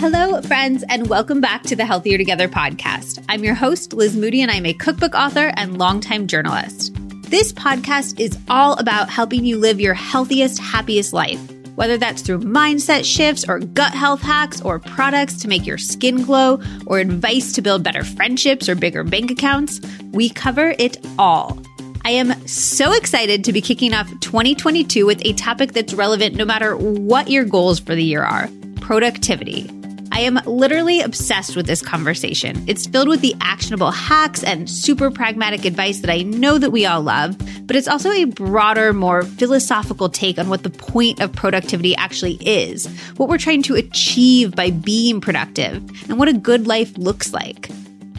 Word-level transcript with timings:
Hello, 0.00 0.40
friends, 0.42 0.84
and 0.88 1.08
welcome 1.08 1.40
back 1.40 1.64
to 1.64 1.74
the 1.74 1.84
Healthier 1.84 2.18
Together 2.18 2.46
podcast. 2.46 3.20
I'm 3.28 3.42
your 3.42 3.56
host, 3.56 3.92
Liz 3.92 4.16
Moody, 4.16 4.42
and 4.42 4.48
I'm 4.48 4.64
a 4.64 4.72
cookbook 4.72 5.12
author 5.12 5.52
and 5.56 5.76
longtime 5.76 6.28
journalist. 6.28 6.92
This 7.22 7.52
podcast 7.52 8.20
is 8.20 8.38
all 8.48 8.74
about 8.74 9.10
helping 9.10 9.44
you 9.44 9.58
live 9.58 9.80
your 9.80 9.94
healthiest, 9.94 10.60
happiest 10.60 11.12
life, 11.12 11.40
whether 11.74 11.98
that's 11.98 12.22
through 12.22 12.38
mindset 12.42 13.04
shifts 13.04 13.44
or 13.48 13.58
gut 13.58 13.92
health 13.92 14.22
hacks 14.22 14.60
or 14.60 14.78
products 14.78 15.42
to 15.42 15.48
make 15.48 15.66
your 15.66 15.78
skin 15.78 16.22
glow 16.22 16.62
or 16.86 17.00
advice 17.00 17.52
to 17.54 17.60
build 17.60 17.82
better 17.82 18.04
friendships 18.04 18.68
or 18.68 18.76
bigger 18.76 19.02
bank 19.02 19.32
accounts. 19.32 19.80
We 20.12 20.30
cover 20.30 20.76
it 20.78 21.04
all. 21.18 21.60
I 22.04 22.10
am 22.10 22.46
so 22.46 22.92
excited 22.92 23.42
to 23.42 23.52
be 23.52 23.60
kicking 23.60 23.94
off 23.94 24.08
2022 24.20 25.04
with 25.04 25.20
a 25.24 25.32
topic 25.32 25.72
that's 25.72 25.92
relevant 25.92 26.36
no 26.36 26.44
matter 26.44 26.76
what 26.76 27.28
your 27.28 27.44
goals 27.44 27.80
for 27.80 27.96
the 27.96 28.04
year 28.04 28.22
are 28.22 28.48
productivity. 28.80 29.68
I 30.18 30.22
am 30.22 30.40
literally 30.46 31.00
obsessed 31.00 31.54
with 31.54 31.68
this 31.68 31.80
conversation. 31.80 32.64
It's 32.66 32.88
filled 32.88 33.06
with 33.06 33.20
the 33.20 33.36
actionable 33.40 33.92
hacks 33.92 34.42
and 34.42 34.68
super 34.68 35.12
pragmatic 35.12 35.64
advice 35.64 36.00
that 36.00 36.10
I 36.10 36.22
know 36.22 36.58
that 36.58 36.72
we 36.72 36.84
all 36.86 37.02
love, 37.02 37.38
but 37.68 37.76
it's 37.76 37.86
also 37.86 38.10
a 38.10 38.24
broader, 38.24 38.92
more 38.92 39.22
philosophical 39.22 40.08
take 40.08 40.36
on 40.36 40.48
what 40.48 40.64
the 40.64 40.70
point 40.70 41.20
of 41.20 41.30
productivity 41.30 41.94
actually 41.94 42.34
is, 42.40 42.88
what 43.16 43.28
we're 43.28 43.38
trying 43.38 43.62
to 43.62 43.76
achieve 43.76 44.56
by 44.56 44.72
being 44.72 45.20
productive, 45.20 45.76
and 46.10 46.18
what 46.18 46.26
a 46.26 46.32
good 46.32 46.66
life 46.66 46.98
looks 46.98 47.32
like. 47.32 47.70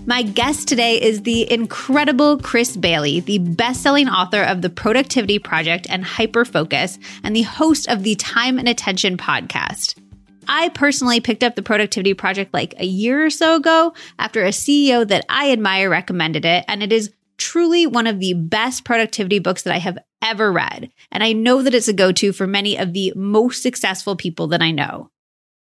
My 0.06 0.22
guest 0.22 0.70
today 0.70 1.02
is 1.02 1.24
the 1.24 1.52
incredible 1.52 2.38
Chris 2.38 2.78
Bailey, 2.78 3.20
the 3.20 3.40
best-selling 3.40 4.08
author 4.08 4.44
of 4.44 4.62
The 4.62 4.70
Productivity 4.70 5.38
Project 5.38 5.86
and 5.90 6.06
Hyperfocus, 6.06 6.98
and 7.26 7.36
the 7.36 7.42
host 7.42 7.90
of 7.90 8.04
the 8.04 8.16
Time 8.16 8.58
and 8.58 8.70
Attention 8.70 9.18
podcast. 9.18 9.96
I 10.50 10.70
personally 10.70 11.22
picked 11.22 11.44
up 11.44 11.56
the 11.56 11.62
productivity 11.62 12.16
project 12.16 12.54
like 12.56 12.74
a 12.78 12.86
year 12.86 13.24
or 13.24 13.30
so 13.30 13.56
ago 13.56 13.94
after 14.18 14.44
a 14.44 14.50
CEO 14.50 15.08
that 15.08 15.24
I 15.30 15.52
admire 15.52 15.90
recommended 15.90 16.44
it. 16.44 16.66
And 16.68 16.82
it 16.82 16.92
is 16.92 17.14
truly 17.38 17.86
one 17.86 18.08
of 18.08 18.20
the 18.20 18.34
best 18.34 18.84
productivity 18.84 19.38
books 19.38 19.62
that 19.62 19.74
I 19.74 19.78
have 19.78 20.00
ever 20.24 20.52
read. 20.52 20.92
And 21.12 21.24
I 21.24 21.34
know 21.34 21.62
that 21.62 21.76
it's 21.76 21.88
a 21.88 21.94
go 21.94 22.12
to 22.14 22.34
for 22.34 22.48
many 22.48 22.78
of 22.78 22.94
the 22.94 23.14
most 23.16 23.62
successful 23.62 24.16
people 24.16 24.48
that 24.48 24.62
I 24.62 24.72
know. 24.72 25.12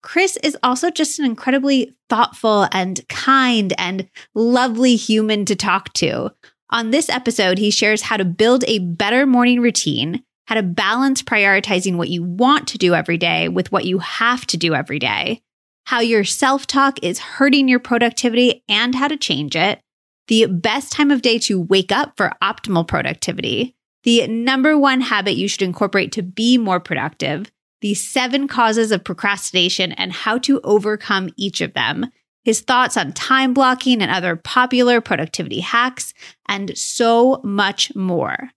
Chris 0.04 0.38
is 0.44 0.56
also 0.62 0.92
just 0.92 1.18
an 1.18 1.26
incredibly 1.26 1.96
thoughtful 2.08 2.68
and 2.72 3.06
kind 3.10 3.74
and 3.80 4.08
lovely 4.36 4.96
human 4.96 5.46
to 5.46 5.56
talk 5.56 5.94
to. 5.94 6.32
On 6.70 6.92
this 6.92 7.10
episode, 7.10 7.58
he 7.58 7.72
shares 7.72 8.04
how 8.04 8.18
to 8.18 8.24
build 8.24 8.64
a 8.68 8.80
better 8.80 9.26
morning 9.26 9.62
routine, 9.62 10.24
how 10.46 10.56
to 10.56 10.64
balance 10.64 11.22
prioritizing 11.22 11.98
what 11.98 12.10
you 12.10 12.24
want 12.24 12.68
to 12.70 12.78
do 12.78 12.94
every 12.94 13.18
day 13.18 13.50
with 13.50 13.72
what 13.72 13.86
you 13.86 14.00
have 14.00 14.46
to 14.48 14.58
do 14.58 14.74
every 14.74 15.00
day, 15.00 15.42
how 15.86 16.00
your 16.00 16.24
self 16.24 16.68
talk 16.68 17.04
is 17.04 17.20
hurting 17.20 17.68
your 17.68 17.80
productivity 17.80 18.64
and 18.70 18.96
how 18.96 19.08
to 19.08 19.18
change 19.18 19.56
it, 19.56 19.80
the 20.28 20.46
best 20.46 20.92
time 20.92 21.12
of 21.12 21.22
day 21.22 21.38
to 21.40 21.60
wake 21.60 21.92
up 21.92 22.14
for 22.18 22.32
optimal 22.42 22.88
productivity, 22.88 23.76
the 24.04 24.28
number 24.28 24.78
one 24.78 25.02
habit 25.02 25.36
you 25.36 25.48
should 25.48 25.62
incorporate 25.62 26.12
to 26.12 26.24
be 26.24 26.58
more 26.58 26.80
productive, 26.80 27.52
the 27.82 27.94
seven 27.94 28.48
causes 28.48 28.92
of 28.92 29.04
procrastination 29.04 29.92
and 29.94 30.12
how 30.12 30.38
to 30.40 30.62
overcome 30.64 31.30
each 31.38 31.62
of 31.62 31.74
them, 31.74 32.08
his 32.44 32.62
thoughts 32.62 32.98
on 32.98 33.12
time 33.14 33.54
blocking 33.54 34.02
and 34.02 34.12
other 34.12 34.36
popular 34.36 35.02
productivity 35.02 35.60
hacks, 35.60 36.14
and 36.48 36.78
so 36.78 37.42
much 37.44 37.96
more. 37.96 38.52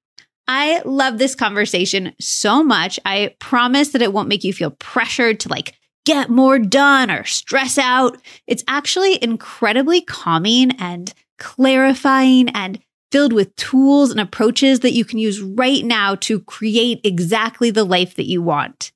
I 0.48 0.80
love 0.86 1.18
this 1.18 1.34
conversation 1.34 2.14
so 2.18 2.64
much. 2.64 2.98
I 3.04 3.34
promise 3.38 3.90
that 3.90 4.02
it 4.02 4.14
won't 4.14 4.30
make 4.30 4.44
you 4.44 4.54
feel 4.54 4.70
pressured 4.70 5.40
to 5.40 5.50
like 5.50 5.74
get 6.06 6.30
more 6.30 6.58
done 6.58 7.10
or 7.10 7.24
stress 7.24 7.76
out. 7.76 8.16
It's 8.46 8.64
actually 8.66 9.22
incredibly 9.22 10.00
calming 10.00 10.70
and 10.78 11.12
clarifying 11.38 12.48
and 12.48 12.80
filled 13.12 13.34
with 13.34 13.54
tools 13.56 14.10
and 14.10 14.18
approaches 14.18 14.80
that 14.80 14.92
you 14.92 15.04
can 15.04 15.18
use 15.18 15.42
right 15.42 15.84
now 15.84 16.14
to 16.14 16.40
create 16.40 17.00
exactly 17.04 17.70
the 17.70 17.84
life 17.84 18.14
that 18.16 18.26
you 18.26 18.40
want. 18.40 18.90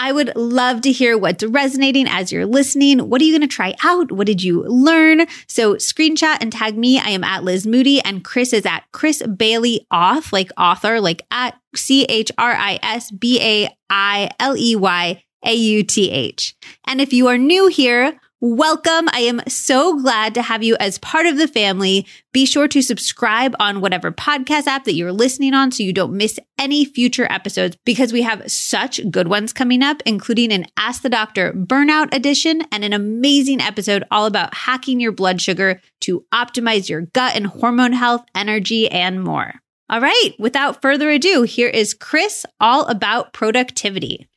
I 0.00 0.12
would 0.12 0.34
love 0.34 0.80
to 0.82 0.92
hear 0.92 1.18
what's 1.18 1.44
resonating 1.44 2.08
as 2.08 2.32
you're 2.32 2.46
listening. 2.46 3.10
What 3.10 3.20
are 3.20 3.24
you 3.24 3.36
going 3.36 3.46
to 3.46 3.54
try 3.54 3.74
out? 3.84 4.10
What 4.10 4.26
did 4.26 4.42
you 4.42 4.62
learn? 4.62 5.26
So 5.46 5.74
screenshot 5.74 6.38
and 6.40 6.50
tag 6.50 6.78
me. 6.78 6.98
I 6.98 7.10
am 7.10 7.22
at 7.22 7.44
Liz 7.44 7.66
Moody 7.66 8.00
and 8.00 8.24
Chris 8.24 8.54
is 8.54 8.64
at 8.64 8.84
Chris 8.92 9.22
Bailey 9.22 9.86
Auth, 9.92 10.32
like 10.32 10.50
author, 10.56 11.02
like 11.02 11.20
at 11.30 11.54
C 11.76 12.04
H 12.04 12.32
R 12.38 12.50
I 12.50 12.78
S 12.82 13.10
B 13.10 13.40
A 13.42 13.76
I 13.90 14.30
L 14.40 14.56
E 14.56 14.74
Y 14.74 15.22
A 15.44 15.54
U 15.54 15.82
T 15.82 16.10
H. 16.10 16.56
And 16.86 17.02
if 17.02 17.12
you 17.12 17.28
are 17.28 17.36
new 17.36 17.66
here, 17.66 18.18
Welcome. 18.42 19.10
I 19.12 19.20
am 19.20 19.42
so 19.48 20.00
glad 20.00 20.32
to 20.32 20.40
have 20.40 20.62
you 20.62 20.74
as 20.80 20.96
part 20.96 21.26
of 21.26 21.36
the 21.36 21.46
family. 21.46 22.06
Be 22.32 22.46
sure 22.46 22.68
to 22.68 22.80
subscribe 22.80 23.54
on 23.60 23.82
whatever 23.82 24.10
podcast 24.10 24.66
app 24.66 24.84
that 24.84 24.94
you're 24.94 25.12
listening 25.12 25.52
on 25.52 25.70
so 25.70 25.82
you 25.82 25.92
don't 25.92 26.16
miss 26.16 26.38
any 26.58 26.86
future 26.86 27.30
episodes 27.30 27.76
because 27.84 28.14
we 28.14 28.22
have 28.22 28.50
such 28.50 28.98
good 29.10 29.28
ones 29.28 29.52
coming 29.52 29.82
up, 29.82 30.02
including 30.06 30.52
an 30.52 30.64
Ask 30.78 31.02
the 31.02 31.10
Doctor 31.10 31.52
Burnout 31.52 32.14
edition 32.14 32.62
and 32.72 32.82
an 32.82 32.94
amazing 32.94 33.60
episode 33.60 34.04
all 34.10 34.24
about 34.24 34.54
hacking 34.54 35.00
your 35.00 35.12
blood 35.12 35.42
sugar 35.42 35.78
to 36.00 36.24
optimize 36.32 36.88
your 36.88 37.02
gut 37.02 37.36
and 37.36 37.46
hormone 37.46 37.92
health, 37.92 38.24
energy, 38.34 38.90
and 38.90 39.22
more. 39.22 39.52
All 39.90 40.00
right. 40.00 40.30
Without 40.38 40.80
further 40.80 41.10
ado, 41.10 41.42
here 41.42 41.68
is 41.68 41.92
Chris 41.92 42.46
all 42.58 42.86
about 42.86 43.34
productivity. 43.34 44.29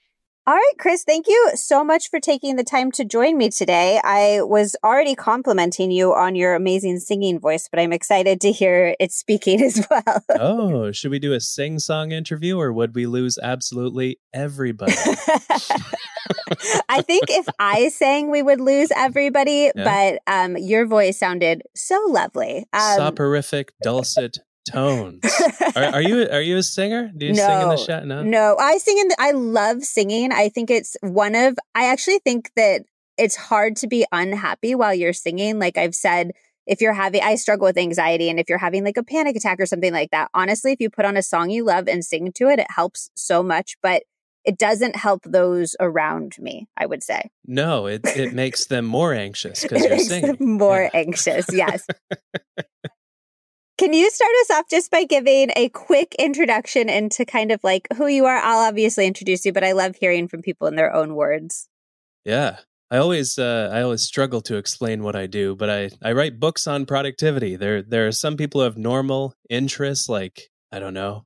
All 0.45 0.53
right, 0.53 0.73
Chris, 0.77 1.05
thank 1.05 1.29
you 1.29 1.51
so 1.55 1.85
much 1.85 2.09
for 2.09 2.19
taking 2.19 2.57
the 2.57 2.65
time 2.65 2.91
to 2.93 3.05
join 3.05 3.37
me 3.37 3.49
today. 3.49 4.01
I 4.03 4.41
was 4.41 4.75
already 4.83 5.15
complimenting 5.15 5.89
you 5.89 6.13
on 6.13 6.35
your 6.35 6.53
amazing 6.53 6.99
singing 6.99 7.39
voice, 7.39 7.69
but 7.71 7.79
I'm 7.79 7.93
excited 7.93 8.41
to 8.41 8.51
hear 8.51 8.93
it 8.99 9.13
speaking 9.13 9.61
as 9.63 9.87
well. 9.89 10.23
oh, 10.31 10.91
should 10.91 11.11
we 11.11 11.19
do 11.19 11.31
a 11.31 11.39
sing 11.39 11.79
song 11.79 12.11
interview 12.11 12.59
or 12.59 12.73
would 12.73 12.93
we 12.93 13.05
lose 13.05 13.37
absolutely 13.41 14.19
everybody? 14.33 14.91
I 16.89 17.01
think 17.01 17.23
if 17.29 17.47
I 17.57 17.87
sang, 17.87 18.29
we 18.29 18.41
would 18.41 18.59
lose 18.59 18.89
everybody, 18.93 19.71
yeah. 19.73 20.17
but 20.27 20.33
um, 20.33 20.57
your 20.57 20.85
voice 20.85 21.17
sounded 21.17 21.61
so 21.73 22.03
lovely. 22.09 22.65
Um, 22.73 22.99
Soporific, 22.99 23.69
dulcet, 23.81 24.39
tones. 24.69 25.24
are, 25.75 25.84
are, 25.84 26.01
you 26.01 26.28
are 26.29 26.41
you 26.41 26.57
a 26.57 26.63
singer? 26.63 27.12
Do 27.16 27.25
you 27.25 27.34
no, 27.34 27.47
sing 27.47 27.62
in 27.62 27.69
the 27.69 27.78
show? 27.78 28.00
No, 28.03 28.24
no. 28.24 28.57
I 28.59 28.78
sing 28.78 28.97
in. 28.97 29.07
The, 29.09 29.16
I 29.19 29.31
love 29.31 29.84
singing. 29.84 30.31
I 30.31 30.50
think 30.50 30.69
it's 30.69 30.97
one 31.01 31.35
of. 31.35 31.57
I 31.75 31.85
actually 31.85 32.19
think 32.19 32.51
that 32.56 32.84
it's 33.18 33.35
hard 33.35 33.75
to 33.78 33.88
be 33.88 34.06
unhappy 34.12 34.75
while 34.75 34.94
you're 34.94 35.13
singing. 35.13 35.59
Like 35.59 35.78
I've 35.78 35.96
said, 35.96 36.31
if 36.66 36.81
you're 36.81 36.94
having, 36.94 37.22
I 37.22 37.35
struggle 37.35 37.66
with 37.66 37.78
anxiety, 37.78 38.29
and 38.29 38.40
if 38.40 38.50
you're 38.50 38.57
having 38.57 38.84
like 38.84 38.97
a 38.97 39.03
panic 39.03 39.35
attack 39.35 39.59
or 39.59 39.66
something 39.66 39.94
like 39.94 40.12
that, 40.12 40.29
honestly, 40.34 40.72
if 40.72 40.79
you 40.79 40.90
put 40.90 41.06
on 41.06 41.18
a 41.18 41.23
song 41.23 41.50
you 41.50 41.66
love 41.66 41.88
and 41.88 42.03
sing 42.03 42.31
to 42.34 42.47
it, 42.47 42.59
it 42.59 42.68
helps 42.69 43.09
so 43.16 43.44
much. 43.44 43.75
But 43.81 44.03
it 44.46 44.57
doesn't 44.57 44.96
help 44.96 45.23
those 45.23 45.75
around 45.79 46.35
me, 46.40 46.68
I 46.78 46.85
would 46.85 47.02
say. 47.02 47.29
No, 47.46 47.85
it, 47.85 48.02
it 48.06 48.34
makes 48.34 48.66
them 48.66 48.85
more 48.85 49.13
anxious 49.13 49.62
because 49.63 49.85
you're 49.85 50.00
singing. 50.00 50.38
more 50.40 50.90
yeah. 50.94 51.00
anxious, 51.00 51.46
yes. 51.52 51.85
Can 53.83 53.91
you 53.91 54.09
start 54.11 54.31
us 54.44 54.51
off 54.51 54.69
just 54.69 54.89
by 54.91 55.03
giving 55.03 55.51
a 55.57 55.67
quick 55.67 56.16
introduction 56.17 56.88
into 56.88 57.25
kind 57.25 57.51
of 57.51 57.61
like 57.66 57.85
who 57.97 58.07
you 58.07 58.23
are? 58.23 58.38
I'll 58.38 58.66
obviously 58.66 59.05
introduce 59.05 59.45
you, 59.45 59.51
but 59.51 59.66
I 59.66 59.73
love 59.73 59.97
hearing 59.97 60.29
from 60.29 60.41
people 60.41 60.67
in 60.67 60.77
their 60.77 60.95
own 60.95 61.16
words. 61.16 61.67
Yeah. 62.23 62.59
I 62.89 62.95
always 62.95 63.38
uh, 63.38 63.69
I 63.73 63.81
always 63.81 64.01
struggle 64.03 64.39
to 64.43 64.55
explain 64.55 65.03
what 65.03 65.17
I 65.17 65.27
do, 65.27 65.53
but 65.57 65.69
I, 65.69 65.89
I 66.01 66.13
write 66.13 66.39
books 66.39 66.66
on 66.66 66.85
productivity. 66.85 67.57
There 67.57 67.81
there 67.81 68.07
are 68.07 68.13
some 68.13 68.38
people 68.38 68.61
who 68.61 68.63
have 68.63 68.77
normal 68.77 69.35
interests 69.49 70.07
like 70.07 70.49
I 70.72 70.79
don't 70.79 70.93
know, 70.93 71.25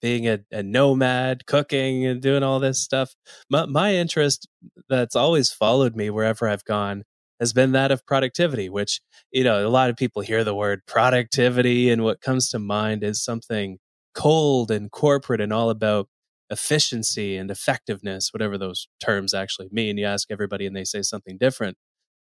being 0.00 0.26
a, 0.26 0.38
a 0.50 0.62
nomad, 0.62 1.44
cooking 1.44 2.06
and 2.06 2.22
doing 2.22 2.42
all 2.42 2.58
this 2.58 2.80
stuff. 2.80 3.14
My, 3.50 3.66
my 3.66 3.92
interest 3.92 4.48
that's 4.88 5.14
always 5.14 5.52
followed 5.52 5.94
me 5.94 6.08
wherever 6.08 6.48
I've 6.48 6.64
gone 6.64 7.04
has 7.40 7.52
been 7.52 7.72
that 7.72 7.90
of 7.90 8.04
productivity, 8.06 8.68
which, 8.68 9.00
you 9.32 9.44
know, 9.44 9.66
a 9.66 9.70
lot 9.70 9.90
of 9.90 9.96
people 9.96 10.22
hear 10.22 10.44
the 10.44 10.54
word 10.54 10.82
productivity 10.86 11.90
and 11.90 12.02
what 12.02 12.20
comes 12.20 12.48
to 12.50 12.58
mind 12.58 13.02
is 13.02 13.22
something 13.22 13.78
cold 14.14 14.70
and 14.70 14.90
corporate 14.90 15.40
and 15.40 15.52
all 15.52 15.70
about 15.70 16.08
efficiency 16.50 17.36
and 17.36 17.50
effectiveness, 17.50 18.32
whatever 18.32 18.56
those 18.58 18.88
terms 19.02 19.34
actually 19.34 19.68
mean. 19.70 19.98
You 19.98 20.06
ask 20.06 20.30
everybody 20.30 20.66
and 20.66 20.74
they 20.74 20.84
say 20.84 21.02
something 21.02 21.36
different. 21.38 21.76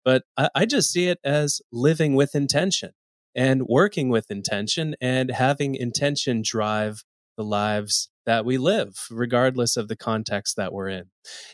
But 0.05 0.25
I, 0.37 0.51
I 0.55 0.67
just 0.67 0.91
see 0.91 1.09
it 1.09 1.19
as 1.25 1.61
living 1.73 2.15
with 2.15 2.35
intention 2.35 2.93
and 3.35 3.67
working 3.67 4.09
with 4.09 4.31
intention 4.31 4.97
and 5.01 5.31
having 5.31 5.75
intention 5.75 6.43
drive 6.45 7.05
the 7.37 7.45
lives 7.45 8.09
that 8.25 8.45
we 8.45 8.59
live, 8.59 9.07
regardless 9.11 9.77
of 9.77 9.89
the 9.89 9.97
context 9.97 10.57
that 10.57 10.73
we're 10.73 10.89
in. 10.89 11.05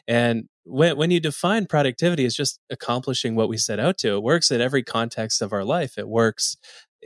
And 0.06 0.48
when, 0.64 0.96
when 0.96 1.10
you 1.10 1.20
define 1.20 1.66
productivity 1.66 2.24
as 2.24 2.34
just 2.34 2.60
accomplishing 2.70 3.34
what 3.34 3.48
we 3.48 3.56
set 3.56 3.80
out 3.80 3.98
to, 3.98 4.14
it 4.16 4.22
works 4.22 4.50
in 4.50 4.60
every 4.60 4.82
context 4.82 5.42
of 5.42 5.52
our 5.52 5.64
life. 5.64 5.98
It 5.98 6.08
works 6.08 6.56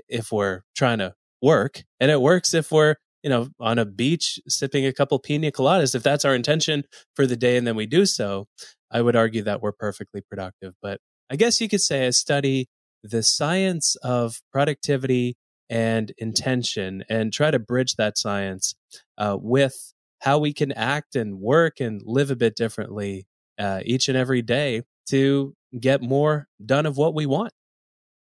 if 0.08 0.30
we're 0.30 0.62
trying 0.76 0.98
to 0.98 1.14
work, 1.42 1.84
and 2.00 2.10
it 2.10 2.20
works 2.20 2.54
if 2.54 2.70
we're 2.70 2.96
you 3.22 3.30
know 3.30 3.48
on 3.58 3.78
a 3.78 3.84
beach 3.84 4.38
sipping 4.46 4.86
a 4.86 4.92
couple 4.92 5.18
pina 5.18 5.50
coladas 5.50 5.94
if 5.94 6.02
that's 6.02 6.24
our 6.24 6.34
intention 6.34 6.84
for 7.16 7.26
the 7.26 7.34
day 7.34 7.56
and 7.56 7.66
then 7.66 7.74
we 7.74 7.86
do 7.86 8.06
so 8.06 8.46
I 8.90 9.02
would 9.02 9.16
argue 9.16 9.42
that 9.42 9.62
we're 9.62 9.72
perfectly 9.72 10.20
productive. 10.20 10.74
But 10.80 11.00
I 11.30 11.36
guess 11.36 11.60
you 11.60 11.68
could 11.68 11.80
say 11.80 12.06
I 12.06 12.10
study 12.10 12.68
the 13.02 13.22
science 13.22 13.96
of 13.96 14.40
productivity 14.52 15.36
and 15.68 16.12
intention 16.18 17.04
and 17.08 17.32
try 17.32 17.50
to 17.50 17.58
bridge 17.58 17.96
that 17.96 18.16
science 18.16 18.74
uh, 19.18 19.36
with 19.40 19.92
how 20.20 20.38
we 20.38 20.52
can 20.52 20.72
act 20.72 21.16
and 21.16 21.40
work 21.40 21.80
and 21.80 22.00
live 22.04 22.30
a 22.30 22.36
bit 22.36 22.56
differently 22.56 23.26
uh, 23.58 23.80
each 23.84 24.08
and 24.08 24.16
every 24.16 24.42
day 24.42 24.82
to 25.08 25.54
get 25.78 26.02
more 26.02 26.48
done 26.64 26.86
of 26.86 26.96
what 26.96 27.14
we 27.14 27.26
want. 27.26 27.52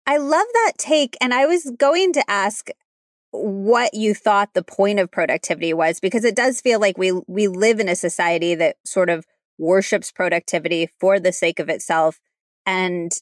I 0.06 0.16
love 0.16 0.46
that 0.52 0.72
take. 0.78 1.16
And 1.20 1.32
I 1.32 1.46
was 1.46 1.70
going 1.78 2.12
to 2.14 2.30
ask 2.30 2.70
what 3.32 3.94
you 3.94 4.14
thought 4.14 4.52
the 4.52 4.62
point 4.62 4.98
of 4.98 5.10
productivity 5.10 5.72
was 5.72 6.00
because 6.00 6.24
it 6.24 6.36
does 6.36 6.60
feel 6.60 6.78
like 6.78 6.98
we 6.98 7.12
we 7.26 7.48
live 7.48 7.80
in 7.80 7.88
a 7.88 7.96
society 7.96 8.54
that 8.54 8.76
sort 8.84 9.08
of 9.08 9.24
worships 9.58 10.12
productivity 10.12 10.88
for 11.00 11.18
the 11.18 11.32
sake 11.32 11.58
of 11.58 11.70
itself 11.70 12.20
and 12.66 13.12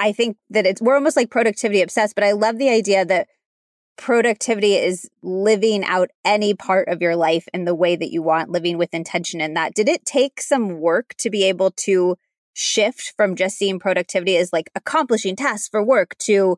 i 0.00 0.10
think 0.10 0.38
that 0.48 0.64
it's 0.64 0.80
we're 0.80 0.94
almost 0.94 1.16
like 1.16 1.30
productivity 1.30 1.82
obsessed 1.82 2.14
but 2.14 2.24
i 2.24 2.32
love 2.32 2.56
the 2.56 2.70
idea 2.70 3.04
that 3.04 3.28
productivity 3.98 4.74
is 4.74 5.10
living 5.22 5.84
out 5.84 6.08
any 6.24 6.54
part 6.54 6.88
of 6.88 7.02
your 7.02 7.16
life 7.16 7.46
in 7.52 7.64
the 7.64 7.74
way 7.74 7.96
that 7.96 8.12
you 8.12 8.22
want 8.22 8.48
living 8.48 8.78
with 8.78 8.94
intention 8.94 9.40
in 9.40 9.54
that 9.54 9.74
did 9.74 9.88
it 9.88 10.04
take 10.04 10.40
some 10.40 10.80
work 10.80 11.14
to 11.18 11.28
be 11.28 11.42
able 11.42 11.72
to 11.72 12.16
shift 12.54 13.12
from 13.16 13.36
just 13.36 13.58
seeing 13.58 13.78
productivity 13.78 14.36
as 14.36 14.52
like 14.52 14.70
accomplishing 14.74 15.36
tasks 15.36 15.68
for 15.68 15.84
work 15.84 16.16
to 16.18 16.56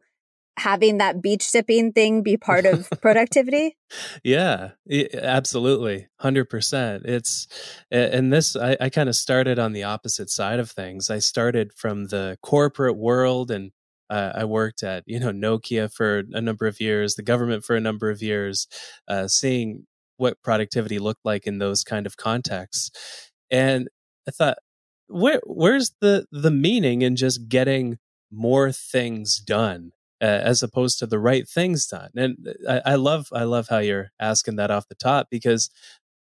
having 0.61 0.99
that 0.99 1.23
beach 1.23 1.43
sipping 1.43 1.93
thing 1.93 2.23
be 2.23 2.37
part 2.37 2.67
of 2.67 2.89
productivity? 3.01 3.77
yeah, 4.23 4.71
absolutely. 5.15 6.09
100%. 6.23 7.05
It's, 7.05 7.49
and 7.91 8.33
this, 8.33 8.57
I, 8.57 8.77
I 8.81 8.89
kind 8.91 9.09
of 9.09 9.17
started 9.17 9.59
on 9.59 9.73
the 9.73 9.85
opposite 9.85 10.31
side 10.31 10.59
of 10.59 10.71
things. 10.71 11.11
I 11.11 11.19
started 11.19 11.73
from 11.73 12.07
the 12.07 12.39
corporate 12.43 12.97
world 12.97 13.51
and 13.51 13.73
uh, 14.11 14.33
I 14.35 14.45
worked 14.45 14.83
at, 14.83 15.05
you 15.07 15.21
know, 15.21 15.31
Nokia 15.31 15.93
for 15.93 16.25
a 16.33 16.41
number 16.41 16.67
of 16.67 16.81
years, 16.81 17.15
the 17.15 17.23
government 17.23 17.65
for 17.65 17.77
a 17.77 17.81
number 17.81 18.11
of 18.11 18.21
years, 18.21 18.67
uh, 19.09 19.29
seeing 19.29 19.87
what 20.17 20.43
productivity 20.43 20.99
looked 20.99 21.25
like 21.25 21.47
in 21.47 21.59
those 21.59 21.85
kind 21.85 22.07
of 22.07 22.17
contexts. 22.17 22.91
And 23.51 23.89
I 24.29 24.33
thought, 24.33 24.59
where 25.11 25.41
where's 25.45 25.93
the 26.01 26.27
the 26.31 26.51
meaning 26.51 27.03
in 27.03 27.17
just 27.17 27.49
getting 27.49 27.99
more 28.31 28.71
things 28.71 29.39
done 29.39 29.93
uh, 30.23 30.25
as 30.25 30.63
opposed 30.63 30.99
to 31.01 31.07
the 31.07 31.19
right 31.19 31.49
things 31.49 31.87
done 31.87 32.11
and 32.15 32.37
uh, 32.69 32.81
I, 32.87 32.93
I 32.93 32.95
love 32.95 33.27
i 33.33 33.43
love 33.43 33.67
how 33.69 33.79
you're 33.79 34.11
asking 34.21 34.57
that 34.57 34.71
off 34.71 34.87
the 34.89 34.95
top 34.95 35.27
because 35.29 35.69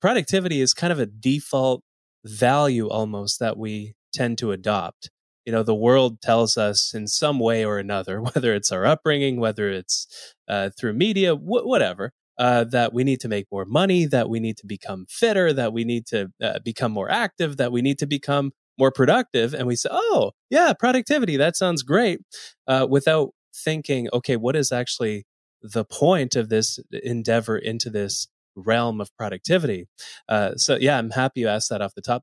productivity 0.00 0.60
is 0.60 0.74
kind 0.74 0.92
of 0.92 1.00
a 1.00 1.06
default 1.06 1.82
value 2.24 2.88
almost 2.88 3.40
that 3.40 3.56
we 3.56 3.94
tend 4.12 4.38
to 4.38 4.52
adopt 4.52 5.10
you 5.48 5.52
know 5.52 5.62
the 5.62 5.74
world 5.74 6.20
tells 6.20 6.58
us 6.58 6.92
in 6.92 7.06
some 7.06 7.40
way 7.40 7.64
or 7.64 7.78
another 7.78 8.20
whether 8.28 8.54
it's 8.54 8.70
our 8.70 8.84
upbringing 8.84 9.40
whether 9.40 9.70
it's 9.70 10.06
uh, 10.46 10.68
through 10.78 10.92
media 10.92 11.34
wh- 11.34 11.66
whatever 11.66 12.12
uh, 12.38 12.64
that 12.64 12.92
we 12.92 13.02
need 13.02 13.18
to 13.20 13.28
make 13.28 13.46
more 13.50 13.64
money, 13.64 14.06
that 14.06 14.28
we 14.28 14.38
need 14.38 14.56
to 14.56 14.66
become 14.66 15.06
fitter, 15.08 15.52
that 15.52 15.72
we 15.72 15.84
need 15.84 16.06
to 16.06 16.30
uh, 16.40 16.60
become 16.64 16.92
more 16.92 17.10
active, 17.10 17.56
that 17.56 17.72
we 17.72 17.82
need 17.82 17.98
to 17.98 18.06
become 18.06 18.52
more 18.78 18.92
productive. 18.92 19.54
And 19.54 19.66
we 19.66 19.74
say 19.74 19.88
oh 19.90 20.32
yeah 20.50 20.72
productivity 20.78 21.36
that 21.38 21.56
sounds 21.56 21.82
great 21.82 22.20
uh, 22.68 22.86
without 22.88 23.30
thinking 23.64 24.08
okay 24.12 24.36
what 24.36 24.54
is 24.54 24.70
actually 24.70 25.26
the 25.62 25.84
point 25.84 26.36
of 26.36 26.48
this 26.48 26.78
endeavor 27.02 27.56
into 27.56 27.90
this 27.90 28.28
realm 28.54 29.00
of 29.00 29.10
productivity? 29.16 29.88
Uh, 30.28 30.54
so 30.56 30.76
yeah 30.76 30.98
i'm 30.98 31.10
happy 31.10 31.40
you 31.40 31.48
asked 31.48 31.70
that 31.70 31.82
off 31.82 31.94
the 31.94 32.02
top 32.02 32.22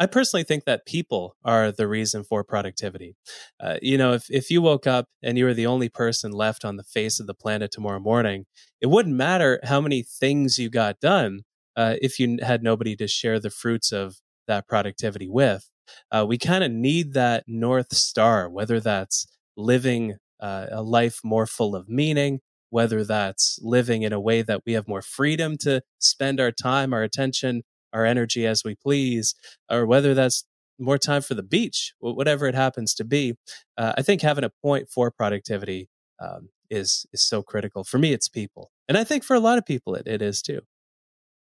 I 0.00 0.06
personally 0.06 0.44
think 0.44 0.64
that 0.64 0.86
people 0.86 1.36
are 1.44 1.72
the 1.72 1.88
reason 1.88 2.22
for 2.22 2.44
productivity. 2.44 3.16
Uh, 3.58 3.78
you 3.82 3.98
know, 3.98 4.12
if, 4.12 4.30
if 4.30 4.50
you 4.50 4.62
woke 4.62 4.86
up 4.86 5.06
and 5.22 5.36
you 5.36 5.44
were 5.44 5.54
the 5.54 5.66
only 5.66 5.88
person 5.88 6.30
left 6.30 6.64
on 6.64 6.76
the 6.76 6.84
face 6.84 7.18
of 7.18 7.26
the 7.26 7.34
planet 7.34 7.72
tomorrow 7.72 7.98
morning, 7.98 8.44
it 8.80 8.86
wouldn't 8.86 9.16
matter 9.16 9.58
how 9.64 9.80
many 9.80 10.02
things 10.02 10.58
you 10.58 10.70
got 10.70 11.00
done 11.00 11.40
uh, 11.76 11.96
if 12.00 12.18
you 12.20 12.38
had 12.42 12.62
nobody 12.62 12.94
to 12.96 13.08
share 13.08 13.40
the 13.40 13.50
fruits 13.50 13.90
of 13.90 14.16
that 14.46 14.68
productivity 14.68 15.28
with. 15.28 15.68
Uh, 16.12 16.24
we 16.28 16.38
kind 16.38 16.62
of 16.62 16.70
need 16.70 17.14
that 17.14 17.44
North 17.46 17.94
Star, 17.94 18.48
whether 18.48 18.78
that's 18.78 19.26
living 19.56 20.16
uh, 20.40 20.66
a 20.70 20.82
life 20.82 21.20
more 21.24 21.46
full 21.46 21.74
of 21.74 21.88
meaning, 21.88 22.40
whether 22.70 23.04
that's 23.04 23.58
living 23.62 24.02
in 24.02 24.12
a 24.12 24.20
way 24.20 24.42
that 24.42 24.62
we 24.66 24.74
have 24.74 24.86
more 24.86 25.02
freedom 25.02 25.56
to 25.58 25.82
spend 25.98 26.40
our 26.40 26.52
time, 26.52 26.92
our 26.92 27.02
attention, 27.02 27.62
our 27.92 28.04
energy 28.04 28.46
as 28.46 28.64
we 28.64 28.74
please, 28.74 29.34
or 29.70 29.86
whether 29.86 30.14
that's 30.14 30.44
more 30.78 30.98
time 30.98 31.22
for 31.22 31.34
the 31.34 31.42
beach, 31.42 31.92
whatever 31.98 32.46
it 32.46 32.54
happens 32.54 32.94
to 32.94 33.04
be. 33.04 33.34
Uh, 33.76 33.94
I 33.96 34.02
think 34.02 34.22
having 34.22 34.44
a 34.44 34.52
point 34.62 34.88
for 34.88 35.10
productivity 35.10 35.88
um, 36.20 36.50
is 36.70 37.06
is 37.12 37.22
so 37.22 37.42
critical. 37.42 37.84
For 37.84 37.98
me, 37.98 38.12
it's 38.12 38.28
people, 38.28 38.70
and 38.88 38.96
I 38.96 39.04
think 39.04 39.24
for 39.24 39.34
a 39.34 39.40
lot 39.40 39.58
of 39.58 39.66
people, 39.66 39.94
it, 39.94 40.06
it 40.06 40.22
is 40.22 40.42
too 40.42 40.60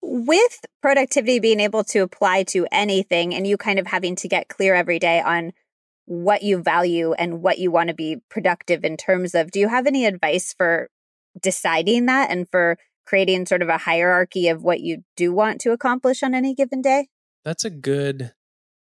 with 0.02 0.64
productivity 0.80 1.38
being 1.40 1.60
able 1.60 1.84
to 1.84 2.00
apply 2.00 2.42
to 2.44 2.66
anything 2.72 3.34
and 3.34 3.46
you 3.46 3.56
kind 3.56 3.78
of 3.78 3.86
having 3.86 4.16
to 4.16 4.28
get 4.28 4.48
clear 4.48 4.74
every 4.74 4.98
day 4.98 5.20
on 5.20 5.52
what 6.06 6.42
you 6.42 6.62
value 6.62 7.12
and 7.12 7.42
what 7.42 7.58
you 7.58 7.70
want 7.70 7.88
to 7.88 7.94
be 7.94 8.16
productive 8.28 8.84
in 8.84 8.96
terms 8.96 9.34
of 9.34 9.50
do 9.50 9.60
you 9.60 9.68
have 9.68 9.86
any 9.86 10.04
advice 10.06 10.54
for 10.56 10.88
deciding 11.40 12.06
that 12.06 12.30
and 12.30 12.48
for 12.50 12.76
creating 13.10 13.44
sort 13.44 13.60
of 13.60 13.68
a 13.68 13.78
hierarchy 13.78 14.46
of 14.46 14.62
what 14.62 14.80
you 14.80 15.02
do 15.16 15.32
want 15.32 15.60
to 15.60 15.72
accomplish 15.72 16.22
on 16.22 16.32
any 16.32 16.54
given 16.54 16.80
day 16.80 17.08
that's 17.44 17.64
a 17.64 17.70
good 17.70 18.32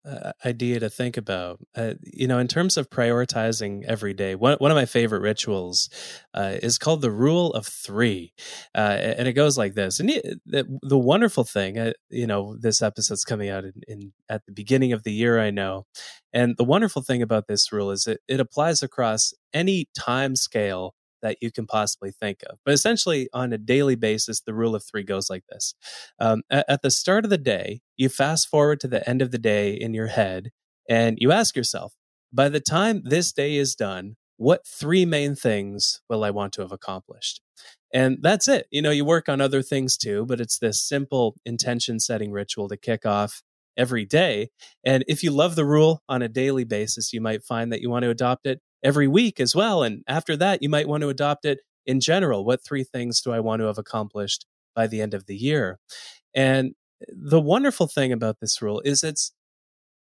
uh, 0.08 0.32
idea 0.44 0.80
to 0.80 0.88
think 0.88 1.16
about. 1.16 1.60
Uh, 1.76 1.94
you 2.02 2.26
know, 2.26 2.38
in 2.38 2.48
terms 2.48 2.76
of 2.76 2.88
prioritizing 2.88 3.84
every 3.84 4.14
day, 4.14 4.34
one, 4.34 4.56
one 4.58 4.70
of 4.70 4.75
my 4.75 4.86
favorite 4.86 5.20
rituals 5.20 5.90
uh, 6.34 6.54
is 6.62 6.78
called 6.78 7.02
the 7.02 7.10
Rule 7.10 7.52
of 7.52 7.66
Three. 7.66 8.32
Uh, 8.75 8.96
and 9.19 9.28
it 9.28 9.34
goes 9.34 9.58
like 9.58 9.75
this. 9.75 10.00
And 10.00 10.08
the, 10.08 10.78
the 10.82 10.98
wonderful 10.98 11.44
thing, 11.44 11.78
uh, 11.78 11.92
you 12.10 12.26
know, 12.26 12.56
this 12.58 12.80
episode's 12.80 13.25
coming 13.25 13.50
out 13.50 13.64
in, 13.64 13.72
in, 13.86 14.12
at 14.28 14.46
the 14.46 14.52
beginning 14.52 14.92
of 14.92 15.02
the 15.02 15.12
year, 15.12 15.38
I 15.40 15.50
know. 15.50 15.86
And 16.32 16.56
the 16.56 16.64
wonderful 16.64 17.02
thing 17.02 17.22
about 17.22 17.46
this 17.46 17.72
rule 17.72 17.90
is 17.90 18.06
it, 18.06 18.20
it 18.28 18.40
applies 18.40 18.82
across 18.82 19.32
any 19.52 19.88
time 19.98 20.36
scale 20.36 20.94
that 21.23 21.38
you 21.41 21.50
can 21.50 21.67
possibly 21.67 22.11
think 22.11 22.43
of. 22.49 22.59
But 22.65 22.75
essentially, 22.75 23.29
on 23.32 23.53
a 23.53 23.59
daily 23.59 23.97
basis, 23.97 24.41
the 24.41 24.55
rule 24.55 24.75
of 24.75 24.85
three 24.85 25.03
goes 25.03 25.29
like 25.31 25.44
this 25.50 25.75
um, 26.19 26.43
at, 26.50 26.65
at 26.69 26.82
the 26.82 26.91
start 26.91 27.25
of 27.25 27.31
the 27.31 27.38
day, 27.38 27.81
you 27.97 28.09
fast 28.09 28.49
forward 28.49 28.81
to 28.81 28.88
the 28.88 29.09
end 29.09 29.23
of 29.23 29.31
the 29.31 29.38
day 29.38 29.73
in 29.73 29.94
your 29.94 30.09
head, 30.09 30.50
and 30.88 31.19
you 31.20 31.32
ask 31.32 31.56
yourself, 31.56 31.94
by 32.32 32.49
the 32.49 32.61
time 32.61 33.03
this 33.05 33.32
day 33.32 33.57
is 33.57 33.75
done, 33.75 34.16
what 34.37 34.66
three 34.66 35.04
main 35.04 35.35
things 35.35 36.00
will 36.09 36.25
I 36.25 36.31
want 36.31 36.52
to 36.54 36.62
have 36.62 36.73
accomplished? 36.73 37.40
And 37.92 38.19
that's 38.21 38.49
it. 38.49 38.66
You 38.71 38.83
know, 38.83 38.90
you 38.90 39.04
work 39.04 39.28
on 39.28 39.40
other 39.40 39.62
things 39.62 39.97
too, 39.97 40.26
but 40.26 40.40
it's 40.40 40.59
this 40.59 40.87
simple 40.87 41.37
intention 41.45 41.99
setting 42.00 42.31
ritual 42.31 42.69
to 42.69 42.76
kick 42.76 43.07
off 43.07 43.42
every 43.76 44.04
day. 44.04 44.50
And 44.85 45.04
if 45.09 45.23
you 45.23 45.31
love 45.31 45.57
the 45.57 45.64
rule 45.64 46.02
on 46.09 46.21
a 46.23 46.28
daily 46.28 46.64
basis, 46.64 47.12
you 47.12 47.21
might 47.21 47.42
find 47.42 47.73
that 47.73 47.81
you 47.81 47.88
want 47.88 48.02
to 48.02 48.11
adopt 48.11 48.47
it 48.47 48.61
every 48.82 49.08
week 49.08 49.40
as 49.40 49.54
well. 49.54 49.82
And 49.82 50.02
after 50.06 50.37
that, 50.37 50.62
you 50.62 50.68
might 50.68 50.88
want 50.88 51.02
to 51.02 51.08
adopt 51.08 51.44
it 51.44 51.58
in 51.87 52.00
general. 52.00 52.44
What 52.44 52.64
three 52.64 52.85
things 52.85 53.20
do 53.20 53.32
I 53.32 53.40
want 53.40 53.61
to 53.61 53.66
have 53.66 53.78
accomplished 53.78 54.47
by 54.75 54.87
the 54.87 55.00
end 55.00 55.14
of 55.14 55.26
the 55.26 55.37
year? 55.37 55.78
And 56.35 56.75
the 57.08 57.40
wonderful 57.40 57.87
thing 57.87 58.12
about 58.12 58.40
this 58.40 58.61
rule 58.61 58.80
is 58.85 59.04
it's 59.04 59.32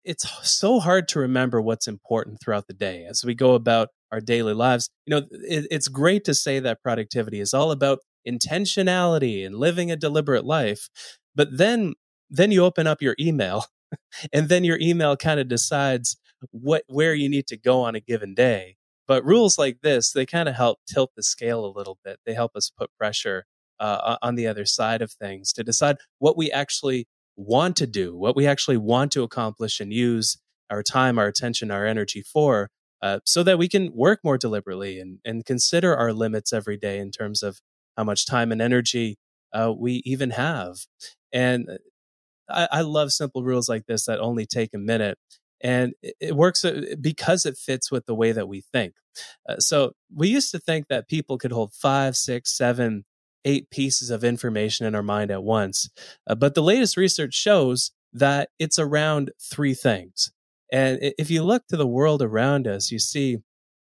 it's 0.04 0.24
so 0.48 0.78
hard 0.78 1.08
to 1.08 1.18
remember 1.18 1.60
what's 1.60 1.88
important 1.88 2.38
throughout 2.40 2.68
the 2.68 2.72
day 2.72 3.04
as 3.10 3.24
we 3.24 3.34
go 3.34 3.54
about 3.54 3.88
our 4.12 4.20
daily 4.20 4.54
lives. 4.54 4.88
You 5.04 5.16
know, 5.16 5.26
it, 5.32 5.66
it's 5.68 5.88
great 5.88 6.24
to 6.26 6.34
say 6.34 6.60
that 6.60 6.80
productivity 6.80 7.40
is 7.40 7.52
all 7.52 7.72
about 7.72 7.98
intentionality 8.26 9.44
and 9.44 9.56
living 9.56 9.90
a 9.90 9.96
deliberate 9.96 10.44
life, 10.44 10.88
but 11.34 11.48
then 11.56 11.94
then 12.30 12.50
you 12.50 12.64
open 12.64 12.86
up 12.86 13.02
your 13.02 13.16
email 13.20 13.64
and 14.32 14.48
then 14.48 14.64
your 14.64 14.78
email 14.80 15.16
kind 15.16 15.40
of 15.40 15.48
decides 15.48 16.16
what 16.50 16.84
where 16.86 17.14
you 17.14 17.28
need 17.28 17.46
to 17.48 17.56
go 17.56 17.82
on 17.82 17.94
a 17.94 18.00
given 18.00 18.34
day. 18.34 18.76
But 19.08 19.24
rules 19.24 19.56
like 19.58 19.80
this, 19.82 20.12
they 20.12 20.26
kind 20.26 20.48
of 20.48 20.56
help 20.56 20.78
tilt 20.86 21.12
the 21.16 21.22
scale 21.22 21.64
a 21.64 21.70
little 21.76 21.98
bit. 22.04 22.18
They 22.26 22.34
help 22.34 22.56
us 22.56 22.70
put 22.76 22.90
pressure 22.98 23.44
uh, 23.78 24.16
on 24.22 24.34
the 24.34 24.46
other 24.46 24.64
side 24.64 25.02
of 25.02 25.12
things 25.12 25.52
to 25.52 25.62
decide 25.62 25.98
what 26.18 26.36
we 26.36 26.50
actually 26.50 27.06
want 27.36 27.76
to 27.76 27.86
do, 27.86 28.16
what 28.16 28.34
we 28.34 28.46
actually 28.46 28.78
want 28.78 29.12
to 29.12 29.22
accomplish 29.22 29.80
and 29.80 29.92
use 29.92 30.38
our 30.70 30.82
time, 30.82 31.18
our 31.18 31.26
attention, 31.26 31.70
our 31.70 31.86
energy 31.86 32.22
for, 32.22 32.70
uh, 33.02 33.20
so 33.24 33.42
that 33.42 33.58
we 33.58 33.68
can 33.68 33.92
work 33.94 34.20
more 34.24 34.38
deliberately 34.38 34.98
and, 34.98 35.18
and 35.24 35.44
consider 35.44 35.94
our 35.94 36.12
limits 36.12 36.52
every 36.52 36.76
day 36.76 36.98
in 36.98 37.10
terms 37.10 37.42
of 37.42 37.60
how 37.96 38.04
much 38.04 38.26
time 38.26 38.50
and 38.50 38.62
energy 38.62 39.16
uh, 39.52 39.72
we 39.76 40.02
even 40.04 40.30
have. 40.30 40.76
And 41.32 41.68
uh, 41.68 41.76
I, 42.48 42.78
I, 42.78 42.80
love 42.82 43.12
simple 43.12 43.42
rules 43.42 43.68
like 43.68 43.86
this 43.86 44.06
that 44.06 44.20
only 44.20 44.46
take 44.46 44.74
a 44.74 44.78
minute 44.78 45.18
and 45.66 45.94
it 46.02 46.36
works 46.36 46.64
uh, 46.64 46.94
because 47.00 47.44
it 47.44 47.58
fits 47.58 47.90
with 47.90 48.06
the 48.06 48.14
way 48.14 48.30
that 48.30 48.46
we 48.46 48.60
think. 48.60 48.94
Uh, 49.48 49.56
so 49.58 49.94
we 50.14 50.28
used 50.28 50.52
to 50.52 50.60
think 50.60 50.86
that 50.86 51.08
people 51.08 51.38
could 51.38 51.50
hold 51.50 51.72
five, 51.74 52.16
six, 52.16 52.56
seven, 52.56 53.04
eight 53.44 53.68
pieces 53.68 54.08
of 54.10 54.22
information 54.22 54.86
in 54.86 54.94
our 54.94 55.02
mind 55.02 55.32
at 55.32 55.42
once, 55.42 55.90
uh, 56.28 56.36
but 56.36 56.54
the 56.54 56.62
latest 56.62 56.96
research 56.96 57.34
shows 57.34 57.90
that 58.12 58.50
it's 58.60 58.78
around 58.78 59.32
three 59.42 59.74
things. 59.74 60.30
And 60.72 60.98
if 61.18 61.30
you 61.32 61.42
look 61.42 61.66
to 61.66 61.76
the 61.76 61.86
world 61.86 62.22
around 62.22 62.68
us, 62.68 62.92
you 62.92 63.00
see 63.00 63.38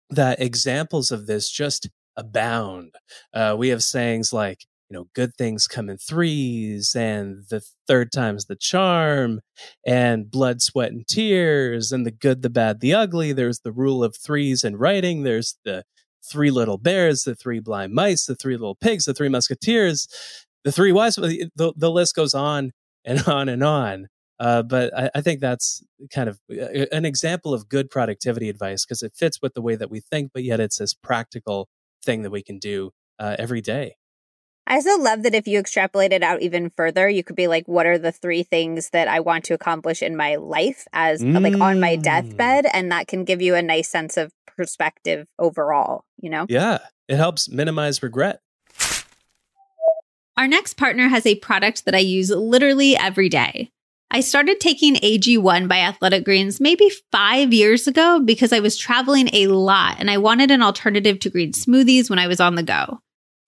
that 0.10 0.42
examples 0.42 1.12
of 1.12 1.28
this 1.28 1.52
just 1.52 1.90
abound. 2.16 2.96
Uh, 3.34 3.56
we 3.58 3.70
have 3.70 3.84
sayings 3.84 4.32
like, 4.32 4.66
you 4.90 4.98
know, 4.98 5.08
good 5.14 5.36
things 5.38 5.68
come 5.68 5.90
in 5.90 5.98
threes, 5.98 6.96
and 6.96 7.44
the 7.50 7.62
third 7.88 8.12
time's 8.12 8.46
the 8.46 8.56
charm, 8.56 9.42
and 9.86 10.32
blood, 10.32 10.62
sweat, 10.62 10.92
and 10.92 11.06
tears, 11.08 11.92
and 11.92 12.06
the 12.06 12.12
good, 12.12 12.42
the 12.42 12.50
bad, 12.50 12.80
the 12.80 12.94
ugly. 12.94 13.34
There's 13.34 13.60
the 13.60 13.72
rule 13.72 14.04
of 14.04 14.16
threes 14.16 14.64
in 14.64 14.78
writing. 14.78 15.24
There's 15.24 15.58
the 15.66 15.84
three 16.30 16.52
little 16.52 16.78
bears, 16.78 17.24
the 17.24 17.36
three 17.36 17.60
blind 17.60 17.94
mice, 17.94 18.26
the 18.26 18.36
three 18.36 18.56
little 18.56 18.76
pigs, 18.76 19.06
the 19.06 19.14
three 19.14 19.30
musketeers, 19.30 20.08
the 20.64 20.72
three 20.72 20.92
wise. 20.92 21.16
The, 21.16 21.74
the 21.76 21.92
list 21.92 22.16
goes 22.16 22.34
on 22.34 22.72
and 23.06 23.28
on 23.28 23.50
and 23.50 23.64
on. 23.64 24.08
Uh, 24.40 24.62
but 24.62 24.96
I, 24.96 25.10
I, 25.16 25.22
think 25.22 25.40
that's 25.40 25.84
kind 26.14 26.30
of 26.30 26.40
uh, 26.52 26.86
an 26.92 27.06
example 27.06 27.56
of 27.56 27.68
good 27.68 27.90
productivity 27.90 28.50
advice 28.50 28.86
because 28.86 29.02
it 29.02 29.14
fits 29.16 29.42
with 29.42 29.56
the 29.56 29.64
way 29.64 29.76
that 29.76 29.90
we 29.90 30.00
think, 30.00 30.30
but 30.32 30.44
yet 30.44 30.60
it's 30.60 30.78
this 30.78 30.94
practical 30.94 31.70
thing 32.06 32.22
that 32.22 32.30
we 32.30 32.44
can 32.44 32.60
do 32.60 32.92
uh, 33.18 33.36
every 33.40 33.62
day. 33.62 33.96
I 34.70 34.76
also 34.76 35.00
love 35.00 35.24
that 35.24 35.34
if 35.34 35.48
you 35.48 35.60
extrapolate 35.60 36.12
it 36.12 36.22
out 36.22 36.42
even 36.42 36.70
further, 36.70 37.08
you 37.08 37.24
could 37.24 37.38
be 37.38 37.48
like, 37.48 37.68
what 37.70 37.86
are 37.86 37.98
the 37.98 38.12
three 38.12 38.44
things 38.44 38.90
that 38.90 39.08
I 39.08 39.22
want 39.22 39.46
to 39.46 39.54
accomplish 39.54 40.04
in 40.04 40.18
my 40.18 40.36
life 40.36 40.86
as 40.92 41.22
mm. 41.22 41.42
like 41.42 41.60
on 41.62 41.80
my 41.80 41.96
deathbed? 41.96 42.66
Mm. 42.66 42.72
And 42.74 42.92
that 42.92 43.08
can 43.08 43.24
give 43.24 43.42
you 43.42 43.56
a 43.56 43.62
nice 43.62 43.88
sense 43.88 44.18
of 44.18 44.34
perspective 44.58 45.26
overall, 45.40 46.04
you 46.22 46.30
know? 46.30 46.46
Yeah. 46.50 46.80
It 47.08 47.16
helps 47.16 47.50
minimize 47.50 48.04
regret. 48.04 48.42
Our 50.36 50.48
next 50.48 50.74
partner 50.74 51.08
has 51.08 51.26
a 51.26 51.36
product 51.36 51.86
that 51.86 51.96
I 51.96 52.00
use 52.00 52.30
literally 52.30 52.98
every 52.98 53.30
day. 53.30 53.72
I 54.12 54.20
started 54.20 54.60
taking 54.60 54.96
AG1 54.96 55.68
by 55.68 55.80
Athletic 55.80 56.26
Greens 56.26 56.60
maybe 56.60 56.90
five 57.12 57.54
years 57.54 57.88
ago 57.88 58.22
because 58.24 58.54
I 58.54 58.60
was 58.60 58.78
traveling 58.78 59.30
a 59.34 59.48
lot 59.48 59.98
and 60.00 60.12
I 60.12 60.18
wanted 60.18 60.52
an 60.52 60.62
alternative 60.62 61.20
to 61.20 61.30
green 61.30 61.54
smoothies 61.54 62.10
when 62.10 62.20
I 62.20 62.28
was 62.28 62.40
on 62.40 62.56
the 62.56 62.64
go. 62.64 63.00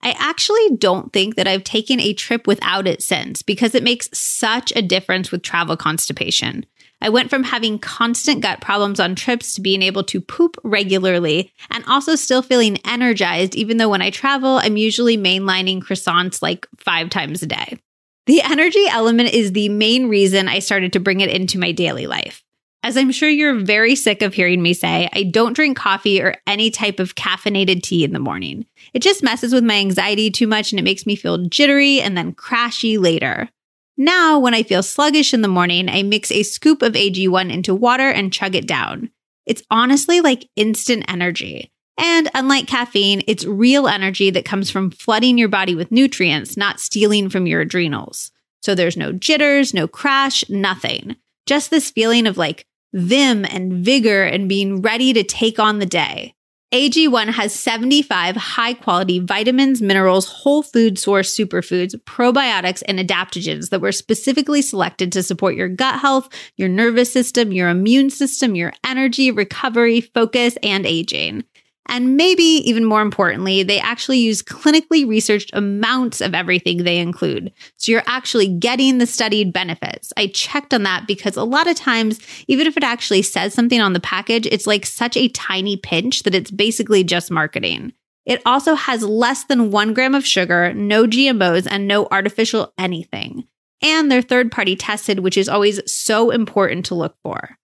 I 0.01 0.15
actually 0.17 0.77
don't 0.77 1.11
think 1.11 1.35
that 1.35 1.47
I've 1.47 1.63
taken 1.63 1.99
a 1.99 2.13
trip 2.13 2.47
without 2.47 2.87
it 2.87 3.01
since 3.01 3.41
because 3.41 3.75
it 3.75 3.83
makes 3.83 4.09
such 4.17 4.71
a 4.75 4.81
difference 4.81 5.31
with 5.31 5.41
travel 5.41 5.75
constipation. 5.75 6.65
I 7.01 7.09
went 7.09 7.29
from 7.29 7.43
having 7.43 7.79
constant 7.79 8.41
gut 8.41 8.59
problems 8.59 8.99
on 8.99 9.15
trips 9.15 9.53
to 9.53 9.61
being 9.61 9.81
able 9.81 10.03
to 10.05 10.19
poop 10.19 10.57
regularly 10.63 11.53
and 11.69 11.83
also 11.85 12.15
still 12.15 12.41
feeling 12.41 12.77
energized, 12.85 13.55
even 13.55 13.77
though 13.77 13.89
when 13.89 14.01
I 14.01 14.09
travel, 14.09 14.57
I'm 14.57 14.77
usually 14.77 15.17
mainlining 15.17 15.81
croissants 15.81 16.41
like 16.41 16.67
five 16.77 17.09
times 17.09 17.41
a 17.41 17.47
day. 17.47 17.77
The 18.25 18.41
energy 18.41 18.85
element 18.87 19.33
is 19.33 19.53
the 19.53 19.69
main 19.69 20.09
reason 20.09 20.47
I 20.47 20.59
started 20.59 20.93
to 20.93 20.99
bring 20.99 21.21
it 21.21 21.29
into 21.29 21.57
my 21.57 21.71
daily 21.71 22.05
life. 22.05 22.43
As 22.81 22.95
I'm 22.95 23.11
sure 23.11 23.27
you're 23.27 23.59
very 23.59 23.93
sick 23.93 24.21
of 24.21 24.33
hearing 24.33 24.61
me 24.61 24.73
say, 24.73 25.09
I 25.11 25.23
don't 25.23 25.53
drink 25.53 25.77
coffee 25.77 26.21
or 26.21 26.35
any 26.47 26.71
type 26.71 26.99
of 26.99 27.15
caffeinated 27.15 27.83
tea 27.83 28.05
in 28.05 28.13
the 28.13 28.19
morning. 28.19 28.65
It 28.93 29.01
just 29.01 29.21
messes 29.21 29.53
with 29.53 29.65
my 29.65 29.75
anxiety 29.75 30.31
too 30.31 30.47
much 30.47 30.71
and 30.71 30.79
it 30.79 30.83
makes 30.83 31.05
me 31.05 31.17
feel 31.17 31.45
jittery 31.47 31.99
and 31.99 32.17
then 32.17 32.33
crashy 32.33 32.97
later. 32.97 33.49
Now, 33.97 34.39
when 34.39 34.53
I 34.53 34.63
feel 34.63 34.81
sluggish 34.81 35.33
in 35.33 35.41
the 35.41 35.49
morning, 35.49 35.89
I 35.89 36.03
mix 36.03 36.31
a 36.31 36.43
scoop 36.43 36.81
of 36.81 36.93
AG1 36.93 37.51
into 37.51 37.75
water 37.75 38.09
and 38.09 38.31
chug 38.31 38.55
it 38.55 38.65
down. 38.65 39.09
It's 39.45 39.63
honestly 39.69 40.21
like 40.21 40.49
instant 40.55 41.03
energy. 41.09 41.73
And 41.97 42.29
unlike 42.33 42.67
caffeine, 42.67 43.23
it's 43.27 43.43
real 43.43 43.89
energy 43.89 44.29
that 44.29 44.45
comes 44.45 44.69
from 44.69 44.89
flooding 44.89 45.37
your 45.37 45.49
body 45.49 45.75
with 45.75 45.91
nutrients, 45.91 46.55
not 46.55 46.79
stealing 46.79 47.29
from 47.29 47.45
your 47.45 47.59
adrenals. 47.59 48.31
So 48.61 48.73
there's 48.73 48.95
no 48.95 49.11
jitters, 49.11 49.73
no 49.73 49.85
crash, 49.85 50.47
nothing. 50.49 51.17
Just 51.45 51.69
this 51.69 51.91
feeling 51.91 52.25
of 52.25 52.37
like 52.37 52.65
vim 52.93 53.45
and 53.45 53.73
vigor 53.73 54.23
and 54.23 54.49
being 54.49 54.81
ready 54.81 55.13
to 55.13 55.23
take 55.23 55.59
on 55.59 55.79
the 55.79 55.85
day. 55.85 56.33
AG1 56.71 57.29
has 57.29 57.51
75 57.51 58.35
high 58.35 58.75
quality 58.75 59.17
vitamins, 59.17 59.81
minerals, 59.81 60.27
whole 60.27 60.61
food 60.61 60.99
source 60.99 61.35
superfoods, 61.35 61.95
probiotics, 62.03 62.83
and 62.87 62.99
adaptogens 62.99 63.71
that 63.71 63.81
were 63.81 63.91
specifically 63.91 64.61
selected 64.61 65.11
to 65.11 65.23
support 65.23 65.55
your 65.55 65.67
gut 65.67 65.99
health, 65.99 66.29
your 66.57 66.69
nervous 66.69 67.11
system, 67.11 67.51
your 67.51 67.69
immune 67.69 68.11
system, 68.11 68.53
your 68.53 68.71
energy, 68.85 69.31
recovery, 69.31 69.99
focus, 69.99 70.57
and 70.61 70.85
aging. 70.85 71.43
And 71.87 72.15
maybe 72.15 72.43
even 72.43 72.85
more 72.85 73.01
importantly, 73.01 73.63
they 73.63 73.79
actually 73.79 74.19
use 74.19 74.43
clinically 74.43 75.07
researched 75.07 75.49
amounts 75.53 76.21
of 76.21 76.35
everything 76.35 76.83
they 76.83 76.99
include. 76.99 77.51
So 77.77 77.91
you're 77.91 78.03
actually 78.05 78.47
getting 78.47 78.99
the 78.99 79.07
studied 79.07 79.51
benefits. 79.51 80.13
I 80.15 80.27
checked 80.27 80.73
on 80.73 80.83
that 80.83 81.07
because 81.07 81.35
a 81.35 81.43
lot 81.43 81.67
of 81.67 81.75
times, 81.75 82.19
even 82.47 82.67
if 82.67 82.77
it 82.77 82.83
actually 82.83 83.23
says 83.23 83.55
something 83.55 83.81
on 83.81 83.93
the 83.93 83.99
package, 83.99 84.45
it's 84.45 84.67
like 84.67 84.85
such 84.85 85.17
a 85.17 85.29
tiny 85.29 85.77
pinch 85.77 86.23
that 86.23 86.35
it's 86.35 86.51
basically 86.51 87.03
just 87.03 87.31
marketing. 87.31 87.93
It 88.25 88.43
also 88.45 88.75
has 88.75 89.01
less 89.01 89.45
than 89.45 89.71
one 89.71 89.95
gram 89.95 90.13
of 90.13 90.25
sugar, 90.25 90.71
no 90.75 91.07
GMOs, 91.07 91.67
and 91.67 91.87
no 91.87 92.07
artificial 92.11 92.71
anything. 92.77 93.47
And 93.81 94.11
they're 94.11 94.21
third 94.21 94.51
party 94.51 94.75
tested, 94.75 95.19
which 95.21 95.37
is 95.37 95.49
always 95.49 95.79
so 95.91 96.29
important 96.29 96.85
to 96.87 96.95
look 96.95 97.15
for. 97.23 97.57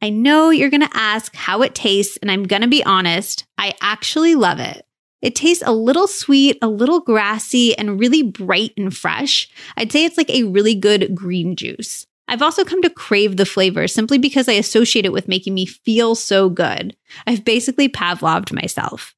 I 0.00 0.10
know 0.10 0.50
you're 0.50 0.70
going 0.70 0.86
to 0.86 0.96
ask 0.96 1.34
how 1.34 1.62
it 1.62 1.74
tastes, 1.74 2.16
and 2.18 2.30
I'm 2.30 2.44
going 2.44 2.62
to 2.62 2.68
be 2.68 2.84
honest, 2.84 3.44
I 3.56 3.74
actually 3.80 4.34
love 4.34 4.60
it. 4.60 4.86
It 5.20 5.34
tastes 5.34 5.64
a 5.66 5.72
little 5.72 6.06
sweet, 6.06 6.58
a 6.62 6.68
little 6.68 7.00
grassy, 7.00 7.76
and 7.76 7.98
really 7.98 8.22
bright 8.22 8.72
and 8.76 8.96
fresh. 8.96 9.48
I'd 9.76 9.90
say 9.90 10.04
it's 10.04 10.16
like 10.16 10.30
a 10.30 10.44
really 10.44 10.76
good 10.76 11.14
green 11.14 11.56
juice. 11.56 12.06
I've 12.28 12.42
also 12.42 12.64
come 12.64 12.82
to 12.82 12.90
crave 12.90 13.36
the 13.36 13.46
flavor 13.46 13.88
simply 13.88 14.18
because 14.18 14.48
I 14.48 14.52
associate 14.52 15.06
it 15.06 15.12
with 15.12 15.28
making 15.28 15.54
me 15.54 15.66
feel 15.66 16.14
so 16.14 16.48
good. 16.48 16.94
I've 17.26 17.44
basically 17.44 17.88
Pavloved 17.88 18.52
myself. 18.52 19.14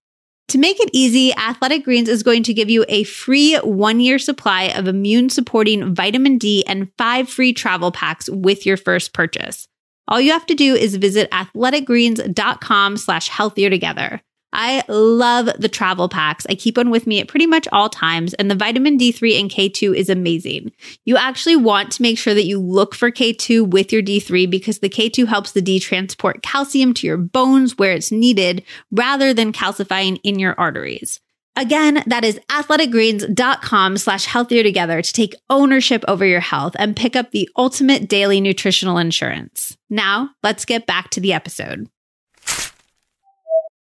To 0.49 0.58
make 0.58 0.80
it 0.80 0.90
easy, 0.92 1.34
Athletic 1.34 1.84
Greens 1.84 2.08
is 2.08 2.22
going 2.22 2.42
to 2.44 2.54
give 2.54 2.70
you 2.70 2.84
a 2.88 3.04
free 3.04 3.56
one 3.56 4.00
year 4.00 4.18
supply 4.18 4.64
of 4.64 4.88
immune 4.88 5.28
supporting 5.28 5.94
vitamin 5.94 6.38
D 6.38 6.64
and 6.66 6.90
five 6.96 7.28
free 7.28 7.52
travel 7.52 7.92
packs 7.92 8.30
with 8.30 8.64
your 8.64 8.76
first 8.76 9.12
purchase. 9.12 9.68
All 10.11 10.21
you 10.21 10.33
have 10.33 10.47
to 10.47 10.55
do 10.55 10.75
is 10.75 10.97
visit 10.97 11.31
athleticgreens.com 11.31 12.97
slash 12.97 13.29
healthier 13.29 13.71
together. 13.71 14.21
I 14.52 14.83
love 14.88 15.49
the 15.59 15.69
travel 15.69 16.09
packs. 16.09 16.45
I 16.49 16.57
keep 16.57 16.76
one 16.76 16.90
with 16.90 17.07
me 17.07 17.21
at 17.21 17.29
pretty 17.29 17.47
much 17.47 17.69
all 17.71 17.88
times, 17.88 18.35
and 18.35 18.50
the 18.50 18.57
vitamin 18.57 18.99
D3 18.99 19.38
and 19.38 19.49
K2 19.49 19.95
is 19.95 20.11
amazing. 20.11 20.73
You 21.05 21.17
actually 21.17 21.55
want 21.55 21.93
to 21.93 22.02
make 22.02 22.19
sure 22.19 22.35
that 22.35 22.47
you 22.47 22.59
look 22.59 22.95
for 22.95 23.12
K2 23.12 23.71
with 23.71 23.93
your 23.93 24.02
D3 24.02 24.50
because 24.50 24.81
the 24.81 24.88
K2 24.88 25.29
helps 25.29 25.52
the 25.52 25.62
D 25.62 25.79
transport 25.79 26.43
calcium 26.43 26.93
to 26.95 27.07
your 27.07 27.17
bones 27.17 27.79
where 27.79 27.93
it's 27.93 28.11
needed 28.11 28.64
rather 28.90 29.33
than 29.33 29.52
calcifying 29.52 30.19
in 30.25 30.40
your 30.40 30.59
arteries. 30.59 31.21
Again, 31.57 32.02
that 32.07 32.25
is 32.25 32.40
athleticgreens.com 32.49 33.97
slash 33.99 34.25
healthier 34.25 34.62
together 34.62 35.02
to 35.02 35.12
take 35.12 35.35
ownership 35.50 36.04
over 36.07 36.25
your 36.25 36.40
health 36.40 36.75
and 36.78 36.97
pick 36.97 37.16
up 37.16 37.33
the 37.33 37.49
ultimate 37.57 38.09
daily 38.09 38.40
nutritional 38.40 38.99
insurance. 38.99 39.76
Now, 39.88 40.30
let's 40.42 40.64
get 40.64 40.87
back 40.87 41.11
to 41.11 41.21
the 41.21 41.33
episode. 41.33 41.88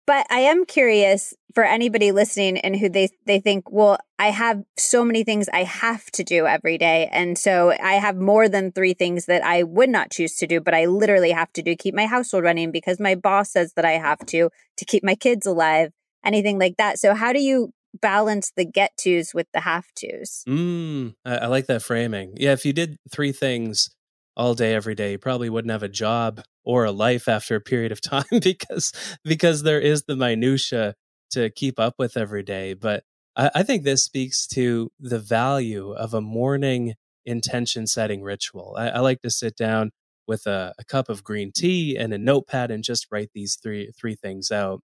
But 0.06 0.28
I 0.30 0.40
am 0.40 0.66
curious 0.66 1.34
for 1.54 1.64
anybody 1.64 2.12
listening 2.12 2.58
and 2.58 2.76
who 2.76 2.90
they, 2.90 3.10
they 3.26 3.40
think, 3.40 3.72
well, 3.72 3.98
I 4.20 4.32
have 4.32 4.64
so 4.78 5.06
many 5.06 5.24
things 5.24 5.48
I 5.54 5.64
have 5.64 6.06
to 6.12 6.24
do 6.24 6.46
every 6.46 6.78
day. 6.78 7.08
And 7.12 7.38
so 7.38 7.72
I 7.72 7.94
have 7.94 8.18
more 8.18 8.50
than 8.50 8.72
three 8.72 8.94
things 8.94 9.28
that 9.28 9.46
I 9.46 9.64
would 9.64 9.90
not 9.90 10.12
choose 10.12 10.36
to 10.38 10.48
do, 10.48 10.60
but 10.60 10.74
I 10.74 10.88
literally 10.88 11.32
have 11.32 11.54
to 11.54 11.62
do 11.62 11.76
keep 11.76 11.96
my 11.96 12.08
household 12.08 12.44
running 12.44 12.72
because 12.72 13.00
my 13.00 13.16
boss 13.16 13.52
says 13.52 13.74
that 13.76 13.86
I 13.86 13.92
have 13.92 14.26
to, 14.28 14.50
to 14.78 14.86
keep 14.86 15.04
my 15.04 15.16
kids 15.16 15.46
alive 15.46 15.94
anything 16.24 16.60
like 16.60 16.78
that. 16.78 17.00
So 17.00 17.14
how 17.14 17.34
do 17.34 17.40
you 17.40 17.72
balance 18.02 18.52
the 18.56 18.66
get 18.66 18.92
tos 18.98 19.34
with 19.34 19.48
the 19.54 19.62
have 19.62 19.86
tos? 19.96 20.44
Mm, 20.48 21.16
I, 21.26 21.38
I 21.38 21.48
like 21.48 21.68
that 21.68 21.84
framing. 21.84 22.34
Yeah, 22.38 22.54
if 22.54 22.66
you 22.66 22.74
did 22.74 22.98
three 23.12 23.32
things 23.32 23.90
all 24.36 24.56
day 24.56 24.74
every 24.74 24.96
day 24.96 25.12
you 25.12 25.18
probably 25.18 25.50
wouldn't 25.50 25.72
have 25.72 25.84
a 25.84 25.90
job 25.90 26.42
or 26.64 26.86
a 26.86 26.92
life 26.92 27.28
after 27.28 27.56
a 27.56 27.62
period 27.62 27.92
of 27.92 28.02
time 28.02 28.24
because 28.42 28.92
because 29.24 29.64
there 29.64 29.80
is 29.80 30.04
the 30.04 30.16
minutia 30.16 30.96
to 31.32 31.50
keep 31.52 31.80
up 31.80 31.96
with 31.98 32.18
every 32.18 32.44
day 32.44 32.74
but 32.74 33.04
I, 33.36 33.52
I 33.56 33.64
think 33.64 33.84
this 33.84 34.04
speaks 34.04 34.48
to 34.48 34.92
the 35.00 35.20
value 35.20 35.92
of 35.94 36.14
a 36.14 36.22
morning 36.22 36.94
intention 37.26 37.88
setting 37.88 38.22
ritual 38.22 38.76
I, 38.78 38.90
I 38.90 39.00
like 39.00 39.22
to 39.22 39.30
sit 39.30 39.56
down 39.56 39.92
with 40.26 40.46
a, 40.46 40.74
a, 40.80 40.86
cup 40.86 41.10
of 41.10 41.22
green 41.24 41.52
tea 41.54 41.98
and 41.98 42.14
a 42.14 42.18
notepad 42.18 42.72
and 42.72 42.84
just 42.84 43.08
write 43.12 43.30
these 43.34 43.58
three 43.62 43.92
three 43.98 44.16
things 44.16 44.52
out 44.52 44.82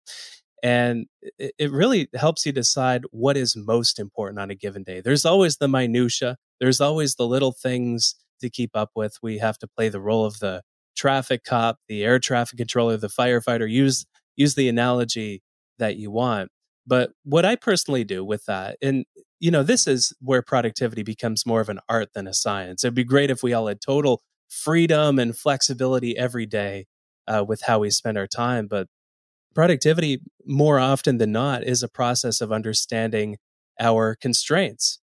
and 0.62 1.06
it, 1.38 1.70
really 1.70 2.08
helps 2.14 2.44
you 2.44 2.52
decide 2.52 3.04
what 3.10 3.36
is 3.36 3.56
most 3.56 3.98
important 3.98 4.40
on 4.40 4.50
a 4.50 4.54
given 4.54 4.82
day. 4.82 5.00
There's 5.00 5.24
always 5.24 5.56
the 5.56 5.68
minutia 5.68 6.36
there's 6.60 6.80
always 6.80 7.14
the 7.14 7.26
little 7.26 7.52
things 7.52 8.16
to 8.40 8.50
keep 8.50 8.70
up 8.74 8.90
with. 8.96 9.16
We 9.22 9.38
have 9.38 9.58
to 9.58 9.68
play 9.68 9.88
the 9.88 10.00
role 10.00 10.24
of 10.24 10.40
the 10.40 10.62
traffic 10.96 11.44
cop 11.44 11.78
the 11.88 12.02
air 12.02 12.18
traffic 12.18 12.58
controller 12.58 12.96
the 12.96 13.06
firefighter 13.06 13.70
use 13.70 14.04
use 14.34 14.54
the 14.56 14.68
analogy 14.68 15.42
that 15.78 15.96
you 15.96 16.10
want. 16.10 16.50
But 16.86 17.12
what 17.24 17.44
i 17.44 17.54
personally 17.54 18.04
do 18.04 18.24
with 18.24 18.44
that 18.46 18.76
and 18.82 19.04
you 19.40 19.50
know 19.50 19.62
this 19.62 19.86
is 19.86 20.12
where 20.20 20.42
productivity 20.42 21.02
becomes 21.04 21.46
more 21.46 21.60
of 21.60 21.68
an 21.68 21.78
art 21.88 22.08
than 22.14 22.26
a 22.26 22.34
science. 22.34 22.82
It'd 22.82 22.94
be 22.94 23.04
great 23.04 23.30
if 23.30 23.42
we 23.42 23.52
all 23.52 23.68
had 23.68 23.80
total 23.80 24.22
freedom 24.48 25.18
and 25.18 25.36
flexibility 25.36 26.16
every 26.16 26.46
day 26.46 26.86
uh, 27.28 27.44
with 27.46 27.62
how 27.62 27.78
we 27.80 27.90
spend 27.90 28.18
our 28.18 28.26
time. 28.26 28.66
But 28.66 28.88
productivity, 29.58 30.20
more 30.46 30.78
often 30.78 31.18
than 31.18 31.32
not, 31.32 31.64
is 31.64 31.82
a 31.82 31.88
process 31.88 32.40
of 32.40 32.52
understanding 32.52 33.36
our 33.80 34.14
constraints. 34.14 35.00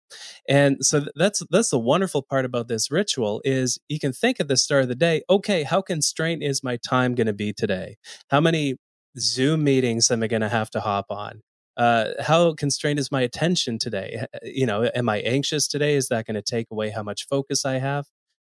And 0.47 0.77
so 0.79 1.07
that's 1.13 1.43
that's 1.49 1.71
the 1.71 1.79
wonderful 1.79 2.21
part 2.21 2.45
about 2.45 2.69
this 2.69 2.89
ritual 2.89 3.41
is 3.43 3.77
you 3.89 3.99
can 3.99 4.13
think 4.13 4.39
at 4.39 4.47
the 4.47 4.55
start 4.55 4.83
of 4.83 4.87
the 4.87 4.95
day, 4.95 5.23
okay, 5.29 5.63
how 5.63 5.81
constrained 5.81 6.41
is 6.41 6.63
my 6.63 6.77
time 6.77 7.15
going 7.15 7.27
to 7.27 7.33
be 7.33 7.51
today? 7.51 7.97
How 8.29 8.39
many 8.39 8.77
Zoom 9.19 9.65
meetings 9.65 10.09
am 10.09 10.23
I 10.23 10.27
going 10.27 10.41
to 10.41 10.47
have 10.47 10.69
to 10.69 10.79
hop 10.79 11.07
on? 11.09 11.41
Uh, 11.75 12.11
how 12.21 12.53
constrained 12.53 12.99
is 12.99 13.11
my 13.11 13.23
attention 13.23 13.77
today? 13.77 14.25
You 14.41 14.67
know, 14.67 14.89
am 14.95 15.09
I 15.09 15.17
anxious 15.17 15.67
today? 15.67 15.95
Is 15.95 16.07
that 16.07 16.27
going 16.27 16.35
to 16.35 16.41
take 16.41 16.67
away 16.71 16.91
how 16.91 17.03
much 17.03 17.27
focus 17.27 17.65
I 17.65 17.79
have? 17.79 18.05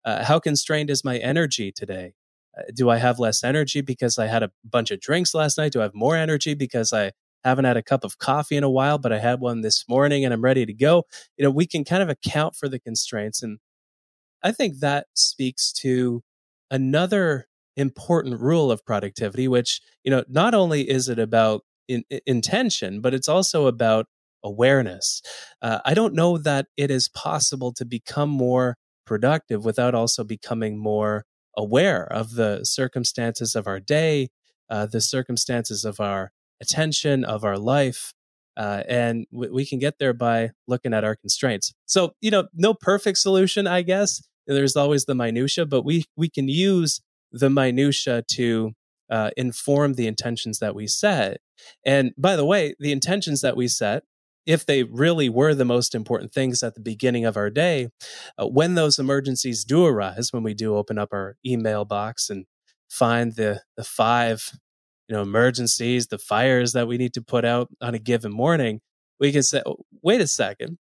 Uh, 0.04 0.22
how 0.22 0.38
constrained 0.38 0.90
is 0.90 1.02
my 1.02 1.16
energy 1.16 1.72
today? 1.72 2.12
Uh, 2.56 2.62
do 2.74 2.90
I 2.90 2.98
have 2.98 3.18
less 3.18 3.44
energy 3.44 3.80
because 3.80 4.18
I 4.18 4.26
had 4.26 4.42
a 4.42 4.50
bunch 4.64 4.90
of 4.90 5.00
drinks 5.00 5.34
last 5.34 5.58
night? 5.58 5.72
Do 5.72 5.80
I 5.80 5.84
have 5.84 5.94
more 5.94 6.16
energy 6.16 6.54
because 6.54 6.92
I 6.92 7.12
haven't 7.42 7.64
had 7.64 7.76
a 7.76 7.82
cup 7.82 8.04
of 8.04 8.18
coffee 8.18 8.56
in 8.56 8.64
a 8.64 8.70
while, 8.70 8.98
but 8.98 9.12
I 9.12 9.18
had 9.18 9.40
one 9.40 9.60
this 9.60 9.84
morning 9.88 10.24
and 10.24 10.32
I'm 10.32 10.42
ready 10.42 10.64
to 10.66 10.72
go? 10.72 11.04
You 11.36 11.44
know, 11.44 11.50
we 11.50 11.66
can 11.66 11.84
kind 11.84 12.02
of 12.02 12.08
account 12.08 12.56
for 12.56 12.68
the 12.68 12.78
constraints. 12.78 13.42
And 13.42 13.58
I 14.42 14.52
think 14.52 14.78
that 14.80 15.06
speaks 15.14 15.72
to 15.80 16.22
another 16.70 17.46
important 17.76 18.40
rule 18.40 18.70
of 18.70 18.84
productivity, 18.84 19.48
which, 19.48 19.80
you 20.04 20.10
know, 20.10 20.24
not 20.28 20.54
only 20.54 20.88
is 20.88 21.08
it 21.08 21.18
about 21.18 21.62
in, 21.88 22.04
intention, 22.26 23.00
but 23.00 23.14
it's 23.14 23.28
also 23.28 23.66
about 23.66 24.06
awareness. 24.42 25.22
Uh, 25.62 25.80
I 25.84 25.94
don't 25.94 26.14
know 26.14 26.38
that 26.38 26.66
it 26.76 26.90
is 26.90 27.08
possible 27.08 27.72
to 27.74 27.84
become 27.84 28.28
more 28.28 28.76
productive 29.06 29.64
without 29.64 29.94
also 29.94 30.24
becoming 30.24 30.78
more 30.78 31.24
aware 31.56 32.04
of 32.04 32.34
the 32.34 32.64
circumstances 32.64 33.54
of 33.54 33.66
our 33.66 33.80
day, 33.80 34.28
uh, 34.70 34.86
the 34.86 35.00
circumstances 35.00 35.84
of 35.84 36.00
our 36.00 36.32
attention, 36.60 37.24
of 37.24 37.44
our 37.44 37.58
life. 37.58 38.12
Uh, 38.56 38.82
and 38.88 39.26
w- 39.32 39.52
we 39.52 39.66
can 39.66 39.78
get 39.78 39.98
there 39.98 40.12
by 40.12 40.50
looking 40.68 40.94
at 40.94 41.04
our 41.04 41.16
constraints. 41.16 41.74
So, 41.86 42.14
you 42.20 42.30
know, 42.30 42.48
no 42.54 42.72
perfect 42.74 43.18
solution, 43.18 43.66
I 43.66 43.82
guess. 43.82 44.22
There's 44.46 44.76
always 44.76 45.06
the 45.06 45.14
minutia, 45.14 45.66
but 45.66 45.84
we 45.84 46.04
we 46.16 46.28
can 46.28 46.48
use 46.48 47.00
the 47.32 47.50
minutia 47.50 48.22
to 48.32 48.72
uh, 49.10 49.30
inform 49.36 49.94
the 49.94 50.06
intentions 50.06 50.58
that 50.58 50.74
we 50.74 50.86
set. 50.86 51.38
And 51.84 52.12
by 52.16 52.36
the 52.36 52.44
way, 52.44 52.74
the 52.78 52.92
intentions 52.92 53.40
that 53.40 53.56
we 53.56 53.68
set 53.68 54.04
if 54.46 54.66
they 54.66 54.82
really 54.82 55.28
were 55.28 55.54
the 55.54 55.64
most 55.64 55.94
important 55.94 56.32
things 56.32 56.62
at 56.62 56.74
the 56.74 56.80
beginning 56.80 57.24
of 57.24 57.36
our 57.36 57.50
day, 57.50 57.88
uh, 58.38 58.46
when 58.46 58.74
those 58.74 58.98
emergencies 58.98 59.64
do 59.64 59.86
arise, 59.86 60.32
when 60.32 60.42
we 60.42 60.54
do 60.54 60.76
open 60.76 60.98
up 60.98 61.08
our 61.12 61.36
email 61.46 61.84
box 61.84 62.28
and 62.30 62.46
find 62.88 63.34
the 63.34 63.62
the 63.76 63.84
five 63.84 64.52
you 65.08 65.16
know 65.16 65.22
emergencies, 65.22 66.06
the 66.08 66.18
fires 66.18 66.72
that 66.72 66.88
we 66.88 66.96
need 66.96 67.14
to 67.14 67.22
put 67.22 67.44
out 67.44 67.68
on 67.80 67.94
a 67.94 67.98
given 67.98 68.32
morning, 68.32 68.80
we 69.20 69.32
can 69.32 69.42
say, 69.42 69.62
oh, 69.66 69.76
wait 70.02 70.20
a 70.20 70.26
second, 70.26 70.78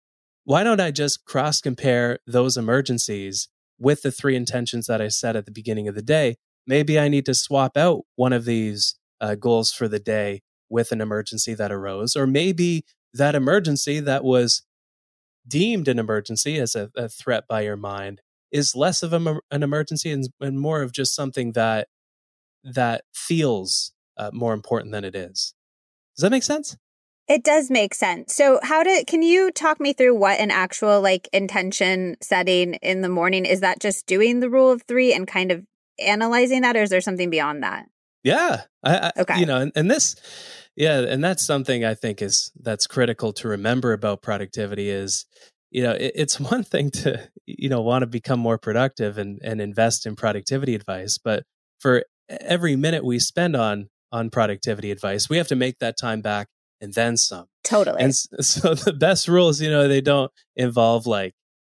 why 0.45 0.65
don't 0.65 0.81
I 0.81 0.91
just 0.91 1.25
cross 1.25 1.61
compare 1.61 2.19
those 2.27 2.57
emergencies 2.57 3.49
with 3.79 4.03
the 4.03 4.11
three 4.11 4.37
intentions 4.37 4.87
that 4.87 5.01
I 5.01 5.09
set 5.09 5.37
at 5.37 5.47
the 5.47 5.53
beginning 5.53 5.89
of 5.89 5.95
the 5.95 6.03
day? 6.03 6.37
Maybe 6.67 6.99
I 6.99 7.09
need 7.09 7.27
to 7.27 7.35
swap 7.35 7.77
out 7.77 8.03
one 8.17 8.33
of 8.33 8.45
these 8.45 8.99
uh, 9.21 9.35
goals 9.35 9.73
for 9.73 9.89
the 9.89 9.99
day 9.99 10.43
with 10.69 10.93
an 10.93 11.01
emergency 11.01 11.55
that 11.55 11.73
arose, 11.73 12.15
or 12.15 12.27
maybe 12.27 12.85
that 13.15 13.35
emergency 13.35 14.01
that 14.01 14.25
was 14.25 14.63
deemed 15.47 15.89
an 15.89 15.99
emergency 15.99 16.59
as 16.59 16.75
a, 16.75 16.91
a 16.97 17.09
threat 17.09 17.45
by 17.49 17.63
your 17.63 17.77
mind 17.77 18.21
is 18.53 18.75
less 18.75 19.03
of 19.03 19.13
a, 19.13 19.41
an 19.51 19.63
emergency 19.63 20.11
and, 20.11 20.29
and, 20.41 20.61
more 20.61 20.83
of 20.83 20.93
just 20.93 21.15
something 21.15 21.53
that 21.53 21.89
that 22.65 23.03
feels 23.15 23.93
uh, 24.17 24.31
more 24.33 24.53
important 24.53 24.93
than 24.93 25.05
it 25.05 25.15
is. 25.15 25.55
Does 26.17 26.23
that 26.23 26.31
make 26.31 26.43
sense? 26.43 26.77
It 27.29 27.45
does 27.45 27.71
make 27.71 27.95
sense. 27.95 28.35
So, 28.35 28.59
how 28.63 28.83
did 28.83 29.07
can 29.07 29.23
you 29.23 29.53
talk 29.53 29.81
me 29.81 29.93
through 29.93 30.17
what 30.17 30.41
an 30.41 30.51
actual 30.51 31.01
like 31.01 31.29
intention 31.33 32.17
setting 32.21 32.75
in 32.75 33.03
the 33.03 33.09
morning 33.09 33.47
is? 33.47 33.61
That 33.61 33.81
just 33.81 34.07
doing 34.07 34.41
the 34.41 34.51
rule 34.51 34.71
of 34.71 34.83
three 34.83 35.15
and 35.15 35.29
kind 35.29 35.53
of 35.53 35.65
analyzing 36.01 36.63
that, 36.63 36.77
or 36.77 36.83
is 36.83 36.91
there 36.91 37.01
something 37.01 37.31
beyond 37.31 37.63
that? 37.63 37.87
Yeah, 38.25 38.63
I, 38.83 38.97
I, 38.97 39.13
okay. 39.21 39.39
You 39.39 39.47
know, 39.47 39.61
and, 39.61 39.73
and 39.75 39.91
this 39.91 40.17
yeah, 40.77 41.01
and 41.01 41.23
that's 41.23 41.45
something 41.45 41.85
I 41.85 41.95
think 41.95 42.23
is 42.23 42.53
that's 42.61 42.87
critical 42.87 43.33
to 43.35 43.49
remember 43.49 43.93
about 43.93 44.23
productivity 44.23 44.91
is 44.91 45.27
you 45.71 45.83
know 45.83 45.93
it, 45.93 46.13
it's 46.15 46.41
one 46.53 46.65
thing 46.65 46.91
to 46.91 47.29
you 47.47 47.69
know 47.69 47.81
want 47.81 48.03
to 48.03 48.07
become 48.07 48.41
more 48.41 48.59
productive 48.59 49.19
and 49.19 49.41
and 49.43 49.61
invest 49.61 50.07
in 50.07 50.17
productivity 50.17 50.75
advice, 50.75 51.19
but 51.19 51.45
for 51.79 52.05
every 52.29 52.77
minute 52.77 53.05
we 53.05 53.19
spend 53.19 53.57
on 53.57 53.89
on 54.13 54.31
productivity 54.31 54.91
advice, 54.91 55.29
we 55.29 55.37
have 55.37 55.49
to 55.49 55.57
make 55.57 55.79
that 55.79 55.97
time 55.99 56.21
back 56.21 56.49
and 56.81 56.95
then 56.95 57.17
some. 57.17 57.47
Totally. 57.63 58.03
And 58.03 58.15
so 58.41 58.75
the 58.75 58.93
best 58.93 59.29
rules, 59.29 59.61
you 59.61 59.71
know, 59.71 59.89
they 59.89 60.01
don't 60.01 60.33
involve 60.57 61.07
like 61.07 61.35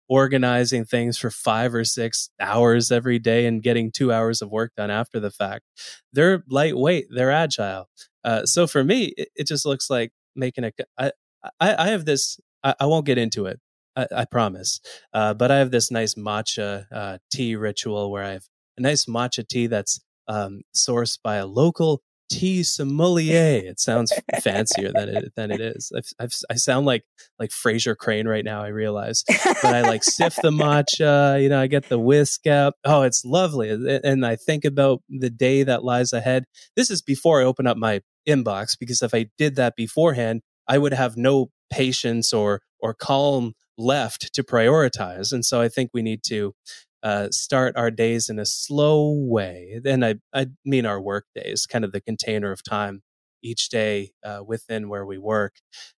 organizing 0.08 0.84
things 0.84 1.16
for 1.16 1.30
five 1.30 1.74
or 1.74 1.84
six 1.84 2.28
hours 2.40 2.92
every 2.92 3.18
day 3.18 3.46
and 3.46 3.62
getting 3.62 3.90
two 3.90 4.12
hours 4.12 4.42
of 4.42 4.50
work 4.50 4.72
done 4.76 4.90
after 4.90 5.18
the 5.18 5.30
fact. 5.30 5.64
They're 6.12 6.42
lightweight, 6.48 7.06
they're 7.10 7.30
agile. 7.30 7.88
Uh, 8.24 8.44
so 8.44 8.66
for 8.66 8.82
me, 8.82 9.12
it, 9.16 9.28
it, 9.36 9.46
just 9.46 9.66
looks 9.66 9.90
like 9.90 10.12
making 10.34 10.64
a. 10.64 10.72
I, 10.98 11.12
I, 11.60 11.84
I 11.86 11.88
have 11.88 12.04
this. 12.04 12.40
I, 12.62 12.74
I, 12.80 12.86
won't 12.86 13.06
get 13.06 13.18
into 13.18 13.46
it. 13.46 13.60
I, 13.96 14.06
I 14.16 14.24
promise. 14.24 14.80
Uh, 15.12 15.34
but 15.34 15.50
I 15.50 15.58
have 15.58 15.70
this 15.70 15.90
nice 15.90 16.14
matcha 16.14 16.86
uh, 16.92 17.18
tea 17.30 17.56
ritual 17.56 18.10
where 18.10 18.24
I 18.24 18.32
have 18.32 18.44
a 18.78 18.80
nice 18.80 19.04
matcha 19.04 19.46
tea 19.46 19.66
that's 19.66 20.00
um, 20.26 20.62
sourced 20.74 21.18
by 21.22 21.36
a 21.36 21.46
local 21.46 22.02
tea 22.30 22.62
sommelier. 22.62 23.62
It 23.64 23.80
sounds 23.80 24.12
fancier 24.42 24.90
than 24.92 25.08
it 25.08 25.32
than 25.36 25.50
it 25.50 25.60
is. 25.60 25.92
I've, 25.96 26.08
I've, 26.18 26.32
i 26.50 26.54
sound 26.54 26.86
like 26.86 27.04
like 27.38 27.50
Frasier 27.50 27.96
Crane 27.96 28.26
right 28.26 28.44
now. 28.44 28.62
I 28.62 28.68
realize, 28.68 29.24
but 29.28 29.74
I 29.74 29.82
like 29.82 30.04
sift 30.04 30.40
the 30.42 30.50
matcha. 30.50 31.42
You 31.42 31.48
know, 31.48 31.60
I 31.60 31.66
get 31.66 31.88
the 31.88 31.98
whisk 31.98 32.46
out. 32.46 32.74
Oh, 32.84 33.02
it's 33.02 33.24
lovely, 33.24 33.70
and 33.70 34.24
I 34.26 34.36
think 34.36 34.64
about 34.64 35.02
the 35.08 35.30
day 35.30 35.62
that 35.62 35.84
lies 35.84 36.12
ahead. 36.12 36.44
This 36.76 36.90
is 36.90 37.02
before 37.02 37.40
I 37.40 37.44
open 37.44 37.66
up 37.66 37.76
my 37.76 38.00
inbox 38.28 38.78
because 38.78 39.02
if 39.02 39.14
I 39.14 39.26
did 39.38 39.56
that 39.56 39.76
beforehand, 39.76 40.42
I 40.68 40.78
would 40.78 40.92
have 40.92 41.16
no 41.16 41.50
patience 41.70 42.32
or 42.32 42.60
or 42.80 42.94
calm 42.94 43.54
left 43.78 44.32
to 44.34 44.42
prioritize. 44.42 45.32
And 45.32 45.44
so 45.44 45.60
I 45.60 45.68
think 45.68 45.90
we 45.92 46.02
need 46.02 46.22
to 46.24 46.54
uh, 47.02 47.28
start 47.30 47.76
our 47.76 47.90
days 47.90 48.28
in 48.28 48.38
a 48.38 48.46
slow 48.46 49.12
way. 49.12 49.80
And 49.84 50.04
I, 50.04 50.16
I 50.32 50.46
mean 50.64 50.86
our 50.86 51.00
work 51.00 51.26
days, 51.34 51.66
kind 51.66 51.84
of 51.84 51.92
the 51.92 52.00
container 52.00 52.50
of 52.50 52.62
time 52.62 53.02
each 53.42 53.68
day 53.68 54.12
uh, 54.24 54.40
within 54.46 54.88
where 54.88 55.04
we 55.04 55.18
work. 55.18 55.56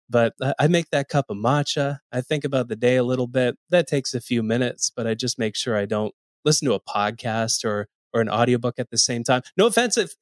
But 0.09 0.35
I 0.59 0.69
make 0.69 0.91
that 0.91 1.09
cup 1.09 1.27
of 1.29 1.37
matcha. 1.37 1.99
I 2.13 2.21
think 2.21 2.45
about 2.45 2.69
the 2.69 2.77
day 2.77 2.97
a 2.97 3.05
little 3.05 3.27
bit. 3.27 3.57
That 3.71 3.87
takes 3.87 4.15
a 4.15 4.21
few 4.21 4.43
minutes, 4.43 4.91
but 4.95 5.07
I 5.07 5.15
just 5.15 5.39
make 5.39 5.57
sure 5.57 5.77
I 5.77 5.87
don't 5.87 6.15
listen 6.45 6.69
to 6.69 6.75
a 6.75 6.81
podcast 6.81 7.65
or 7.65 7.89
or 8.14 8.20
an 8.20 8.31
audiobook 8.31 8.79
at 8.79 8.90
the 8.90 8.98
same 8.98 9.24
time. 9.24 9.42
No 9.57 9.66
offense 9.66 9.98
if 9.98 10.14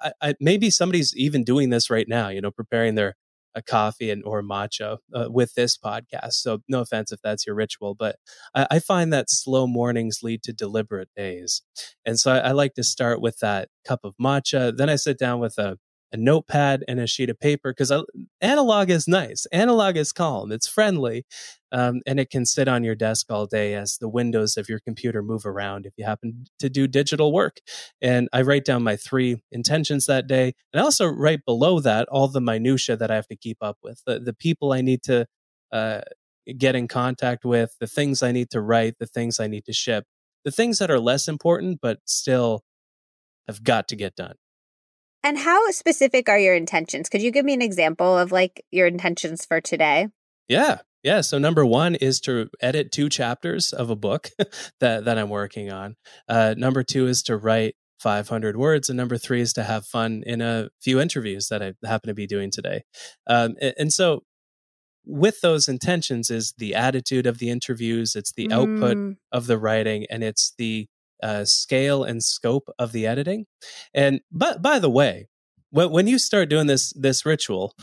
I, 0.00 0.12
I, 0.20 0.34
maybe 0.38 0.70
somebody's 0.70 1.16
even 1.16 1.42
doing 1.42 1.70
this 1.70 1.90
right 1.90 2.06
now, 2.06 2.28
you 2.28 2.40
know, 2.40 2.50
preparing 2.50 2.94
their 2.94 3.16
a 3.54 3.62
coffee 3.62 4.10
and 4.10 4.22
or 4.24 4.42
matcha 4.42 4.98
uh, 5.14 5.26
with 5.30 5.54
this 5.54 5.76
podcast. 5.76 6.34
So 6.34 6.62
no 6.68 6.80
offense 6.80 7.12
if 7.12 7.20
that's 7.22 7.46
your 7.46 7.56
ritual, 7.56 7.94
but 7.94 8.16
I, 8.54 8.66
I 8.72 8.78
find 8.78 9.12
that 9.12 9.30
slow 9.30 9.66
mornings 9.66 10.20
lead 10.22 10.42
to 10.44 10.52
deliberate 10.52 11.08
days, 11.16 11.62
and 12.04 12.20
so 12.20 12.32
I, 12.32 12.38
I, 12.38 12.52
like 12.52 12.74
to 12.74 12.84
start 12.84 13.20
with 13.20 13.38
that 13.38 13.70
cup 13.86 14.00
of 14.04 14.14
matcha. 14.20 14.76
Then 14.76 14.90
I 14.90 14.96
sit 14.96 15.18
down 15.18 15.40
with 15.40 15.58
a 15.58 15.78
a 16.12 16.16
notepad 16.16 16.84
and 16.88 17.00
a 17.00 17.06
sheet 17.06 17.30
of 17.30 17.38
paper 17.38 17.72
because 17.72 17.92
analog 18.40 18.90
is 18.90 19.06
nice. 19.06 19.46
Analog 19.52 19.96
is 19.96 20.12
calm. 20.12 20.52
It's 20.52 20.68
friendly. 20.68 21.24
Um, 21.70 22.00
and 22.06 22.18
it 22.18 22.30
can 22.30 22.46
sit 22.46 22.66
on 22.66 22.82
your 22.82 22.94
desk 22.94 23.26
all 23.28 23.44
day 23.44 23.74
as 23.74 23.98
the 23.98 24.08
windows 24.08 24.56
of 24.56 24.70
your 24.70 24.80
computer 24.80 25.22
move 25.22 25.44
around 25.44 25.84
if 25.84 25.92
you 25.98 26.04
happen 26.06 26.46
to 26.60 26.70
do 26.70 26.86
digital 26.86 27.32
work. 27.32 27.58
And 28.00 28.28
I 28.32 28.40
write 28.40 28.64
down 28.64 28.82
my 28.82 28.96
three 28.96 29.42
intentions 29.52 30.06
that 30.06 30.26
day. 30.26 30.54
And 30.72 30.80
I 30.80 30.84
also 30.84 31.06
write 31.06 31.44
below 31.44 31.80
that 31.80 32.08
all 32.08 32.28
the 32.28 32.40
minutia 32.40 32.96
that 32.96 33.10
I 33.10 33.16
have 33.16 33.28
to 33.28 33.36
keep 33.36 33.58
up 33.60 33.76
with, 33.82 34.02
the, 34.06 34.18
the 34.18 34.32
people 34.32 34.72
I 34.72 34.80
need 34.80 35.02
to 35.04 35.26
uh, 35.70 36.00
get 36.56 36.74
in 36.74 36.88
contact 36.88 37.44
with, 37.44 37.76
the 37.80 37.86
things 37.86 38.22
I 38.22 38.32
need 38.32 38.48
to 38.50 38.62
write, 38.62 38.94
the 38.98 39.06
things 39.06 39.38
I 39.38 39.46
need 39.46 39.66
to 39.66 39.72
ship, 39.74 40.04
the 40.46 40.50
things 40.50 40.78
that 40.78 40.90
are 40.90 41.00
less 41.00 41.28
important, 41.28 41.80
but 41.82 41.98
still 42.06 42.62
have 43.46 43.62
got 43.62 43.88
to 43.88 43.96
get 43.96 44.16
done. 44.16 44.36
And 45.24 45.38
how 45.38 45.70
specific 45.70 46.28
are 46.28 46.38
your 46.38 46.54
intentions? 46.54 47.08
Could 47.08 47.22
you 47.22 47.30
give 47.30 47.44
me 47.44 47.54
an 47.54 47.62
example 47.62 48.16
of 48.16 48.32
like 48.32 48.64
your 48.70 48.86
intentions 48.86 49.44
for 49.44 49.60
today? 49.60 50.08
Yeah. 50.48 50.78
Yeah. 51.02 51.20
So 51.20 51.38
number 51.38 51.64
one 51.64 51.94
is 51.94 52.20
to 52.20 52.48
edit 52.60 52.92
two 52.92 53.08
chapters 53.08 53.72
of 53.72 53.90
a 53.90 53.96
book 53.96 54.30
that, 54.80 55.04
that 55.04 55.18
I'm 55.18 55.28
working 55.28 55.70
on. 55.72 55.96
Uh, 56.28 56.54
number 56.56 56.82
two 56.82 57.06
is 57.06 57.22
to 57.24 57.36
write 57.36 57.74
500 58.00 58.56
words. 58.56 58.88
And 58.88 58.96
number 58.96 59.16
three 59.16 59.40
is 59.40 59.52
to 59.54 59.64
have 59.64 59.86
fun 59.86 60.22
in 60.26 60.40
a 60.40 60.68
few 60.80 61.00
interviews 61.00 61.48
that 61.48 61.62
I 61.62 61.72
happen 61.84 62.08
to 62.08 62.14
be 62.14 62.26
doing 62.26 62.50
today. 62.50 62.82
Um, 63.26 63.54
and 63.60 63.92
so 63.92 64.22
with 65.04 65.40
those 65.40 65.68
intentions 65.68 66.30
is 66.30 66.54
the 66.58 66.74
attitude 66.74 67.26
of 67.26 67.38
the 67.38 67.50
interviews, 67.50 68.14
it's 68.14 68.32
the 68.32 68.48
mm. 68.48 68.52
output 68.52 69.16
of 69.32 69.46
the 69.46 69.58
writing, 69.58 70.04
and 70.10 70.22
it's 70.22 70.52
the 70.58 70.86
uh, 71.22 71.44
scale 71.44 72.04
and 72.04 72.22
scope 72.22 72.68
of 72.78 72.92
the 72.92 73.06
editing. 73.06 73.46
And 73.94 74.20
but 74.30 74.62
by 74.62 74.78
the 74.78 74.90
way, 74.90 75.28
when 75.70 75.90
when 75.90 76.06
you 76.06 76.18
start 76.18 76.48
doing 76.48 76.66
this 76.66 76.92
this 76.94 77.26
ritual, 77.26 77.74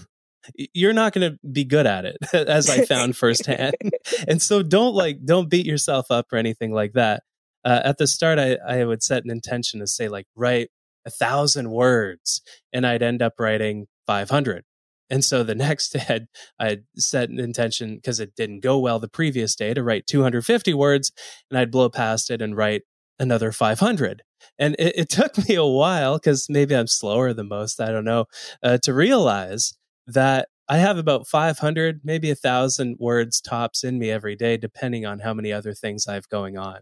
you're 0.56 0.94
not 0.94 1.14
going 1.14 1.32
to 1.32 1.40
be 1.48 1.64
good 1.64 1.86
at 1.86 2.06
it, 2.06 2.18
as 2.34 2.70
I 2.70 2.86
found 2.86 3.16
firsthand. 3.16 3.76
and 4.28 4.42
so 4.42 4.62
don't 4.62 4.96
like 4.96 5.26
don't 5.26 5.50
beat 5.50 5.66
yourself 5.66 6.08
up 6.10 6.28
or 6.32 6.38
anything 6.38 6.74
like 6.74 6.94
that. 6.94 7.24
Uh, 7.64 7.82
at 7.84 7.98
the 7.98 8.08
start, 8.08 8.38
I, 8.38 8.58
I 8.68 8.86
would 8.86 9.02
set 9.02 9.24
an 9.24 9.32
intention 9.32 9.80
to 9.80 9.88
say 9.88 10.08
like 10.08 10.28
write 10.36 10.70
a 11.06 11.10
thousand 11.10 11.72
words, 11.72 12.42
and 12.72 12.86
I'd 12.86 13.04
end 13.04 13.22
up 13.22 13.34
writing 13.40 13.88
500. 14.08 14.64
And 15.10 15.24
so 15.24 15.44
the 15.44 15.56
next 15.56 15.90
day, 15.90 16.22
I'd, 16.60 16.84
set 16.98 17.30
an 17.30 17.40
intention 17.40 17.96
because 17.96 18.20
it 18.20 18.36
didn't 18.36 18.62
go 18.62 18.80
well 18.80 19.00
the 19.00 19.08
previous 19.08 19.56
day 19.56 19.74
to 19.74 19.84
write 19.84 20.08
250 20.08 20.74
words, 20.74 21.12
and 21.50 21.60
I'd 21.60 21.72
blow 21.72 21.90
past 21.90 22.30
it 22.30 22.42
and 22.42 22.56
write 22.56 22.84
another 23.20 23.52
500. 23.52 24.24
And 24.58 24.76
it, 24.80 24.94
it 24.98 25.10
took 25.10 25.38
me 25.48 25.56
a 25.56 25.66
while 25.66 26.18
because 26.18 26.48
maybe 26.50 26.76
I'm 26.76 26.88
slower 26.88 27.34
than 27.34 27.48
most, 27.48 27.82
I 27.82 27.92
don't 27.92 28.06
know, 28.06 28.26
uh, 28.64 28.78
to 28.84 28.94
realize 28.94 29.74
that 30.08 30.50
I 30.68 30.78
have 30.78 30.98
about 30.98 31.28
500, 31.28 32.02
maybe 32.04 32.32
a 32.32 32.36
thousand 32.36 32.98
words 33.00 33.40
tops 33.40 33.84
in 33.84 34.00
me 34.00 34.10
every 34.10 34.36
day, 34.36 34.58
depending 34.58 35.06
on 35.06 35.20
how 35.20 35.34
many 35.34 35.52
other 35.52 35.74
things 35.74 36.08
I 36.08 36.16
have 36.16 36.28
going 36.28 36.58
on. 36.58 36.80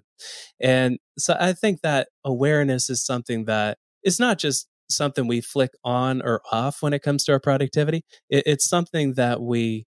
And 0.60 1.00
so 1.18 1.36
I 1.38 1.52
think 1.54 1.82
that 1.82 2.08
awareness 2.24 2.90
is 2.90 3.06
something 3.06 3.46
that 3.46 3.78
is 4.04 4.20
not 4.20 4.40
just 4.40 4.68
something 4.90 5.28
we 5.28 5.42
flick 5.42 5.72
on 5.84 6.22
or 6.22 6.42
off 6.52 6.82
when 6.82 6.94
it 6.94 7.02
comes 7.02 7.26
to 7.26 7.34
our 7.34 7.40
productivity. 7.40 8.04
It, 8.30 8.44
it's 8.46 8.68
something 8.68 9.16
that 9.16 9.42
we 9.42 9.86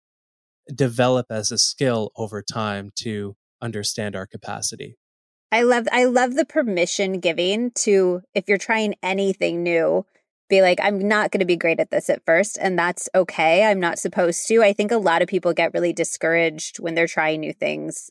develop 0.73 1.27
as 1.29 1.51
a 1.51 1.57
skill 1.57 2.11
over 2.15 2.41
time 2.41 2.91
to 2.99 3.35
understand 3.61 4.15
our 4.15 4.25
capacity. 4.25 4.95
I 5.51 5.63
love 5.63 5.87
I 5.91 6.05
love 6.05 6.35
the 6.35 6.45
permission 6.45 7.19
giving 7.19 7.71
to 7.71 8.21
if 8.33 8.47
you're 8.47 8.57
trying 8.57 8.95
anything 9.03 9.63
new, 9.63 10.05
be 10.49 10.61
like 10.61 10.79
I'm 10.81 11.07
not 11.07 11.31
going 11.31 11.39
to 11.39 11.45
be 11.45 11.57
great 11.57 11.79
at 11.79 11.91
this 11.91 12.09
at 12.09 12.25
first 12.25 12.57
and 12.59 12.79
that's 12.79 13.09
okay. 13.13 13.65
I'm 13.65 13.79
not 13.79 13.99
supposed 13.99 14.47
to. 14.47 14.63
I 14.63 14.73
think 14.73 14.91
a 14.91 14.97
lot 14.97 15.21
of 15.21 15.27
people 15.27 15.53
get 15.53 15.73
really 15.73 15.93
discouraged 15.93 16.79
when 16.79 16.95
they're 16.95 17.07
trying 17.07 17.41
new 17.41 17.53
things 17.53 18.09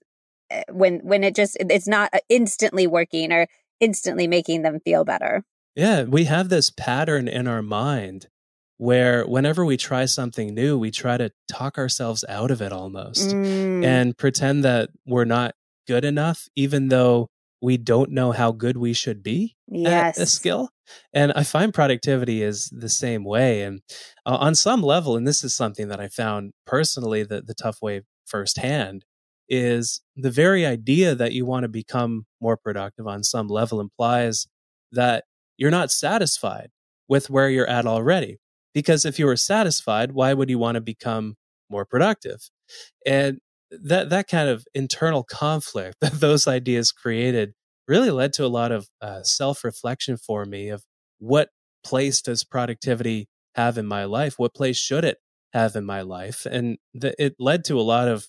eh, 0.51 0.65
when 0.71 1.01
when 1.01 1.25
it 1.25 1.35
just 1.35 1.57
it's 1.61 1.89
not 1.89 2.11
uh, 2.13 2.19
instantly 2.29 2.87
working 2.87 3.33
or 3.33 3.47
instantly 3.81 4.27
making 4.27 4.63
them 4.63 4.81
feel 4.81 5.05
better. 5.05 5.45
Yeah, 5.75 6.03
we 6.03 6.25
have 6.25 6.49
this 6.49 6.71
pattern 6.71 7.29
in 7.29 7.47
our 7.47 7.63
mind 7.63 8.29
where 8.77 9.27
whenever 9.27 9.65
we 9.65 9.77
try 9.77 10.07
something 10.07 10.55
new, 10.55 10.79
we 10.79 10.91
try 10.91 11.17
to 11.17 11.31
talk 11.51 11.79
ourselves 11.79 12.25
out 12.29 12.51
of 12.51 12.63
it 12.63 12.73
almost 12.73 13.31
mm. 13.31 13.85
and 13.85 14.17
pretend 14.17 14.65
that 14.65 14.89
we're 15.07 15.27
not 15.27 15.55
good 15.91 16.05
enough, 16.05 16.47
even 16.55 16.87
though 16.87 17.29
we 17.61 17.77
don't 17.77 18.13
know 18.13 18.31
how 18.31 18.53
good 18.53 18.77
we 18.77 18.93
should 18.93 19.25
be 19.25 19.57
yes. 19.67 20.17
at 20.17 20.23
a 20.23 20.27
skill. 20.27 20.69
And 21.13 21.33
I 21.33 21.43
find 21.43 21.75
productivity 21.75 22.45
is 22.45 22.69
the 22.69 22.89
same 22.89 23.25
way. 23.25 23.63
And 23.63 23.81
uh, 24.25 24.37
on 24.37 24.55
some 24.55 24.83
level, 24.83 25.17
and 25.17 25.27
this 25.27 25.43
is 25.43 25.53
something 25.53 25.89
that 25.89 25.99
I 25.99 26.07
found 26.07 26.53
personally 26.65 27.25
the, 27.25 27.43
the 27.43 27.55
tough 27.55 27.83
way 27.83 28.03
firsthand, 28.25 29.05
is 29.49 30.01
the 30.15 30.31
very 30.31 30.65
idea 30.65 31.17
that 31.17 31.33
you 31.33 31.45
want 31.45 31.65
to 31.65 31.69
become 31.69 32.25
more 32.41 32.57
productive 32.57 33.09
on 33.09 33.25
some 33.25 33.49
level 33.49 33.81
implies 33.81 34.47
that 34.93 35.25
you're 35.57 35.73
not 35.73 35.91
satisfied 35.91 36.71
with 37.09 37.31
where 37.31 37.51
you're 37.51 37.69
at 37.69 37.85
already. 37.85 38.39
Because 38.73 39.05
if 39.05 39.19
you 39.19 39.27
were 39.27 39.37
satisfied, 39.37 40.13
why 40.13 40.35
would 40.35 40.51
you 40.51 40.61
want 40.61 40.77
to 40.77 40.81
become 40.81 41.35
more 41.69 41.85
productive? 41.85 42.49
And 43.05 43.41
that 43.71 44.11
that 44.11 44.29
kind 44.29 44.49
of 44.49 44.65
internal 44.75 45.23
conflict 45.25 45.97
that 46.01 46.15
those 46.15 46.47
ideas 46.47 46.93
created 46.93 47.55
really 47.89 48.11
led 48.11 48.33
to 48.35 48.45
a 48.45 48.49
lot 48.49 48.73
of 48.73 48.89
uh, 49.01 49.23
self 49.23 49.65
reflection 49.65 50.17
for 50.17 50.45
me 50.45 50.69
of 50.69 50.85
what 51.19 51.49
place 51.85 52.21
does 52.23 52.45
productivity 52.45 53.29
have 53.55 53.79
in 53.79 53.87
my 53.87 54.05
life? 54.05 54.35
What 54.39 54.55
place 54.55 54.77
should 54.77 55.05
it 55.05 55.19
have 55.53 55.75
in 55.77 55.85
my 55.85 56.03
life? 56.03 56.47
And 56.47 56.79
it 56.95 57.35
led 57.39 57.65
to 57.65 57.79
a 57.79 57.83
lot 57.83 58.09
of 58.09 58.29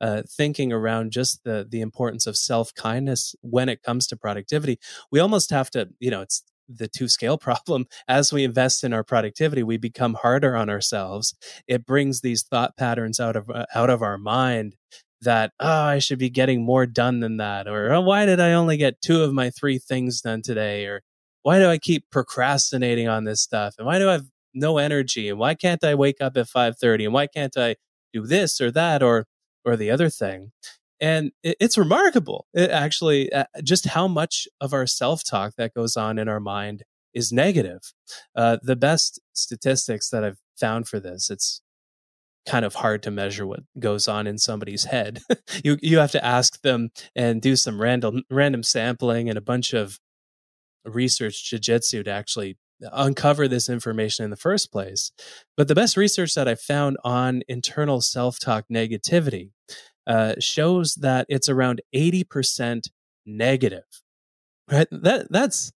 uh, 0.00 0.22
thinking 0.28 0.72
around 0.72 1.12
just 1.12 1.44
the 1.44 1.66
the 1.68 1.80
importance 1.80 2.26
of 2.26 2.36
self 2.36 2.74
kindness 2.74 3.34
when 3.40 3.68
it 3.68 3.82
comes 3.82 4.06
to 4.08 4.16
productivity. 4.16 4.78
We 5.12 5.20
almost 5.20 5.50
have 5.50 5.70
to, 5.70 5.90
you 6.00 6.10
know, 6.10 6.22
it's 6.22 6.42
the 6.68 6.88
two 6.88 7.08
scale 7.08 7.38
problem 7.48 7.86
as 8.08 8.32
we 8.32 8.44
invest 8.44 8.84
in 8.84 8.92
our 8.92 9.04
productivity 9.04 9.62
we 9.62 9.76
become 9.76 10.14
harder 10.14 10.56
on 10.56 10.70
ourselves. 10.70 11.34
It 11.66 11.86
brings 11.86 12.20
these 12.20 12.42
thought 12.42 12.76
patterns 12.76 13.20
out 13.20 13.36
of 13.36 13.50
uh, 13.50 13.66
out 13.74 13.90
of 13.90 14.02
our 14.02 14.18
mind 14.18 14.76
that 15.20 15.52
oh 15.60 15.68
i 15.84 15.98
should 15.98 16.18
be 16.18 16.30
getting 16.30 16.64
more 16.64 16.84
done 16.84 17.20
than 17.20 17.36
that 17.36 17.68
or 17.68 17.92
oh, 17.92 18.00
why 18.00 18.26
did 18.26 18.40
i 18.40 18.52
only 18.52 18.76
get 18.76 19.00
two 19.00 19.22
of 19.22 19.32
my 19.32 19.50
three 19.50 19.78
things 19.78 20.20
done 20.20 20.42
today? 20.42 20.86
or 20.86 21.02
why 21.42 21.58
do 21.58 21.68
i 21.68 21.78
keep 21.78 22.08
procrastinating 22.10 23.08
on 23.08 23.24
this 23.24 23.40
stuff? 23.42 23.74
And 23.78 23.86
why 23.86 23.98
do 23.98 24.08
i 24.08 24.12
have 24.12 24.26
no 24.54 24.78
energy? 24.78 25.28
And 25.28 25.38
why 25.38 25.54
can't 25.54 25.84
i 25.84 25.94
wake 25.94 26.20
up 26.20 26.36
at 26.36 26.46
5:30 26.48 27.04
and 27.04 27.14
why 27.14 27.26
can't 27.26 27.56
i 27.56 27.76
do 28.12 28.26
this 28.26 28.60
or 28.60 28.70
that 28.72 29.02
or 29.02 29.26
or 29.64 29.76
the 29.76 29.90
other 29.90 30.08
thing 30.10 30.52
and 31.02 31.32
it's 31.42 31.76
remarkable. 31.76 32.46
It 32.54 32.70
actually 32.70 33.30
uh, 33.32 33.44
just 33.64 33.88
how 33.88 34.06
much 34.06 34.46
of 34.60 34.72
our 34.72 34.86
self-talk 34.86 35.54
that 35.56 35.74
goes 35.74 35.96
on 35.96 36.16
in 36.16 36.28
our 36.28 36.38
mind 36.38 36.84
is 37.12 37.32
negative. 37.32 37.92
Uh, 38.36 38.58
the 38.62 38.76
best 38.76 39.20
statistics 39.34 40.08
that 40.10 40.22
i've 40.24 40.38
found 40.58 40.86
for 40.86 41.00
this 41.00 41.28
it's 41.28 41.60
kind 42.46 42.64
of 42.64 42.74
hard 42.76 43.02
to 43.02 43.10
measure 43.10 43.46
what 43.46 43.60
goes 43.78 44.08
on 44.08 44.26
in 44.26 44.38
somebody's 44.38 44.84
head. 44.84 45.20
You 45.64 45.76
you 45.82 45.98
have 45.98 46.12
to 46.12 46.24
ask 46.24 46.60
them 46.62 46.90
and 47.14 47.42
do 47.42 47.56
some 47.56 47.80
random 47.80 48.22
random 48.30 48.62
sampling 48.62 49.28
and 49.28 49.36
a 49.36 49.42
bunch 49.42 49.74
of 49.74 49.98
research 50.84 51.50
jiu-jitsu 51.50 52.02
to 52.04 52.10
actually 52.10 52.58
uncover 52.92 53.46
this 53.46 53.68
information 53.68 54.24
in 54.24 54.30
the 54.30 54.36
first 54.36 54.72
place. 54.72 55.12
But 55.56 55.68
the 55.68 55.74
best 55.74 55.96
research 55.96 56.34
that 56.34 56.48
i 56.48 56.54
found 56.54 56.96
on 57.04 57.42
internal 57.48 58.00
self-talk 58.00 58.64
negativity 58.72 59.50
uh, 60.06 60.34
shows 60.38 60.94
that 60.96 61.26
it's 61.28 61.48
around 61.48 61.80
80% 61.94 62.88
negative. 63.26 63.84
Right? 64.70 64.88
That 64.90 65.26
that's 65.30 65.72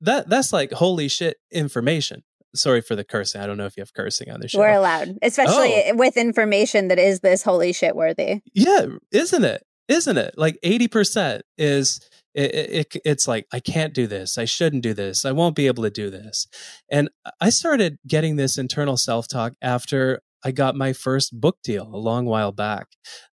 that 0.00 0.28
that's 0.28 0.52
like 0.52 0.72
holy 0.72 1.08
shit 1.08 1.36
information. 1.50 2.22
Sorry 2.54 2.80
for 2.80 2.96
the 2.96 3.04
cursing. 3.04 3.40
I 3.40 3.46
don't 3.46 3.58
know 3.58 3.66
if 3.66 3.76
you 3.76 3.82
have 3.82 3.92
cursing 3.92 4.30
on 4.30 4.40
the 4.40 4.48
show. 4.48 4.60
We're 4.60 4.70
allowed, 4.70 5.18
especially 5.20 5.90
oh. 5.90 5.96
with 5.96 6.16
information 6.16 6.88
that 6.88 6.98
is 6.98 7.20
this 7.20 7.42
holy 7.42 7.72
shit 7.72 7.94
worthy. 7.94 8.40
Yeah, 8.54 8.86
isn't 9.12 9.44
it? 9.44 9.62
Isn't 9.88 10.16
it? 10.16 10.34
Like 10.38 10.58
80% 10.64 11.42
is 11.58 12.00
it, 12.36 12.54
it, 12.54 12.96
it's 13.06 13.26
like 13.26 13.46
i 13.50 13.58
can't 13.58 13.94
do 13.94 14.06
this 14.06 14.36
i 14.36 14.44
shouldn't 14.44 14.82
do 14.82 14.92
this 14.92 15.24
i 15.24 15.32
won't 15.32 15.56
be 15.56 15.66
able 15.66 15.82
to 15.82 15.90
do 15.90 16.10
this 16.10 16.46
and 16.90 17.08
i 17.40 17.48
started 17.48 17.98
getting 18.06 18.36
this 18.36 18.58
internal 18.58 18.98
self-talk 18.98 19.54
after 19.62 20.20
I 20.46 20.52
got 20.52 20.76
my 20.76 20.92
first 20.92 21.40
book 21.40 21.58
deal 21.64 21.90
a 21.92 21.98
long 21.98 22.24
while 22.24 22.52
back, 22.52 22.86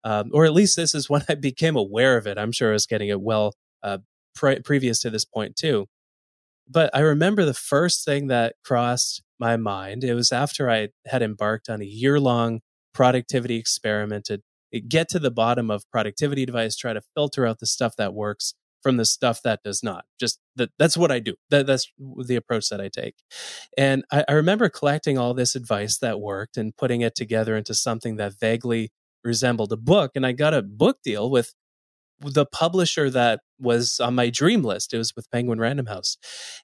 um, 0.04 0.32
or 0.34 0.46
at 0.46 0.54
least 0.54 0.76
this 0.76 0.96
is 0.96 1.10
when 1.12 1.22
I 1.30 1.36
became 1.36 1.76
aware 1.76 2.18
of 2.18 2.26
it. 2.26 2.40
I'm 2.40 2.52
sure 2.52 2.72
I 2.72 2.74
was 2.74 2.88
getting 2.88 3.10
it 3.10 3.22
well 3.22 3.54
uh, 3.84 4.00
pre- 4.34 4.62
previous 4.62 5.00
to 5.02 5.12
this 5.12 5.24
point 5.24 5.56
too. 5.56 5.86
But 6.68 6.90
I 6.92 7.02
remember 7.02 7.46
the 7.46 7.54
first 7.54 8.04
thing 8.04 8.28
that 8.28 8.56
crossed 8.66 9.22
my 9.40 9.58
mind. 9.58 10.04
It 10.04 10.16
was 10.16 10.32
after 10.32 10.72
I 10.72 10.88
had 11.06 11.22
embarked 11.22 11.70
on 11.70 11.82
a 11.82 11.86
year 11.86 12.20
long 12.20 12.62
productivity 12.96 13.58
experiment 13.58 14.26
to 14.26 14.42
get 14.88 15.08
to 15.10 15.20
the 15.20 15.30
bottom 15.30 15.70
of 15.70 15.84
productivity 15.92 16.48
device, 16.48 16.76
try 16.76 16.94
to 16.94 17.02
filter 17.16 17.46
out 17.46 17.60
the 17.60 17.68
stuff 17.68 17.96
that 17.98 18.16
works 18.16 18.56
from 18.84 18.98
the 18.98 19.06
stuff 19.06 19.42
that 19.44 19.62
does 19.64 19.82
not. 19.82 20.06
Just 20.20 20.40
that 20.58 20.70
that's 20.78 20.98
what 20.98 21.12
I 21.12 21.20
do. 21.20 21.36
That, 21.50 21.66
that's 21.66 21.92
the 21.98 22.36
approach 22.36 22.70
that 22.70 22.82
I 22.82 22.90
take. 22.90 23.16
And 23.78 24.04
I, 24.12 24.26
I 24.28 24.34
remember 24.34 24.70
collecting 24.70 25.18
all 25.18 25.34
this 25.34 25.56
advice 25.56 25.98
that 26.00 26.20
worked 26.20 26.58
and 26.58 26.76
putting 26.76 27.02
it 27.02 27.16
together 27.16 27.58
into 27.58 27.74
something 27.74 28.18
that 28.18 28.40
vaguely 28.40 28.92
resembled 29.24 29.72
a 29.72 29.78
book. 29.78 30.12
And 30.16 30.26
I 30.26 30.34
got 30.34 30.54
a 30.54 30.62
book 30.62 30.98
deal 31.04 31.32
with 31.32 31.54
the 32.20 32.46
publisher 32.46 33.10
that 33.10 33.40
was 33.60 34.00
on 34.00 34.16
my 34.16 34.30
dream 34.30 34.64
list. 34.64 34.94
It 34.94 34.98
was 34.98 35.16
with 35.16 35.32
Penguin 35.32 35.60
Random 35.60 35.88
House. 35.88 36.18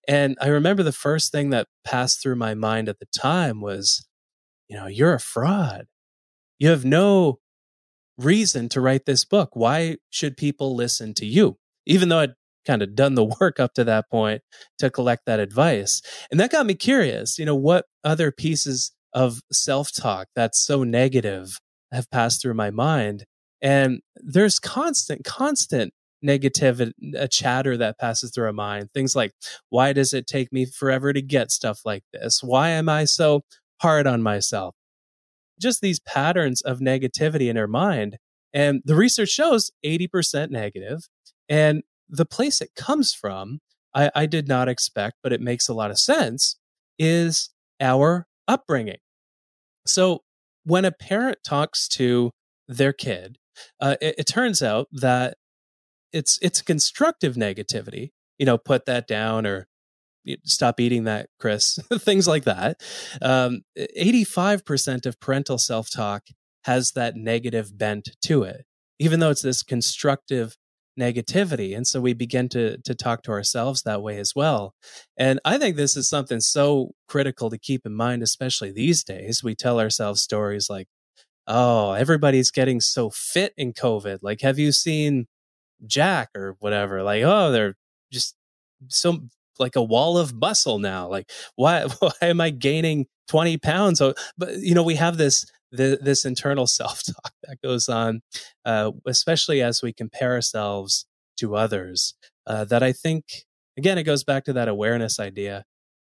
And 0.08 0.38
I 0.42 0.48
remember 0.48 0.84
the 0.84 0.92
first 0.92 1.32
thing 1.32 1.50
that 1.50 1.68
passed 1.84 2.22
through 2.22 2.36
my 2.36 2.54
mind 2.54 2.90
at 2.90 3.00
the 3.00 3.08
time 3.18 3.62
was, 3.62 4.06
you 4.68 4.78
know, 4.78 4.88
you're 4.88 5.14
a 5.14 5.20
fraud. 5.20 5.86
You 6.60 6.70
have 6.70 6.86
no 6.86 7.40
reason 8.18 8.70
to 8.70 8.82
write 8.82 9.06
this 9.06 9.26
book. 9.26 9.52
Why 9.54 9.98
should 10.10 10.38
people 10.38 10.76
listen 10.76 11.14
to 11.16 11.26
you? 11.26 11.58
Even 11.90 12.08
though 12.10 12.20
I'd 12.20 12.34
kind 12.66 12.82
of 12.82 12.96
done 12.96 13.16
the 13.16 13.26
work 13.40 13.60
up 13.60 13.74
to 13.74 13.84
that 13.84 14.10
point 14.10 14.42
to 14.78 14.90
collect 14.90 15.26
that 15.26 15.40
advice. 15.40 16.02
And 16.32 16.40
that 16.40 16.52
got 16.52 16.66
me 16.66 16.76
curious, 16.76 17.38
you 17.38 17.46
know, 17.46 17.56
what 17.56 17.86
other 18.04 18.32
pieces 18.32 18.94
of 19.14 19.42
self 19.52 19.92
talk 19.92 20.28
that's 20.36 20.64
so 20.64 20.84
negative 20.84 21.58
have 21.92 22.10
passed 22.12 22.42
through 22.42 22.54
my 22.54 22.70
mind. 22.70 23.26
And 23.62 24.02
there's 24.16 24.60
constant, 24.60 25.26
constant 25.26 25.94
negative 26.22 26.80
uh, 26.80 26.86
a 27.16 27.28
chatter 27.28 27.76
that 27.78 27.98
passes 27.98 28.32
through 28.32 28.46
our 28.46 28.54
mind. 28.54 28.90
Things 28.94 29.16
like, 29.16 29.32
why 29.70 29.94
does 29.94 30.14
it 30.14 30.28
take 30.28 30.54
me 30.54 30.66
forever 30.66 31.12
to 31.12 31.22
get 31.22 31.52
stuff 31.52 31.80
like 31.86 32.04
this? 32.14 32.42
Why 32.44 32.70
am 32.70 32.88
I 32.88 33.06
so 33.06 33.42
hard 33.82 34.06
on 34.06 34.22
myself? 34.22 34.76
Just 35.60 35.82
these 35.82 36.00
patterns 36.00 36.62
of 36.62 36.80
negativity 36.80 37.50
in 37.50 37.58
our 37.58 37.68
mind. 37.68 38.18
And 38.54 38.82
the 38.86 38.96
research 38.96 39.30
shows 39.30 39.72
80% 39.86 40.50
negative 40.52 41.08
and 41.50 41.84
the 42.08 42.26
place 42.26 42.62
it 42.62 42.76
comes 42.76 43.14
from, 43.14 43.60
I, 43.94 44.12
I 44.16 44.26
did 44.26 44.48
not 44.48 44.70
expect, 44.70 45.18
but 45.22 45.34
it 45.34 45.42
makes 45.42 45.68
a 45.68 45.74
lot 45.74 45.92
of 45.92 46.00
sense, 46.00 46.58
is 46.98 47.50
our 47.82 48.28
upbringing. 48.48 48.98
So 49.86 50.22
when 50.64 50.86
a 50.86 50.92
parent 50.92 51.40
talks 51.44 51.88
to 51.90 52.32
their 52.68 52.94
kid, 52.94 53.38
uh, 53.80 53.96
it, 54.02 54.16
it 54.20 54.28
turns 54.28 54.62
out 54.62 54.88
that 54.92 55.38
it's 56.14 56.40
it's 56.42 56.62
constructive 56.62 57.36
negativity. 57.36 58.12
You 58.38 58.46
know, 58.46 58.58
put 58.58 58.86
that 58.86 59.08
down 59.08 59.46
or 59.46 59.68
stop 60.44 60.80
eating 60.80 61.06
that, 61.06 61.30
Chris. 61.40 61.80
Things 62.00 62.28
like 62.28 62.44
that. 62.44 62.82
Um, 63.22 63.62
85% 63.78 65.06
of 65.06 65.20
parental 65.20 65.58
self 65.58 65.90
talk 65.92 66.28
has 66.64 66.92
that 66.92 67.16
negative 67.16 67.78
bent 67.78 68.10
to 68.24 68.44
it, 68.44 68.66
even 69.00 69.20
though 69.20 69.30
it's 69.30 69.42
this 69.42 69.64
constructive 69.64 70.56
negativity. 71.00 71.76
And 71.76 71.88
so 71.88 72.02
we 72.02 72.14
begin 72.14 72.50
to, 72.50 72.78
to 72.80 72.94
talk 72.94 73.24
to 73.24 73.32
ourselves 73.32 73.84
that 73.84 74.02
way 74.02 74.20
as 74.20 74.36
well. 74.36 74.74
And 75.18 75.40
I 75.46 75.58
think 75.58 75.76
this 75.76 75.96
is 75.96 76.10
something 76.10 76.40
so 76.40 76.92
critical 77.08 77.50
to 77.50 77.58
keep 77.58 77.86
in 77.86 77.96
mind, 77.96 78.22
especially 78.22 78.72
these 78.72 79.04
days. 79.04 79.44
We 79.44 79.56
tell 79.56 79.80
ourselves 79.80 80.22
stories 80.22 80.70
like, 80.70 80.88
oh, 81.48 81.94
everybody's 81.94 82.52
getting 82.52 82.80
so 82.80 83.10
fit 83.10 83.54
in 83.58 83.74
COVID. 83.74 84.20
Like, 84.22 84.42
have 84.42 84.60
you 84.60 84.72
seen 84.72 85.28
Jack 85.88 86.30
or 86.36 86.56
whatever? 86.60 87.02
Like, 87.04 87.24
oh, 87.24 87.52
they're 87.52 87.76
just 88.12 88.36
so 88.88 89.20
like 89.58 89.76
a 89.76 89.84
wall 89.84 90.18
of 90.18 90.34
muscle 90.34 90.80
now. 90.80 91.08
Like, 91.08 91.30
why 91.56 91.86
why 92.00 92.12
am 92.22 92.42
I 92.42 92.52
gaining 92.52 93.08
20 93.28 93.58
pounds? 93.58 94.02
Oh, 94.02 94.14
but 94.38 94.58
you 94.60 94.74
know, 94.74 94.84
we 94.84 94.96
have 94.96 95.18
this 95.18 95.46
the, 95.72 96.00
this 96.02 96.26
internal 96.26 96.68
self 96.80 97.04
talk 97.04 97.34
that 97.44 97.62
goes 97.62 97.90
on, 97.90 98.22
uh, 98.66 98.92
especially 99.06 99.62
as 99.62 99.82
we 99.82 99.94
compare 99.94 100.34
ourselves 100.34 101.06
to 101.38 101.56
others. 101.56 102.16
Uh, 102.46 102.66
that 102.66 102.82
I 102.82 102.92
think 102.92 103.46
again, 103.78 103.98
it 103.98 104.04
goes 104.04 104.24
back 104.24 104.46
to 104.46 104.54
that 104.54 104.68
awareness 104.68 105.20
idea. 105.20 105.66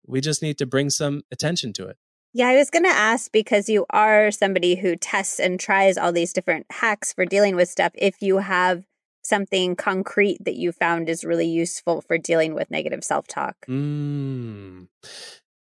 We 0.05 0.21
just 0.21 0.41
need 0.41 0.57
to 0.57 0.65
bring 0.65 0.89
some 0.89 1.21
attention 1.31 1.73
to 1.73 1.87
it. 1.87 1.97
Yeah, 2.33 2.47
I 2.47 2.55
was 2.55 2.69
going 2.69 2.83
to 2.83 2.89
ask 2.89 3.31
because 3.31 3.69
you 3.69 3.85
are 3.89 4.31
somebody 4.31 4.75
who 4.75 4.95
tests 4.95 5.39
and 5.39 5.59
tries 5.59 5.97
all 5.97 6.11
these 6.11 6.33
different 6.33 6.67
hacks 6.71 7.11
for 7.11 7.25
dealing 7.25 7.55
with 7.55 7.69
stuff. 7.69 7.91
If 7.95 8.21
you 8.21 8.37
have 8.37 8.85
something 9.23 9.75
concrete 9.75 10.37
that 10.43 10.55
you 10.55 10.71
found 10.71 11.09
is 11.09 11.23
really 11.23 11.47
useful 11.47 12.01
for 12.01 12.17
dealing 12.17 12.53
with 12.53 12.71
negative 12.71 13.03
self 13.03 13.27
talk? 13.27 13.55
Mm. 13.67 14.87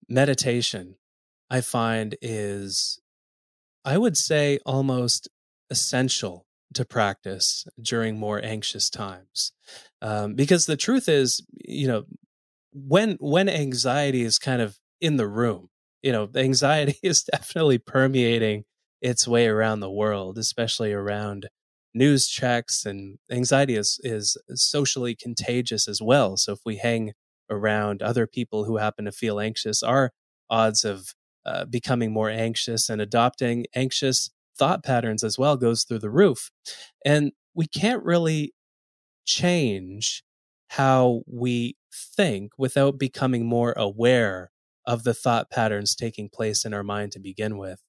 Meditation, 0.08 0.96
I 1.50 1.62
find, 1.62 2.15
is, 2.22 3.01
I 3.86 3.98
would 3.98 4.17
say, 4.17 4.60
almost 4.65 5.28
essential 5.70 6.46
to 6.74 6.86
practice 6.86 7.65
during 7.82 8.17
more 8.17 8.44
anxious 8.44 8.89
times. 8.89 9.52
Um, 10.02 10.36
because 10.36 10.65
the 10.65 10.78
truth 10.78 11.10
is, 11.10 11.46
you 11.65 11.88
know, 11.88 12.04
when 12.74 13.17
when 13.20 13.50
anxiety 13.50 14.22
is 14.22 14.39
kind 14.39 14.62
of 14.62 14.78
in 15.02 15.17
the 15.17 15.28
room, 15.28 15.70
you 16.02 16.12
know, 16.12 16.30
anxiety 16.36 16.98
is 17.04 17.24
definitely 17.24 17.78
permeating 17.78 18.65
its 19.02 19.28
way 19.28 19.48
around 19.48 19.80
the 19.80 19.91
world, 19.91 20.38
especially 20.38 20.94
around 20.94 21.50
news 21.94 22.28
checks 22.28 22.86
and 22.86 23.17
anxiety 23.32 23.76
is 23.76 24.00
is 24.04 24.38
socially 24.56 25.13
contagious 25.15 25.88
as 25.88 26.02
well 26.02 26.38
so 26.38 26.54
if 26.54 26.60
we 26.65 26.78
hang 26.78 27.12
around 27.50 28.02
other 28.02 28.26
people 28.26 28.63
who 28.63 28.78
happen 28.78 29.04
to 29.06 29.12
feel 29.12 29.39
anxious 29.39 29.84
our 29.84 30.12
odds 30.50 30.86
of 30.86 31.13
uh, 31.46 31.66
becoming 31.66 32.12
more 32.12 32.30
anxious 32.30 32.90
and 32.90 33.02
adopting 33.02 33.66
anxious 33.76 34.30
thought 34.58 34.84
patterns 34.84 35.24
as 35.24 35.38
well 35.38 35.58
goes 35.58 35.84
through 35.84 36.00
the 36.00 36.10
roof 36.10 36.52
and 37.06 37.32
we 37.54 37.66
can't 37.66 38.04
really 38.04 38.54
change 39.26 40.24
how 40.70 41.22
we 41.28 41.76
think 41.94 42.52
without 42.58 42.98
becoming 42.98 43.46
more 43.46 43.74
aware 43.74 44.52
of 44.86 45.04
the 45.04 45.14
thought 45.14 45.50
patterns 45.50 45.96
taking 45.96 46.30
place 46.30 46.66
in 46.66 46.74
our 46.74 46.84
mind 46.84 47.12
to 47.12 47.20
begin 47.20 47.58
with 47.58 47.82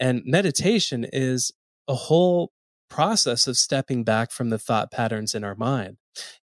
and 0.00 0.22
meditation 0.24 1.06
is 1.12 1.52
a 1.88 1.94
whole 1.94 2.52
process 2.88 3.46
of 3.46 3.56
stepping 3.56 4.04
back 4.04 4.32
from 4.32 4.50
the 4.50 4.58
thought 4.58 4.90
patterns 4.90 5.34
in 5.34 5.44
our 5.44 5.54
mind. 5.54 5.96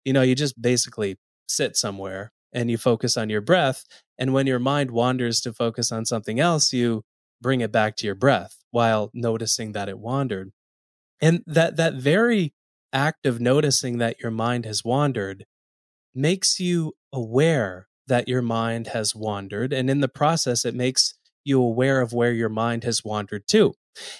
You 0.05 0.13
know, 0.13 0.21
you 0.21 0.33
just 0.33 0.59
basically 0.59 1.17
sit 1.47 1.75
somewhere 1.75 2.31
and 2.57 2.71
you 2.71 2.77
focus 2.77 3.15
on 3.15 3.29
your 3.29 3.41
breath. 3.41 3.85
And 4.17 4.33
when 4.33 4.47
your 4.47 4.57
mind 4.57 4.89
wanders 4.89 5.39
to 5.41 5.53
focus 5.53 5.91
on 5.91 6.05
something 6.05 6.39
else, 6.39 6.73
you 6.73 7.03
bring 7.39 7.61
it 7.61 7.71
back 7.71 7.95
to 7.97 8.07
your 8.07 8.15
breath 8.15 8.57
while 8.71 9.11
noticing 9.13 9.73
that 9.73 9.87
it 9.87 9.99
wandered. 9.99 10.51
And 11.21 11.43
that, 11.45 11.75
that 11.75 11.93
very 11.93 12.55
act 12.91 13.27
of 13.27 13.39
noticing 13.39 13.99
that 13.99 14.19
your 14.19 14.31
mind 14.31 14.65
has 14.65 14.83
wandered 14.83 15.45
makes 16.15 16.59
you 16.59 16.93
aware 17.13 17.87
that 18.07 18.27
your 18.27 18.41
mind 18.41 18.87
has 18.87 19.15
wandered. 19.15 19.71
And 19.71 19.87
in 19.87 19.99
the 19.99 20.07
process, 20.07 20.65
it 20.65 20.73
makes 20.73 21.13
you 21.43 21.61
aware 21.61 22.01
of 22.01 22.11
where 22.11 22.33
your 22.33 22.49
mind 22.49 22.83
has 22.85 23.03
wandered 23.05 23.47
to. 23.49 23.75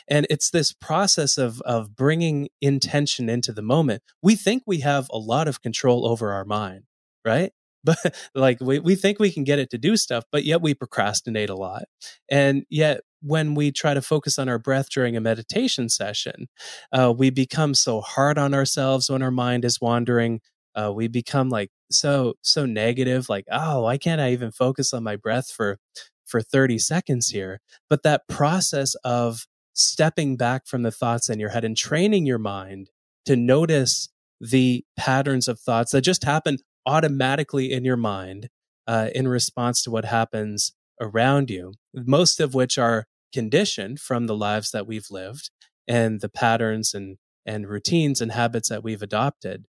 And 0.08 0.28
it's 0.30 0.52
this 0.52 0.74
process 0.74 1.40
of, 1.40 1.60
of 1.62 1.96
bringing 1.96 2.50
intention 2.62 3.30
into 3.30 3.52
the 3.52 3.64
moment. 3.64 4.04
We 4.22 4.36
think 4.36 4.62
we 4.68 4.82
have 4.82 5.08
a 5.10 5.18
lot 5.18 5.48
of 5.48 5.64
control 5.64 6.08
over 6.08 6.32
our 6.34 6.46
mind, 6.46 6.84
right? 7.26 7.52
But 7.88 8.16
like 8.36 8.60
we, 8.60 8.80
we 8.80 8.96
think 8.96 9.18
we 9.18 9.32
can 9.32 9.44
get 9.44 9.60
it 9.60 9.70
to 9.72 9.78
do 9.78 9.98
stuff, 9.98 10.26
but 10.32 10.44
yet 10.44 10.62
we 10.62 10.74
procrastinate 10.74 11.50
a 11.50 11.56
lot. 11.56 11.86
And 12.30 12.66
yet 12.70 13.02
when 13.22 13.56
we 13.56 13.72
try 13.72 13.94
to 13.94 14.02
focus 14.02 14.38
on 14.38 14.50
our 14.50 14.60
breath 14.60 14.90
during 14.90 15.16
a 15.16 15.22
meditation 15.22 15.90
session, 15.90 16.48
uh, 16.92 17.14
we 17.18 17.30
become 17.30 17.74
so 17.74 18.02
hard 18.02 18.38
on 18.38 18.54
ourselves 18.54 19.10
when 19.10 19.24
our 19.24 19.32
mind 19.32 19.66
is 19.66 19.82
wandering. 19.82 20.42
Uh, 20.76 20.92
we 20.94 21.08
become 21.08 21.50
like 21.50 21.72
so 21.90 22.34
so 22.42 22.66
negative, 22.66 23.30
like 23.30 23.46
oh, 23.52 23.84
why 23.84 23.98
can't 23.98 24.22
I 24.22 24.32
even 24.32 24.52
focus 24.52 24.94
on 24.94 25.04
my 25.04 25.16
breath 25.16 25.50
for 25.50 25.80
for 26.26 26.42
30 26.42 26.78
seconds 26.78 27.30
here? 27.30 27.62
But 27.90 28.04
that 28.04 28.28
process 28.28 28.94
of 29.04 29.48
stepping 29.74 30.36
back 30.36 30.68
from 30.68 30.84
the 30.84 30.92
thoughts 30.92 31.30
in 31.30 31.40
your 31.40 31.50
head 31.50 31.64
and 31.64 31.78
training 31.78 32.26
your 32.26 32.40
mind 32.40 32.90
to 33.26 33.36
notice 33.36 34.10
the 34.40 34.84
patterns 34.98 35.48
of 35.48 35.60
thoughts 35.60 35.92
that 35.92 36.02
just 36.02 36.24
happen 36.24 36.58
automatically 36.88 37.72
in 37.72 37.86
your 37.86 37.98
mind 37.98 38.50
uh, 38.88 39.10
in 39.14 39.28
response 39.28 39.84
to 39.84 39.92
what 39.92 40.06
happens 40.06 40.74
around 41.00 41.50
you, 41.50 41.74
most 41.94 42.40
of 42.40 42.54
which 42.54 42.78
are 42.78 43.06
conditioned 43.34 44.00
from 44.00 44.26
the 44.26 44.36
lives 44.36 44.72
that 44.72 44.88
we've 44.88 45.12
lived 45.12 45.52
and 45.88 46.22
the 46.22 46.30
patterns 46.30 46.94
and, 46.94 47.18
and 47.46 47.68
routines 47.68 48.22
and 48.22 48.32
habits 48.32 48.70
that 48.70 48.84
we've 48.84 49.02
adopted. 49.04 49.66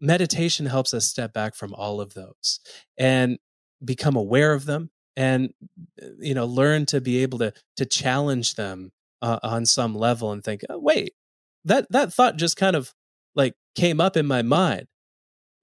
Meditation 0.00 0.66
helps 0.66 0.92
us 0.92 1.06
step 1.06 1.32
back 1.32 1.54
from 1.56 1.74
all 1.74 2.00
of 2.00 2.14
those 2.14 2.60
and 2.98 3.38
become 3.84 4.14
aware 4.14 4.52
of 4.52 4.66
them 4.66 4.90
and 5.16 5.52
you 6.18 6.34
know 6.34 6.44
learn 6.44 6.84
to 6.86 7.00
be 7.00 7.18
able 7.18 7.38
to 7.38 7.52
to 7.76 7.86
challenge 7.86 8.54
them 8.54 8.90
uh, 9.22 9.38
on 9.42 9.64
some 9.64 9.94
level 9.94 10.32
and 10.32 10.44
think, 10.44 10.62
oh, 10.68 10.78
wait, 10.78 11.14
that 11.64 11.86
that 11.90 12.12
thought 12.12 12.36
just 12.36 12.56
kind 12.56 12.76
of 12.76 12.92
like 13.34 13.54
came 13.74 14.00
up 14.00 14.16
in 14.16 14.26
my 14.26 14.42
mind. 14.42 14.86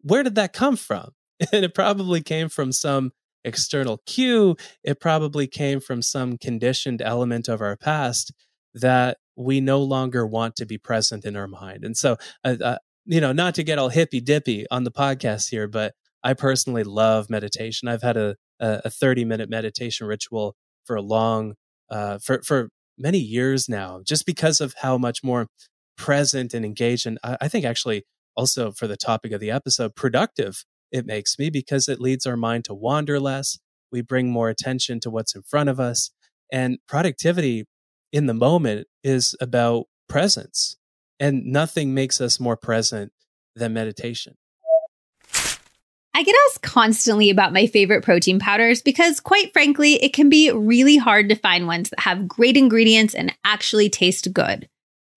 Where 0.03 0.23
did 0.23 0.35
that 0.35 0.53
come 0.53 0.75
from? 0.75 1.11
And 1.51 1.65
it 1.65 1.73
probably 1.73 2.21
came 2.21 2.49
from 2.49 2.71
some 2.71 3.13
external 3.43 3.97
cue. 4.05 4.55
It 4.83 4.99
probably 4.99 5.47
came 5.47 5.79
from 5.79 6.03
some 6.03 6.37
conditioned 6.37 7.01
element 7.01 7.47
of 7.47 7.61
our 7.61 7.75
past 7.75 8.31
that 8.75 9.17
we 9.35 9.59
no 9.59 9.81
longer 9.81 10.25
want 10.25 10.55
to 10.57 10.65
be 10.65 10.77
present 10.77 11.25
in 11.25 11.35
our 11.35 11.47
mind. 11.47 11.83
And 11.83 11.97
so, 11.97 12.17
uh, 12.43 12.57
uh, 12.63 12.77
you 13.05 13.19
know, 13.19 13.31
not 13.31 13.55
to 13.55 13.63
get 13.63 13.79
all 13.79 13.89
hippy 13.89 14.21
dippy 14.21 14.65
on 14.69 14.83
the 14.83 14.91
podcast 14.91 15.49
here, 15.49 15.67
but 15.67 15.93
I 16.23 16.33
personally 16.33 16.83
love 16.83 17.29
meditation. 17.29 17.87
I've 17.87 18.03
had 18.03 18.17
a, 18.17 18.35
a 18.59 18.89
30 18.89 19.25
minute 19.25 19.49
meditation 19.49 20.05
ritual 20.05 20.55
for 20.85 20.95
a 20.95 21.01
long, 21.01 21.55
uh, 21.89 22.19
for, 22.19 22.41
for 22.43 22.69
many 22.97 23.17
years 23.17 23.67
now, 23.67 24.01
just 24.05 24.25
because 24.25 24.61
of 24.61 24.75
how 24.81 24.97
much 24.97 25.23
more 25.23 25.47
present 25.97 26.53
and 26.53 26.63
engaged, 26.63 27.07
and 27.07 27.17
I, 27.23 27.37
I 27.41 27.47
think 27.47 27.65
actually 27.65 28.03
also 28.41 28.71
for 28.71 28.87
the 28.87 28.97
topic 28.97 29.31
of 29.33 29.39
the 29.39 29.51
episode, 29.51 29.95
productive 29.95 30.65
it 30.91 31.05
makes 31.05 31.37
me 31.37 31.51
because 31.51 31.87
it 31.87 32.01
leads 32.01 32.25
our 32.25 32.35
mind 32.35 32.65
to 32.65 32.73
wander 32.73 33.19
less. 33.19 33.59
We 33.91 34.01
bring 34.01 34.31
more 34.31 34.49
attention 34.49 34.99
to 35.01 35.11
what's 35.11 35.35
in 35.35 35.43
front 35.43 35.69
of 35.69 35.79
us. 35.79 36.09
And 36.51 36.79
productivity 36.87 37.65
in 38.11 38.25
the 38.25 38.33
moment 38.33 38.87
is 39.03 39.35
about 39.39 39.85
presence. 40.09 40.75
And 41.19 41.45
nothing 41.45 41.93
makes 41.93 42.19
us 42.19 42.39
more 42.39 42.57
present 42.57 43.11
than 43.55 43.73
meditation. 43.73 44.33
I 46.15 46.23
get 46.23 46.35
asked 46.47 46.63
constantly 46.63 47.29
about 47.29 47.53
my 47.53 47.67
favorite 47.67 48.03
protein 48.03 48.39
powders 48.39 48.81
because, 48.81 49.19
quite 49.19 49.53
frankly, 49.53 50.03
it 50.03 50.13
can 50.13 50.29
be 50.29 50.51
really 50.51 50.97
hard 50.97 51.29
to 51.29 51.35
find 51.35 51.67
ones 51.67 51.91
that 51.91 51.99
have 51.99 52.27
great 52.27 52.57
ingredients 52.57 53.13
and 53.13 53.31
actually 53.45 53.87
taste 53.87 54.33
good. 54.33 54.67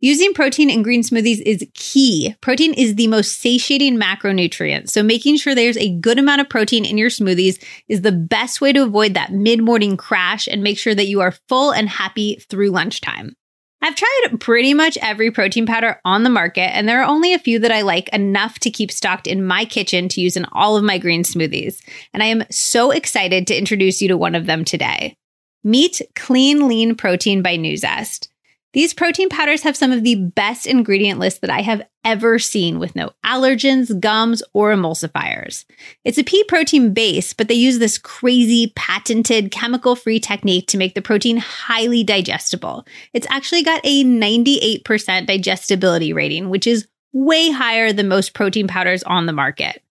Using 0.05 0.35
protein 0.35 0.69
in 0.69 0.83
green 0.83 1.03
smoothies 1.03 1.41
is 1.47 1.67
key. 1.73 2.37
Protein 2.43 2.75
is 2.75 2.97
the 2.97 3.07
most 3.07 3.41
satiating 3.41 3.99
macronutrient, 3.99 4.91
so 4.91 5.03
making 5.03 5.39
sure 5.39 5.55
there's 5.55 5.79
a 5.79 5.97
good 5.97 6.19
amount 6.19 6.43
of 6.43 6.49
protein 6.51 6.85
in 6.85 6.99
your 6.99 7.09
smoothies 7.09 7.59
is 7.89 8.03
the 8.03 8.13
best 8.13 8.61
way 8.61 8.71
to 8.75 8.83
avoid 8.83 9.15
that 9.15 9.33
mid 9.33 9.63
morning 9.63 9.97
crash 9.97 10.47
and 10.47 10.63
make 10.63 10.77
sure 10.77 10.95
that 10.95 11.07
you 11.07 11.23
are 11.23 11.33
full 11.49 11.71
and 11.71 11.89
happy 11.89 12.35
through 12.51 12.69
lunchtime. 12.69 13.35
I've 13.81 13.95
tried 13.95 14.41
pretty 14.41 14.75
much 14.75 14.99
every 15.01 15.31
protein 15.31 15.65
powder 15.65 15.99
on 16.05 16.23
the 16.23 16.29
market, 16.29 16.77
and 16.77 16.87
there 16.87 17.01
are 17.01 17.09
only 17.09 17.33
a 17.33 17.39
few 17.39 17.59
that 17.61 17.73
I 17.73 17.81
like 17.81 18.11
enough 18.11 18.59
to 18.59 18.71
keep 18.71 18.93
stocked 18.93 19.27
in 19.27 19.43
my 19.43 19.65
kitchen 19.65 20.11
to 20.11 20.21
use 20.21 20.37
in 20.37 20.45
all 20.53 20.77
of 20.77 20.85
my 20.85 20.99
green 20.99 21.23
smoothies. 21.23 21.81
And 22.13 22.23
I 22.23 22.27
am 22.27 22.45
so 22.51 22.91
excited 22.91 23.47
to 23.47 23.57
introduce 23.57 24.03
you 24.03 24.09
to 24.09 24.19
one 24.19 24.35
of 24.35 24.45
them 24.45 24.67
today. 24.67 25.17
Meet 25.63 26.03
Clean 26.15 26.69
Lean 26.69 26.95
Protein 26.95 27.41
by 27.41 27.57
Nuzest. 27.57 28.29
These 28.75 28.93
protein 28.93 29.29
powders 29.29 29.63
have 29.63 29.77
some 29.77 29.93
of 29.93 30.03
the 30.03 30.17
best 30.17 30.67
ingredient 30.67 31.21
lists 31.21 31.39
that 31.41 31.51
I 31.51 31.61
have 31.61 31.87
ever 32.05 32.41
seen 32.41 32.81
with 32.81 32.97
no 32.97 33.13
allergens, 33.25 34.01
gums, 34.01 34.43
or 34.53 34.75
emulsifiers. 34.75 35.65
It's 36.05 36.19
a 36.19 36.25
pea 36.25 36.43
protein 36.45 36.93
base, 36.93 37.33
but 37.33 37.47
they 37.47 37.55
use 37.55 37.79
this 37.79 37.99
crazy 37.99 38.73
patented 38.75 39.53
chemical 39.53 39.95
free 39.95 40.19
technique 40.19 40.67
to 40.69 40.77
make 40.77 40.97
the 40.97 41.03
protein 41.03 41.37
highly 41.37 42.03
digestible. 42.03 42.85
It's 43.13 43.29
actually 43.31 43.63
got 43.63 43.81
a 43.85 44.05
98% 44.05 45.27
digestibility 45.27 46.13
rating, 46.13 46.51
which 46.51 46.67
is 46.67 46.89
way 47.13 47.53
higher 47.53 47.93
than 47.93 48.09
most 48.09 48.35
protein 48.35 48.67
powders 48.67 49.05
on 49.05 49.27
the 49.27 49.33
market. 49.33 49.85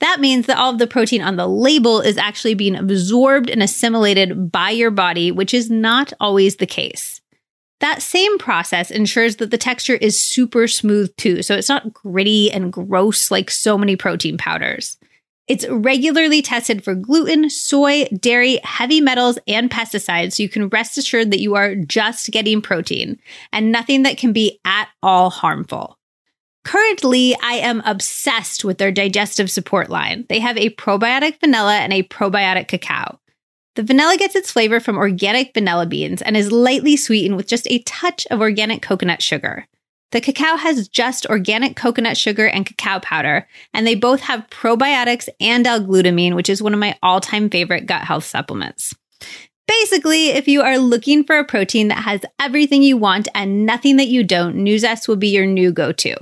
That 0.00 0.20
means 0.20 0.46
that 0.46 0.56
all 0.56 0.72
of 0.72 0.78
the 0.78 0.86
protein 0.86 1.20
on 1.20 1.36
the 1.36 1.46
label 1.46 2.00
is 2.00 2.16
actually 2.16 2.54
being 2.54 2.76
absorbed 2.76 3.50
and 3.50 3.62
assimilated 3.62 4.50
by 4.50 4.70
your 4.70 4.90
body, 4.90 5.30
which 5.30 5.52
is 5.52 5.70
not 5.70 6.14
always 6.18 6.56
the 6.56 6.66
case. 6.66 7.21
That 7.82 8.00
same 8.00 8.38
process 8.38 8.92
ensures 8.92 9.36
that 9.36 9.50
the 9.50 9.58
texture 9.58 9.96
is 9.96 10.18
super 10.18 10.68
smooth 10.68 11.14
too, 11.16 11.42
so 11.42 11.56
it's 11.56 11.68
not 11.68 11.92
gritty 11.92 12.48
and 12.50 12.72
gross 12.72 13.28
like 13.32 13.50
so 13.50 13.76
many 13.76 13.96
protein 13.96 14.38
powders. 14.38 14.96
It's 15.48 15.66
regularly 15.68 16.42
tested 16.42 16.84
for 16.84 16.94
gluten, 16.94 17.50
soy, 17.50 18.06
dairy, 18.20 18.60
heavy 18.62 19.00
metals, 19.00 19.36
and 19.48 19.68
pesticides, 19.68 20.34
so 20.34 20.44
you 20.44 20.48
can 20.48 20.68
rest 20.68 20.96
assured 20.96 21.32
that 21.32 21.40
you 21.40 21.56
are 21.56 21.74
just 21.74 22.30
getting 22.30 22.62
protein 22.62 23.18
and 23.52 23.72
nothing 23.72 24.04
that 24.04 24.16
can 24.16 24.32
be 24.32 24.60
at 24.64 24.88
all 25.02 25.30
harmful. 25.30 25.98
Currently, 26.64 27.34
I 27.42 27.54
am 27.54 27.82
obsessed 27.84 28.64
with 28.64 28.78
their 28.78 28.92
digestive 28.92 29.50
support 29.50 29.90
line. 29.90 30.24
They 30.28 30.38
have 30.38 30.56
a 30.56 30.70
probiotic 30.70 31.40
vanilla 31.40 31.78
and 31.78 31.92
a 31.92 32.04
probiotic 32.04 32.68
cacao. 32.68 33.18
The 33.74 33.82
vanilla 33.82 34.16
gets 34.18 34.34
its 34.34 34.50
flavor 34.50 34.80
from 34.80 34.98
organic 34.98 35.54
vanilla 35.54 35.86
beans 35.86 36.20
and 36.20 36.36
is 36.36 36.52
lightly 36.52 36.96
sweetened 36.96 37.36
with 37.36 37.46
just 37.46 37.66
a 37.70 37.78
touch 37.80 38.26
of 38.30 38.40
organic 38.40 38.82
coconut 38.82 39.22
sugar. 39.22 39.66
The 40.10 40.20
cacao 40.20 40.56
has 40.56 40.88
just 40.88 41.24
organic 41.26 41.74
coconut 41.74 42.18
sugar 42.18 42.46
and 42.46 42.66
cacao 42.66 43.00
powder, 43.00 43.48
and 43.72 43.86
they 43.86 43.94
both 43.94 44.20
have 44.20 44.50
probiotics 44.50 45.30
and 45.40 45.66
L-glutamine, 45.66 46.34
which 46.34 46.50
is 46.50 46.62
one 46.62 46.74
of 46.74 46.80
my 46.80 46.98
all-time 47.02 47.48
favorite 47.48 47.86
gut 47.86 48.02
health 48.02 48.24
supplements. 48.24 48.94
Basically, 49.66 50.28
if 50.28 50.48
you 50.48 50.60
are 50.60 50.76
looking 50.76 51.24
for 51.24 51.38
a 51.38 51.46
protein 51.46 51.88
that 51.88 52.02
has 52.02 52.20
everything 52.38 52.82
you 52.82 52.98
want 52.98 53.28
and 53.34 53.64
nothing 53.64 53.96
that 53.96 54.08
you 54.08 54.22
don't, 54.22 54.56
Nuzest 54.56 55.08
will 55.08 55.16
be 55.16 55.28
your 55.28 55.46
new 55.46 55.72
go-to. 55.72 56.14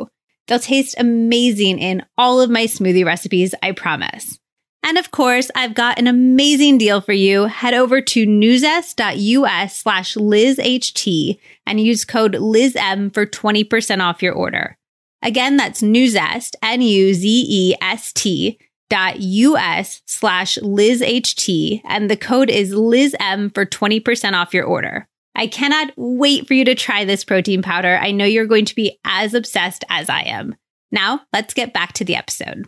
They'll 0.47 0.59
taste 0.59 0.95
amazing 0.99 1.79
in 1.79 2.05
all 2.19 2.41
of 2.41 2.51
my 2.51 2.65
smoothie 2.65 3.05
recipes, 3.05 3.55
I 3.63 3.73
promise. 3.73 4.40
And 4.83 4.97
of 4.99 5.11
course, 5.11 5.51
I've 5.55 5.75
got 5.75 5.99
an 5.99 6.07
amazing 6.07 6.79
deal 6.79 7.01
for 7.01 7.13
you. 7.13 7.45
Head 7.45 7.75
over 7.75 8.01
to 8.01 8.27
nuzest.us 8.27 9.77
slash 9.77 10.15
LizHT 10.15 11.39
and 11.67 11.81
use 11.81 12.05
code 12.05 12.35
LizM 12.35 13.13
for 13.13 13.27
20% 13.27 14.01
off 14.01 14.23
your 14.23 14.33
order. 14.33 14.77
Again, 15.23 15.57
that's 15.59 15.83
Nuzest, 15.83 16.55
N-U-Z-E-S-T 16.63 18.59
dot 18.89 19.21
US 19.21 20.03
slash 20.07 20.59
LizHT, 20.59 21.83
and 21.85 22.11
the 22.11 22.17
code 22.17 22.51
is 22.51 22.73
LizM 22.73 23.55
for 23.55 23.65
20% 23.65 24.33
off 24.33 24.53
your 24.53 24.65
order. 24.65 25.07
I 25.37 25.47
cannot 25.47 25.93
wait 25.97 26.49
for 26.49 26.55
you 26.55 26.65
to 26.65 26.75
try 26.75 27.05
this 27.05 27.25
protein 27.25 27.63
powder. 27.63 27.99
I 28.03 28.11
know 28.11 28.25
you're 28.25 28.47
going 28.47 28.65
to 28.65 28.75
be 28.75 28.99
as 29.05 29.33
obsessed 29.33 29.85
as 29.89 30.09
I 30.09 30.23
am. 30.23 30.57
Now, 30.91 31.21
let's 31.33 31.55
get 31.55 31.73
back 31.73 31.93
to 31.95 32.05
the 32.05 32.17
episode. 32.17 32.67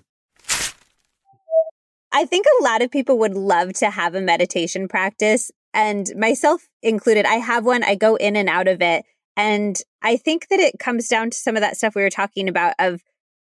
I 2.13 2.27
think 2.27 2.47
a 2.47 2.65
lot 2.65 2.83
of 2.83 2.91
people 2.91 3.19
would 3.19 3.35
love 3.35 3.73
to 3.75 3.91
have 3.91 4.15
a 4.15 4.21
meditation 4.21 4.87
practice, 4.89 5.51
and 5.75 6.11
myself 6.17 6.69
included. 6.83 7.25
I 7.25 7.37
have 7.37 7.65
one, 7.65 7.83
I 7.83 7.95
go 7.95 8.17
in 8.17 8.37
and 8.37 8.49
out 8.49 8.69
of 8.69 8.83
it. 8.83 9.05
And 9.37 9.79
I 10.03 10.17
think 10.17 10.49
that 10.49 10.61
it 10.61 10.79
comes 10.79 11.09
down 11.09 11.31
to 11.31 11.39
some 11.39 11.57
of 11.57 11.63
that 11.63 11.77
stuff 11.77 11.95
we 11.95 12.03
were 12.03 12.11
talking 12.11 12.49
about 12.49 12.75
of 12.79 13.03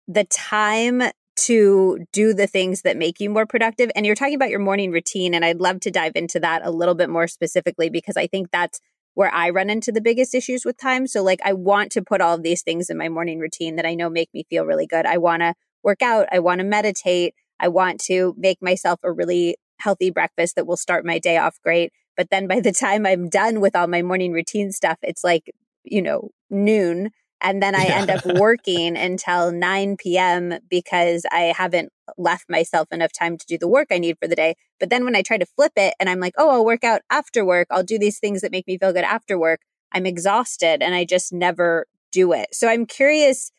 the 0.08 0.24
time 0.24 1.04
to 1.38 2.06
do 2.12 2.34
the 2.34 2.48
things 2.48 2.82
that 2.82 2.98
make 2.98 3.20
you 3.20 3.30
more 3.30 3.46
productive. 3.46 3.92
And 3.96 4.06
you're 4.06 4.16
talking 4.16 4.36
about 4.36 4.50
your 4.50 4.60
morning 4.60 4.92
routine. 4.92 5.34
And 5.34 5.44
I'd 5.44 5.60
love 5.60 5.82
to 5.82 5.92
dive 5.92 6.14
into 6.16 6.40
that 6.40 6.62
a 6.66 6.72
little 6.72 6.96
bit 6.96 7.10
more 7.10 7.28
specifically 7.28 7.90
because 7.90 8.18
I 8.18 8.26
think 8.26 8.50
that's 8.52 8.80
where 9.14 9.34
I 9.34 9.50
run 9.50 9.70
into 9.70 9.92
the 9.92 10.02
biggest 10.02 10.34
issues 10.34 10.66
with 10.66 10.78
time. 10.78 11.08
So, 11.08 11.24
like, 11.24 11.40
I 11.44 11.54
want 11.54 11.92
to 11.94 12.02
put 12.02 12.22
all 12.22 12.36
of 12.36 12.44
these 12.44 12.64
things 12.64 12.90
in 12.90 12.98
my 12.98 13.10
morning 13.10 13.40
routine 13.40 13.76
that 13.76 13.86
I 13.86 13.96
know 13.96 14.10
make 14.10 14.30
me 14.34 14.46
feel 14.50 14.66
really 14.66 14.88
good. 14.88 15.06
I 15.06 15.18
want 15.18 15.42
to 15.42 15.54
work 15.84 16.02
out, 16.02 16.28
I 16.32 16.40
want 16.40 16.60
to 16.60 16.66
meditate, 16.66 17.36
I 17.60 17.68
want 17.68 18.00
to 18.06 18.34
make 18.38 18.62
myself 18.62 19.00
a 19.04 19.12
really 19.12 19.58
healthy 19.80 20.10
breakfast 20.10 20.56
that 20.56 20.68
will 20.68 20.78
start 20.78 21.06
my 21.06 21.20
day 21.20 21.38
off 21.38 21.60
great. 21.64 21.92
But 22.18 22.30
then 22.30 22.48
by 22.48 22.60
the 22.60 22.72
time 22.80 23.06
I'm 23.06 23.30
done 23.30 23.62
with 23.62 23.76
all 23.76 23.88
my 23.88 24.02
morning 24.02 24.32
routine 24.32 24.72
stuff, 24.72 24.98
it's 25.02 25.24
like, 25.24 25.52
you 25.84 26.02
know, 26.02 26.30
noon. 26.50 27.12
And 27.42 27.62
then 27.62 27.76
I 27.76 27.88
yeah. 27.88 27.98
end 27.98 28.10
up 28.10 28.26
working 28.40 28.98
until 28.98 29.52
9 29.52 29.98
p.m. 29.98 30.54
because 30.70 31.26
I 31.32 31.54
haven't 31.56 31.92
left 32.18 32.50
myself 32.50 32.88
enough 32.92 33.12
time 33.12 33.38
to 33.38 33.46
do 33.46 33.58
the 33.58 33.68
work 33.68 33.88
I 33.92 33.98
need 33.98 34.18
for 34.22 34.28
the 34.28 34.36
day. 34.36 34.56
But 34.80 34.90
then 34.90 35.04
when 35.04 35.16
I 35.16 35.22
try 35.22 35.38
to 35.38 35.46
flip 35.46 35.74
it 35.76 35.94
and 36.00 36.10
I'm 36.10 36.20
like, 36.20 36.34
oh, 36.38 36.50
I'll 36.50 36.66
work 36.66 36.84
out 36.84 37.02
after 37.10 37.46
work, 37.46 37.68
I'll 37.70 37.84
do 37.84 38.00
these 38.00 38.20
things 38.20 38.42
that 38.42 38.52
make 38.52 38.68
me 38.68 38.78
feel 38.78 38.94
good 38.94 39.04
after 39.04 39.38
work, 39.38 39.62
I'm 39.92 40.06
exhausted 40.06 40.82
and 40.82 40.96
I 40.96 41.06
just 41.06 41.34
never 41.34 41.86
do 42.12 42.32
it. 42.34 42.48
So 42.54 42.68
I'm 42.68 42.86
curious 42.86 43.52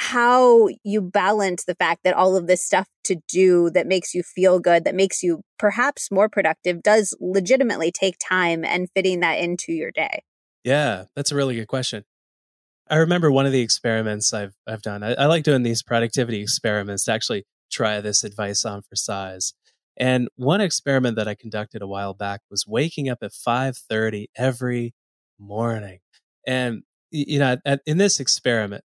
how 0.00 0.68
you 0.82 1.02
balance 1.02 1.64
the 1.64 1.74
fact 1.74 2.00
that 2.04 2.14
all 2.14 2.34
of 2.34 2.46
this 2.46 2.64
stuff 2.64 2.88
to 3.04 3.16
do 3.28 3.68
that 3.70 3.86
makes 3.86 4.14
you 4.14 4.22
feel 4.22 4.58
good, 4.58 4.84
that 4.84 4.94
makes 4.94 5.22
you 5.22 5.42
perhaps 5.58 6.10
more 6.10 6.28
productive, 6.28 6.82
does 6.82 7.14
legitimately 7.20 7.92
take 7.92 8.16
time 8.18 8.64
and 8.64 8.88
fitting 8.94 9.20
that 9.20 9.34
into 9.34 9.72
your 9.72 9.90
day? 9.90 10.22
Yeah, 10.64 11.04
that's 11.14 11.30
a 11.30 11.36
really 11.36 11.54
good 11.54 11.68
question. 11.68 12.04
I 12.88 12.96
remember 12.96 13.30
one 13.30 13.44
of 13.44 13.52
the 13.52 13.60
experiments 13.60 14.32
I've 14.32 14.54
I've 14.66 14.82
done. 14.82 15.02
I, 15.02 15.12
I 15.12 15.26
like 15.26 15.44
doing 15.44 15.62
these 15.62 15.82
productivity 15.82 16.40
experiments 16.40 17.04
to 17.04 17.12
actually 17.12 17.44
try 17.70 18.00
this 18.00 18.24
advice 18.24 18.64
on 18.64 18.80
for 18.80 18.96
size. 18.96 19.52
And 19.98 20.28
one 20.36 20.62
experiment 20.62 21.16
that 21.16 21.28
I 21.28 21.34
conducted 21.34 21.82
a 21.82 21.86
while 21.86 22.14
back 22.14 22.40
was 22.50 22.64
waking 22.66 23.10
up 23.10 23.18
at 23.22 23.32
5:30 23.32 24.28
every 24.34 24.94
morning. 25.38 25.98
And 26.46 26.84
you 27.10 27.38
know, 27.38 27.58
at, 27.66 27.82
in 27.86 27.98
this 27.98 28.18
experiment, 28.18 28.82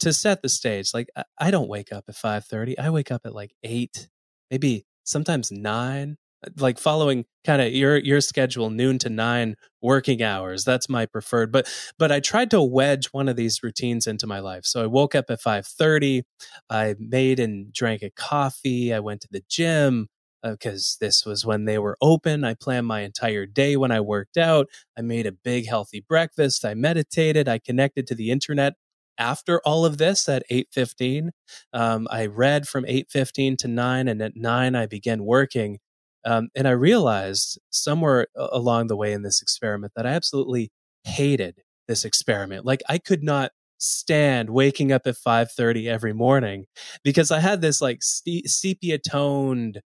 to 0.00 0.12
set 0.12 0.42
the 0.42 0.48
stage, 0.48 0.92
like 0.94 1.08
I 1.38 1.50
don't 1.50 1.68
wake 1.68 1.92
up 1.92 2.04
at 2.08 2.16
five 2.16 2.44
thirty. 2.44 2.78
I 2.78 2.90
wake 2.90 3.10
up 3.10 3.22
at 3.24 3.34
like 3.34 3.52
eight, 3.62 4.08
maybe 4.50 4.86
sometimes 5.04 5.50
nine. 5.52 6.16
Uh, 6.46 6.50
like 6.58 6.78
following 6.78 7.24
kind 7.44 7.60
of 7.60 7.72
your 7.72 7.96
your 7.98 8.20
schedule, 8.20 8.70
noon 8.70 8.98
to 9.00 9.08
nine 9.10 9.56
working 9.82 10.22
hours. 10.22 10.64
That's 10.64 10.88
my 10.88 11.06
preferred. 11.06 11.50
But 11.52 11.68
but 11.98 12.12
I 12.12 12.20
tried 12.20 12.50
to 12.52 12.62
wedge 12.62 13.06
one 13.08 13.28
of 13.28 13.36
these 13.36 13.62
routines 13.62 14.06
into 14.06 14.26
my 14.26 14.38
life. 14.40 14.64
So 14.64 14.82
I 14.82 14.86
woke 14.86 15.14
up 15.14 15.26
at 15.30 15.40
five 15.40 15.66
thirty. 15.66 16.22
I 16.70 16.94
made 16.98 17.40
and 17.40 17.72
drank 17.72 18.02
a 18.02 18.10
coffee. 18.10 18.92
I 18.94 19.00
went 19.00 19.20
to 19.22 19.28
the 19.30 19.42
gym 19.48 20.08
because 20.42 20.96
uh, 21.00 21.04
this 21.04 21.26
was 21.26 21.44
when 21.44 21.64
they 21.64 21.78
were 21.78 21.96
open. 22.00 22.44
I 22.44 22.54
planned 22.54 22.86
my 22.86 23.00
entire 23.00 23.44
day 23.46 23.76
when 23.76 23.90
I 23.90 24.00
worked 24.00 24.36
out. 24.36 24.68
I 24.96 25.02
made 25.02 25.26
a 25.26 25.32
big 25.32 25.66
healthy 25.66 26.00
breakfast. 26.00 26.64
I 26.64 26.74
meditated. 26.74 27.48
I 27.48 27.58
connected 27.58 28.06
to 28.08 28.14
the 28.14 28.30
internet 28.30 28.74
after 29.18 29.60
all 29.64 29.84
of 29.84 29.98
this 29.98 30.28
at 30.28 30.42
8.15 30.50 31.30
um, 31.72 32.06
i 32.10 32.26
read 32.26 32.68
from 32.68 32.84
8.15 32.84 33.58
to 33.58 33.68
9 33.68 34.08
and 34.08 34.22
at 34.22 34.36
9 34.36 34.74
i 34.74 34.86
began 34.86 35.24
working 35.24 35.78
um, 36.24 36.48
and 36.54 36.66
i 36.68 36.72
realized 36.72 37.58
somewhere 37.70 38.28
along 38.36 38.86
the 38.86 38.96
way 38.96 39.12
in 39.12 39.22
this 39.22 39.42
experiment 39.42 39.92
that 39.96 40.06
i 40.06 40.10
absolutely 40.10 40.70
hated 41.04 41.62
this 41.88 42.04
experiment. 42.04 42.64
Like 42.64 42.82
i 42.88 42.98
could 42.98 43.24
not 43.24 43.50
stand 43.78 44.50
waking 44.50 44.92
up 44.92 45.06
at 45.06 45.14
5.30 45.14 45.86
every 45.86 46.12
morning 46.12 46.66
because 47.04 47.30
i 47.30 47.38
had 47.38 47.60
this 47.60 47.80
like 47.80 48.00
sepia 48.02 48.98
toned 48.98 49.80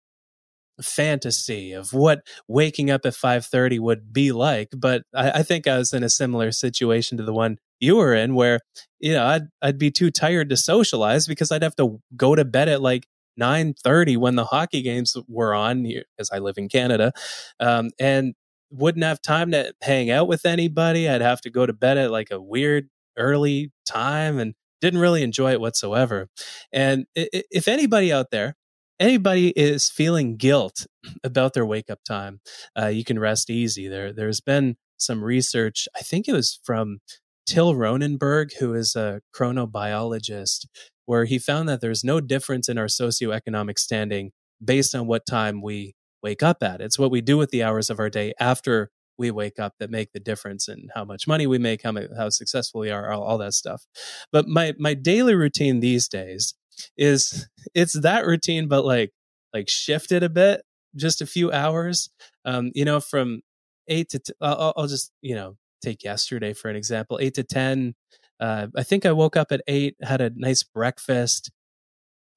fantasy 0.81 1.73
of 1.73 1.91
what 1.91 2.21
waking 2.47 2.89
up 2.89 3.01
at 3.05 3.13
5.30 3.13 3.81
would 3.81 4.13
be 4.13 4.31
like 4.31 4.69
but 4.75 5.03
I, 5.13 5.31
I, 5.31 5.43
think 5.43 5.67
i 5.67 5.77
was 5.77 5.91
in 5.91 6.03
a 6.03 6.09
similar 6.09 6.53
situation 6.53 7.17
to 7.17 7.23
the 7.25 7.33
one 7.33 7.57
you 7.81 7.97
were 7.97 8.15
in 8.15 8.33
where 8.33 8.61
you 9.01 9.13
know 9.13 9.25
I'd, 9.25 9.47
I'd 9.61 9.77
be 9.77 9.91
too 9.91 10.11
tired 10.11 10.49
to 10.49 10.57
socialize 10.57 11.27
because 11.27 11.51
i'd 11.51 11.63
have 11.63 11.75
to 11.77 12.01
go 12.15 12.35
to 12.35 12.45
bed 12.45 12.69
at 12.69 12.81
like 12.81 13.07
9.30 13.39 14.17
when 14.17 14.35
the 14.35 14.45
hockey 14.45 14.81
games 14.81 15.15
were 15.27 15.53
on 15.53 15.85
here, 15.85 16.05
because 16.15 16.29
i 16.31 16.39
live 16.39 16.57
in 16.57 16.69
canada 16.69 17.11
um, 17.59 17.91
and 17.99 18.33
wouldn't 18.71 19.03
have 19.03 19.21
time 19.21 19.51
to 19.51 19.73
hang 19.81 20.09
out 20.09 20.27
with 20.27 20.45
anybody 20.45 21.09
i'd 21.09 21.21
have 21.21 21.41
to 21.41 21.49
go 21.49 21.65
to 21.65 21.73
bed 21.73 21.97
at 21.97 22.11
like 22.11 22.31
a 22.31 22.41
weird 22.41 22.89
early 23.17 23.71
time 23.85 24.39
and 24.39 24.53
didn't 24.79 24.99
really 24.99 25.23
enjoy 25.23 25.51
it 25.51 25.61
whatsoever 25.61 26.27
and 26.71 27.05
if 27.15 27.67
anybody 27.67 28.11
out 28.11 28.31
there 28.31 28.55
anybody 29.01 29.49
is 29.49 29.89
feeling 29.89 30.37
guilt 30.37 30.85
about 31.23 31.53
their 31.53 31.65
wake 31.65 31.89
up 31.89 32.03
time, 32.07 32.39
uh, 32.79 32.87
you 32.87 33.03
can 33.03 33.19
rest 33.19 33.49
easy. 33.49 33.87
There, 33.87 34.13
there's 34.13 34.39
been 34.39 34.77
some 34.97 35.23
research. 35.23 35.87
I 35.95 36.01
think 36.01 36.27
it 36.27 36.33
was 36.33 36.59
from 36.63 36.99
Till 37.45 37.73
Roenneberg, 37.73 38.53
who 38.59 38.73
is 38.73 38.95
a 38.95 39.21
chronobiologist, 39.35 40.65
where 41.05 41.25
he 41.25 41.39
found 41.39 41.67
that 41.67 41.81
there's 41.81 42.03
no 42.03 42.21
difference 42.21 42.69
in 42.69 42.77
our 42.77 42.85
socioeconomic 42.85 43.77
standing 43.77 44.31
based 44.63 44.95
on 44.95 45.07
what 45.07 45.25
time 45.25 45.61
we 45.61 45.95
wake 46.23 46.43
up 46.43 46.61
at. 46.61 46.81
It's 46.81 46.99
what 46.99 47.11
we 47.11 47.21
do 47.21 47.37
with 47.37 47.49
the 47.49 47.63
hours 47.63 47.89
of 47.89 47.99
our 47.99 48.09
day 48.09 48.33
after 48.39 48.91
we 49.17 49.31
wake 49.31 49.59
up 49.59 49.73
that 49.79 49.89
make 49.89 50.11
the 50.13 50.19
difference 50.19 50.67
in 50.67 50.89
how 50.95 51.05
much 51.05 51.27
money 51.27 51.45
we 51.47 51.57
make, 51.57 51.83
how, 51.83 51.93
how 52.17 52.29
successful 52.29 52.81
we 52.81 52.89
are, 52.89 53.11
all, 53.11 53.23
all 53.23 53.37
that 53.39 53.53
stuff. 53.53 53.85
But 54.31 54.47
my 54.47 54.73
my 54.79 54.93
daily 54.93 55.35
routine 55.35 55.79
these 55.79 56.07
days 56.07 56.55
is 56.97 57.47
it's 57.73 57.99
that 58.01 58.25
routine, 58.25 58.67
but 58.67 58.85
like 58.85 59.11
like 59.53 59.69
shifted 59.69 60.23
a 60.23 60.29
bit, 60.29 60.61
just 60.95 61.21
a 61.21 61.25
few 61.25 61.51
hours. 61.51 62.09
Um, 62.45 62.71
you 62.73 62.85
know, 62.85 62.99
from 62.99 63.41
eight 63.87 64.09
to 64.09 64.19
t- 64.19 64.33
I'll, 64.41 64.73
I'll 64.75 64.87
just 64.87 65.11
you 65.21 65.35
know 65.35 65.57
take 65.81 66.03
yesterday 66.03 66.53
for 66.53 66.69
an 66.69 66.75
example, 66.75 67.19
eight 67.21 67.33
to 67.35 67.43
ten. 67.43 67.95
Uh, 68.39 68.67
I 68.75 68.83
think 68.83 69.05
I 69.05 69.11
woke 69.11 69.37
up 69.37 69.51
at 69.51 69.61
eight, 69.67 69.95
had 70.01 70.21
a 70.21 70.31
nice 70.35 70.63
breakfast. 70.63 71.51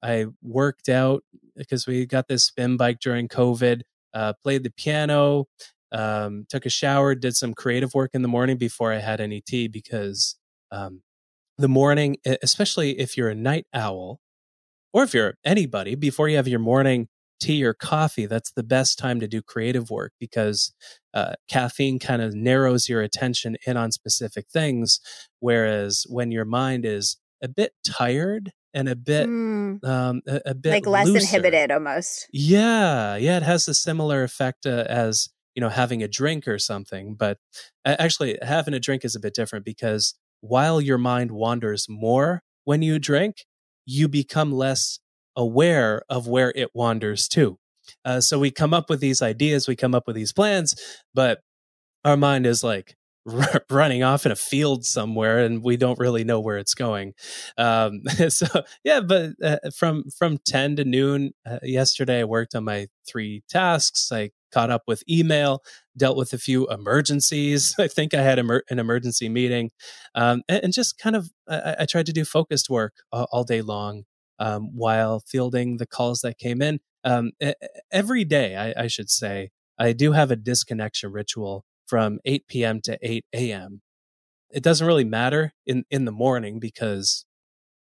I 0.03 0.27
worked 0.43 0.87
out 0.89 1.23
because 1.55 1.87
we 1.87 2.05
got 2.05 2.27
this 2.27 2.45
spin 2.45 2.77
bike 2.77 2.99
during 2.99 3.27
COVID. 3.27 3.81
Uh, 4.13 4.33
played 4.43 4.63
the 4.63 4.71
piano, 4.71 5.45
um, 5.91 6.45
took 6.47 6.65
a 6.65 6.69
shower, 6.69 7.15
did 7.15 7.35
some 7.35 7.53
creative 7.53 7.93
work 7.93 8.11
in 8.13 8.21
the 8.21 8.27
morning 8.27 8.57
before 8.57 8.93
I 8.93 8.99
had 8.99 9.19
any 9.19 9.41
tea 9.41 9.67
because 9.67 10.37
um, 10.71 11.01
the 11.57 11.67
morning, 11.67 12.17
especially 12.41 12.99
if 12.99 13.17
you're 13.17 13.29
a 13.29 13.35
night 13.35 13.65
owl 13.73 14.19
or 14.93 15.03
if 15.03 15.13
you're 15.13 15.35
anybody, 15.43 15.95
before 15.95 16.29
you 16.29 16.37
have 16.37 16.47
your 16.47 16.59
morning 16.59 17.07
tea 17.39 17.63
or 17.63 17.73
coffee, 17.73 18.25
that's 18.25 18.51
the 18.51 18.63
best 18.63 18.97
time 18.97 19.19
to 19.19 19.27
do 19.27 19.41
creative 19.41 19.89
work 19.89 20.13
because 20.19 20.73
uh, 21.13 21.33
caffeine 21.49 21.99
kind 21.99 22.21
of 22.21 22.33
narrows 22.33 22.89
your 22.89 23.01
attention 23.01 23.57
in 23.65 23.77
on 23.77 23.91
specific 23.91 24.47
things. 24.51 24.99
Whereas 25.39 26.05
when 26.09 26.31
your 26.31 26.45
mind 26.45 26.85
is 26.85 27.17
a 27.41 27.47
bit 27.47 27.73
tired 27.85 28.51
and 28.73 28.89
a 28.89 28.95
bit 28.95 29.27
mm. 29.27 29.83
um, 29.83 30.21
a, 30.27 30.41
a, 30.47 30.53
bit 30.53 30.71
like 30.71 30.85
less 30.85 31.07
looser, 31.07 31.19
inhibited 31.19 31.71
almost 31.71 32.27
yeah 32.31 33.15
yeah 33.15 33.37
it 33.37 33.43
has 33.43 33.67
a 33.67 33.73
similar 33.73 34.23
effect 34.23 34.65
uh, 34.65 34.85
as 34.89 35.29
you 35.55 35.61
know 35.61 35.69
having 35.69 36.03
a 36.03 36.07
drink 36.07 36.47
or 36.47 36.59
something 36.59 37.15
but 37.15 37.37
actually 37.85 38.37
having 38.41 38.73
a 38.73 38.79
drink 38.79 39.05
is 39.05 39.15
a 39.15 39.19
bit 39.19 39.33
different 39.33 39.63
because 39.63 40.15
while 40.41 40.81
your 40.81 40.97
mind 40.97 41.31
wanders 41.31 41.87
more 41.89 42.43
when 42.65 42.81
you 42.81 42.99
drink 42.99 43.45
you 43.85 44.07
become 44.07 44.51
less 44.51 44.99
aware 45.35 46.03
of 46.09 46.27
where 46.27 46.51
it 46.55 46.69
wanders 46.73 47.27
to. 47.29 47.57
Uh, 48.03 48.19
so 48.19 48.39
we 48.39 48.51
come 48.51 48.73
up 48.73 48.89
with 48.89 48.99
these 48.99 49.21
ideas 49.21 49.67
we 49.67 49.75
come 49.75 49.93
up 49.93 50.07
with 50.07 50.15
these 50.15 50.33
plans 50.33 50.75
but 51.13 51.41
our 52.03 52.17
mind 52.17 52.45
is 52.47 52.63
like 52.63 52.95
r- 53.31 53.63
running 53.69 54.03
off 54.03 54.25
in 54.25 54.31
a 54.31 54.35
field 54.35 54.85
somewhere 54.85 55.39
and 55.39 55.63
we 55.63 55.77
don't 55.77 55.99
really 55.99 56.23
know 56.23 56.39
where 56.39 56.57
it's 56.57 56.75
going. 56.75 57.13
Um, 57.57 58.01
so 58.29 58.47
yeah 58.83 59.01
but 59.01 59.31
uh, 59.43 59.57
from 59.75 60.05
from 60.17 60.39
10 60.45 60.77
to 60.77 60.83
noon 60.83 61.31
uh, 61.45 61.59
yesterday 61.63 62.21
i 62.21 62.23
worked 62.23 62.55
on 62.55 62.63
my 62.63 62.87
three 63.07 63.43
tasks. 63.49 64.11
I 64.11 64.31
caught 64.51 64.71
up 64.71 64.83
with 64.87 65.03
email, 65.09 65.61
dealt 65.97 66.17
with 66.17 66.33
a 66.33 66.37
few 66.37 66.67
emergencies. 66.67 67.75
I 67.79 67.87
think 67.87 68.13
I 68.13 68.21
had 68.21 68.39
an 68.39 68.79
emergency 68.79 69.29
meeting, 69.29 69.71
um, 70.15 70.43
and, 70.47 70.63
and, 70.65 70.73
just 70.73 70.97
kind 70.97 71.15
of 71.15 71.29
I, 71.47 71.75
I, 71.79 71.85
tried 71.85 72.05
to 72.07 72.13
do 72.13 72.23
focused 72.25 72.69
work 72.69 72.93
all 73.11 73.43
day 73.43 73.61
long 73.61 74.05
um, 74.39 74.69
while 74.73 75.19
fielding 75.19 75.77
the 75.77 75.87
calls 75.87 76.21
that 76.21 76.37
came 76.37 76.61
in. 76.61 76.79
Um, 77.03 77.31
every 77.91 78.25
day, 78.25 78.55
I, 78.55 78.83
I 78.83 78.87
should 78.87 79.09
say, 79.09 79.51
I 79.77 79.93
do 79.93 80.13
have 80.13 80.31
a 80.31 80.35
disconnection 80.35 81.11
ritual 81.11 81.65
from 81.87 82.19
8 82.25 82.47
p.m. 82.47 82.81
to 82.81 82.97
8 83.01 83.25
a.m. 83.33 83.81
It 84.51 84.63
doesn't 84.63 84.87
really 84.87 85.03
matter 85.03 85.53
in 85.65 85.83
in 85.89 86.05
the 86.05 86.11
morning 86.11 86.59
because 86.59 87.25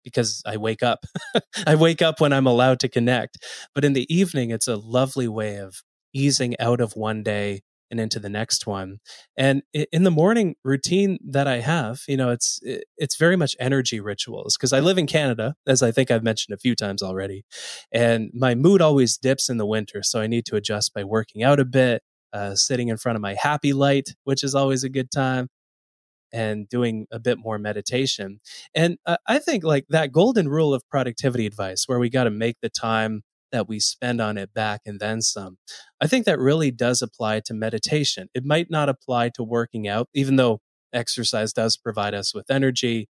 because 0.03 0.41
I 0.45 0.57
wake 0.57 0.83
up. 0.83 1.05
I 1.67 1.75
wake 1.75 2.01
up 2.01 2.21
when 2.21 2.33
I'm 2.33 2.47
allowed 2.47 2.79
to 2.81 2.89
connect. 2.89 3.38
But 3.75 3.83
in 3.83 3.93
the 3.93 4.11
evening, 4.13 4.51
it's 4.51 4.67
a 4.67 4.77
lovely 4.77 5.27
way 5.27 5.57
of 5.57 5.81
easing 6.13 6.57
out 6.59 6.79
of 6.81 6.95
one 6.95 7.23
day 7.23 7.61
and 7.89 7.99
into 7.99 8.19
the 8.19 8.29
next 8.29 8.67
one. 8.67 8.97
And 9.38 9.63
in 9.73 10.03
the 10.03 10.11
morning 10.11 10.55
routine 10.63 11.17
that 11.25 11.47
I 11.47 11.59
have, 11.59 12.01
you 12.07 12.17
know, 12.17 12.29
it's 12.31 12.59
it's 12.97 13.17
very 13.17 13.35
much 13.35 13.55
energy 13.59 13.99
rituals 13.99 14.57
because 14.57 14.73
I 14.73 14.79
live 14.79 14.97
in 14.97 15.07
Canada, 15.07 15.55
as 15.65 15.81
I 15.81 15.91
think 15.91 16.11
I've 16.11 16.23
mentioned 16.23 16.53
a 16.53 16.59
few 16.59 16.75
times 16.75 17.01
already, 17.01 17.43
and 17.91 18.29
my 18.33 18.55
mood 18.55 18.81
always 18.81 19.17
dips 19.17 19.49
in 19.49 19.57
the 19.57 19.65
winter, 19.65 20.03
so 20.03 20.19
I 20.19 20.27
need 20.27 20.45
to 20.47 20.55
adjust 20.55 20.93
by 20.93 21.03
working 21.03 21.43
out 21.43 21.59
a 21.59 21.65
bit, 21.65 22.03
uh, 22.33 22.55
sitting 22.55 22.89
in 22.89 22.97
front 22.97 23.15
of 23.15 23.21
my 23.21 23.35
happy 23.35 23.73
light, 23.73 24.15
which 24.23 24.43
is 24.43 24.55
always 24.55 24.83
a 24.83 24.89
good 24.89 25.11
time. 25.11 25.47
And 26.33 26.67
doing 26.67 27.07
a 27.09 27.19
bit 27.19 27.38
more 27.39 27.57
meditation. 27.57 28.41
And 28.75 28.97
uh, 29.05 29.15
I 29.27 29.39
think 29.39 29.63
like 29.63 29.85
that 29.88 30.11
golden 30.11 30.49
rule 30.49 30.73
of 30.73 30.83
productivity 30.89 31.45
advice, 31.45 31.85
where 31.88 31.99
we 31.99 32.09
got 32.09 32.25
to 32.25 32.29
make 32.29 32.57
the 32.61 32.67
time 32.69 33.21
that 33.51 33.67
we 33.67 33.79
spend 33.79 34.21
on 34.21 34.37
it 34.37 34.53
back 34.53 34.81
and 34.85 34.99
then 34.99 35.21
some. 35.21 35.57
I 36.01 36.07
think 36.07 36.25
that 36.25 36.39
really 36.39 36.71
does 36.71 37.01
apply 37.01 37.41
to 37.45 37.53
meditation. 37.53 38.29
It 38.33 38.45
might 38.45 38.69
not 38.69 38.89
apply 38.89 39.29
to 39.35 39.43
working 39.43 39.87
out, 39.87 40.09
even 40.13 40.35
though 40.35 40.61
exercise 40.93 41.53
does 41.53 41.77
provide 41.77 42.13
us 42.13 42.33
with 42.33 42.49
energy, 42.49 43.07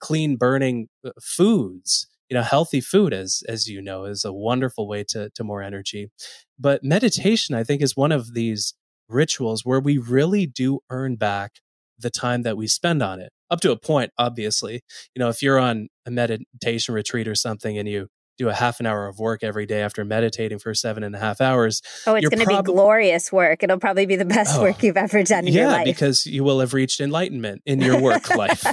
clean 0.00 0.36
burning 0.36 0.88
uh, 1.04 1.10
foods. 1.22 2.06
You 2.28 2.34
know, 2.34 2.42
healthy 2.42 2.80
food, 2.80 3.12
as 3.12 3.44
as 3.48 3.68
you 3.68 3.80
know, 3.80 4.04
is 4.04 4.24
a 4.24 4.32
wonderful 4.32 4.88
way 4.88 5.04
to 5.10 5.30
to 5.30 5.44
more 5.44 5.62
energy. 5.62 6.10
But 6.58 6.82
meditation, 6.82 7.54
I 7.54 7.62
think, 7.62 7.82
is 7.82 7.96
one 7.96 8.10
of 8.10 8.34
these 8.34 8.74
rituals 9.08 9.64
where 9.64 9.78
we 9.78 9.98
really 9.98 10.46
do 10.46 10.80
earn 10.90 11.14
back 11.14 11.60
the 11.98 12.10
time 12.10 12.42
that 12.42 12.56
we 12.56 12.66
spend 12.66 13.02
on 13.02 13.20
it 13.20 13.32
up 13.50 13.60
to 13.60 13.70
a 13.70 13.78
point 13.78 14.10
obviously 14.18 14.82
you 15.14 15.20
know 15.20 15.28
if 15.28 15.42
you're 15.42 15.58
on 15.58 15.88
a 16.04 16.10
meditation 16.10 16.94
retreat 16.94 17.28
or 17.28 17.34
something 17.34 17.78
and 17.78 17.88
you 17.88 18.08
do 18.38 18.48
a 18.48 18.54
half 18.54 18.80
an 18.80 18.86
hour 18.86 19.06
of 19.06 19.18
work 19.18 19.42
every 19.42 19.66
day 19.66 19.82
after 19.82 20.04
meditating 20.04 20.58
for 20.58 20.74
seven 20.74 21.02
and 21.02 21.14
a 21.14 21.18
half 21.18 21.40
hours. 21.40 21.82
Oh, 22.06 22.14
it's 22.14 22.28
going 22.28 22.40
to 22.40 22.44
prob- 22.44 22.64
be 22.64 22.72
glorious 22.72 23.32
work. 23.32 23.62
It'll 23.62 23.78
probably 23.78 24.06
be 24.06 24.16
the 24.16 24.24
best 24.24 24.58
oh, 24.58 24.62
work 24.62 24.82
you've 24.82 24.96
ever 24.96 25.22
done 25.22 25.46
in 25.46 25.52
yeah, 25.52 25.62
your 25.62 25.70
life. 25.70 25.84
because 25.84 26.26
you 26.26 26.44
will 26.44 26.60
have 26.60 26.74
reached 26.74 27.00
enlightenment 27.00 27.62
in 27.66 27.80
your 27.80 28.00
work 28.00 28.28
life. 28.36 28.64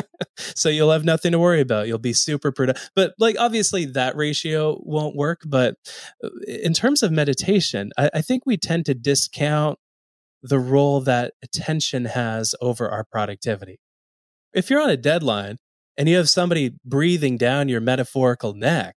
so 0.36 0.68
you'll 0.68 0.92
have 0.92 1.04
nothing 1.04 1.32
to 1.32 1.38
worry 1.38 1.60
about. 1.60 1.86
You'll 1.86 1.98
be 1.98 2.12
super 2.12 2.52
productive. 2.52 2.90
But 2.94 3.14
like, 3.18 3.36
obviously, 3.38 3.84
that 3.86 4.16
ratio 4.16 4.78
won't 4.82 5.16
work. 5.16 5.40
But 5.46 5.74
uh, 6.22 6.28
in 6.46 6.72
terms 6.72 7.02
of 7.02 7.10
meditation, 7.10 7.90
I, 7.98 8.10
I 8.14 8.20
think 8.22 8.44
we 8.46 8.56
tend 8.56 8.86
to 8.86 8.94
discount 8.94 9.78
the 10.42 10.58
role 10.58 11.00
that 11.02 11.34
attention 11.42 12.06
has 12.06 12.54
over 12.60 12.88
our 12.88 13.04
productivity. 13.04 13.78
If 14.52 14.70
you're 14.70 14.80
on 14.80 14.90
a 14.90 14.96
deadline, 14.96 15.58
and 15.96 16.08
you 16.08 16.16
have 16.16 16.28
somebody 16.28 16.72
breathing 16.84 17.36
down 17.36 17.68
your 17.68 17.80
metaphorical 17.80 18.54
neck, 18.54 18.96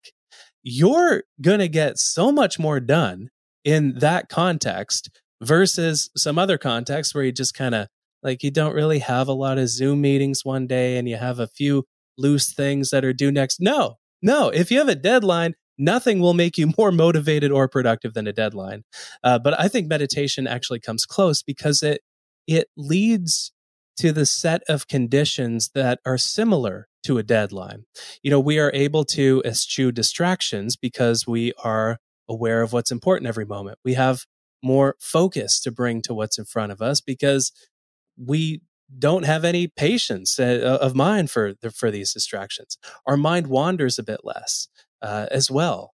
you're 0.62 1.24
going 1.40 1.58
to 1.58 1.68
get 1.68 1.98
so 1.98 2.32
much 2.32 2.58
more 2.58 2.80
done 2.80 3.28
in 3.64 3.98
that 3.98 4.28
context 4.28 5.10
versus 5.42 6.10
some 6.16 6.38
other 6.38 6.58
context 6.58 7.14
where 7.14 7.24
you 7.24 7.32
just 7.32 7.54
kind 7.54 7.74
of 7.74 7.88
like 8.22 8.42
you 8.42 8.50
don't 8.50 8.74
really 8.74 9.00
have 9.00 9.28
a 9.28 9.32
lot 9.32 9.58
of 9.58 9.68
Zoom 9.68 10.00
meetings 10.00 10.44
one 10.44 10.66
day 10.66 10.96
and 10.96 11.08
you 11.08 11.16
have 11.16 11.38
a 11.38 11.46
few 11.46 11.84
loose 12.16 12.52
things 12.52 12.90
that 12.90 13.04
are 13.04 13.12
due 13.12 13.30
next. 13.30 13.60
No, 13.60 13.96
no. 14.22 14.48
If 14.48 14.70
you 14.70 14.78
have 14.78 14.88
a 14.88 14.94
deadline, 14.94 15.54
nothing 15.76 16.20
will 16.20 16.34
make 16.34 16.56
you 16.56 16.72
more 16.78 16.92
motivated 16.92 17.52
or 17.52 17.68
productive 17.68 18.14
than 18.14 18.26
a 18.26 18.32
deadline. 18.32 18.84
Uh, 19.22 19.38
but 19.38 19.58
I 19.60 19.68
think 19.68 19.88
meditation 19.88 20.46
actually 20.46 20.80
comes 20.80 21.04
close 21.04 21.42
because 21.42 21.82
it 21.82 22.00
it 22.46 22.68
leads 22.76 23.52
to 23.98 24.12
the 24.12 24.26
set 24.26 24.62
of 24.68 24.88
conditions 24.88 25.70
that 25.74 26.00
are 26.04 26.18
similar 26.18 26.88
to 27.04 27.18
a 27.18 27.22
deadline. 27.22 27.84
You 28.22 28.30
know, 28.30 28.40
we 28.40 28.58
are 28.58 28.72
able 28.74 29.04
to 29.06 29.42
eschew 29.44 29.92
distractions 29.92 30.76
because 30.76 31.26
we 31.26 31.52
are 31.62 31.98
aware 32.28 32.62
of 32.62 32.72
what's 32.72 32.90
important 32.90 33.28
every 33.28 33.44
moment. 33.44 33.78
We 33.84 33.94
have 33.94 34.24
more 34.62 34.96
focus 34.98 35.60
to 35.60 35.70
bring 35.70 36.00
to 36.02 36.14
what's 36.14 36.38
in 36.38 36.46
front 36.46 36.72
of 36.72 36.80
us 36.80 37.00
because 37.00 37.52
we 38.16 38.62
don't 38.98 39.24
have 39.24 39.44
any 39.44 39.66
patience 39.66 40.38
uh, 40.38 40.78
of 40.80 40.94
mind 40.94 41.30
for 41.30 41.54
for 41.74 41.90
these 41.90 42.12
distractions. 42.12 42.78
Our 43.06 43.16
mind 43.16 43.46
wanders 43.48 43.98
a 43.98 44.02
bit 44.02 44.20
less 44.24 44.68
uh, 45.02 45.26
as 45.30 45.50
well. 45.50 45.93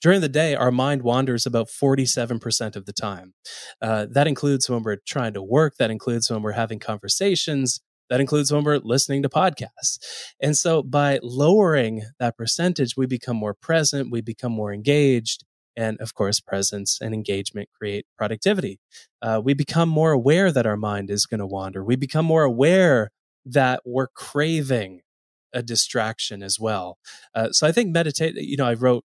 During 0.00 0.22
the 0.22 0.28
day, 0.28 0.54
our 0.54 0.70
mind 0.70 1.02
wanders 1.02 1.44
about 1.44 1.68
47% 1.68 2.74
of 2.76 2.86
the 2.86 2.92
time. 2.92 3.34
Uh, 3.82 4.06
that 4.10 4.26
includes 4.26 4.68
when 4.68 4.82
we're 4.82 4.98
trying 5.06 5.34
to 5.34 5.42
work, 5.42 5.76
that 5.78 5.90
includes 5.90 6.30
when 6.30 6.42
we're 6.42 6.52
having 6.52 6.78
conversations, 6.78 7.80
that 8.08 8.20
includes 8.20 8.52
when 8.52 8.64
we're 8.64 8.78
listening 8.78 9.22
to 9.22 9.28
podcasts. 9.28 9.98
And 10.40 10.56
so 10.56 10.82
by 10.82 11.20
lowering 11.22 12.02
that 12.18 12.36
percentage, 12.36 12.96
we 12.96 13.06
become 13.06 13.36
more 13.36 13.54
present, 13.54 14.10
we 14.10 14.20
become 14.20 14.52
more 14.52 14.72
engaged. 14.72 15.44
And 15.76 16.00
of 16.00 16.14
course, 16.14 16.40
presence 16.40 16.98
and 17.00 17.14
engagement 17.14 17.68
create 17.72 18.04
productivity. 18.18 18.80
Uh, 19.22 19.40
we 19.42 19.54
become 19.54 19.88
more 19.88 20.10
aware 20.12 20.50
that 20.50 20.66
our 20.66 20.76
mind 20.76 21.10
is 21.10 21.26
going 21.26 21.40
to 21.40 21.46
wander. 21.46 21.84
We 21.84 21.96
become 21.96 22.26
more 22.26 22.42
aware 22.42 23.12
that 23.46 23.80
we're 23.84 24.08
craving 24.08 25.02
a 25.52 25.62
distraction 25.62 26.42
as 26.42 26.58
well. 26.58 26.98
Uh, 27.34 27.50
so 27.50 27.66
I 27.66 27.72
think 27.72 27.92
meditate, 27.92 28.34
you 28.36 28.56
know, 28.56 28.66
I 28.66 28.74
wrote 28.74 29.04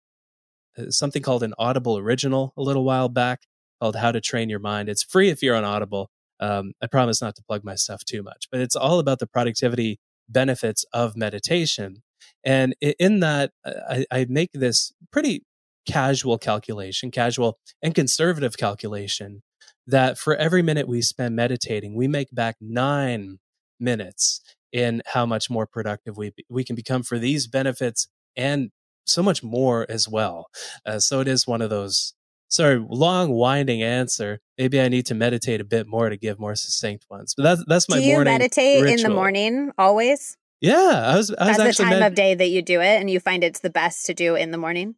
something 0.89 1.23
called 1.23 1.43
an 1.43 1.55
Audible 1.59 1.99
original 1.99 2.53
a 2.57 2.63
little 2.63 2.85
while 2.85 3.09
back 3.09 3.43
called 3.81 3.97
How 3.97 4.13
to 4.13 4.21
Train 4.21 4.49
Your 4.49 4.59
Mind. 4.59 4.89
It's 4.89 5.03
free 5.03 5.29
if 5.31 5.43
you're 5.43 5.57
on 5.57 5.65
Audible. 5.65 6.11
Um, 6.41 6.73
I 6.83 6.87
promise 6.87 7.23
not 7.23 7.37
to 7.37 7.43
plug 7.43 7.65
my 7.65 7.75
stuff 7.75 8.05
too 8.05 8.23
much, 8.23 8.49
but 8.51 8.61
it's 8.61 8.77
all 8.77 8.99
about 8.99 9.19
the 9.19 9.27
productivity 9.27 9.99
benefits 10.29 10.85
of 10.93 11.17
meditation. 11.17 12.03
And 12.45 12.75
in 12.81 13.21
that, 13.21 13.53
I, 13.65 14.05
I 14.11 14.27
make 14.29 14.51
this 14.53 14.93
pretty 15.11 15.45
casual 15.87 16.39
calculation, 16.39 17.11
casual 17.11 17.59
and 17.83 17.95
conservative 17.95 18.57
calculation 18.57 19.43
that 19.87 20.19
for 20.19 20.35
every 20.37 20.63
minute 20.63 20.89
we 20.89 21.03
spend 21.03 21.37
meditating, 21.37 21.95
we 21.95 22.09
make 22.09 22.29
back 22.33 22.57
nine 22.61 23.39
minutes 23.79 24.41
in 24.73 25.03
how 25.07 25.27
much 25.27 25.51
more 25.51 25.67
productive 25.67 26.17
we 26.17 26.33
we 26.49 26.65
can 26.65 26.75
become 26.75 27.03
for 27.03 27.19
these 27.19 27.47
benefits 27.47 28.09
and 28.37 28.71
so 29.05 29.23
much 29.23 29.43
more 29.43 29.87
as 29.89 30.09
well. 30.09 30.47
Uh, 30.87 30.99
so 30.99 31.21
it 31.21 31.29
is 31.29 31.47
one 31.47 31.63
of 31.63 31.71
those. 31.71 32.15
Sorry, 32.49 32.79
long 32.89 33.31
winding 33.33 33.83
answer. 33.83 34.41
Maybe 34.59 34.81
I 34.81 34.89
need 34.89 35.07
to 35.07 35.15
meditate 35.15 35.61
a 35.61 35.65
bit 35.65 35.87
more 35.89 36.09
to 36.09 36.17
give 36.17 36.39
more 36.39 36.55
succinct 36.55 37.05
ones. 37.11 37.35
But 37.37 37.43
that's 37.43 37.65
that's 37.67 37.89
my 37.89 37.99
do 37.99 38.05
you 38.05 38.23
meditate 38.23 38.83
ritual. 38.83 38.99
in 38.99 39.03
the 39.11 39.15
morning 39.15 39.73
always? 39.77 40.37
Yeah, 40.61 41.03
I 41.13 41.17
was. 41.17 41.31
I 41.35 41.49
was 41.49 41.57
That's 41.57 41.77
the 41.79 41.83
time 41.85 41.99
med- 41.99 42.13
of 42.13 42.15
day 42.15 42.35
that 42.35 42.49
you 42.49 42.63
do 42.63 42.81
it, 42.81 43.01
and 43.01 43.11
you 43.11 43.19
find 43.21 43.43
it's 43.45 43.61
the 43.61 43.71
best 43.71 44.07
to 44.07 44.15
do 44.15 44.35
in 44.37 44.51
the 44.51 44.59
morning. 44.59 44.95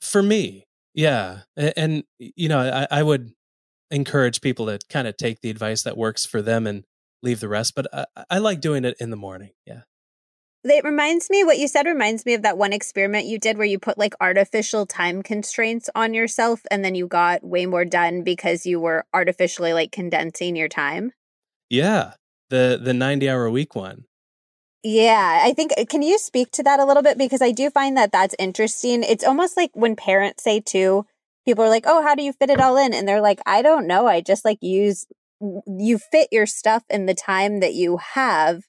for 0.00 0.22
me. 0.22 0.66
Yeah, 0.94 1.40
and, 1.56 1.72
and 1.76 2.04
you 2.18 2.48
know, 2.48 2.60
I, 2.60 2.86
I 2.98 3.02
would 3.02 3.32
encourage 3.90 4.40
people 4.40 4.66
to 4.66 4.78
kind 4.88 5.06
of 5.08 5.16
take 5.16 5.40
the 5.40 5.50
advice 5.50 5.82
that 5.84 5.96
works 5.96 6.26
for 6.26 6.42
them 6.42 6.66
and 6.66 6.84
leave 7.22 7.40
the 7.40 7.48
rest. 7.48 7.74
But 7.74 7.86
I, 7.92 8.06
I 8.30 8.38
like 8.38 8.60
doing 8.60 8.84
it 8.84 8.96
in 9.00 9.10
the 9.10 9.16
morning. 9.16 9.50
Yeah. 9.66 9.82
It 10.64 10.84
reminds 10.84 11.28
me, 11.28 11.44
what 11.44 11.58
you 11.58 11.68
said 11.68 11.84
reminds 11.84 12.24
me 12.24 12.32
of 12.32 12.42
that 12.42 12.56
one 12.56 12.72
experiment 12.72 13.26
you 13.26 13.38
did 13.38 13.58
where 13.58 13.66
you 13.66 13.78
put 13.78 13.98
like 13.98 14.14
artificial 14.20 14.86
time 14.86 15.22
constraints 15.22 15.90
on 15.94 16.14
yourself 16.14 16.62
and 16.70 16.82
then 16.82 16.94
you 16.94 17.06
got 17.06 17.44
way 17.44 17.66
more 17.66 17.84
done 17.84 18.22
because 18.22 18.64
you 18.64 18.80
were 18.80 19.04
artificially 19.12 19.74
like 19.74 19.92
condensing 19.92 20.56
your 20.56 20.68
time. 20.68 21.12
Yeah. 21.68 22.14
The 22.48 22.80
the 22.82 22.94
90 22.94 23.28
hour 23.28 23.50
week 23.50 23.74
one. 23.74 24.04
Yeah, 24.86 25.40
I 25.42 25.54
think, 25.54 25.72
uh, 25.78 25.86
can 25.88 26.02
you 26.02 26.18
speak 26.18 26.50
to 26.52 26.62
that 26.62 26.78
a 26.78 26.84
little 26.84 27.02
bit? 27.02 27.16
Because 27.16 27.40
I 27.40 27.52
do 27.52 27.70
find 27.70 27.96
that 27.96 28.12
that's 28.12 28.36
interesting. 28.38 29.02
It's 29.02 29.24
almost 29.24 29.56
like 29.56 29.70
when 29.72 29.96
parents 29.96 30.44
say 30.44 30.60
too, 30.60 31.06
people 31.46 31.64
are 31.64 31.70
like, 31.70 31.84
oh, 31.86 32.02
how 32.02 32.14
do 32.14 32.22
you 32.22 32.34
fit 32.34 32.50
it 32.50 32.60
all 32.60 32.76
in? 32.76 32.92
And 32.92 33.08
they're 33.08 33.22
like, 33.22 33.40
I 33.46 33.62
don't 33.62 33.86
know. 33.86 34.06
I 34.06 34.20
just 34.20 34.44
like 34.44 34.58
use, 34.60 35.06
you 35.40 35.98
fit 35.98 36.28
your 36.30 36.44
stuff 36.44 36.82
in 36.90 37.06
the 37.06 37.14
time 37.14 37.60
that 37.60 37.72
you 37.72 37.96
have. 37.96 38.64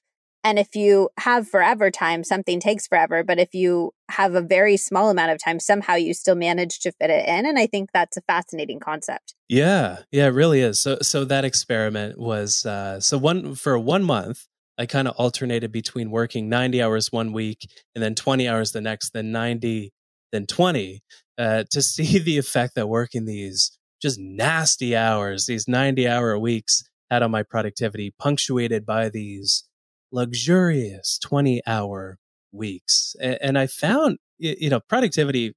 And 0.46 0.60
if 0.60 0.76
you 0.76 1.08
have 1.18 1.48
forever 1.48 1.90
time, 1.90 2.22
something 2.22 2.60
takes 2.60 2.86
forever. 2.86 3.24
But 3.24 3.40
if 3.40 3.52
you 3.52 3.90
have 4.08 4.36
a 4.36 4.40
very 4.40 4.76
small 4.76 5.10
amount 5.10 5.32
of 5.32 5.42
time, 5.42 5.58
somehow 5.58 5.96
you 5.96 6.14
still 6.14 6.36
manage 6.36 6.78
to 6.80 6.92
fit 6.92 7.10
it 7.10 7.28
in. 7.28 7.46
And 7.46 7.58
I 7.58 7.66
think 7.66 7.90
that's 7.92 8.16
a 8.16 8.20
fascinating 8.28 8.78
concept. 8.78 9.34
Yeah, 9.48 9.98
yeah, 10.12 10.26
it 10.26 10.34
really 10.34 10.60
is. 10.60 10.80
So 10.80 10.98
so 11.02 11.24
that 11.24 11.44
experiment 11.44 12.16
was 12.16 12.64
uh 12.64 13.00
so 13.00 13.18
one 13.18 13.56
for 13.56 13.76
one 13.76 14.04
month 14.04 14.46
I 14.78 14.86
kind 14.86 15.08
of 15.08 15.16
alternated 15.16 15.72
between 15.72 16.12
working 16.12 16.48
90 16.48 16.80
hours 16.80 17.10
one 17.10 17.32
week 17.32 17.68
and 17.96 18.04
then 18.04 18.14
20 18.14 18.46
hours 18.46 18.70
the 18.70 18.80
next, 18.80 19.14
then 19.14 19.32
90, 19.32 19.90
then 20.32 20.46
20, 20.46 21.02
uh, 21.38 21.64
to 21.70 21.82
see 21.94 22.18
the 22.20 22.38
effect 22.38 22.76
that 22.76 22.88
working 22.88 23.24
these 23.24 23.76
just 24.00 24.20
nasty 24.20 24.94
hours, 24.94 25.46
these 25.46 25.66
90 25.66 26.06
hour 26.06 26.38
weeks 26.38 26.84
had 27.10 27.24
on 27.24 27.32
my 27.32 27.42
productivity, 27.42 28.14
punctuated 28.18 28.84
by 28.86 29.08
these 29.08 29.64
luxurious 30.12 31.18
20 31.18 31.62
hour 31.66 32.18
weeks. 32.52 33.14
And, 33.20 33.58
I 33.58 33.66
found, 33.66 34.18
you 34.38 34.70
know, 34.70 34.80
productivity, 34.80 35.54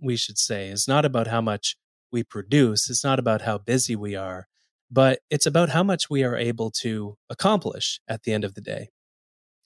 we 0.00 0.16
should 0.16 0.38
say, 0.38 0.68
is 0.68 0.88
not 0.88 1.04
about 1.04 1.26
how 1.26 1.40
much 1.40 1.76
we 2.12 2.22
produce, 2.22 2.88
it's 2.90 3.04
not 3.04 3.18
about 3.18 3.42
how 3.42 3.58
busy 3.58 3.94
we 3.94 4.16
are 4.16 4.46
but 4.90 5.20
it's 5.30 5.46
about 5.46 5.70
how 5.70 5.82
much 5.82 6.10
we 6.10 6.24
are 6.24 6.36
able 6.36 6.70
to 6.70 7.16
accomplish 7.28 8.00
at 8.08 8.24
the 8.24 8.32
end 8.32 8.44
of 8.44 8.54
the 8.54 8.60
day. 8.60 8.88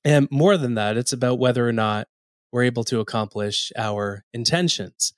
And 0.04 0.28
more 0.30 0.56
than 0.56 0.74
that, 0.74 0.96
it's 0.96 1.12
about 1.12 1.38
whether 1.38 1.66
or 1.66 1.72
not 1.72 2.08
we're 2.52 2.64
able 2.64 2.84
to 2.84 3.00
accomplish 3.00 3.72
our 3.76 4.24
intentions. 4.32 5.14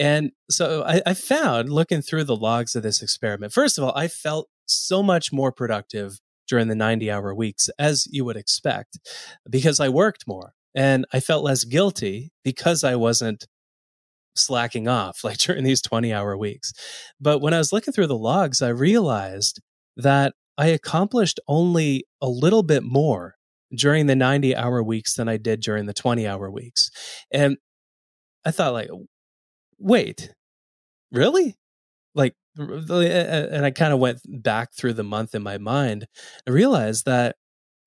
And 0.00 0.32
so 0.50 0.82
I, 0.82 1.02
I, 1.06 1.14
found 1.14 1.68
looking 1.68 2.02
through 2.02 2.24
the 2.24 2.34
logs 2.34 2.74
of 2.74 2.82
this 2.82 3.02
experiment, 3.02 3.52
first 3.52 3.78
of 3.78 3.84
all, 3.84 3.92
I 3.94 4.08
felt 4.08 4.48
so 4.66 5.02
much 5.02 5.32
more 5.32 5.52
productive 5.52 6.18
during 6.52 6.68
the 6.68 6.74
90 6.74 7.10
hour 7.10 7.34
weeks, 7.34 7.70
as 7.78 8.06
you 8.10 8.26
would 8.26 8.36
expect, 8.36 8.98
because 9.48 9.80
I 9.80 9.88
worked 9.88 10.28
more 10.28 10.52
and 10.74 11.06
I 11.10 11.18
felt 11.18 11.44
less 11.44 11.64
guilty 11.64 12.30
because 12.44 12.84
I 12.84 12.94
wasn't 12.94 13.46
slacking 14.36 14.86
off 14.86 15.24
like 15.24 15.38
during 15.46 15.64
these 15.64 15.80
20 15.80 16.12
hour 16.12 16.36
weeks. 16.36 16.74
But 17.18 17.38
when 17.38 17.54
I 17.54 17.58
was 17.58 17.72
looking 17.72 17.94
through 17.94 18.08
the 18.08 18.18
logs, 18.18 18.60
I 18.60 18.68
realized 18.68 19.62
that 19.96 20.34
I 20.58 20.66
accomplished 20.66 21.40
only 21.48 22.04
a 22.20 22.28
little 22.28 22.62
bit 22.62 22.82
more 22.82 23.36
during 23.74 24.06
the 24.06 24.14
90 24.14 24.54
hour 24.54 24.82
weeks 24.82 25.14
than 25.14 25.30
I 25.30 25.38
did 25.38 25.60
during 25.60 25.86
the 25.86 25.94
20 25.94 26.26
hour 26.26 26.50
weeks. 26.50 26.90
And 27.30 27.56
I 28.44 28.50
thought 28.50 28.74
like 28.74 28.90
wait, 29.78 30.34
really? 31.10 31.56
Like 32.14 32.34
and 32.56 33.64
I 33.64 33.70
kind 33.70 33.92
of 33.92 33.98
went 33.98 34.20
back 34.26 34.74
through 34.74 34.94
the 34.94 35.04
month 35.04 35.34
in 35.34 35.42
my 35.42 35.58
mind 35.58 36.06
and 36.46 36.54
realized 36.54 37.06
that 37.06 37.36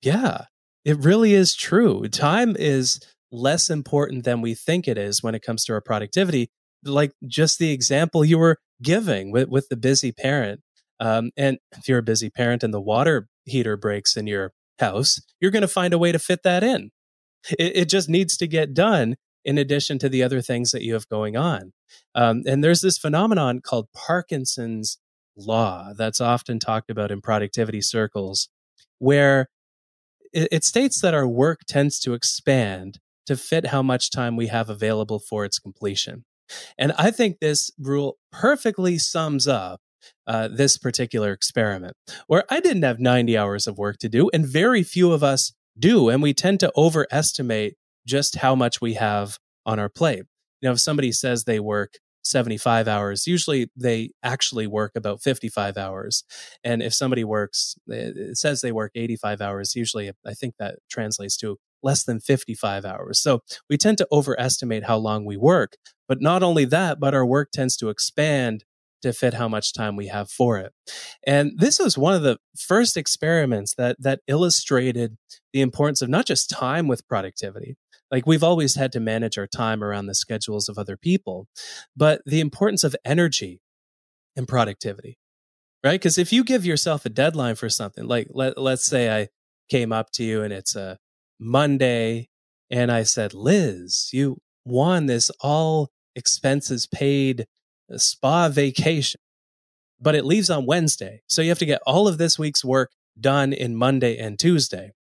yeah, 0.02 0.44
it 0.84 0.98
really 0.98 1.34
is 1.34 1.54
true. 1.54 2.06
Time 2.08 2.56
is 2.58 3.00
less 3.32 3.70
important 3.70 4.24
than 4.24 4.40
we 4.40 4.54
think 4.54 4.86
it 4.86 4.98
is 4.98 5.22
when 5.22 5.34
it 5.34 5.42
comes 5.42 5.64
to 5.64 5.72
our 5.72 5.80
productivity. 5.80 6.48
Like 6.84 7.12
just 7.26 7.58
the 7.58 7.72
example 7.72 8.24
you 8.24 8.38
were 8.38 8.58
giving 8.82 9.32
with, 9.32 9.48
with 9.48 9.68
the 9.68 9.76
busy 9.76 10.12
parent. 10.12 10.60
Um, 11.00 11.30
and 11.36 11.58
if 11.76 11.88
you're 11.88 11.98
a 11.98 12.04
busy 12.04 12.30
parent 12.30 12.62
and 12.62 12.72
the 12.72 12.80
water 12.80 13.28
heater 13.44 13.76
breaks 13.76 14.16
in 14.16 14.26
your 14.26 14.52
house, 14.78 15.20
you're 15.40 15.50
going 15.50 15.62
to 15.62 15.68
find 15.68 15.92
a 15.92 15.98
way 15.98 16.12
to 16.12 16.18
fit 16.18 16.42
that 16.44 16.62
in. 16.62 16.90
It, 17.58 17.76
it, 17.76 17.88
just 17.88 18.08
needs 18.08 18.36
to 18.38 18.46
get 18.46 18.74
done 18.74 19.16
in 19.46 19.56
addition 19.56 19.96
to 20.00 20.08
the 20.08 20.24
other 20.24 20.42
things 20.42 20.72
that 20.72 20.82
you 20.82 20.92
have 20.92 21.08
going 21.08 21.36
on. 21.36 21.72
Um, 22.16 22.42
and 22.46 22.62
there's 22.62 22.80
this 22.80 22.98
phenomenon 22.98 23.60
called 23.60 23.86
Parkinson's 23.94 24.98
law 25.36 25.92
that's 25.96 26.20
often 26.20 26.58
talked 26.58 26.90
about 26.90 27.12
in 27.12 27.20
productivity 27.20 27.80
circles, 27.80 28.48
where 28.98 29.46
it, 30.32 30.48
it 30.50 30.64
states 30.64 31.00
that 31.00 31.14
our 31.14 31.28
work 31.28 31.60
tends 31.68 32.00
to 32.00 32.12
expand 32.12 32.98
to 33.26 33.36
fit 33.36 33.66
how 33.66 33.82
much 33.82 34.10
time 34.10 34.34
we 34.36 34.48
have 34.48 34.68
available 34.68 35.20
for 35.20 35.44
its 35.44 35.60
completion. 35.60 36.24
And 36.76 36.92
I 36.98 37.12
think 37.12 37.38
this 37.38 37.70
rule 37.78 38.18
perfectly 38.32 38.98
sums 38.98 39.46
up 39.46 39.80
uh, 40.26 40.48
this 40.48 40.76
particular 40.76 41.32
experiment, 41.32 41.94
where 42.26 42.44
I 42.50 42.58
didn't 42.58 42.82
have 42.82 42.98
90 42.98 43.38
hours 43.38 43.68
of 43.68 43.78
work 43.78 43.98
to 43.98 44.08
do, 44.08 44.28
and 44.32 44.44
very 44.44 44.82
few 44.82 45.12
of 45.12 45.22
us 45.22 45.52
do. 45.78 46.08
And 46.08 46.20
we 46.20 46.34
tend 46.34 46.58
to 46.60 46.72
overestimate 46.76 47.74
just 48.06 48.36
how 48.36 48.54
much 48.54 48.80
we 48.80 48.94
have 48.94 49.38
on 49.64 49.78
our 49.78 49.88
plate. 49.88 50.24
Now, 50.62 50.72
if 50.72 50.80
somebody 50.80 51.12
says 51.12 51.44
they 51.44 51.60
work 51.60 51.98
75 52.22 52.88
hours, 52.88 53.26
usually 53.26 53.70
they 53.76 54.10
actually 54.22 54.66
work 54.66 54.92
about 54.96 55.22
55 55.22 55.76
hours. 55.76 56.24
And 56.64 56.82
if 56.82 56.94
somebody 56.94 57.24
works, 57.24 57.76
eh, 57.90 58.12
it 58.14 58.38
says 58.38 58.60
they 58.60 58.72
work 58.72 58.92
85 58.94 59.40
hours, 59.40 59.74
usually 59.74 60.10
I 60.24 60.34
think 60.34 60.54
that 60.58 60.76
translates 60.90 61.36
to 61.38 61.58
less 61.82 62.04
than 62.04 62.20
55 62.20 62.84
hours. 62.84 63.20
So 63.20 63.40
we 63.68 63.76
tend 63.76 63.98
to 63.98 64.08
overestimate 64.10 64.84
how 64.84 64.96
long 64.96 65.24
we 65.24 65.36
work. 65.36 65.76
But 66.08 66.20
not 66.20 66.42
only 66.42 66.64
that, 66.66 66.98
but 66.98 67.14
our 67.14 67.26
work 67.26 67.50
tends 67.52 67.76
to 67.78 67.88
expand 67.90 68.64
to 69.02 69.12
fit 69.12 69.34
how 69.34 69.48
much 69.48 69.72
time 69.72 69.94
we 69.94 70.08
have 70.08 70.30
for 70.30 70.58
it. 70.58 70.72
And 71.26 71.52
this 71.56 71.78
was 71.78 71.98
one 71.98 72.14
of 72.14 72.22
the 72.22 72.38
first 72.58 72.96
experiments 72.96 73.74
that 73.76 73.96
that 74.00 74.20
illustrated 74.26 75.16
the 75.52 75.60
importance 75.60 76.02
of 76.02 76.08
not 76.08 76.26
just 76.26 76.50
time 76.50 76.88
with 76.88 77.06
productivity. 77.06 77.76
Like 78.10 78.26
we've 78.26 78.44
always 78.44 78.76
had 78.76 78.92
to 78.92 79.00
manage 79.00 79.36
our 79.38 79.46
time 79.46 79.82
around 79.82 80.06
the 80.06 80.14
schedules 80.14 80.68
of 80.68 80.78
other 80.78 80.96
people, 80.96 81.48
but 81.96 82.22
the 82.24 82.40
importance 82.40 82.84
of 82.84 82.94
energy 83.04 83.60
and 84.36 84.46
productivity. 84.46 85.18
Right? 85.84 86.00
Because 86.00 86.18
if 86.18 86.32
you 86.32 86.42
give 86.42 86.66
yourself 86.66 87.06
a 87.06 87.10
deadline 87.10 87.54
for 87.54 87.68
something, 87.68 88.06
like 88.06 88.28
let, 88.30 88.58
let's 88.58 88.84
say 88.84 89.10
I 89.14 89.28
came 89.68 89.92
up 89.92 90.10
to 90.12 90.24
you 90.24 90.42
and 90.42 90.52
it's 90.52 90.74
a 90.74 90.98
Monday 91.38 92.28
and 92.70 92.90
I 92.90 93.04
said, 93.04 93.34
Liz, 93.34 94.08
you 94.12 94.38
won 94.64 95.06
this 95.06 95.30
all 95.40 95.90
expenses 96.16 96.86
paid 96.86 97.46
spa 97.96 98.48
vacation, 98.48 99.20
but 100.00 100.14
it 100.14 100.24
leaves 100.24 100.50
on 100.50 100.66
Wednesday. 100.66 101.22
So 101.28 101.42
you 101.42 101.50
have 101.50 101.58
to 101.60 101.66
get 101.66 101.82
all 101.86 102.08
of 102.08 102.18
this 102.18 102.38
week's 102.38 102.64
work 102.64 102.90
done 103.18 103.52
in 103.52 103.76
Monday 103.76 104.18
and 104.18 104.38
Tuesday. 104.38 104.92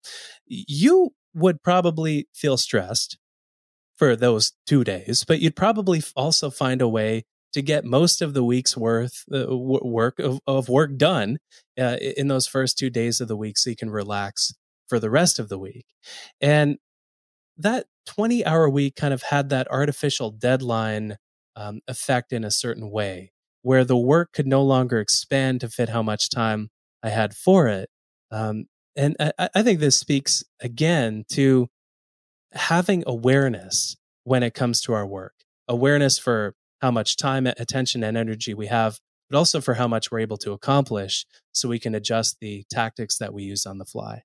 You 0.46 1.12
would 1.36 1.62
probably 1.62 2.28
feel 2.34 2.58
stressed 2.58 3.18
for 3.96 4.16
those 4.16 4.54
two 4.66 4.84
days, 4.84 5.24
but 5.28 5.40
you'd 5.40 5.56
probably 5.56 6.02
also 6.16 6.50
find 6.50 6.82
a 6.82 6.88
way 6.88 7.24
to 7.54 7.62
get 7.62 7.86
most 7.86 8.22
of 8.22 8.34
the 8.34 8.44
week's 8.44 8.76
worth 8.76 9.24
uh, 9.34 9.46
work 9.56 10.20
of, 10.20 10.42
of, 10.46 10.68
work 10.68 10.98
done 10.98 11.38
uh, 11.80 11.96
in 12.18 12.28
those 12.28 12.48
first 12.48 12.78
two 12.78 12.90
days 12.90 13.22
of 13.22 13.30
the 13.30 13.38
week 13.38 13.58
so 13.58 13.70
you 13.70 13.78
can 13.78 13.90
relax 13.90 14.54
for 14.90 15.00
the 15.00 15.10
rest 15.10 15.40
of 15.40 15.48
the 15.48 15.58
week. 15.58 15.86
And 16.42 16.78
that 17.58 17.86
20 18.08 18.46
hour 18.46 18.70
week 18.70 18.96
kind 18.96 19.14
of 19.14 19.24
had 19.24 19.48
that 19.50 19.72
artificial 19.72 20.32
deadline 20.32 21.16
um, 21.56 21.80
effect 21.88 22.34
in 22.34 22.44
a 22.44 22.52
certain 22.52 22.92
way 22.92 23.32
where 23.62 23.86
the 23.86 23.98
work 23.98 24.34
could 24.34 24.48
no 24.48 24.62
longer 24.62 25.00
expand 25.00 25.62
to 25.62 25.70
fit 25.70 25.90
how 25.90 26.04
much 26.04 26.30
time 26.30 26.70
I 27.02 27.10
had 27.10 27.34
for 27.34 27.68
it. 27.68 27.90
Um, 28.32 28.66
and 28.96 29.16
I, 29.20 29.50
I 29.56 29.64
think 29.64 29.80
this 29.80 29.98
speaks 29.98 30.44
again 30.60 31.26
to 31.34 31.70
having 32.54 33.04
awareness 33.06 33.98
when 34.24 34.44
it 34.44 34.54
comes 34.54 34.82
to 34.82 34.94
our 34.94 35.06
work, 35.06 35.34
awareness 35.68 36.18
for 36.18 36.56
how 36.82 36.92
much 36.92 37.18
time, 37.18 37.48
attention, 37.48 38.04
and 38.04 38.18
energy 38.18 38.54
we 38.54 38.68
have, 38.68 39.00
but 39.30 39.38
also 39.38 39.62
for 39.62 39.76
how 39.76 39.88
much 39.88 40.12
we're 40.12 40.20
able 40.20 40.38
to 40.38 40.52
accomplish 40.52 41.26
so 41.52 41.70
we 41.70 41.80
can 41.80 41.96
adjust 41.96 42.38
the 42.40 42.64
tactics 42.70 43.18
that 43.18 43.34
we 43.34 43.44
use 43.44 43.66
on 43.66 43.78
the 43.78 43.86
fly. 43.86 44.24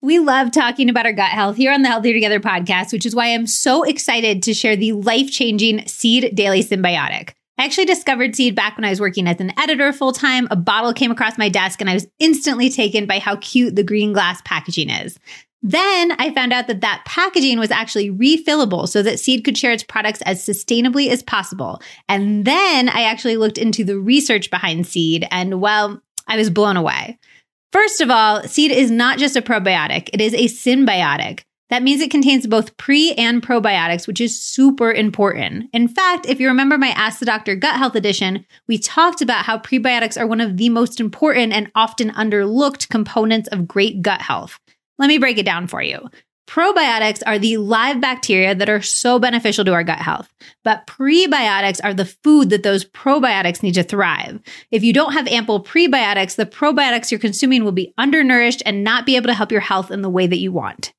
We 0.00 0.18
love 0.18 0.50
talking 0.50 0.90
about 0.90 1.06
our 1.06 1.12
gut 1.12 1.30
health 1.30 1.56
here 1.56 1.72
on 1.72 1.82
the 1.82 1.88
Healthier 1.88 2.12
Together 2.12 2.40
podcast, 2.40 2.92
which 2.92 3.06
is 3.06 3.14
why 3.14 3.28
I'm 3.28 3.46
so 3.46 3.84
excited 3.84 4.42
to 4.42 4.52
share 4.52 4.74
the 4.74 4.92
life 4.92 5.30
changing 5.30 5.86
Seed 5.86 6.34
Daily 6.34 6.64
Synbiotic. 6.64 7.34
I 7.58 7.64
actually 7.64 7.84
discovered 7.84 8.34
Seed 8.34 8.54
back 8.54 8.76
when 8.76 8.84
I 8.84 8.90
was 8.90 9.00
working 9.00 9.28
as 9.28 9.40
an 9.40 9.52
editor 9.58 9.92
full 9.92 10.12
time. 10.12 10.48
A 10.50 10.56
bottle 10.56 10.92
came 10.92 11.10
across 11.10 11.38
my 11.38 11.48
desk 11.48 11.80
and 11.80 11.88
I 11.88 11.94
was 11.94 12.06
instantly 12.18 12.70
taken 12.70 13.06
by 13.06 13.18
how 13.18 13.36
cute 13.36 13.76
the 13.76 13.84
green 13.84 14.12
glass 14.12 14.40
packaging 14.44 14.90
is. 14.90 15.18
Then 15.62 16.12
I 16.18 16.34
found 16.34 16.52
out 16.52 16.66
that 16.66 16.80
that 16.80 17.04
packaging 17.06 17.60
was 17.60 17.70
actually 17.70 18.10
refillable 18.10 18.88
so 18.88 19.00
that 19.02 19.20
Seed 19.20 19.44
could 19.44 19.56
share 19.56 19.70
its 19.70 19.84
products 19.84 20.20
as 20.22 20.44
sustainably 20.44 21.08
as 21.08 21.22
possible. 21.22 21.80
And 22.08 22.44
then 22.44 22.88
I 22.88 23.02
actually 23.02 23.36
looked 23.36 23.58
into 23.58 23.84
the 23.84 23.98
research 23.98 24.50
behind 24.50 24.86
Seed 24.86 25.26
and 25.30 25.60
well, 25.60 26.02
I 26.26 26.36
was 26.36 26.50
blown 26.50 26.76
away. 26.76 27.18
First 27.72 28.00
of 28.00 28.10
all, 28.10 28.42
Seed 28.42 28.72
is 28.72 28.90
not 28.90 29.18
just 29.18 29.36
a 29.36 29.42
probiotic, 29.42 30.10
it 30.12 30.20
is 30.20 30.34
a 30.34 30.48
synbiotic. 30.48 31.44
That 31.72 31.82
means 31.82 32.02
it 32.02 32.10
contains 32.10 32.46
both 32.46 32.76
pre 32.76 33.12
and 33.14 33.42
probiotics, 33.42 34.06
which 34.06 34.20
is 34.20 34.38
super 34.38 34.92
important. 34.92 35.70
In 35.72 35.88
fact, 35.88 36.26
if 36.26 36.38
you 36.38 36.48
remember 36.48 36.76
my 36.76 36.88
Ask 36.88 37.18
the 37.18 37.24
Doctor 37.24 37.56
Gut 37.56 37.76
Health 37.76 37.94
edition, 37.94 38.44
we 38.68 38.76
talked 38.76 39.22
about 39.22 39.46
how 39.46 39.56
prebiotics 39.56 40.20
are 40.20 40.26
one 40.26 40.42
of 40.42 40.58
the 40.58 40.68
most 40.68 41.00
important 41.00 41.54
and 41.54 41.72
often 41.74 42.10
underlooked 42.10 42.90
components 42.90 43.48
of 43.48 43.66
great 43.66 44.02
gut 44.02 44.20
health. 44.20 44.60
Let 44.98 45.06
me 45.06 45.16
break 45.16 45.38
it 45.38 45.46
down 45.46 45.66
for 45.66 45.82
you. 45.82 46.10
Probiotics 46.46 47.22
are 47.26 47.38
the 47.38 47.56
live 47.56 48.02
bacteria 48.02 48.54
that 48.54 48.68
are 48.68 48.82
so 48.82 49.18
beneficial 49.18 49.64
to 49.64 49.72
our 49.72 49.82
gut 49.82 49.98
health, 49.98 50.30
but 50.64 50.86
prebiotics 50.86 51.80
are 51.82 51.94
the 51.94 52.04
food 52.04 52.50
that 52.50 52.64
those 52.64 52.84
probiotics 52.84 53.62
need 53.62 53.76
to 53.76 53.82
thrive. 53.82 54.42
If 54.70 54.84
you 54.84 54.92
don't 54.92 55.14
have 55.14 55.26
ample 55.26 55.64
prebiotics, 55.64 56.36
the 56.36 56.44
probiotics 56.44 57.10
you're 57.10 57.18
consuming 57.18 57.64
will 57.64 57.72
be 57.72 57.94
undernourished 57.96 58.62
and 58.66 58.84
not 58.84 59.06
be 59.06 59.16
able 59.16 59.28
to 59.28 59.34
help 59.34 59.50
your 59.50 59.62
health 59.62 59.90
in 59.90 60.02
the 60.02 60.10
way 60.10 60.26
that 60.26 60.36
you 60.36 60.52
want. 60.52 60.92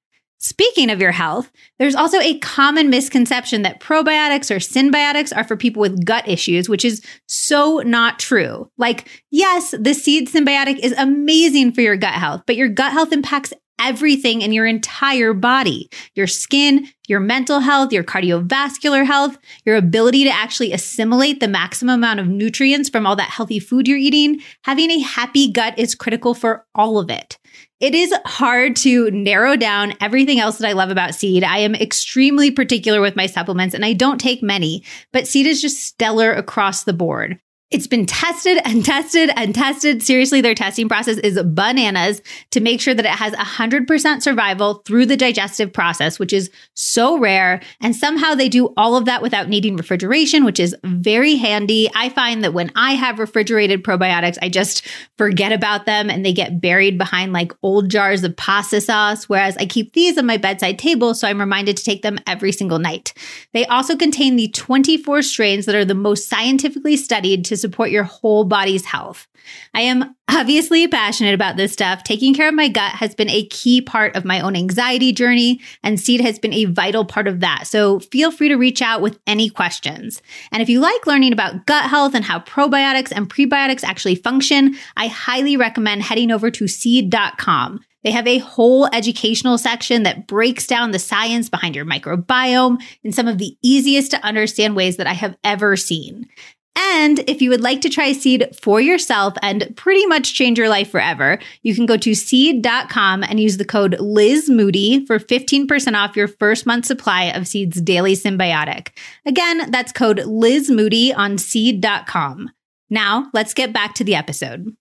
Speaking 0.44 0.90
of 0.90 1.00
your 1.00 1.14
health, 1.14 1.50
there's 1.80 1.96
also 1.96 2.20
a 2.20 2.38
common 2.40 2.90
misconception 2.90 3.62
that 3.62 3.80
probiotics 3.80 4.52
or 4.52 4.58
synbiotics 4.58 5.34
are 5.34 5.46
for 5.46 5.56
people 5.56 5.80
with 5.80 6.04
gut 6.04 6.28
issues, 6.28 6.68
which 6.68 6.84
is 6.84 7.02
so 7.30 7.78
not 7.86 8.20
true. 8.20 8.70
Like, 8.78 9.24
yes, 9.32 9.74
the 9.80 9.94
seed 9.94 10.28
synbiotic 10.28 10.80
is 10.80 10.92
amazing 10.98 11.72
for 11.72 11.80
your 11.80 11.96
gut 11.96 12.16
health, 12.16 12.44
but 12.46 12.58
your 12.58 12.68
gut 12.68 12.92
health 12.92 13.14
impacts 13.14 13.54
everything 13.80 14.42
in 14.42 14.52
your 14.52 14.66
entire 14.66 15.34
body 15.34 15.90
your 16.14 16.28
skin, 16.28 16.88
your 17.08 17.20
mental 17.20 17.60
health, 17.60 17.92
your 17.92 18.04
cardiovascular 18.04 19.06
health, 19.06 19.38
your 19.66 19.78
ability 19.78 20.26
to 20.26 20.30
actually 20.30 20.74
assimilate 20.74 21.40
the 21.40 21.48
maximum 21.48 21.96
amount 21.96 22.20
of 22.20 22.28
nutrients 22.28 22.90
from 22.90 23.08
all 23.08 23.16
that 23.16 23.30
healthy 23.30 23.60
food 23.60 23.88
you're 23.88 23.98
eating. 23.98 24.42
Having 24.64 24.92
a 24.92 25.00
happy 25.00 25.52
gut 25.52 25.78
is 25.80 25.96
critical 25.96 26.34
for 26.34 26.66
all 26.76 27.00
of 27.00 27.10
it. 27.10 27.38
It 27.84 27.96
is 27.96 28.14
hard 28.26 28.78
to 28.78 29.12
narrow 29.12 29.58
down 29.58 29.96
everything 30.00 30.40
else 30.40 30.58
that 30.58 30.70
I 30.70 30.72
love 30.72 30.90
about 30.90 31.16
seed. 31.16 31.44
I 31.44 31.58
am 31.58 31.76
extremely 31.76 32.50
particular 32.50 33.02
with 33.02 33.18
my 33.18 33.26
supplements 33.26 33.76
and 33.76 33.84
I 33.84 33.92
don't 33.92 34.20
take 34.20 34.42
many, 34.42 34.86
but 35.12 35.28
seed 35.28 35.48
is 35.48 35.62
just 35.62 35.84
stellar 35.84 36.32
across 36.32 36.86
the 36.86 36.94
board. 36.94 37.42
It's 37.72 37.88
been 37.88 38.06
tested 38.06 38.60
and 38.66 38.86
tested 38.86 39.32
and 39.36 39.56
tested. 39.56 40.04
Seriously, 40.04 40.42
their 40.42 40.54
testing 40.54 40.88
process 40.88 41.18
is 41.18 41.42
bananas 41.42 42.22
to 42.52 42.60
make 42.60 42.80
sure 42.80 42.94
that 42.94 43.04
it 43.04 43.10
has 43.10 43.34
100% 43.34 44.22
survival 44.22 44.76
through 44.86 45.08
the 45.08 45.18
digestive 45.18 45.74
process, 45.74 46.20
which 46.20 46.34
is 46.34 46.52
so 46.76 47.18
rare. 47.18 47.62
And 47.82 47.96
somehow 47.96 48.36
they 48.36 48.48
do 48.48 48.72
all 48.78 48.96
of 48.96 49.06
that 49.06 49.24
without 49.24 49.50
needing 49.50 49.76
refrigeration, 49.76 50.46
which 50.46 50.60
is 50.60 50.76
very 50.84 51.36
handy. 51.36 51.90
I 51.96 52.10
find 52.10 52.44
that 52.44 52.54
when 52.54 52.72
I 52.76 52.92
have 52.92 53.18
refrigerated 53.18 53.84
probiotics, 53.84 54.38
I 54.40 54.50
just 54.50 54.88
forget 55.18 55.52
about 55.52 55.88
them 55.88 56.12
and 56.12 56.24
they 56.24 56.34
get 56.34 56.62
buried 56.62 57.00
behind 57.00 57.34
like 57.34 57.54
old 57.64 57.90
jars 57.90 58.24
of 58.24 58.38
pasta 58.38 58.82
sauce. 58.82 59.28
Whereas 59.28 59.58
I 59.58 59.66
keep 59.66 59.94
these 59.94 60.20
on 60.20 60.28
my 60.28 60.38
bedside 60.38 60.78
table, 60.78 61.16
so 61.16 61.28
I'm 61.28 61.40
reminded 61.40 61.78
to 61.78 61.84
take 61.84 62.04
them 62.04 62.20
every 62.28 62.52
single 62.52 62.78
night. 62.78 63.16
They 63.52 63.66
also 63.66 63.96
contain 63.96 64.36
the 64.36 64.50
24 64.50 65.24
strains 65.24 65.66
that 65.66 65.74
are 65.74 65.86
the 65.86 65.96
most 65.96 66.30
scientifically 66.30 66.98
studied 66.98 67.46
to 67.46 67.53
support 67.58 67.92
your 67.92 68.04
whole 68.04 68.44
body's 68.44 68.86
health. 68.86 69.28
I 69.74 69.82
am 69.82 70.16
obviously 70.30 70.88
passionate 70.88 71.34
about 71.34 71.58
this 71.58 71.74
stuff. 71.74 72.04
Taking 72.04 72.34
care 72.34 72.48
of 72.48 72.56
my 72.56 72.68
gut 72.68 72.94
has 72.94 73.14
been 73.14 73.30
a 73.30 73.46
key 73.48 73.82
part 73.82 74.16
of 74.16 74.26
my 74.26 74.40
own 74.40 74.56
anxiety 74.56 75.12
journey, 75.12 75.60
and 75.84 76.00
seed 76.00 76.22
has 76.22 76.40
been 76.40 76.54
a 76.54 76.66
vital 76.66 77.06
part 77.06 77.28
of 77.28 77.42
that. 77.42 77.68
So 77.68 78.00
feel 78.00 78.32
free 78.32 78.50
to 78.50 78.56
reach 78.56 78.82
out 78.82 79.02
with 79.02 79.20
any 79.28 79.50
questions. 79.50 80.22
And 80.52 80.62
if 80.62 80.70
you 80.70 80.80
like 80.80 81.06
learning 81.06 81.34
about 81.34 81.66
gut 81.66 81.90
health 81.90 82.16
and 82.16 82.24
how 82.26 82.40
probiotics 82.40 83.12
and 83.12 83.30
prebiotics 83.30 83.84
actually 83.84 84.16
function, 84.16 84.76
I 84.96 85.08
highly 85.08 85.58
recommend 85.58 86.04
heading 86.04 86.32
over 86.32 86.50
to 86.52 86.68
seed.com. 86.68 87.82
They 88.04 88.12
have 88.12 88.28
a 88.28 88.40
whole 88.40 88.88
educational 88.94 89.58
section 89.58 90.04
that 90.04 90.28
breaks 90.28 90.68
down 90.68 90.92
the 90.92 91.00
science 91.00 91.50
behind 91.50 91.76
your 91.76 91.86
microbiome 91.86 92.82
in 93.04 93.14
some 93.14 93.28
of 93.28 93.38
the 93.38 93.58
easiest 93.62 94.12
to 94.12 94.26
understand 94.26 94.76
ways 94.76 94.98
that 94.98 95.08
I 95.08 95.14
have 95.14 95.38
ever 95.44 95.78
seen. 95.78 96.28
And 96.76 97.20
if 97.30 97.42
you 97.42 97.50
would 97.50 97.62
like 97.62 97.82
to 97.82 97.90
try 97.90 98.12
Seed 98.14 98.56
for 98.60 98.82
yourself 98.82 99.36
and 99.42 99.72
pretty 99.76 100.06
much 100.08 100.34
change 100.34 100.58
your 100.58 100.70
life 100.70 100.90
forever, 100.90 101.40
you 101.62 101.76
can 101.76 101.86
go 101.86 101.98
to 101.98 102.14
seed.com 102.14 103.24
and 103.24 103.40
use 103.40 103.58
the 103.58 103.66
code 103.66 104.00
Liz 104.00 104.50
Moody 104.50 105.06
for 105.06 105.20
15% 105.20 105.96
off 105.96 106.16
your 106.16 106.28
first 106.28 106.66
month 106.66 106.86
supply 106.86 107.26
of 107.26 107.48
Seed's 107.48 107.82
daily 107.82 108.16
synbiotic. 108.16 108.90
Again, 109.26 109.70
that's 109.70 109.92
code 109.92 110.22
Liz 110.26 110.70
Moody 110.70 111.14
on 111.14 111.38
seed.com. 111.38 112.50
Now, 112.90 113.30
let's 113.34 113.54
get 113.54 113.74
back 113.74 113.94
to 113.96 114.04
the 114.04 114.16
episode. 114.16 114.76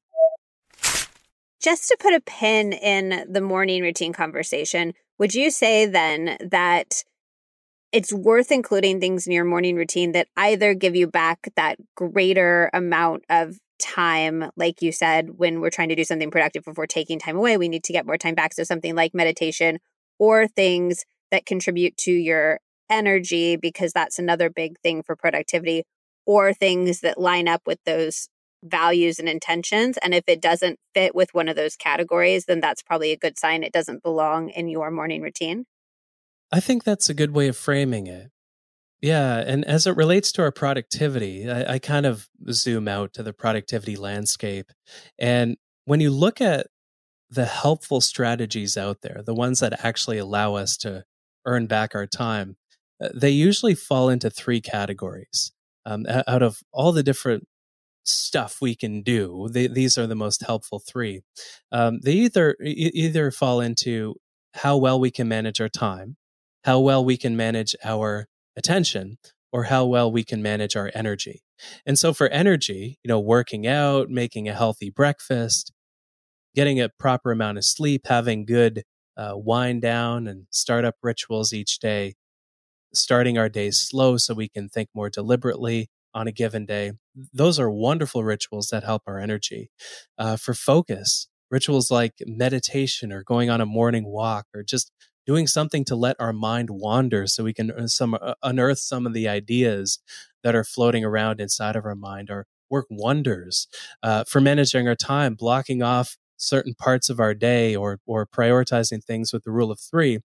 Just 1.62 1.88
to 1.88 1.96
put 2.00 2.14
a 2.14 2.20
pin 2.20 2.72
in 2.72 3.24
the 3.30 3.40
morning 3.40 3.82
routine 3.82 4.12
conversation, 4.12 4.94
would 5.18 5.34
you 5.34 5.50
say 5.50 5.86
then 5.86 6.36
that 6.40 7.04
it's 7.92 8.12
worth 8.12 8.50
including 8.50 9.00
things 9.00 9.26
in 9.26 9.32
your 9.32 9.44
morning 9.44 9.76
routine 9.76 10.12
that 10.12 10.28
either 10.36 10.74
give 10.74 10.96
you 10.96 11.06
back 11.06 11.50
that 11.56 11.76
greater 11.94 12.70
amount 12.72 13.24
of 13.28 13.58
time 13.78 14.50
like 14.56 14.80
you 14.80 14.92
said 14.92 15.30
when 15.36 15.60
we're 15.60 15.70
trying 15.70 15.88
to 15.88 15.96
do 15.96 16.04
something 16.04 16.30
productive 16.30 16.64
before 16.64 16.86
taking 16.86 17.18
time 17.18 17.36
away 17.36 17.56
we 17.56 17.68
need 17.68 17.84
to 17.84 17.92
get 17.92 18.06
more 18.06 18.16
time 18.16 18.34
back. 18.34 18.54
So 18.54 18.62
something 18.64 18.94
like 18.94 19.14
meditation 19.14 19.78
or 20.18 20.46
things 20.46 21.04
that 21.30 21.46
contribute 21.46 21.96
to 21.98 22.12
your 22.12 22.60
energy 22.88 23.56
because 23.56 23.92
that's 23.92 24.18
another 24.18 24.50
big 24.50 24.78
thing 24.80 25.02
for 25.02 25.16
productivity 25.16 25.82
or 26.26 26.54
things 26.54 27.00
that 27.00 27.18
line 27.18 27.48
up 27.48 27.62
with 27.66 27.78
those 27.84 28.28
values 28.64 29.18
and 29.18 29.28
intentions. 29.28 29.98
And 29.98 30.14
if 30.14 30.24
it 30.28 30.40
doesn't 30.40 30.78
fit 30.94 31.14
with 31.14 31.34
one 31.34 31.48
of 31.48 31.56
those 31.56 31.74
categories 31.74 32.44
then 32.46 32.60
that's 32.60 32.82
probably 32.82 33.10
a 33.10 33.16
good 33.16 33.38
sign 33.38 33.64
it 33.64 33.72
doesn't 33.72 34.02
belong 34.02 34.48
in 34.50 34.68
your 34.68 34.90
morning 34.90 35.22
routine 35.22 35.64
I 36.52 36.60
think 36.60 36.84
that's 36.84 37.08
a 37.08 37.14
good 37.14 37.32
way 37.32 37.48
of 37.48 37.56
framing 37.56 38.06
it. 38.06 38.30
Yeah. 39.00 39.38
And 39.38 39.64
as 39.64 39.86
it 39.86 39.96
relates 39.96 40.30
to 40.32 40.42
our 40.42 40.52
productivity, 40.52 41.50
I, 41.50 41.74
I, 41.74 41.78
kind 41.80 42.06
of 42.06 42.28
zoom 42.52 42.86
out 42.86 43.12
to 43.14 43.24
the 43.24 43.32
productivity 43.32 43.96
landscape. 43.96 44.70
And 45.18 45.56
when 45.86 45.98
you 46.00 46.10
look 46.10 46.40
at 46.40 46.68
the 47.28 47.46
helpful 47.46 48.00
strategies 48.00 48.76
out 48.76 48.98
there, 49.02 49.22
the 49.24 49.34
ones 49.34 49.58
that 49.58 49.84
actually 49.84 50.18
allow 50.18 50.54
us 50.54 50.76
to 50.78 51.04
earn 51.46 51.66
back 51.66 51.96
our 51.96 52.06
time, 52.06 52.56
uh, 53.02 53.08
they 53.12 53.30
usually 53.30 53.74
fall 53.74 54.08
into 54.08 54.30
three 54.30 54.60
categories. 54.60 55.50
Um, 55.84 56.06
out 56.28 56.42
of 56.42 56.60
all 56.72 56.92
the 56.92 57.02
different 57.02 57.48
stuff 58.04 58.58
we 58.60 58.76
can 58.76 59.02
do, 59.02 59.48
they, 59.50 59.66
these 59.66 59.98
are 59.98 60.06
the 60.06 60.14
most 60.14 60.44
helpful 60.46 60.78
three. 60.78 61.22
Um, 61.72 61.98
they 62.04 62.12
either 62.12 62.56
either 62.60 63.32
fall 63.32 63.60
into 63.60 64.14
how 64.54 64.76
well 64.76 65.00
we 65.00 65.10
can 65.10 65.26
manage 65.26 65.60
our 65.60 65.68
time, 65.68 66.16
how 66.64 66.80
well 66.80 67.04
we 67.04 67.16
can 67.16 67.36
manage 67.36 67.74
our 67.84 68.26
attention 68.56 69.18
or 69.52 69.64
how 69.64 69.84
well 69.84 70.10
we 70.10 70.24
can 70.24 70.42
manage 70.42 70.76
our 70.76 70.90
energy. 70.94 71.42
And 71.84 71.98
so 71.98 72.12
for 72.12 72.28
energy, 72.28 72.98
you 73.02 73.08
know, 73.08 73.20
working 73.20 73.66
out, 73.66 74.08
making 74.08 74.48
a 74.48 74.54
healthy 74.54 74.90
breakfast, 74.90 75.72
getting 76.54 76.80
a 76.80 76.88
proper 76.88 77.32
amount 77.32 77.58
of 77.58 77.64
sleep, 77.64 78.02
having 78.06 78.44
good 78.44 78.84
uh, 79.16 79.32
wind 79.34 79.82
down 79.82 80.26
and 80.26 80.46
startup 80.50 80.96
rituals 81.02 81.52
each 81.52 81.78
day, 81.78 82.14
starting 82.94 83.38
our 83.38 83.48
days 83.48 83.78
slow 83.78 84.16
so 84.16 84.34
we 84.34 84.48
can 84.48 84.68
think 84.68 84.88
more 84.94 85.10
deliberately 85.10 85.88
on 86.14 86.26
a 86.26 86.32
given 86.32 86.66
day. 86.66 86.92
Those 87.32 87.58
are 87.58 87.70
wonderful 87.70 88.24
rituals 88.24 88.68
that 88.68 88.84
help 88.84 89.02
our 89.06 89.18
energy. 89.18 89.70
Uh, 90.18 90.36
for 90.36 90.54
focus, 90.54 91.28
rituals 91.50 91.90
like 91.90 92.14
meditation 92.26 93.12
or 93.12 93.22
going 93.22 93.50
on 93.50 93.60
a 93.60 93.66
morning 93.66 94.06
walk 94.06 94.46
or 94.54 94.62
just 94.62 94.90
doing 95.26 95.46
something 95.46 95.84
to 95.84 95.96
let 95.96 96.16
our 96.18 96.32
mind 96.32 96.70
wander 96.70 97.26
so 97.26 97.44
we 97.44 97.54
can 97.54 97.70
uh, 97.70 97.86
some, 97.86 98.14
uh, 98.14 98.34
unearth 98.42 98.78
some 98.78 99.06
of 99.06 99.12
the 99.12 99.28
ideas 99.28 99.98
that 100.42 100.54
are 100.54 100.64
floating 100.64 101.04
around 101.04 101.40
inside 101.40 101.76
of 101.76 101.84
our 101.84 101.94
mind 101.94 102.30
are 102.30 102.46
work 102.70 102.86
wonders 102.90 103.68
uh, 104.02 104.24
for 104.24 104.40
managing 104.40 104.88
our 104.88 104.96
time, 104.96 105.34
blocking 105.34 105.82
off 105.82 106.16
certain 106.36 106.74
parts 106.74 107.08
of 107.08 107.20
our 107.20 107.34
day 107.34 107.76
or 107.76 108.00
or 108.06 108.26
prioritizing 108.26 109.02
things 109.04 109.32
with 109.32 109.44
the 109.44 109.50
rule 109.52 109.70
of 109.70 109.78
three. 109.78 110.18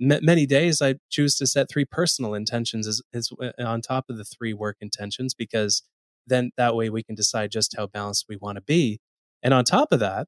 M- 0.00 0.24
many 0.24 0.46
days 0.46 0.80
I 0.82 0.96
choose 1.10 1.36
to 1.36 1.46
set 1.46 1.68
three 1.70 1.84
personal 1.84 2.34
intentions 2.34 2.86
as, 2.86 3.02
as 3.12 3.30
uh, 3.42 3.50
on 3.62 3.82
top 3.82 4.06
of 4.08 4.16
the 4.16 4.24
three 4.24 4.54
work 4.54 4.76
intentions 4.80 5.34
because 5.34 5.82
then 6.26 6.50
that 6.56 6.74
way 6.74 6.90
we 6.90 7.02
can 7.02 7.14
decide 7.14 7.50
just 7.50 7.76
how 7.76 7.86
balanced 7.86 8.26
we 8.28 8.36
want 8.36 8.56
to 8.56 8.62
be. 8.62 9.00
And 9.42 9.54
on 9.54 9.64
top 9.64 9.92
of 9.92 10.00
that, 10.00 10.26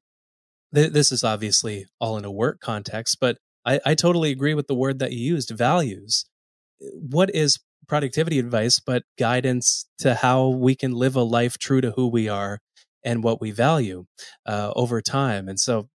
th- 0.73 0.93
this 0.93 1.11
is 1.11 1.23
obviously 1.23 1.87
all 1.99 2.17
in 2.17 2.25
a 2.25 2.31
work 2.31 2.59
context, 2.61 3.17
but 3.19 3.37
I, 3.69 3.79
I 3.85 3.95
totally 3.95 4.31
agree 4.31 4.55
with 4.55 4.65
the 4.67 4.73
word 4.73 4.97
that 4.99 5.11
you 5.11 5.19
used, 5.19 5.51
values. 5.51 6.25
What 6.79 7.33
is 7.35 7.59
productivity 7.87 8.39
advice, 8.39 8.79
but 8.79 9.03
guidance 9.17 9.85
to 9.99 10.15
how 10.15 10.47
we 10.47 10.75
can 10.75 10.93
live 10.93 11.15
a 11.15 11.21
life 11.21 11.57
true 11.59 11.81
to 11.81 11.91
who 11.91 12.07
we 12.07 12.27
are 12.27 12.59
and 13.03 13.23
what 13.23 13.39
we 13.39 13.51
value 13.51 14.05
uh, 14.45 14.71
over 14.75 15.01
time. 15.01 15.47
And 15.47 15.59
so 15.59 15.87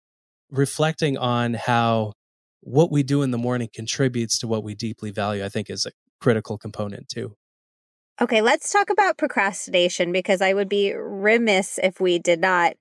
reflecting 0.50 1.16
on 1.16 1.54
how 1.54 2.12
what 2.60 2.92
we 2.92 3.02
do 3.02 3.22
in 3.22 3.30
the 3.30 3.38
morning 3.38 3.68
contributes 3.72 4.38
to 4.40 4.46
what 4.46 4.62
we 4.62 4.74
deeply 4.74 5.10
value, 5.10 5.44
I 5.44 5.48
think 5.48 5.70
is 5.70 5.86
a 5.86 5.92
critical 6.20 6.58
component 6.58 7.08
too. 7.08 7.36
Okay, 8.20 8.42
let's 8.42 8.70
talk 8.70 8.90
about 8.90 9.16
procrastination 9.16 10.12
because 10.12 10.42
I 10.42 10.52
would 10.52 10.68
be 10.68 10.92
remiss 10.94 11.78
if 11.82 12.00
we 12.00 12.18
did 12.18 12.40
not. 12.40 12.74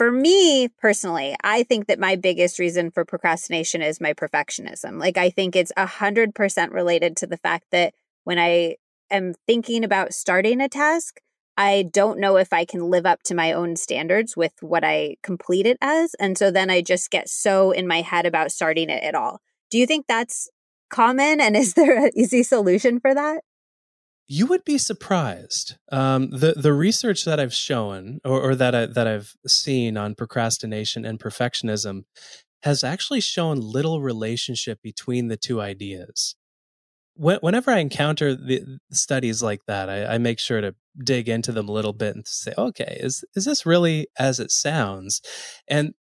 For 0.00 0.10
me 0.10 0.68
personally, 0.68 1.36
I 1.44 1.62
think 1.62 1.88
that 1.88 1.98
my 1.98 2.16
biggest 2.16 2.58
reason 2.58 2.90
for 2.90 3.04
procrastination 3.04 3.82
is 3.82 4.00
my 4.00 4.14
perfectionism. 4.14 4.98
Like, 4.98 5.18
I 5.18 5.28
think 5.28 5.54
it's 5.54 5.72
100% 5.76 6.72
related 6.72 7.18
to 7.18 7.26
the 7.26 7.36
fact 7.36 7.66
that 7.72 7.92
when 8.24 8.38
I 8.38 8.76
am 9.10 9.34
thinking 9.46 9.84
about 9.84 10.14
starting 10.14 10.62
a 10.62 10.70
task, 10.70 11.20
I 11.58 11.82
don't 11.92 12.18
know 12.18 12.38
if 12.38 12.50
I 12.50 12.64
can 12.64 12.88
live 12.88 13.04
up 13.04 13.22
to 13.24 13.34
my 13.34 13.52
own 13.52 13.76
standards 13.76 14.38
with 14.38 14.54
what 14.62 14.84
I 14.84 15.16
complete 15.22 15.66
it 15.66 15.76
as. 15.82 16.14
And 16.18 16.38
so 16.38 16.50
then 16.50 16.70
I 16.70 16.80
just 16.80 17.10
get 17.10 17.28
so 17.28 17.70
in 17.70 17.86
my 17.86 18.00
head 18.00 18.24
about 18.24 18.52
starting 18.52 18.88
it 18.88 19.02
at 19.02 19.14
all. 19.14 19.42
Do 19.70 19.76
you 19.76 19.84
think 19.84 20.06
that's 20.08 20.48
common? 20.88 21.42
And 21.42 21.54
is 21.54 21.74
there 21.74 22.06
an 22.06 22.12
easy 22.16 22.42
solution 22.42 23.00
for 23.00 23.14
that? 23.14 23.42
You 24.32 24.46
would 24.46 24.64
be 24.64 24.78
surprised. 24.78 25.76
Um, 25.90 26.30
the 26.30 26.54
the 26.56 26.72
research 26.72 27.24
that 27.24 27.40
I've 27.40 27.52
shown, 27.52 28.20
or, 28.24 28.40
or 28.40 28.54
that 28.54 28.74
I, 28.76 28.86
that 28.86 29.08
I've 29.08 29.34
seen 29.46 29.96
on 29.96 30.14
procrastination 30.14 31.04
and 31.04 31.18
perfectionism, 31.18 32.04
has 32.62 32.84
actually 32.84 33.22
shown 33.22 33.60
little 33.60 34.00
relationship 34.00 34.80
between 34.82 35.26
the 35.26 35.36
two 35.36 35.60
ideas 35.60 36.36
whenever 37.20 37.70
I 37.70 37.78
encounter 37.78 38.34
the 38.34 38.78
studies 38.92 39.42
like 39.42 39.60
that, 39.66 39.90
I, 39.90 40.14
I, 40.14 40.18
make 40.18 40.38
sure 40.38 40.60
to 40.62 40.74
dig 41.04 41.28
into 41.28 41.52
them 41.52 41.68
a 41.68 41.72
little 41.72 41.92
bit 41.92 42.16
and 42.16 42.26
say, 42.26 42.54
okay, 42.56 42.96
is 43.00 43.24
is 43.34 43.44
this 43.44 43.66
really 43.66 44.06
as 44.18 44.40
it 44.40 44.50
sounds? 44.50 45.20
And 45.68 45.92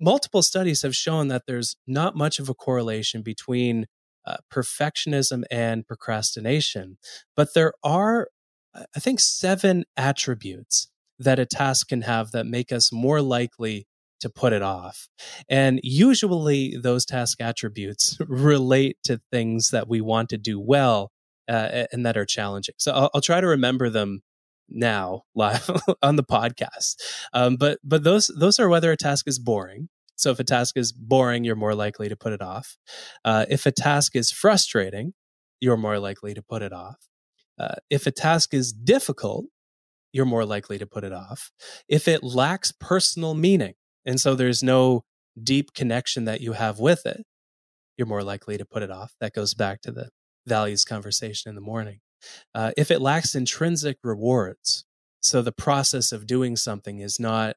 multiple 0.00 0.42
studies 0.42 0.82
have 0.82 0.96
shown 0.96 1.28
that 1.28 1.42
there's 1.46 1.76
not 1.86 2.16
much 2.16 2.40
of 2.40 2.48
a 2.48 2.54
correlation 2.54 3.22
between 3.22 3.86
uh, 4.26 4.36
perfectionism 4.52 5.42
and 5.50 5.86
procrastination, 5.86 6.98
but 7.36 7.54
there 7.54 7.72
are, 7.82 8.28
I 8.74 9.00
think, 9.00 9.20
seven 9.20 9.84
attributes 9.96 10.88
that 11.18 11.38
a 11.38 11.46
task 11.46 11.88
can 11.88 12.02
have 12.02 12.32
that 12.32 12.46
make 12.46 12.72
us 12.72 12.92
more 12.92 13.22
likely 13.22 13.86
to 14.20 14.30
put 14.30 14.52
it 14.52 14.62
off. 14.62 15.08
And 15.48 15.80
usually 15.82 16.76
those 16.80 17.04
task 17.04 17.40
attributes 17.40 18.16
relate 18.28 18.96
to 19.04 19.20
things 19.30 19.70
that 19.70 19.88
we 19.88 20.00
want 20.00 20.28
to 20.30 20.38
do 20.38 20.60
well 20.60 21.10
uh, 21.48 21.86
and 21.92 22.06
that 22.06 22.16
are 22.16 22.24
challenging. 22.24 22.74
So 22.78 22.92
I'll, 22.92 23.10
I'll, 23.14 23.20
try 23.20 23.40
to 23.40 23.46
remember 23.46 23.90
them 23.90 24.22
now 24.68 25.22
live 25.34 25.68
on 26.02 26.16
the 26.16 26.24
podcast. 26.24 26.96
Um, 27.32 27.56
but 27.56 27.78
but 27.82 28.04
those 28.04 28.30
those 28.38 28.58
are 28.58 28.68
whether 28.68 28.92
a 28.92 28.96
task 28.96 29.26
is 29.26 29.38
boring. 29.38 29.88
So 30.16 30.30
if 30.30 30.38
a 30.38 30.44
task 30.44 30.76
is 30.76 30.92
boring, 30.92 31.44
you're 31.44 31.56
more 31.56 31.74
likely 31.74 32.08
to 32.08 32.16
put 32.16 32.32
it 32.32 32.42
off. 32.42 32.76
Uh, 33.24 33.46
if 33.48 33.66
a 33.66 33.72
task 33.72 34.14
is 34.14 34.30
frustrating, 34.30 35.14
you're 35.60 35.76
more 35.76 35.98
likely 35.98 36.34
to 36.34 36.42
put 36.42 36.62
it 36.62 36.72
off. 36.72 36.96
Uh, 37.58 37.76
if 37.90 38.06
a 38.06 38.10
task 38.10 38.54
is 38.54 38.72
difficult, 38.72 39.46
you're 40.12 40.26
more 40.26 40.44
likely 40.44 40.78
to 40.78 40.86
put 40.86 41.04
it 41.04 41.12
off. 41.12 41.50
If 41.88 42.06
it 42.08 42.22
lacks 42.22 42.72
personal 42.72 43.34
meaning, 43.34 43.74
and 44.04 44.20
so 44.20 44.34
there's 44.34 44.62
no 44.62 45.04
deep 45.42 45.72
connection 45.74 46.24
that 46.24 46.40
you 46.40 46.52
have 46.52 46.78
with 46.78 47.06
it, 47.06 47.24
you're 47.96 48.06
more 48.06 48.22
likely 48.22 48.58
to 48.58 48.64
put 48.64 48.82
it 48.82 48.90
off. 48.90 49.14
That 49.20 49.32
goes 49.32 49.54
back 49.54 49.80
to 49.82 49.92
the 49.92 50.10
values 50.46 50.84
conversation 50.84 51.48
in 51.48 51.54
the 51.54 51.60
morning. 51.60 52.00
Uh, 52.54 52.72
if 52.76 52.90
it 52.90 53.00
lacks 53.00 53.34
intrinsic 53.34 53.98
rewards, 54.02 54.84
so 55.20 55.40
the 55.40 55.52
process 55.52 56.12
of 56.12 56.26
doing 56.26 56.56
something 56.56 56.98
is 56.98 57.20
not 57.20 57.56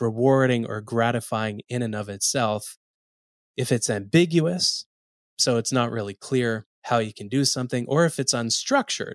rewarding 0.00 0.66
or 0.66 0.80
gratifying 0.80 1.62
in 1.68 1.82
and 1.82 1.94
of 1.94 2.08
itself, 2.08 2.76
if 3.56 3.70
it's 3.70 3.90
ambiguous, 3.90 4.86
so 5.38 5.56
it's 5.56 5.72
not 5.72 5.90
really 5.90 6.14
clear 6.14 6.66
how 6.82 6.98
you 6.98 7.12
can 7.12 7.28
do 7.28 7.44
something, 7.44 7.86
or 7.88 8.04
if 8.04 8.18
it's 8.18 8.34
unstructured, 8.34 9.14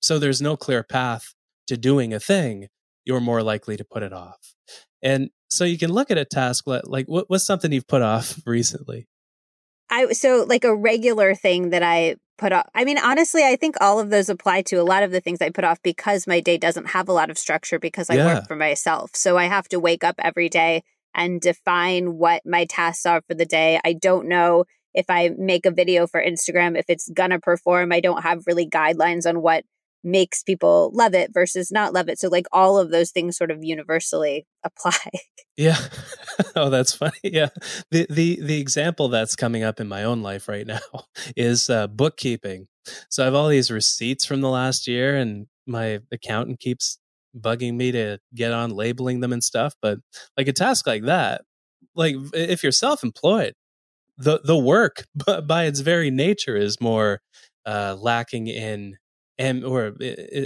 so 0.00 0.18
there's 0.18 0.40
no 0.40 0.56
clear 0.56 0.82
path 0.82 1.34
to 1.66 1.76
doing 1.76 2.12
a 2.12 2.20
thing, 2.20 2.68
you're 3.04 3.20
more 3.20 3.42
likely 3.42 3.76
to 3.76 3.84
put 3.84 4.02
it 4.02 4.12
off. 4.12 4.54
And 5.02 5.30
so 5.48 5.64
you 5.64 5.78
can 5.78 5.92
look 5.92 6.10
at 6.10 6.18
a 6.18 6.24
task 6.24 6.64
like 6.66 7.06
what, 7.06 7.28
what's 7.28 7.44
something 7.44 7.72
you've 7.72 7.86
put 7.86 8.02
off 8.02 8.40
recently? 8.46 9.08
I 9.90 10.12
so 10.12 10.44
like 10.48 10.64
a 10.64 10.74
regular 10.74 11.34
thing 11.34 11.70
that 11.70 11.82
I 11.82 12.16
put 12.38 12.52
off. 12.52 12.66
I 12.74 12.84
mean, 12.84 12.98
honestly, 12.98 13.44
I 13.44 13.56
think 13.56 13.76
all 13.80 14.00
of 14.00 14.10
those 14.10 14.28
apply 14.28 14.62
to 14.62 14.76
a 14.76 14.82
lot 14.82 15.02
of 15.02 15.10
the 15.10 15.20
things 15.20 15.42
I 15.42 15.50
put 15.50 15.64
off 15.64 15.80
because 15.82 16.26
my 16.26 16.40
day 16.40 16.56
doesn't 16.56 16.88
have 16.88 17.08
a 17.08 17.12
lot 17.12 17.30
of 17.30 17.38
structure 17.38 17.78
because 17.78 18.08
I 18.08 18.14
yeah. 18.14 18.34
work 18.34 18.48
for 18.48 18.56
myself. 18.56 19.10
So 19.14 19.36
I 19.36 19.44
have 19.44 19.68
to 19.68 19.78
wake 19.78 20.02
up 20.02 20.14
every 20.18 20.48
day 20.48 20.82
and 21.14 21.40
define 21.40 22.16
what 22.16 22.42
my 22.46 22.64
tasks 22.64 23.04
are 23.04 23.20
for 23.28 23.34
the 23.34 23.44
day. 23.44 23.78
I 23.84 23.92
don't 23.92 24.28
know 24.28 24.64
if 24.94 25.06
I 25.08 25.30
make 25.36 25.66
a 25.66 25.70
video 25.70 26.06
for 26.06 26.22
Instagram 26.22 26.78
if 26.78 26.86
it's 26.88 27.08
gonna 27.10 27.38
perform. 27.38 27.92
I 27.92 28.00
don't 28.00 28.22
have 28.22 28.46
really 28.46 28.68
guidelines 28.68 29.28
on 29.28 29.42
what 29.42 29.64
makes 30.02 30.42
people 30.42 30.90
love 30.94 31.14
it 31.14 31.32
versus 31.32 31.70
not 31.70 31.92
love 31.92 32.08
it. 32.08 32.18
So 32.18 32.28
like 32.28 32.46
all 32.52 32.78
of 32.78 32.90
those 32.90 33.10
things 33.10 33.36
sort 33.36 33.50
of 33.50 33.62
universally 33.62 34.46
apply. 34.64 34.96
Yeah. 35.56 35.78
oh, 36.56 36.70
that's 36.70 36.94
funny. 36.94 37.12
Yeah. 37.22 37.48
The 37.90 38.06
the 38.10 38.40
the 38.40 38.60
example 38.60 39.08
that's 39.08 39.36
coming 39.36 39.62
up 39.62 39.80
in 39.80 39.88
my 39.88 40.04
own 40.04 40.22
life 40.22 40.48
right 40.48 40.66
now 40.66 40.80
is 41.36 41.68
uh, 41.70 41.86
bookkeeping. 41.86 42.66
So 43.10 43.22
I 43.22 43.26
have 43.26 43.34
all 43.34 43.48
these 43.48 43.70
receipts 43.70 44.24
from 44.24 44.40
the 44.40 44.48
last 44.48 44.88
year 44.88 45.16
and 45.16 45.46
my 45.66 46.00
accountant 46.10 46.60
keeps 46.60 46.98
bugging 47.38 47.74
me 47.74 47.92
to 47.92 48.18
get 48.34 48.52
on 48.52 48.70
labeling 48.70 49.20
them 49.20 49.32
and 49.32 49.44
stuff, 49.44 49.74
but 49.80 49.98
like 50.36 50.48
a 50.48 50.52
task 50.52 50.86
like 50.86 51.04
that, 51.04 51.42
like 51.94 52.16
if 52.32 52.62
you're 52.62 52.72
self-employed, 52.72 53.54
the 54.18 54.40
the 54.44 54.56
work 54.56 55.06
by 55.44 55.64
its 55.64 55.80
very 55.80 56.10
nature 56.10 56.56
is 56.56 56.80
more 56.80 57.20
uh, 57.66 57.96
lacking 57.98 58.48
in 58.48 58.96
and 59.40 59.64
or 59.64 59.96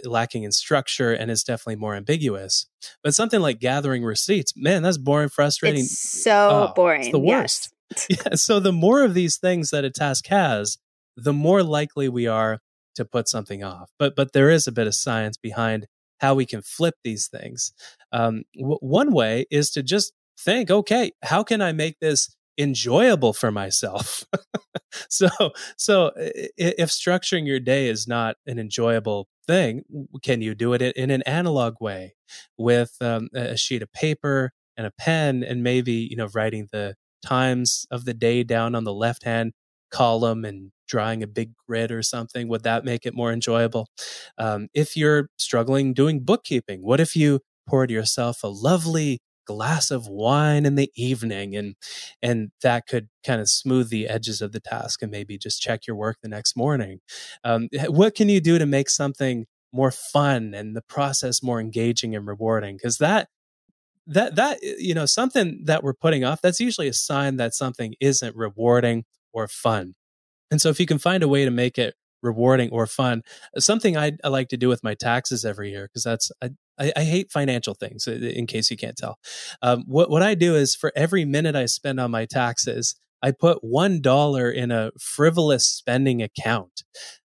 lacking 0.04 0.44
in 0.44 0.52
structure 0.52 1.12
and 1.12 1.28
is 1.28 1.42
definitely 1.42 1.76
more 1.76 1.96
ambiguous. 1.96 2.66
But 3.02 3.14
something 3.14 3.40
like 3.40 3.58
gathering 3.58 4.04
receipts, 4.04 4.52
man, 4.56 4.82
that's 4.82 4.98
boring, 4.98 5.30
frustrating. 5.30 5.80
It's 5.80 6.22
so 6.22 6.70
oh, 6.70 6.72
boring. 6.74 7.02
It's 7.02 7.10
the 7.10 7.18
worst. 7.18 7.74
Yes. 7.90 8.06
yeah. 8.08 8.34
So 8.34 8.60
the 8.60 8.72
more 8.72 9.02
of 9.02 9.12
these 9.12 9.36
things 9.36 9.70
that 9.70 9.84
a 9.84 9.90
task 9.90 10.28
has, 10.28 10.78
the 11.16 11.32
more 11.32 11.64
likely 11.64 12.08
we 12.08 12.28
are 12.28 12.60
to 12.94 13.04
put 13.04 13.28
something 13.28 13.64
off. 13.64 13.90
But 13.98 14.14
but 14.14 14.32
there 14.32 14.48
is 14.48 14.68
a 14.68 14.72
bit 14.72 14.86
of 14.86 14.94
science 14.94 15.36
behind 15.36 15.86
how 16.20 16.36
we 16.36 16.46
can 16.46 16.62
flip 16.62 16.94
these 17.02 17.26
things. 17.26 17.72
Um, 18.12 18.44
w- 18.56 18.78
one 18.80 19.12
way 19.12 19.46
is 19.50 19.70
to 19.72 19.82
just 19.82 20.12
think, 20.38 20.70
okay, 20.70 21.10
how 21.24 21.42
can 21.42 21.60
I 21.60 21.72
make 21.72 21.98
this 22.00 22.34
enjoyable 22.58 23.32
for 23.32 23.50
myself. 23.50 24.24
so, 25.08 25.28
so 25.76 26.12
if 26.16 26.90
structuring 26.90 27.46
your 27.46 27.60
day 27.60 27.88
is 27.88 28.06
not 28.06 28.36
an 28.46 28.58
enjoyable 28.58 29.28
thing, 29.46 29.82
can 30.22 30.40
you 30.42 30.54
do 30.54 30.72
it 30.72 30.82
in 30.82 31.10
an 31.10 31.22
analog 31.22 31.74
way 31.80 32.14
with 32.58 32.96
um, 33.00 33.28
a 33.34 33.56
sheet 33.56 33.82
of 33.82 33.92
paper 33.92 34.52
and 34.76 34.86
a 34.86 34.92
pen 34.98 35.42
and 35.44 35.62
maybe, 35.62 35.92
you 36.10 36.16
know, 36.16 36.28
writing 36.34 36.68
the 36.72 36.94
times 37.24 37.86
of 37.90 38.04
the 38.04 38.14
day 38.14 38.42
down 38.42 38.74
on 38.74 38.84
the 38.84 38.92
left 38.92 39.24
hand 39.24 39.52
column 39.90 40.44
and 40.44 40.72
drawing 40.88 41.22
a 41.22 41.26
big 41.26 41.52
grid 41.66 41.90
or 41.90 42.02
something 42.02 42.48
would 42.48 42.62
that 42.64 42.84
make 42.84 43.06
it 43.06 43.14
more 43.14 43.32
enjoyable 43.32 43.88
um, 44.38 44.68
if 44.74 44.96
you're 44.96 45.28
struggling 45.38 45.94
doing 45.94 46.20
bookkeeping 46.22 46.82
what 46.82 47.00
if 47.00 47.14
you 47.16 47.40
poured 47.68 47.90
yourself 47.90 48.42
a 48.42 48.48
lovely 48.48 49.20
glass 49.44 49.90
of 49.90 50.06
wine 50.08 50.66
in 50.66 50.74
the 50.74 50.90
evening 50.96 51.56
and 51.56 51.74
and 52.22 52.50
that 52.62 52.86
could 52.86 53.08
kind 53.24 53.40
of 53.40 53.48
smooth 53.48 53.90
the 53.90 54.08
edges 54.08 54.40
of 54.40 54.52
the 54.52 54.60
task 54.60 55.02
and 55.02 55.10
maybe 55.10 55.38
just 55.38 55.60
check 55.60 55.86
your 55.86 55.96
work 55.96 56.18
the 56.22 56.28
next 56.28 56.56
morning 56.56 57.00
um, 57.44 57.68
what 57.88 58.14
can 58.14 58.28
you 58.28 58.40
do 58.40 58.58
to 58.58 58.66
make 58.66 58.90
something 58.90 59.46
more 59.72 59.90
fun 59.90 60.54
and 60.54 60.76
the 60.76 60.82
process 60.82 61.42
more 61.42 61.60
engaging 61.60 62.14
and 62.14 62.26
rewarding 62.26 62.76
because 62.76 62.98
that 62.98 63.28
that 64.06 64.36
that 64.36 64.58
you 64.62 64.94
know 64.94 65.06
something 65.06 65.60
that 65.64 65.82
we're 65.82 65.94
putting 65.94 66.24
off 66.24 66.40
that's 66.42 66.60
usually 66.60 66.88
a 66.88 66.92
sign 66.92 67.36
that 67.36 67.54
something 67.54 67.94
isn't 68.00 68.36
rewarding 68.36 69.04
or 69.32 69.48
fun 69.48 69.94
and 70.50 70.60
so 70.60 70.68
if 70.68 70.78
you 70.78 70.86
can 70.86 70.98
find 70.98 71.22
a 71.22 71.28
way 71.28 71.44
to 71.44 71.50
make 71.50 71.78
it 71.78 71.94
rewarding 72.24 72.70
or 72.70 72.86
fun. 72.86 73.22
Something 73.58 73.96
I, 73.96 74.12
I 74.24 74.28
like 74.28 74.48
to 74.48 74.56
do 74.56 74.68
with 74.68 74.82
my 74.82 74.94
taxes 74.94 75.44
every 75.44 75.70
year 75.70 75.84
because 75.84 76.02
that's 76.02 76.32
I, 76.42 76.50
I, 76.78 76.92
I, 76.96 77.04
hate 77.04 77.30
financial 77.30 77.74
things. 77.74 78.06
In 78.06 78.46
case 78.46 78.70
you 78.70 78.76
can't 78.76 78.96
tell, 78.96 79.18
um, 79.62 79.84
what 79.86 80.10
what 80.10 80.22
I 80.22 80.34
do 80.34 80.54
is 80.54 80.74
for 80.74 80.92
every 80.96 81.24
minute 81.24 81.54
I 81.54 81.66
spend 81.66 82.00
on 82.00 82.10
my 82.10 82.26
taxes, 82.26 82.96
I 83.22 83.30
put 83.30 83.62
one 83.62 84.00
dollar 84.00 84.50
in 84.50 84.70
a 84.70 84.90
frivolous 85.00 85.68
spending 85.68 86.22
account, 86.22 86.82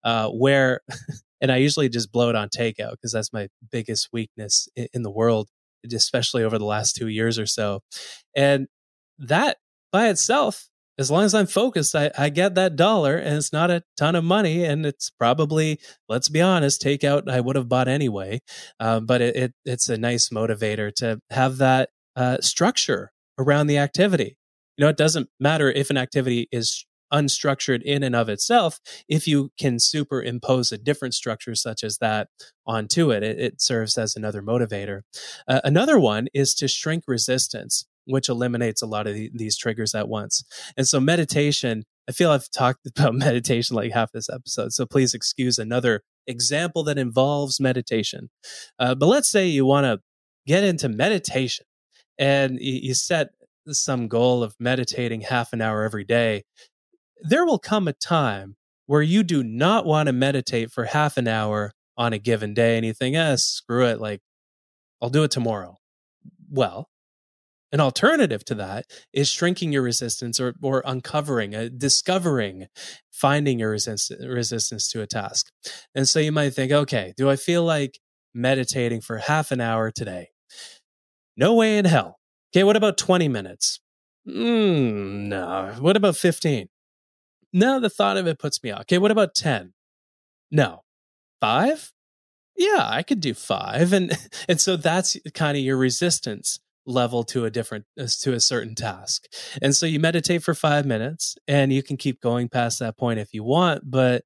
uh, 0.04 0.28
where, 0.28 0.80
and 1.40 1.50
I 1.50 1.56
usually 1.56 1.88
just 1.88 2.12
blow 2.12 2.28
it 2.28 2.36
on 2.36 2.48
takeout 2.48 2.92
because 2.92 3.12
that's 3.12 3.32
my 3.32 3.48
biggest 3.70 4.08
weakness 4.12 4.68
in, 4.76 4.88
in 4.92 5.02
the 5.02 5.10
world, 5.10 5.48
especially 5.92 6.42
over 6.44 6.58
the 6.58 6.64
last 6.64 6.96
two 6.96 7.08
years 7.08 7.38
or 7.38 7.46
so, 7.46 7.80
and 8.34 8.68
that 9.18 9.58
by 9.92 10.08
itself 10.08 10.68
as 10.98 11.10
long 11.10 11.24
as 11.24 11.34
I'm 11.34 11.46
focused, 11.46 11.94
I, 11.94 12.10
I 12.16 12.28
get 12.30 12.54
that 12.54 12.76
dollar 12.76 13.16
and 13.16 13.36
it's 13.36 13.52
not 13.52 13.70
a 13.70 13.82
ton 13.96 14.14
of 14.14 14.24
money. 14.24 14.64
And 14.64 14.86
it's 14.86 15.10
probably, 15.10 15.78
let's 16.08 16.28
be 16.28 16.40
honest, 16.40 16.82
takeout 16.82 17.28
I 17.28 17.40
would 17.40 17.56
have 17.56 17.68
bought 17.68 17.88
anyway. 17.88 18.40
Uh, 18.80 19.00
but 19.00 19.20
it, 19.20 19.36
it, 19.36 19.54
it's 19.64 19.88
a 19.88 19.98
nice 19.98 20.30
motivator 20.30 20.92
to 20.96 21.20
have 21.30 21.58
that 21.58 21.90
uh, 22.14 22.38
structure 22.40 23.12
around 23.38 23.66
the 23.66 23.78
activity. 23.78 24.38
You 24.76 24.84
know, 24.84 24.88
it 24.88 24.96
doesn't 24.96 25.28
matter 25.38 25.70
if 25.70 25.90
an 25.90 25.96
activity 25.96 26.48
is 26.50 26.86
unstructured 27.12 27.82
in 27.82 28.02
and 28.02 28.16
of 28.16 28.28
itself. 28.28 28.80
If 29.08 29.28
you 29.28 29.50
can 29.58 29.78
superimpose 29.78 30.72
a 30.72 30.78
different 30.78 31.14
structure 31.14 31.54
such 31.54 31.84
as 31.84 31.98
that 31.98 32.28
onto 32.66 33.10
it, 33.10 33.22
it, 33.22 33.38
it 33.38 33.62
serves 33.62 33.96
as 33.96 34.16
another 34.16 34.42
motivator. 34.42 35.02
Uh, 35.46 35.60
another 35.62 35.98
one 35.98 36.26
is 36.34 36.54
to 36.54 36.68
shrink 36.68 37.04
resistance 37.06 37.86
which 38.06 38.28
eliminates 38.28 38.82
a 38.82 38.86
lot 38.86 39.06
of 39.06 39.14
the, 39.14 39.30
these 39.34 39.56
triggers 39.56 39.94
at 39.94 40.08
once. 40.08 40.44
And 40.76 40.86
so 40.86 41.00
meditation, 41.00 41.84
I 42.08 42.12
feel 42.12 42.30
I've 42.30 42.50
talked 42.50 42.86
about 42.96 43.14
meditation 43.14 43.76
like 43.76 43.92
half 43.92 44.12
this 44.12 44.30
episode. 44.30 44.72
So 44.72 44.86
please 44.86 45.14
excuse 45.14 45.58
another 45.58 46.02
example 46.26 46.82
that 46.84 46.98
involves 46.98 47.60
meditation. 47.60 48.30
Uh, 48.78 48.94
but 48.94 49.06
let's 49.06 49.30
say 49.30 49.46
you 49.46 49.66
want 49.66 49.84
to 49.84 50.00
get 50.46 50.64
into 50.64 50.88
meditation 50.88 51.66
and 52.18 52.58
you, 52.60 52.80
you 52.82 52.94
set 52.94 53.30
some 53.68 54.08
goal 54.08 54.42
of 54.42 54.54
meditating 54.60 55.22
half 55.22 55.52
an 55.52 55.60
hour 55.60 55.82
every 55.82 56.04
day. 56.04 56.44
There 57.22 57.44
will 57.44 57.58
come 57.58 57.88
a 57.88 57.92
time 57.92 58.56
where 58.86 59.02
you 59.02 59.22
do 59.22 59.42
not 59.42 59.84
want 59.84 60.06
to 60.06 60.12
meditate 60.12 60.70
for 60.70 60.84
half 60.84 61.16
an 61.16 61.26
hour 61.26 61.72
on 61.96 62.12
a 62.12 62.18
given 62.18 62.54
day 62.54 62.76
and 62.76 62.86
you 62.86 62.92
think, 62.92 63.16
eh, 63.16 63.36
screw 63.36 63.86
it. 63.86 64.00
Like, 64.00 64.20
I'll 65.02 65.10
do 65.10 65.24
it 65.24 65.30
tomorrow. 65.30 65.78
Well, 66.50 66.88
an 67.76 67.80
alternative 67.80 68.42
to 68.42 68.54
that 68.54 68.86
is 69.12 69.28
shrinking 69.28 69.70
your 69.70 69.82
resistance 69.82 70.40
or, 70.40 70.54
or 70.62 70.82
uncovering, 70.86 71.54
uh, 71.54 71.68
discovering, 71.76 72.68
finding 73.12 73.58
your 73.58 73.72
resist- 73.72 74.14
resistance 74.18 74.88
to 74.88 75.02
a 75.02 75.06
task. 75.06 75.52
And 75.94 76.08
so 76.08 76.18
you 76.18 76.32
might 76.32 76.54
think, 76.54 76.72
okay, 76.72 77.12
do 77.18 77.28
I 77.28 77.36
feel 77.36 77.64
like 77.64 78.00
meditating 78.32 79.02
for 79.02 79.18
half 79.18 79.52
an 79.52 79.60
hour 79.60 79.90
today? 79.90 80.28
No 81.36 81.52
way 81.52 81.76
in 81.76 81.84
hell. 81.84 82.18
Okay, 82.50 82.64
what 82.64 82.76
about 82.76 82.96
20 82.96 83.28
minutes? 83.28 83.78
Mm, 84.26 85.26
no. 85.28 85.74
What 85.78 85.98
about 85.98 86.16
15? 86.16 86.68
No, 87.52 87.78
the 87.78 87.90
thought 87.90 88.16
of 88.16 88.26
it 88.26 88.38
puts 88.38 88.62
me 88.62 88.70
off. 88.70 88.80
Okay, 88.80 88.96
what 88.96 89.10
about 89.10 89.34
10? 89.34 89.74
No. 90.50 90.80
Five? 91.42 91.92
Yeah, 92.56 92.86
I 92.88 93.02
could 93.02 93.20
do 93.20 93.34
five. 93.34 93.92
And 93.92 94.12
and 94.48 94.58
so 94.58 94.78
that's 94.78 95.18
kind 95.34 95.58
of 95.58 95.62
your 95.62 95.76
resistance 95.76 96.58
level 96.86 97.24
to 97.24 97.44
a 97.44 97.50
different 97.50 97.84
uh, 98.00 98.06
to 98.20 98.32
a 98.32 98.40
certain 98.40 98.74
task. 98.74 99.24
And 99.60 99.74
so 99.74 99.86
you 99.86 99.98
meditate 100.00 100.42
for 100.42 100.54
five 100.54 100.86
minutes 100.86 101.36
and 101.48 101.72
you 101.72 101.82
can 101.82 101.96
keep 101.96 102.20
going 102.20 102.48
past 102.48 102.78
that 102.78 102.96
point 102.96 103.18
if 103.18 103.34
you 103.34 103.42
want 103.42 103.82
but 103.90 104.22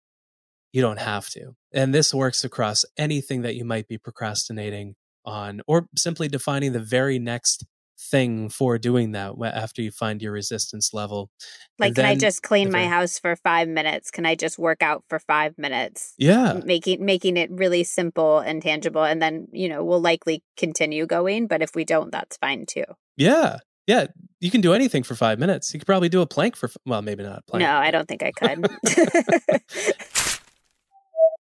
you 0.72 0.80
don't 0.80 1.00
have 1.00 1.28
to. 1.30 1.54
And 1.72 1.94
this 1.94 2.14
works 2.14 2.44
across 2.44 2.84
anything 2.96 3.42
that 3.42 3.56
you 3.56 3.64
might 3.64 3.88
be 3.88 3.98
procrastinating 3.98 4.94
on 5.24 5.60
or 5.66 5.88
simply 5.96 6.28
defining 6.28 6.72
the 6.72 6.80
very 6.80 7.18
next 7.18 7.64
thing 8.00 8.48
for 8.48 8.78
doing 8.78 9.12
that 9.12 9.34
after 9.42 9.82
you 9.82 9.90
find 9.90 10.22
your 10.22 10.32
resistance 10.32 10.94
level. 10.94 11.30
Like, 11.78 11.94
can 11.94 12.04
I 12.04 12.16
just 12.16 12.42
clean 12.42 12.72
my 12.72 12.86
house 12.86 13.18
for 13.18 13.36
five 13.36 13.68
minutes? 13.68 14.10
Can 14.10 14.26
I 14.26 14.34
just 14.34 14.58
work 14.58 14.82
out 14.82 15.04
for 15.08 15.18
five 15.18 15.56
minutes? 15.58 16.14
Yeah, 16.18 16.60
making 16.64 17.04
making 17.04 17.36
it 17.36 17.50
really 17.50 17.84
simple 17.84 18.38
and 18.38 18.62
tangible, 18.62 19.04
and 19.04 19.20
then 19.20 19.48
you 19.52 19.68
know 19.68 19.84
we'll 19.84 20.00
likely 20.00 20.42
continue 20.56 21.06
going. 21.06 21.46
But 21.46 21.62
if 21.62 21.74
we 21.74 21.84
don't, 21.84 22.10
that's 22.10 22.36
fine 22.36 22.66
too. 22.66 22.84
Yeah, 23.16 23.58
yeah, 23.86 24.06
you 24.40 24.50
can 24.50 24.60
do 24.60 24.72
anything 24.72 25.02
for 25.02 25.14
five 25.14 25.38
minutes. 25.38 25.74
You 25.74 25.80
could 25.80 25.86
probably 25.86 26.08
do 26.08 26.20
a 26.20 26.26
plank 26.26 26.56
for 26.56 26.70
well, 26.86 27.02
maybe 27.02 27.22
not 27.22 27.40
a 27.40 27.42
plank. 27.42 27.62
No, 27.62 27.72
I 27.72 27.90
don't 27.90 28.08
think 28.08 28.22
I 28.22 28.32
could. 28.32 28.66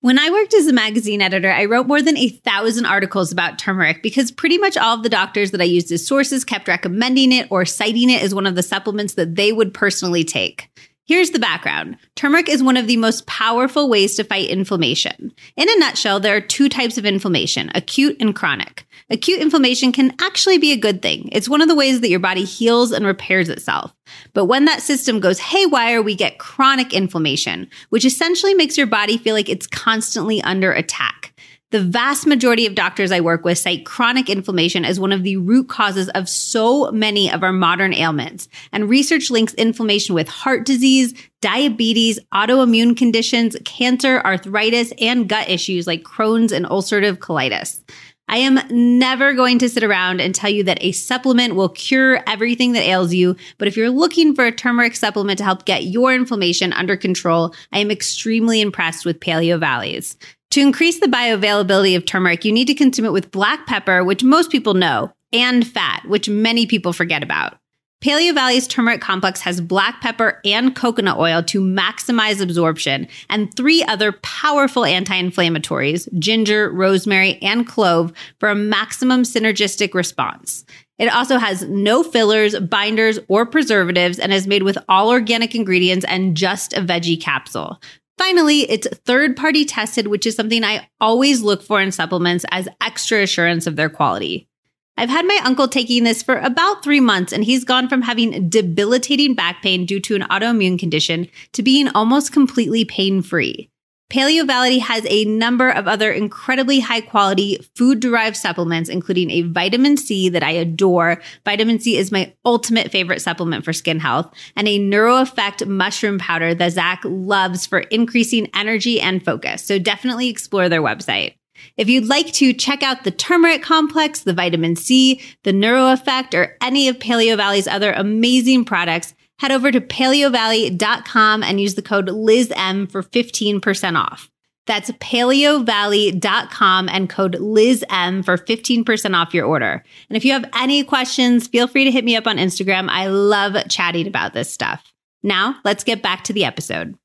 When 0.06 0.20
I 0.20 0.30
worked 0.30 0.54
as 0.54 0.68
a 0.68 0.72
magazine 0.72 1.20
editor, 1.20 1.50
I 1.50 1.64
wrote 1.64 1.88
more 1.88 2.00
than 2.00 2.16
a 2.16 2.28
thousand 2.28 2.86
articles 2.86 3.32
about 3.32 3.58
turmeric 3.58 4.04
because 4.04 4.30
pretty 4.30 4.56
much 4.56 4.76
all 4.76 4.94
of 4.94 5.02
the 5.02 5.08
doctors 5.08 5.50
that 5.50 5.60
I 5.60 5.64
used 5.64 5.90
as 5.90 6.06
sources 6.06 6.44
kept 6.44 6.68
recommending 6.68 7.32
it 7.32 7.48
or 7.50 7.64
citing 7.64 8.08
it 8.10 8.22
as 8.22 8.32
one 8.32 8.46
of 8.46 8.54
the 8.54 8.62
supplements 8.62 9.14
that 9.14 9.34
they 9.34 9.50
would 9.50 9.74
personally 9.74 10.22
take. 10.22 10.68
Here's 11.08 11.30
the 11.30 11.38
background. 11.38 11.98
Turmeric 12.16 12.48
is 12.48 12.64
one 12.64 12.76
of 12.76 12.88
the 12.88 12.96
most 12.96 13.28
powerful 13.28 13.88
ways 13.88 14.16
to 14.16 14.24
fight 14.24 14.48
inflammation. 14.48 15.32
In 15.54 15.68
a 15.68 15.78
nutshell, 15.78 16.18
there 16.18 16.34
are 16.34 16.40
two 16.40 16.68
types 16.68 16.98
of 16.98 17.06
inflammation, 17.06 17.70
acute 17.76 18.16
and 18.18 18.34
chronic. 18.34 18.88
Acute 19.08 19.40
inflammation 19.40 19.92
can 19.92 20.16
actually 20.20 20.58
be 20.58 20.72
a 20.72 20.76
good 20.76 21.02
thing. 21.02 21.28
It's 21.30 21.48
one 21.48 21.62
of 21.62 21.68
the 21.68 21.76
ways 21.76 22.00
that 22.00 22.10
your 22.10 22.18
body 22.18 22.42
heals 22.42 22.90
and 22.90 23.06
repairs 23.06 23.48
itself. 23.48 23.94
But 24.34 24.46
when 24.46 24.64
that 24.64 24.82
system 24.82 25.20
goes 25.20 25.38
haywire, 25.38 26.02
we 26.02 26.16
get 26.16 26.40
chronic 26.40 26.92
inflammation, 26.92 27.70
which 27.90 28.04
essentially 28.04 28.54
makes 28.54 28.76
your 28.76 28.88
body 28.88 29.16
feel 29.16 29.36
like 29.36 29.48
it's 29.48 29.68
constantly 29.68 30.42
under 30.42 30.72
attack. 30.72 31.25
The 31.72 31.82
vast 31.82 32.28
majority 32.28 32.64
of 32.66 32.76
doctors 32.76 33.10
I 33.10 33.20
work 33.20 33.44
with 33.44 33.58
cite 33.58 33.84
chronic 33.84 34.30
inflammation 34.30 34.84
as 34.84 35.00
one 35.00 35.10
of 35.10 35.24
the 35.24 35.36
root 35.36 35.68
causes 35.68 36.08
of 36.10 36.28
so 36.28 36.92
many 36.92 37.30
of 37.30 37.42
our 37.42 37.52
modern 37.52 37.92
ailments. 37.92 38.48
And 38.70 38.88
research 38.88 39.32
links 39.32 39.52
inflammation 39.54 40.14
with 40.14 40.28
heart 40.28 40.64
disease, 40.64 41.12
diabetes, 41.40 42.20
autoimmune 42.32 42.96
conditions, 42.96 43.56
cancer, 43.64 44.20
arthritis, 44.24 44.92
and 45.00 45.28
gut 45.28 45.50
issues 45.50 45.88
like 45.88 46.04
Crohn's 46.04 46.52
and 46.52 46.66
ulcerative 46.66 47.18
colitis. 47.18 47.82
I 48.28 48.38
am 48.38 48.60
never 48.70 49.34
going 49.34 49.58
to 49.60 49.68
sit 49.68 49.84
around 49.84 50.20
and 50.20 50.34
tell 50.34 50.50
you 50.50 50.64
that 50.64 50.82
a 50.82 50.92
supplement 50.92 51.54
will 51.54 51.68
cure 51.68 52.22
everything 52.26 52.72
that 52.72 52.82
ails 52.82 53.14
you. 53.14 53.36
But 53.58 53.68
if 53.68 53.76
you're 53.76 53.90
looking 53.90 54.34
for 54.34 54.44
a 54.44 54.52
turmeric 54.52 54.96
supplement 54.96 55.38
to 55.38 55.44
help 55.44 55.64
get 55.64 55.84
your 55.84 56.12
inflammation 56.12 56.72
under 56.72 56.96
control, 56.96 57.54
I 57.72 57.78
am 57.78 57.90
extremely 57.90 58.60
impressed 58.60 59.04
with 59.04 59.20
Paleo 59.20 59.60
Valley's. 59.60 60.16
To 60.56 60.62
increase 60.62 61.00
the 61.00 61.06
bioavailability 61.06 61.94
of 61.98 62.06
turmeric, 62.06 62.42
you 62.42 62.50
need 62.50 62.64
to 62.68 62.74
consume 62.74 63.04
it 63.04 63.12
with 63.12 63.30
black 63.30 63.66
pepper, 63.66 64.02
which 64.02 64.24
most 64.24 64.50
people 64.50 64.72
know, 64.72 65.12
and 65.30 65.66
fat, 65.66 66.02
which 66.06 66.30
many 66.30 66.64
people 66.64 66.94
forget 66.94 67.22
about. 67.22 67.58
Paleo 68.02 68.32
Valley's 68.32 68.66
turmeric 68.66 69.02
complex 69.02 69.42
has 69.42 69.60
black 69.60 70.00
pepper 70.00 70.40
and 70.46 70.74
coconut 70.74 71.18
oil 71.18 71.42
to 71.42 71.60
maximize 71.60 72.40
absorption, 72.40 73.06
and 73.28 73.52
three 73.54 73.84
other 73.84 74.12
powerful 74.12 74.86
anti 74.86 75.20
inflammatories 75.20 76.08
ginger, 76.18 76.70
rosemary, 76.72 77.38
and 77.42 77.66
clove 77.66 78.14
for 78.40 78.48
a 78.48 78.54
maximum 78.54 79.24
synergistic 79.24 79.92
response. 79.92 80.64
It 80.98 81.12
also 81.12 81.36
has 81.36 81.64
no 81.64 82.02
fillers, 82.02 82.58
binders, 82.60 83.18
or 83.28 83.44
preservatives 83.44 84.18
and 84.18 84.32
is 84.32 84.46
made 84.46 84.62
with 84.62 84.78
all 84.88 85.10
organic 85.10 85.54
ingredients 85.54 86.06
and 86.08 86.34
just 86.34 86.72
a 86.72 86.80
veggie 86.80 87.20
capsule. 87.20 87.78
Finally, 88.18 88.70
it's 88.70 88.88
third 89.04 89.36
party 89.36 89.64
tested, 89.64 90.06
which 90.06 90.26
is 90.26 90.34
something 90.34 90.64
I 90.64 90.88
always 91.00 91.42
look 91.42 91.62
for 91.62 91.80
in 91.80 91.92
supplements 91.92 92.44
as 92.50 92.68
extra 92.80 93.22
assurance 93.22 93.66
of 93.66 93.76
their 93.76 93.90
quality. 93.90 94.48
I've 94.96 95.10
had 95.10 95.26
my 95.26 95.38
uncle 95.44 95.68
taking 95.68 96.04
this 96.04 96.22
for 96.22 96.38
about 96.38 96.82
three 96.82 97.00
months, 97.00 97.32
and 97.32 97.44
he's 97.44 97.64
gone 97.64 97.88
from 97.88 98.00
having 98.00 98.48
debilitating 98.48 99.34
back 99.34 99.62
pain 99.62 99.84
due 99.84 100.00
to 100.00 100.14
an 100.14 100.22
autoimmune 100.22 100.78
condition 100.78 101.28
to 101.52 101.62
being 101.62 101.88
almost 101.88 102.32
completely 102.32 102.86
pain 102.86 103.20
free. 103.20 103.70
Paleo 104.08 104.46
Valley 104.46 104.78
has 104.78 105.04
a 105.08 105.24
number 105.24 105.68
of 105.68 105.88
other 105.88 106.12
incredibly 106.12 106.78
high 106.78 107.00
quality 107.00 107.58
food 107.74 107.98
derived 107.98 108.36
supplements, 108.36 108.88
including 108.88 109.30
a 109.32 109.42
vitamin 109.42 109.96
C 109.96 110.28
that 110.28 110.44
I 110.44 110.52
adore. 110.52 111.20
Vitamin 111.44 111.80
C 111.80 111.96
is 111.96 112.12
my 112.12 112.32
ultimate 112.44 112.92
favorite 112.92 113.20
supplement 113.20 113.64
for 113.64 113.72
skin 113.72 113.98
health 113.98 114.32
and 114.54 114.68
a 114.68 114.78
neuro 114.78 115.20
effect 115.20 115.66
mushroom 115.66 116.20
powder 116.20 116.54
that 116.54 116.72
Zach 116.72 117.02
loves 117.04 117.66
for 117.66 117.80
increasing 117.80 118.48
energy 118.54 119.00
and 119.00 119.24
focus. 119.24 119.64
So 119.64 119.76
definitely 119.80 120.28
explore 120.28 120.68
their 120.68 120.82
website. 120.82 121.34
If 121.76 121.88
you'd 121.88 122.06
like 122.06 122.32
to 122.34 122.52
check 122.52 122.84
out 122.84 123.02
the 123.02 123.10
turmeric 123.10 123.62
complex, 123.62 124.20
the 124.20 124.34
vitamin 124.34 124.76
C, 124.76 125.20
the 125.42 125.52
neuro 125.52 125.92
effect, 125.92 126.32
or 126.32 126.56
any 126.60 126.86
of 126.88 127.00
Paleo 127.00 127.36
Valley's 127.36 127.66
other 127.66 127.92
amazing 127.92 128.66
products, 128.66 129.14
head 129.38 129.52
over 129.52 129.70
to 129.70 129.80
paleovalley.com 129.80 131.42
and 131.42 131.60
use 131.60 131.74
the 131.74 131.82
code 131.82 132.08
LizM 132.08 132.90
for 132.90 133.02
15% 133.02 133.98
off. 133.98 134.30
That's 134.66 134.90
paleovalley.com 134.92 136.88
and 136.88 137.08
code 137.08 137.36
LizM 137.36 138.24
for 138.24 138.36
15% 138.36 139.14
off 139.14 139.32
your 139.32 139.46
order. 139.46 139.84
And 140.10 140.16
if 140.16 140.24
you 140.24 140.32
have 140.32 140.50
any 140.54 140.82
questions, 140.82 141.46
feel 141.46 141.68
free 141.68 141.84
to 141.84 141.90
hit 141.90 142.04
me 142.04 142.16
up 142.16 142.26
on 142.26 142.36
Instagram. 142.36 142.88
I 142.90 143.06
love 143.06 143.56
chatting 143.68 144.08
about 144.08 144.34
this 144.34 144.52
stuff. 144.52 144.92
Now, 145.22 145.56
let's 145.64 145.84
get 145.84 146.02
back 146.02 146.24
to 146.24 146.32
the 146.32 146.44
episode. 146.44 146.96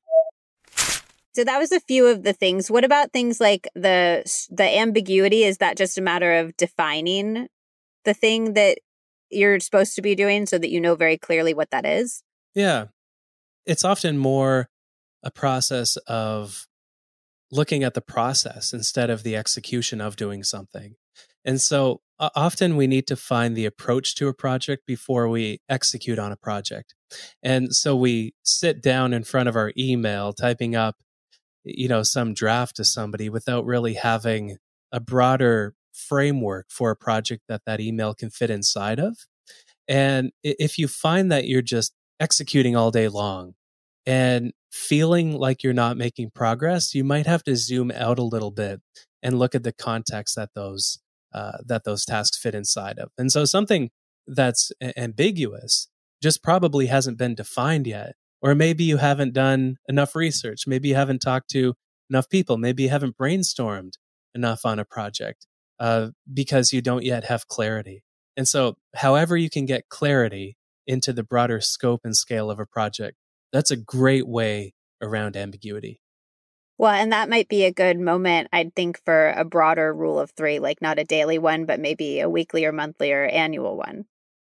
So 1.34 1.44
that 1.44 1.58
was 1.58 1.72
a 1.72 1.80
few 1.80 2.08
of 2.08 2.24
the 2.24 2.32
things. 2.32 2.70
What 2.70 2.84
about 2.84 3.12
things 3.12 3.40
like 3.40 3.66
the 3.74 4.22
the 4.50 4.78
ambiguity? 4.78 5.44
Is 5.44 5.58
that 5.58 5.78
just 5.78 5.96
a 5.96 6.02
matter 6.02 6.34
of 6.34 6.56
defining 6.56 7.48
the 8.04 8.12
thing 8.12 8.52
that 8.54 8.78
you're 9.32 9.60
supposed 9.60 9.94
to 9.96 10.02
be 10.02 10.14
doing 10.14 10.46
so 10.46 10.58
that 10.58 10.70
you 10.70 10.80
know 10.80 10.94
very 10.94 11.18
clearly 11.18 11.54
what 11.54 11.70
that 11.70 11.86
is? 11.86 12.22
Yeah. 12.54 12.86
It's 13.66 13.84
often 13.84 14.18
more 14.18 14.68
a 15.22 15.30
process 15.30 15.96
of 16.06 16.66
looking 17.50 17.84
at 17.84 17.94
the 17.94 18.00
process 18.00 18.72
instead 18.72 19.10
of 19.10 19.22
the 19.22 19.36
execution 19.36 20.00
of 20.00 20.16
doing 20.16 20.42
something. 20.42 20.94
And 21.44 21.60
so 21.60 22.00
often 22.18 22.76
we 22.76 22.86
need 22.86 23.06
to 23.08 23.16
find 23.16 23.56
the 23.56 23.66
approach 23.66 24.14
to 24.16 24.28
a 24.28 24.34
project 24.34 24.86
before 24.86 25.28
we 25.28 25.60
execute 25.68 26.18
on 26.18 26.32
a 26.32 26.36
project. 26.36 26.94
And 27.42 27.74
so 27.74 27.94
we 27.94 28.34
sit 28.42 28.82
down 28.82 29.12
in 29.12 29.24
front 29.24 29.48
of 29.48 29.56
our 29.56 29.72
email 29.76 30.32
typing 30.32 30.74
up 30.74 30.96
you 31.64 31.88
know 31.88 32.02
some 32.02 32.34
draft 32.34 32.76
to 32.76 32.84
somebody 32.84 33.28
without 33.28 33.64
really 33.64 33.94
having 33.94 34.56
a 34.90 35.00
broader 35.00 35.74
framework 35.92 36.66
for 36.70 36.90
a 36.90 36.96
project 36.96 37.42
that 37.48 37.62
that 37.66 37.80
email 37.80 38.14
can 38.14 38.30
fit 38.30 38.50
inside 38.50 38.98
of 38.98 39.16
and 39.88 40.32
if 40.42 40.78
you 40.78 40.88
find 40.88 41.30
that 41.32 41.46
you're 41.46 41.62
just 41.62 41.92
executing 42.20 42.76
all 42.76 42.90
day 42.90 43.08
long 43.08 43.54
and 44.06 44.52
feeling 44.70 45.36
like 45.36 45.62
you're 45.62 45.72
not 45.72 45.96
making 45.96 46.30
progress, 46.30 46.94
you 46.94 47.04
might 47.04 47.26
have 47.26 47.42
to 47.44 47.56
zoom 47.56 47.90
out 47.90 48.18
a 48.18 48.24
little 48.24 48.50
bit 48.50 48.80
and 49.22 49.38
look 49.38 49.54
at 49.54 49.64
the 49.64 49.72
context 49.72 50.36
that 50.36 50.50
those 50.54 50.98
uh, 51.34 51.58
that 51.66 51.84
those 51.84 52.04
tasks 52.04 52.38
fit 52.38 52.54
inside 52.54 52.98
of. 52.98 53.10
And 53.16 53.32
so 53.32 53.44
something 53.44 53.90
that's 54.26 54.70
ambiguous 54.96 55.88
just 56.22 56.42
probably 56.42 56.86
hasn't 56.86 57.18
been 57.18 57.34
defined 57.34 57.86
yet. 57.86 58.14
Or 58.42 58.54
maybe 58.54 58.84
you 58.84 58.98
haven't 58.98 59.32
done 59.32 59.76
enough 59.88 60.14
research. 60.14 60.66
Maybe 60.66 60.88
you 60.88 60.94
haven't 60.94 61.20
talked 61.20 61.48
to 61.50 61.74
enough 62.10 62.28
people. 62.28 62.58
Maybe 62.58 62.84
you 62.84 62.88
haven't 62.88 63.16
brainstormed 63.16 63.92
enough 64.34 64.64
on 64.64 64.78
a 64.78 64.84
project 64.84 65.46
uh, 65.78 66.10
because 66.32 66.72
you 66.72 66.82
don't 66.82 67.04
yet 67.04 67.24
have 67.24 67.48
clarity. 67.48 68.02
And 68.36 68.48
so, 68.48 68.76
however, 68.94 69.36
you 69.36 69.50
can 69.50 69.66
get 69.66 69.88
clarity 69.88 70.56
into 70.86 71.12
the 71.12 71.22
broader 71.22 71.60
scope 71.60 72.00
and 72.04 72.16
scale 72.16 72.50
of 72.50 72.58
a 72.58 72.66
project, 72.66 73.16
that's 73.52 73.70
a 73.70 73.76
great 73.76 74.26
way 74.26 74.74
around 75.00 75.36
ambiguity. 75.36 76.00
Well, 76.78 76.92
and 76.92 77.12
that 77.12 77.28
might 77.28 77.48
be 77.48 77.64
a 77.64 77.72
good 77.72 77.98
moment, 77.98 78.48
I'd 78.52 78.74
think, 78.74 79.00
for 79.04 79.30
a 79.30 79.44
broader 79.44 79.92
rule 79.94 80.18
of 80.18 80.30
three, 80.32 80.58
like 80.58 80.82
not 80.82 80.98
a 80.98 81.04
daily 81.04 81.38
one, 81.38 81.64
but 81.64 81.78
maybe 81.78 82.20
a 82.20 82.28
weekly 82.28 82.64
or 82.64 82.72
monthly 82.72 83.12
or 83.12 83.24
annual 83.26 83.76
one. 83.76 84.06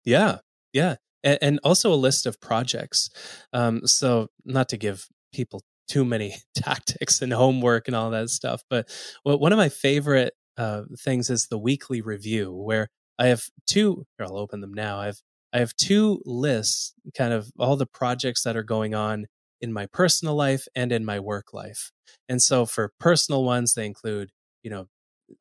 Yeah. 0.05 0.39
Yeah. 0.73 0.95
And, 1.23 1.39
and 1.41 1.59
also 1.63 1.91
a 1.91 1.95
list 1.95 2.25
of 2.25 2.39
projects. 2.39 3.09
Um, 3.53 3.87
so, 3.87 4.27
not 4.45 4.69
to 4.69 4.77
give 4.77 5.07
people 5.33 5.61
too 5.87 6.05
many 6.05 6.35
tactics 6.55 7.21
and 7.21 7.33
homework 7.33 7.87
and 7.87 7.95
all 7.95 8.11
that 8.11 8.29
stuff, 8.29 8.61
but 8.69 8.87
one 9.23 9.51
of 9.51 9.57
my 9.57 9.69
favorite 9.69 10.33
uh, 10.59 10.83
things 10.99 11.29
is 11.29 11.47
the 11.47 11.57
weekly 11.57 12.01
review, 12.01 12.51
where 12.53 12.89
I 13.17 13.27
have 13.27 13.43
two. 13.65 14.05
Here, 14.17 14.27
I'll 14.27 14.37
open 14.37 14.59
them 14.59 14.73
now. 14.73 14.99
I 14.99 15.05
have 15.07 15.17
I 15.53 15.59
have 15.59 15.75
two 15.75 16.21
lists, 16.25 16.93
kind 17.17 17.33
of 17.33 17.49
all 17.57 17.77
the 17.77 17.87
projects 17.87 18.43
that 18.43 18.57
are 18.57 18.63
going 18.63 18.93
on 18.93 19.27
in 19.61 19.73
my 19.73 19.87
personal 19.87 20.35
life 20.35 20.67
and 20.75 20.91
in 20.91 21.05
my 21.05 21.19
work 21.19 21.53
life. 21.53 21.91
And 22.27 22.41
so 22.41 22.65
for 22.65 22.91
personal 22.99 23.43
ones, 23.43 23.73
they 23.73 23.85
include, 23.85 24.29
you 24.61 24.69
know, 24.69 24.87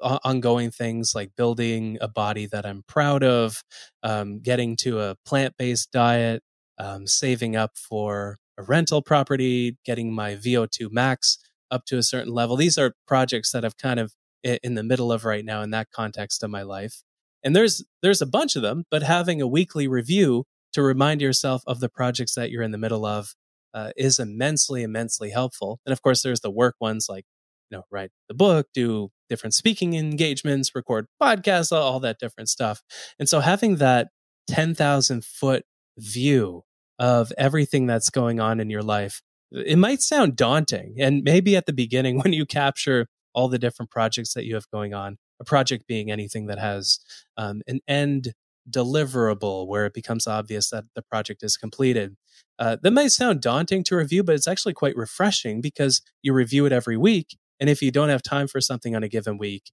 ongoing 0.01 0.71
things 0.71 1.13
like 1.15 1.37
building 1.37 1.99
a 2.01 2.09
body 2.09 2.47
that 2.47 2.65
I'm 2.65 2.85
proud 2.87 3.25
of, 3.25 3.63
um, 4.03 4.41
getting 4.41 4.77
to 4.79 5.01
a 5.01 5.17
plant 5.27 5.55
based 5.59 5.91
diet, 5.93 6.43
um, 6.79 7.07
saving 7.07 7.57
up 7.57 7.73
for 7.77 8.37
a 8.57 8.63
rental 8.63 9.03
property, 9.03 9.77
getting 9.85 10.15
my 10.15 10.37
VO2 10.37 10.91
max 10.91 11.39
up 11.71 11.85
to 11.87 11.99
a 11.99 12.03
certain 12.03 12.33
level. 12.33 12.57
These 12.57 12.79
are 12.79 12.95
projects 13.07 13.53
that 13.53 13.65
I've 13.65 13.77
kind 13.77 14.01
of 14.01 14.13
in 14.43 14.75
the 14.75 14.83
middle 14.83 15.13
of 15.13 15.25
right 15.25 15.45
now 15.45 15.63
in 15.63 15.71
that 15.71 15.91
context 15.91 16.43
of 16.43 16.51
my 16.51 16.63
life. 16.63 17.03
And 17.43 17.55
there's 17.55 17.85
there's 18.03 18.23
a 18.23 18.27
bunch 18.27 18.57
of 18.57 18.63
them, 18.63 18.85
but 18.91 19.03
having 19.03 19.41
a 19.41 19.47
weekly 19.47 19.87
review 19.87 20.45
to 20.73 20.83
remind 20.83 21.21
yourself 21.21 21.63
of 21.67 21.81
the 21.81 21.89
projects 21.89 22.35
that 22.35 22.51
you're 22.51 22.63
in 22.63 22.73
the 22.73 22.79
middle 22.79 23.07
of 23.07 23.35
uh, 23.75 23.93
is 23.97 24.19
immensely 24.19 24.83
immensely 24.83 25.31
helpful. 25.31 25.81
And 25.87 25.93
of 25.93 26.03
course, 26.03 26.23
there's 26.23 26.41
the 26.41 26.51
work 26.51 26.75
ones 26.81 27.07
like 27.09 27.25
you 27.71 27.79
know 27.79 27.85
write 27.91 28.11
the 28.29 28.35
book, 28.35 28.67
do 28.75 29.11
different 29.29 29.55
speaking 29.55 29.95
engagements, 29.95 30.75
record 30.75 31.07
podcasts, 31.23 31.73
all 31.73 32.01
that 32.01 32.19
different 32.19 32.49
stuff. 32.49 32.83
And 33.19 33.29
so 33.29 33.41
having 33.41 33.77
that 33.77 34.09
ten 34.49 34.75
thousand 34.75 35.25
foot 35.25 35.65
view 35.97 36.65
of 36.99 37.33
everything 37.39 37.87
that's 37.87 38.11
going 38.11 38.41
on 38.41 38.59
in 38.59 38.71
your 38.71 38.83
life 38.83 39.23
it 39.51 39.79
might 39.79 40.03
sound 40.03 40.37
daunting 40.37 40.97
and 40.99 41.23
maybe 41.23 41.57
at 41.57 41.67
the 41.67 41.73
beginning 41.73 42.19
when 42.23 42.33
you 42.33 42.47
capture 42.47 43.07
all 43.35 43.49
the 43.49 43.59
different 43.59 43.91
projects 43.91 44.35
that 44.35 44.45
you 44.45 44.55
have 44.55 44.71
going 44.71 44.95
on 44.95 45.17
a 45.41 45.45
project 45.45 45.87
being 45.87 46.11
anything 46.11 46.47
that 46.47 46.59
has 46.59 46.99
um, 47.37 47.63
an 47.67 47.81
end 47.87 48.35
deliverable 48.69 49.67
where 49.67 49.87
it 49.87 49.95
becomes 49.95 50.27
obvious 50.27 50.71
that 50.71 50.85
the 50.95 51.03
project 51.03 51.43
is 51.43 51.57
completed. 51.57 52.17
Uh, 52.59 52.77
that 52.83 52.91
might 52.91 53.13
sound 53.13 53.41
daunting 53.41 53.83
to 53.85 53.97
review, 53.97 54.23
but 54.23 54.35
it's 54.35 54.49
actually 54.49 54.75
quite 54.75 54.97
refreshing 54.97 55.61
because 55.61 56.03
you 56.23 56.33
review 56.33 56.67
it 56.67 56.73
every 56.73 56.97
week. 56.97 57.37
And 57.61 57.71
if 57.71 57.83
you 57.83 57.91
don't 57.91 58.09
have 58.09 58.23
time 58.23 58.47
for 58.47 58.61
something 58.61 58.95
on 58.95 59.03
a 59.03 59.09
given 59.09 59.39
week, 59.39 59.71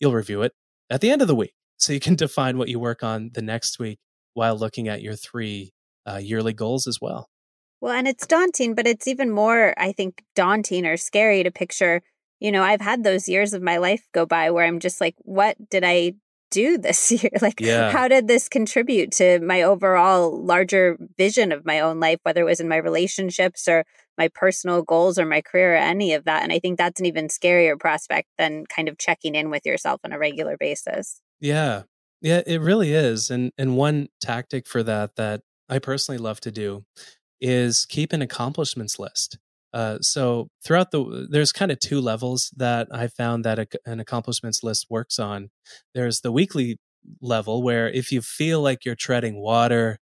you'll 0.00 0.14
review 0.14 0.42
it 0.42 0.52
at 0.88 1.00
the 1.00 1.10
end 1.10 1.20
of 1.20 1.28
the 1.28 1.34
week. 1.34 1.54
So 1.76 1.92
you 1.92 2.00
can 2.00 2.14
define 2.16 2.58
what 2.58 2.68
you 2.68 2.78
work 2.78 3.02
on 3.02 3.30
the 3.34 3.42
next 3.42 3.78
week 3.78 3.98
while 4.34 4.56
looking 4.56 4.88
at 4.88 5.02
your 5.02 5.14
three 5.14 5.72
uh, 6.06 6.16
yearly 6.16 6.52
goals 6.52 6.86
as 6.86 7.00
well. 7.00 7.28
Well, 7.80 7.92
and 7.92 8.06
it's 8.06 8.28
daunting, 8.28 8.76
but 8.76 8.86
it's 8.86 9.08
even 9.08 9.30
more, 9.30 9.74
I 9.76 9.90
think, 9.90 10.22
daunting 10.36 10.86
or 10.86 10.96
scary 10.96 11.42
to 11.42 11.50
picture 11.50 12.00
you 12.42 12.50
know, 12.50 12.64
I've 12.64 12.80
had 12.80 13.04
those 13.04 13.28
years 13.28 13.52
of 13.52 13.62
my 13.62 13.76
life 13.76 14.04
go 14.12 14.26
by 14.26 14.50
where 14.50 14.66
I'm 14.66 14.80
just 14.80 15.00
like, 15.00 15.14
what 15.18 15.56
did 15.70 15.84
I 15.84 16.14
do 16.50 16.76
this 16.76 17.12
year? 17.22 17.30
Like, 17.40 17.60
yeah. 17.60 17.92
how 17.92 18.08
did 18.08 18.26
this 18.26 18.48
contribute 18.48 19.12
to 19.12 19.38
my 19.38 19.62
overall 19.62 20.44
larger 20.44 20.98
vision 21.16 21.52
of 21.52 21.64
my 21.64 21.78
own 21.78 22.00
life, 22.00 22.18
whether 22.24 22.40
it 22.40 22.46
was 22.46 22.58
in 22.58 22.68
my 22.68 22.78
relationships 22.78 23.68
or 23.68 23.84
my 24.18 24.26
personal 24.26 24.82
goals 24.82 25.20
or 25.20 25.24
my 25.24 25.40
career 25.40 25.74
or 25.74 25.76
any 25.76 26.14
of 26.14 26.24
that? 26.24 26.42
And 26.42 26.52
I 26.52 26.58
think 26.58 26.78
that's 26.78 26.98
an 26.98 27.06
even 27.06 27.28
scarier 27.28 27.78
prospect 27.78 28.26
than 28.38 28.66
kind 28.66 28.88
of 28.88 28.98
checking 28.98 29.36
in 29.36 29.48
with 29.48 29.64
yourself 29.64 30.00
on 30.02 30.12
a 30.12 30.18
regular 30.18 30.56
basis. 30.56 31.20
Yeah. 31.40 31.82
Yeah, 32.20 32.42
it 32.44 32.60
really 32.60 32.92
is. 32.92 33.30
And 33.30 33.52
and 33.56 33.76
one 33.76 34.08
tactic 34.20 34.66
for 34.66 34.82
that 34.82 35.14
that 35.14 35.42
I 35.68 35.78
personally 35.78 36.18
love 36.18 36.40
to 36.40 36.50
do 36.50 36.84
is 37.40 37.84
keep 37.84 38.12
an 38.12 38.22
accomplishments 38.22 38.98
list. 38.98 39.38
Uh, 39.72 39.98
so 40.00 40.48
throughout 40.64 40.90
the 40.90 41.26
there's 41.30 41.52
kind 41.52 41.72
of 41.72 41.78
two 41.80 42.00
levels 42.00 42.52
that 42.56 42.88
I 42.92 43.08
found 43.08 43.44
that 43.44 43.58
a, 43.58 43.66
an 43.86 44.00
accomplishments 44.00 44.62
list 44.62 44.86
works 44.90 45.18
on. 45.18 45.50
There's 45.94 46.20
the 46.20 46.32
weekly 46.32 46.78
level 47.20 47.62
where 47.62 47.88
if 47.88 48.12
you 48.12 48.20
feel 48.22 48.60
like 48.60 48.84
you're 48.84 48.94
treading 48.94 49.40
water 49.40 49.98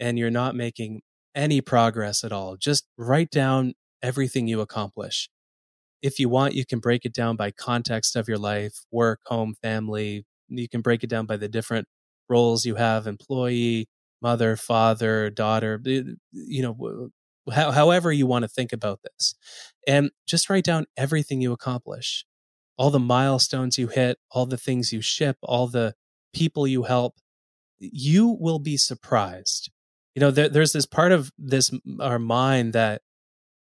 and 0.00 0.18
you're 0.18 0.30
not 0.30 0.56
making 0.56 1.02
any 1.34 1.60
progress 1.60 2.24
at 2.24 2.32
all, 2.32 2.56
just 2.56 2.86
write 2.98 3.30
down 3.30 3.74
everything 4.02 4.48
you 4.48 4.60
accomplish. 4.60 5.28
If 6.02 6.18
you 6.20 6.28
want, 6.28 6.54
you 6.54 6.64
can 6.64 6.78
break 6.78 7.04
it 7.04 7.12
down 7.14 7.36
by 7.36 7.50
context 7.50 8.16
of 8.16 8.28
your 8.28 8.38
life, 8.38 8.74
work, 8.92 9.20
home, 9.26 9.54
family. 9.62 10.24
You 10.48 10.68
can 10.68 10.80
break 10.80 11.02
it 11.04 11.10
down 11.10 11.26
by 11.26 11.36
the 11.36 11.48
different 11.48 11.88
roles 12.28 12.64
you 12.64 12.76
have, 12.76 13.06
employee, 13.06 13.88
mother, 14.22 14.56
father, 14.56 15.30
daughter, 15.30 15.80
you 16.32 16.62
know, 16.62 17.10
how, 17.50 17.70
however 17.70 18.12
you 18.12 18.26
want 18.26 18.42
to 18.42 18.48
think 18.48 18.72
about 18.72 19.00
this. 19.02 19.34
And 19.86 20.10
just 20.26 20.50
write 20.50 20.64
down 20.64 20.86
everything 20.96 21.40
you 21.40 21.52
accomplish, 21.52 22.24
all 22.76 22.90
the 22.90 22.98
milestones 22.98 23.78
you 23.78 23.88
hit, 23.88 24.18
all 24.30 24.46
the 24.46 24.56
things 24.56 24.92
you 24.92 25.00
ship, 25.00 25.36
all 25.42 25.66
the 25.66 25.94
people 26.32 26.66
you 26.66 26.84
help. 26.84 27.16
You 27.78 28.36
will 28.40 28.58
be 28.58 28.76
surprised. 28.76 29.70
You 30.14 30.20
know, 30.20 30.30
there, 30.30 30.48
there's 30.48 30.72
this 30.72 30.86
part 30.86 31.12
of 31.12 31.30
this, 31.38 31.70
our 32.00 32.18
mind 32.18 32.72
that 32.72 33.02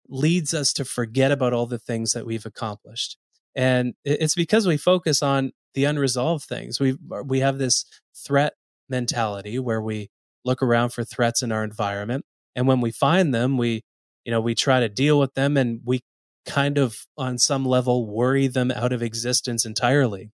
leads 0.08 0.52
us 0.52 0.72
to 0.74 0.84
forget 0.84 1.32
about 1.32 1.52
all 1.52 1.66
the 1.66 1.78
things 1.78 2.12
that 2.12 2.26
we've 2.26 2.46
accomplished. 2.46 3.16
And 3.54 3.94
it's 4.04 4.34
because 4.34 4.66
we 4.66 4.76
focus 4.76 5.22
on 5.22 5.52
the 5.74 5.84
unresolved 5.84 6.44
things. 6.44 6.80
We 6.80 6.92
uh, 7.12 7.22
we 7.24 7.40
have 7.40 7.58
this 7.58 7.84
threat 8.14 8.54
mentality 8.88 9.58
where 9.58 9.80
we 9.80 10.10
look 10.44 10.62
around 10.62 10.90
for 10.90 11.04
threats 11.04 11.42
in 11.42 11.52
our 11.52 11.64
environment 11.64 12.24
and 12.54 12.66
when 12.66 12.80
we 12.80 12.90
find 12.90 13.34
them 13.34 13.56
we 13.56 13.82
you 14.24 14.32
know 14.32 14.40
we 14.40 14.54
try 14.54 14.80
to 14.80 14.88
deal 14.88 15.18
with 15.18 15.34
them 15.34 15.56
and 15.56 15.80
we 15.84 16.00
kind 16.46 16.78
of 16.78 17.06
on 17.16 17.38
some 17.38 17.64
level 17.64 18.06
worry 18.06 18.46
them 18.46 18.70
out 18.70 18.92
of 18.92 19.02
existence 19.02 19.64
entirely. 19.64 20.30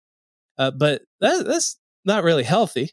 Uh, 0.58 0.72
but 0.72 1.02
that, 1.20 1.46
that's 1.46 1.78
not 2.04 2.24
really 2.24 2.42
healthy 2.42 2.90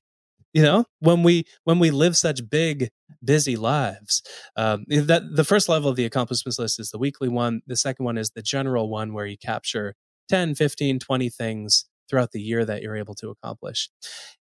you 0.54 0.64
know 0.64 0.86
when 1.00 1.22
we 1.22 1.46
when 1.66 1.78
we 1.78 1.92
live 1.92 2.18
such 2.18 2.50
big 2.50 2.90
busy 3.24 3.56
lives. 3.56 4.24
Um, 4.56 4.86
that 4.88 5.24
the 5.36 5.44
first 5.44 5.70
level 5.70 5.90
of 5.90 5.96
the 5.96 6.06
accomplishments 6.06 6.58
list 6.58 6.80
is 6.80 6.90
the 6.90 6.98
weekly 6.98 7.30
one. 7.30 7.62
The 7.68 7.76
second 7.76 8.06
one 8.06 8.18
is 8.18 8.32
the 8.32 8.42
general 8.42 8.90
one 8.90 9.14
where 9.14 9.28
you 9.28 9.38
capture 9.38 9.94
10 10.30 10.56
15 10.56 10.98
20 10.98 11.30
things 11.30 11.86
throughout 12.10 12.32
the 12.32 12.42
year 12.42 12.66
that 12.66 12.82
you're 12.82 12.96
able 12.96 13.14
to 13.16 13.30
accomplish. 13.30 13.90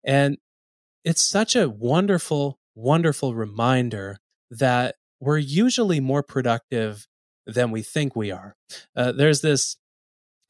And 0.05 0.39
it's 1.05 1.23
such 1.23 1.57
a 1.57 1.69
wonderful 1.69 2.59
wonderful 2.77 3.35
reminder 3.35 4.19
that 4.59 4.97
we're 5.21 5.39
usually 5.39 6.01
more 6.01 6.23
productive 6.23 7.07
than 7.47 7.71
we 7.71 7.83
think 7.83 8.15
we 8.15 8.31
are. 8.31 8.57
Uh, 8.97 9.13
there's 9.13 9.41
this, 9.41 9.77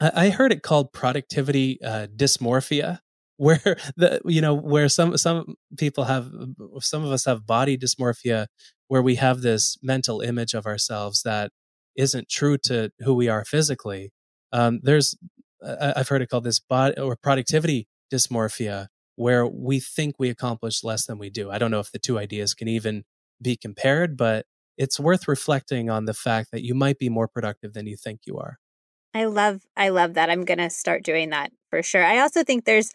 I 0.01 0.31
heard 0.31 0.53
it 0.53 0.63
called 0.63 0.93
productivity 0.93 1.81
uh, 1.83 2.09
dysmorphia, 2.15 2.99
where 3.37 3.77
the 3.97 4.21
you 4.25 4.41
know 4.41 4.55
where 4.55 4.89
some 4.89 5.17
some 5.17 5.57
people 5.77 6.05
have 6.05 6.31
some 6.79 7.05
of 7.05 7.11
us 7.11 7.25
have 7.25 7.47
body 7.47 7.77
dysmorphia, 7.77 8.47
where 8.87 9.03
we 9.03 9.17
have 9.17 9.41
this 9.41 9.77
mental 9.83 10.21
image 10.21 10.55
of 10.55 10.67
ourselves 10.67 11.23
that 11.23 11.51
isn't 11.97 12.29
true 12.29 12.57
to 12.59 12.91
who 13.01 13.15
we 13.15 13.29
are 13.29 13.45
physically. 13.45 14.13
Um, 14.53 14.81
there's 14.83 15.17
I've 15.65 16.09
heard 16.09 16.23
it 16.23 16.29
called 16.29 16.45
this 16.45 16.61
body 16.61 17.01
or 17.01 17.17
productivity 17.17 17.89
dysmorphia, 18.13 18.87
where 19.17 19.47
we 19.47 19.81
think 19.81 20.17
we 20.19 20.31
accomplish 20.31 20.85
less 20.85 21.07
than 21.07 21.19
we 21.19 21.31
do. 21.31 21.51
I 21.51 21.59
don't 21.59 21.71
know 21.71 21.81
if 21.81 21.91
the 21.91 21.99
two 21.99 22.19
ideas 22.19 22.55
can 22.55 22.69
even 22.69 23.05
be 23.41 23.57
compared, 23.57 24.17
but 24.17 24.47
it's 24.77 24.99
worth 24.99 25.29
reflecting 25.29 25.91
on 25.91 26.05
the 26.05 26.15
fact 26.15 26.51
that 26.53 26.65
you 26.65 26.75
might 26.75 26.99
be 26.99 27.09
more 27.09 27.29
productive 27.29 27.73
than 27.73 27.87
you 27.87 27.97
think 27.97 28.21
you 28.27 28.37
are. 28.39 28.59
I 29.15 29.27
love 29.27 29.63
I 29.77 29.91
love 29.91 30.15
that. 30.15 30.31
I'm 30.31 30.45
going 30.45 30.59
to 30.59 30.71
start 30.71 31.05
doing 31.05 31.31
that 31.31 31.53
for 31.71 31.83
sure. 31.83 32.05
I 32.05 32.19
also 32.19 32.43
think 32.43 32.65
there's 32.65 32.91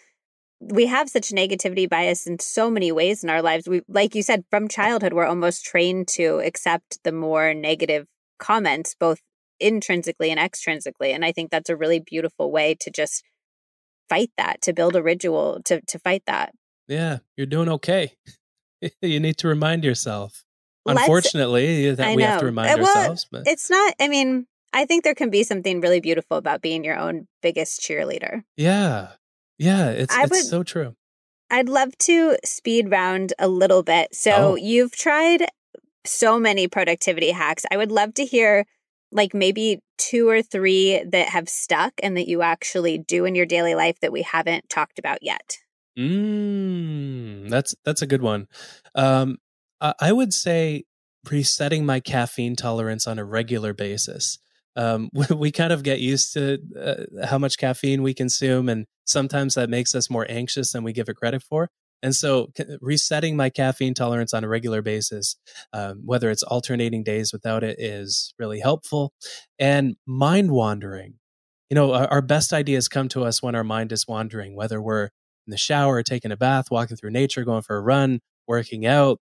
we 0.59 0.87
have 0.87 1.09
such 1.09 1.29
negativity 1.29 1.89
bias 1.89 2.27
in 2.27 2.39
so 2.39 2.69
many 2.69 2.91
ways 2.91 3.23
in 3.23 3.29
our 3.29 3.41
lives. 3.41 3.69
We 3.69 3.81
like 3.87 4.15
you 4.15 4.23
said 4.23 4.43
from 4.49 4.67
childhood 4.67 5.13
we're 5.13 5.25
almost 5.25 5.63
trained 5.63 6.09
to 6.09 6.39
accept 6.39 6.99
the 7.03 7.13
more 7.13 7.53
negative 7.53 8.07
comments 8.39 8.95
both 8.99 9.19
intrinsically 9.61 10.31
and 10.31 10.39
extrinsically 10.39 11.13
and 11.13 11.23
I 11.23 11.31
think 11.31 11.51
that's 11.51 11.69
a 11.69 11.75
really 11.75 11.99
beautiful 11.99 12.51
way 12.51 12.75
to 12.81 12.91
just 12.91 13.23
fight 14.09 14.31
that, 14.37 14.61
to 14.63 14.73
build 14.73 14.95
a 14.95 15.03
ritual 15.03 15.61
to 15.65 15.81
to 15.81 15.99
fight 15.99 16.23
that. 16.27 16.53
Yeah, 16.87 17.19
you're 17.37 17.47
doing 17.47 17.69
okay. 17.69 18.13
you 19.01 19.19
need 19.19 19.38
to 19.38 19.47
remind 19.47 19.84
yourself. 19.84 20.43
Let's, 20.86 21.01
Unfortunately, 21.01 21.91
that 21.91 22.15
we 22.15 22.23
have 22.23 22.39
to 22.39 22.45
remind 22.45 22.71
uh, 22.80 22.84
well, 22.84 22.97
ourselves. 22.97 23.27
But 23.32 23.47
it's 23.47 23.69
not. 23.69 23.93
I 23.99 24.07
mean, 24.07 24.47
I 24.73 24.86
think 24.86 25.03
there 25.03 25.15
can 25.15 25.30
be 25.30 25.43
something 25.43 25.82
really 25.82 25.99
beautiful 25.99 26.38
about 26.38 26.61
being 26.61 26.84
your 26.84 26.97
own 26.97 27.27
biggest 27.41 27.82
cheerleader. 27.82 28.43
Yeah, 28.55 29.09
yeah, 29.57 29.89
it's 29.89 30.15
I 30.15 30.23
it's 30.23 30.32
would, 30.32 30.45
so 30.45 30.63
true. 30.63 30.95
I'd 31.51 31.69
love 31.69 31.97
to 31.99 32.38
speed 32.45 32.91
round 32.91 33.34
a 33.39 33.47
little 33.47 33.84
bit. 33.84 34.15
So 34.15 34.32
oh. 34.32 34.55
you've 34.55 34.95
tried 34.95 35.47
so 36.05 36.39
many 36.39 36.67
productivity 36.67 37.32
hacks. 37.32 37.65
I 37.71 37.77
would 37.77 37.91
love 37.91 38.13
to 38.15 38.25
hear 38.25 38.65
like 39.11 39.34
maybe 39.34 39.82
two 39.97 40.30
or 40.30 40.41
three 40.41 41.03
that 41.03 41.30
have 41.30 41.49
stuck 41.49 41.93
and 42.01 42.15
that 42.15 42.27
you 42.27 42.41
actually 42.41 42.97
do 42.97 43.25
in 43.25 43.36
your 43.36 43.45
daily 43.45 43.75
life 43.75 43.99
that 44.01 44.11
we 44.11 44.21
haven't 44.21 44.69
talked 44.69 44.99
about 44.99 45.19
yet? 45.21 45.57
Mm, 46.00 47.50
that's 47.50 47.76
that's 47.84 48.02
a 48.02 48.08
good 48.08 48.22
one. 48.22 48.47
Um, 48.95 49.38
I, 49.82 49.93
I 50.00 50.12
would 50.14 50.34
say 50.34 50.86
resetting 51.30 51.86
my 51.86 52.00
caffeine 52.00 52.56
tolerance 52.56 53.06
on 53.06 53.20
a 53.20 53.26
regular 53.26 53.74
basis. 53.74 54.39
Um, 54.78 55.10
we 55.36 55.52
kind 55.52 55.74
of 55.74 55.84
get 55.84 56.00
used 56.00 56.34
to 56.34 56.60
uh, 56.80 57.26
how 57.26 57.38
much 57.38 57.58
caffeine 57.58 58.02
we 58.02 58.14
consume, 58.14 58.70
and 58.70 58.86
sometimes 59.06 59.56
that 59.56 59.70
makes 59.70 59.93
us 59.93 60.10
more 60.10 60.26
anxious 60.30 60.72
than 60.72 60.84
we 60.84 60.93
give 60.93 61.10
it 61.10 61.18
credit 61.18 61.43
for. 61.43 61.70
And 62.02 62.16
so, 62.16 62.50
resetting 62.80 63.36
my 63.36 63.50
caffeine 63.50 63.93
tolerance 63.93 64.34
on 64.34 64.45
a 64.45 64.47
regular 64.47 64.82
basis, 64.82 65.36
um, 65.74 66.04
whether 66.06 66.30
it's 66.30 66.43
alternating 66.43 67.04
days 67.04 67.34
without 67.34 67.62
it, 67.62 67.76
is 67.78 68.34
really 68.39 68.62
helpful. 68.62 69.12
And 69.60 69.97
mind 70.06 70.52
wandering, 70.52 71.16
you 71.70 71.76
know, 71.76 71.91
our, 71.91 72.08
our, 72.08 72.22
best 72.22 72.54
ideas 72.54 72.88
come 72.88 73.10
to 73.10 73.26
us 73.26 73.43
when 73.43 73.54
our 73.54 73.66
mind 73.66 73.91
is 73.91 74.08
wandering, 74.08 74.56
whether 74.56 74.82
we're 74.82 75.10
in 75.50 75.52
the 75.52 75.58
shower, 75.58 76.04
taking 76.04 76.32
a 76.32 76.38
bath, 76.38 76.70
walking 76.70 76.95
through 76.95 77.10
nature, 77.10 77.43
going 77.43 77.64
for 77.64 77.76
a 77.76 77.82
run, 77.82 78.20
working 78.47 78.86
out, 78.86 79.20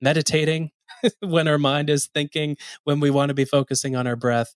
meditating. 0.00 0.70
when 1.20 1.46
our 1.46 1.58
mind 1.58 1.88
is 1.90 2.08
thinking, 2.12 2.56
when 2.84 2.98
we 2.98 3.10
want 3.10 3.28
to 3.28 3.34
be 3.34 3.44
focusing 3.44 3.94
on 3.94 4.06
our 4.06 4.16
breath, 4.16 4.54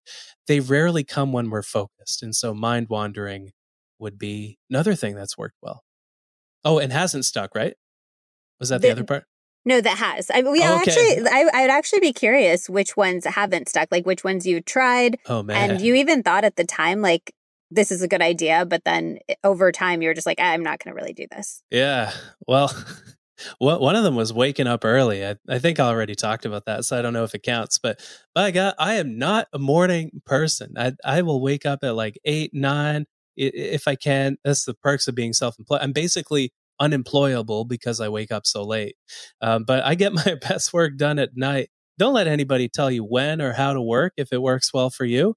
they 0.49 0.61
rarely 0.61 1.05
come 1.05 1.33
when 1.33 1.51
we're 1.51 1.63
focused. 1.63 2.23
And 2.23 2.35
so, 2.35 2.55
mind 2.55 2.89
wandering 2.89 3.53
would 3.99 4.19
be 4.19 4.59
another 4.69 4.95
thing 4.95 5.15
that's 5.15 5.39
worked 5.39 5.59
well. 5.63 5.85
Oh, 6.65 6.79
and 6.79 6.93
hasn't 6.93 7.27
stuck, 7.27 7.55
right? 7.55 7.75
Was 8.59 8.71
that 8.71 8.81
the, 8.81 8.89
the 8.89 8.93
other 8.93 9.05
part? 9.05 9.25
No, 9.67 9.81
that 9.81 9.99
has. 9.99 10.31
I, 10.33 10.43
mean, 10.43 10.53
we 10.53 10.61
okay. 10.61 10.69
actually, 10.69 11.29
I, 11.29 11.51
I 11.53 11.61
would 11.63 11.71
actually 11.71 12.01
be 12.01 12.13
curious 12.13 12.69
which 12.69 12.97
ones 12.97 13.25
haven't 13.25 13.69
stuck, 13.69 13.89
like 13.91 14.07
which 14.07 14.25
ones 14.25 14.47
you 14.47 14.61
tried. 14.61 15.19
Oh 15.27 15.43
man! 15.43 15.71
And 15.71 15.81
you 15.81 15.95
even 15.95 16.23
thought 16.23 16.45
at 16.45 16.57
the 16.57 16.65
time, 16.65 17.01
like 17.01 17.33
this 17.71 17.91
is 17.91 18.03
a 18.03 18.09
good 18.09 18.23
idea, 18.23 18.65
but 18.67 18.85
then 18.85 19.19
eh, 19.29 19.35
over 19.43 19.73
time, 19.73 20.03
you're 20.03 20.15
just 20.15 20.27
like, 20.27 20.41
I'm 20.41 20.63
not 20.63 20.83
going 20.83 20.95
to 20.95 21.01
really 21.01 21.15
do 21.15 21.27
this. 21.31 21.63
Yeah. 21.71 22.13
Well, 22.47 22.75
one 23.59 23.97
of 23.97 24.05
them 24.05 24.15
was 24.15 24.33
waking 24.33 24.67
up 24.67 24.85
early. 24.85 25.27
I, 25.27 25.37
I 25.49 25.59
think 25.59 25.81
I 25.81 25.89
already 25.89 26.15
talked 26.15 26.47
about 26.47 26.67
that, 26.67 26.85
so 26.85 26.99
I 26.99 27.03
don't 27.03 27.13
know 27.13 27.25
if 27.25 27.35
it 27.35 27.43
counts. 27.43 27.79
But 27.79 28.01
by 28.35 28.51
God, 28.51 28.75
I 28.79 28.95
am 28.95 29.19
not 29.19 29.49
a 29.53 29.59
morning 29.59 30.23
person. 30.25 30.75
I 30.77 30.93
I 31.05 31.23
will 31.23 31.41
wake 31.41 31.67
up 31.67 31.81
at 31.83 31.95
like 31.95 32.19
eight, 32.25 32.53
nine 32.55 33.07
if 33.37 33.89
I 33.89 33.97
can. 33.97 34.37
That's 34.45 34.65
the 34.65 34.75
perks 34.75 35.09
of 35.09 35.15
being 35.15 35.33
self-employed. 35.33 35.81
I'm 35.83 35.93
basically 35.93 36.53
unemployable 36.81 37.65
because 37.65 38.01
I 38.01 38.09
wake 38.09 38.33
up 38.33 38.47
so 38.47 38.65
late. 38.65 38.97
Um, 39.41 39.65
but 39.65 39.85
I 39.85 39.95
get 39.95 40.13
my 40.27 40.37
best 40.41 40.73
work 40.73 40.97
done 40.97 41.19
at 41.19 41.37
night. 41.37 41.71
Don't 41.99 42.15
let 42.15 42.27
anybody 42.27 42.69
tell 42.69 42.91
you 42.91 43.05
when 43.05 43.41
or 43.41 43.53
how 43.53 43.73
to 43.73 43.81
work 43.81 44.15
if 44.17 44.33
it 44.33 44.43
works 44.43 44.73
well 44.75 44.91
for 44.91 45.05
you. 45.05 45.37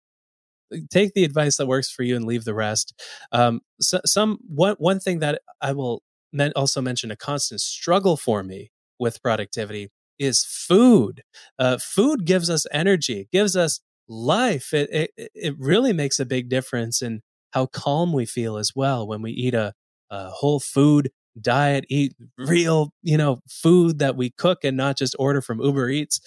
Take 0.89 1.13
the 1.13 1.23
advice 1.23 1.57
that 1.57 1.67
works 1.67 1.89
for 1.89 2.03
you 2.03 2.15
and 2.15 2.25
leave 2.25 2.43
the 2.43 2.53
rest. 2.53 2.93
Um, 3.31 3.61
so, 3.79 3.99
some 4.05 4.39
one 4.47 4.75
one 4.79 4.99
thing 4.99 5.19
that 5.19 5.41
I 5.61 5.71
will 5.73 6.03
men- 6.33 6.53
also 6.55 6.81
mention 6.81 7.11
a 7.11 7.15
constant 7.15 7.61
struggle 7.61 8.17
for 8.17 8.43
me 8.43 8.71
with 8.99 9.21
productivity 9.21 9.89
is 10.19 10.43
food. 10.43 11.23
Uh, 11.59 11.77
food 11.77 12.25
gives 12.25 12.49
us 12.49 12.65
energy. 12.71 13.21
It 13.21 13.31
gives 13.31 13.55
us 13.55 13.79
life. 14.07 14.73
It, 14.73 14.89
it 15.17 15.31
it 15.33 15.55
really 15.57 15.93
makes 15.93 16.19
a 16.19 16.25
big 16.25 16.49
difference 16.49 17.01
in 17.01 17.21
how 17.51 17.67
calm 17.67 18.11
we 18.13 18.25
feel 18.25 18.57
as 18.57 18.71
well 18.75 19.07
when 19.07 19.21
we 19.21 19.31
eat 19.31 19.53
a, 19.53 19.73
a 20.09 20.29
whole 20.29 20.59
food 20.59 21.11
diet, 21.39 21.85
eat 21.89 22.15
real, 22.37 22.91
you 23.03 23.17
know, 23.17 23.39
food 23.47 23.99
that 23.99 24.15
we 24.17 24.31
cook 24.31 24.63
and 24.63 24.75
not 24.75 24.97
just 24.97 25.15
order 25.19 25.41
from 25.41 25.61
Uber 25.61 25.89
Eats. 25.89 26.19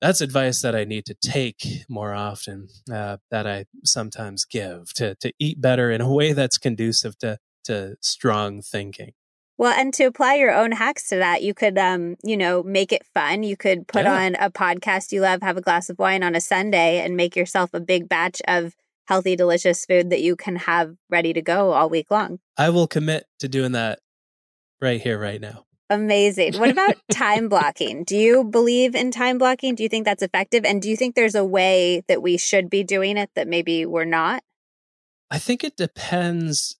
That's 0.00 0.20
advice 0.20 0.62
that 0.62 0.76
I 0.76 0.84
need 0.84 1.06
to 1.06 1.14
take 1.14 1.84
more 1.88 2.14
often. 2.14 2.68
Uh, 2.92 3.18
that 3.30 3.46
I 3.46 3.66
sometimes 3.84 4.44
give 4.44 4.92
to 4.94 5.16
to 5.16 5.32
eat 5.38 5.60
better 5.60 5.90
in 5.90 6.00
a 6.00 6.12
way 6.12 6.32
that's 6.32 6.58
conducive 6.58 7.18
to 7.18 7.38
to 7.64 7.96
strong 8.00 8.62
thinking. 8.62 9.12
Well, 9.58 9.76
and 9.76 9.92
to 9.94 10.04
apply 10.04 10.36
your 10.36 10.54
own 10.54 10.70
hacks 10.70 11.08
to 11.08 11.16
that, 11.16 11.42
you 11.42 11.52
could, 11.52 11.76
um, 11.78 12.14
you 12.22 12.36
know, 12.36 12.62
make 12.62 12.92
it 12.92 13.04
fun. 13.12 13.42
You 13.42 13.56
could 13.56 13.88
put 13.88 14.04
yeah. 14.04 14.26
on 14.26 14.34
a 14.36 14.50
podcast 14.50 15.10
you 15.10 15.20
love, 15.20 15.42
have 15.42 15.56
a 15.56 15.60
glass 15.60 15.90
of 15.90 15.98
wine 15.98 16.22
on 16.22 16.36
a 16.36 16.40
Sunday, 16.40 17.00
and 17.00 17.16
make 17.16 17.34
yourself 17.34 17.70
a 17.74 17.80
big 17.80 18.08
batch 18.08 18.40
of 18.46 18.76
healthy, 19.08 19.34
delicious 19.34 19.84
food 19.84 20.10
that 20.10 20.20
you 20.20 20.36
can 20.36 20.54
have 20.54 20.94
ready 21.10 21.32
to 21.32 21.42
go 21.42 21.72
all 21.72 21.88
week 21.88 22.08
long. 22.08 22.38
I 22.56 22.70
will 22.70 22.86
commit 22.86 23.24
to 23.40 23.48
doing 23.48 23.72
that 23.72 23.98
right 24.80 25.00
here, 25.00 25.18
right 25.18 25.40
now. 25.40 25.64
Amazing. 25.90 26.58
What 26.58 26.70
about 26.70 26.96
time 27.12 27.48
blocking? 27.48 28.04
Do 28.04 28.16
you 28.16 28.44
believe 28.44 28.94
in 28.94 29.10
time 29.10 29.38
blocking? 29.38 29.74
Do 29.74 29.82
you 29.82 29.88
think 29.88 30.04
that's 30.04 30.22
effective? 30.22 30.64
And 30.64 30.82
do 30.82 30.90
you 30.90 30.96
think 30.96 31.14
there's 31.14 31.34
a 31.34 31.44
way 31.44 32.02
that 32.08 32.22
we 32.22 32.36
should 32.36 32.68
be 32.68 32.84
doing 32.84 33.16
it 33.16 33.30
that 33.34 33.48
maybe 33.48 33.86
we're 33.86 34.04
not? 34.04 34.42
I 35.30 35.38
think 35.38 35.64
it 35.64 35.76
depends 35.76 36.76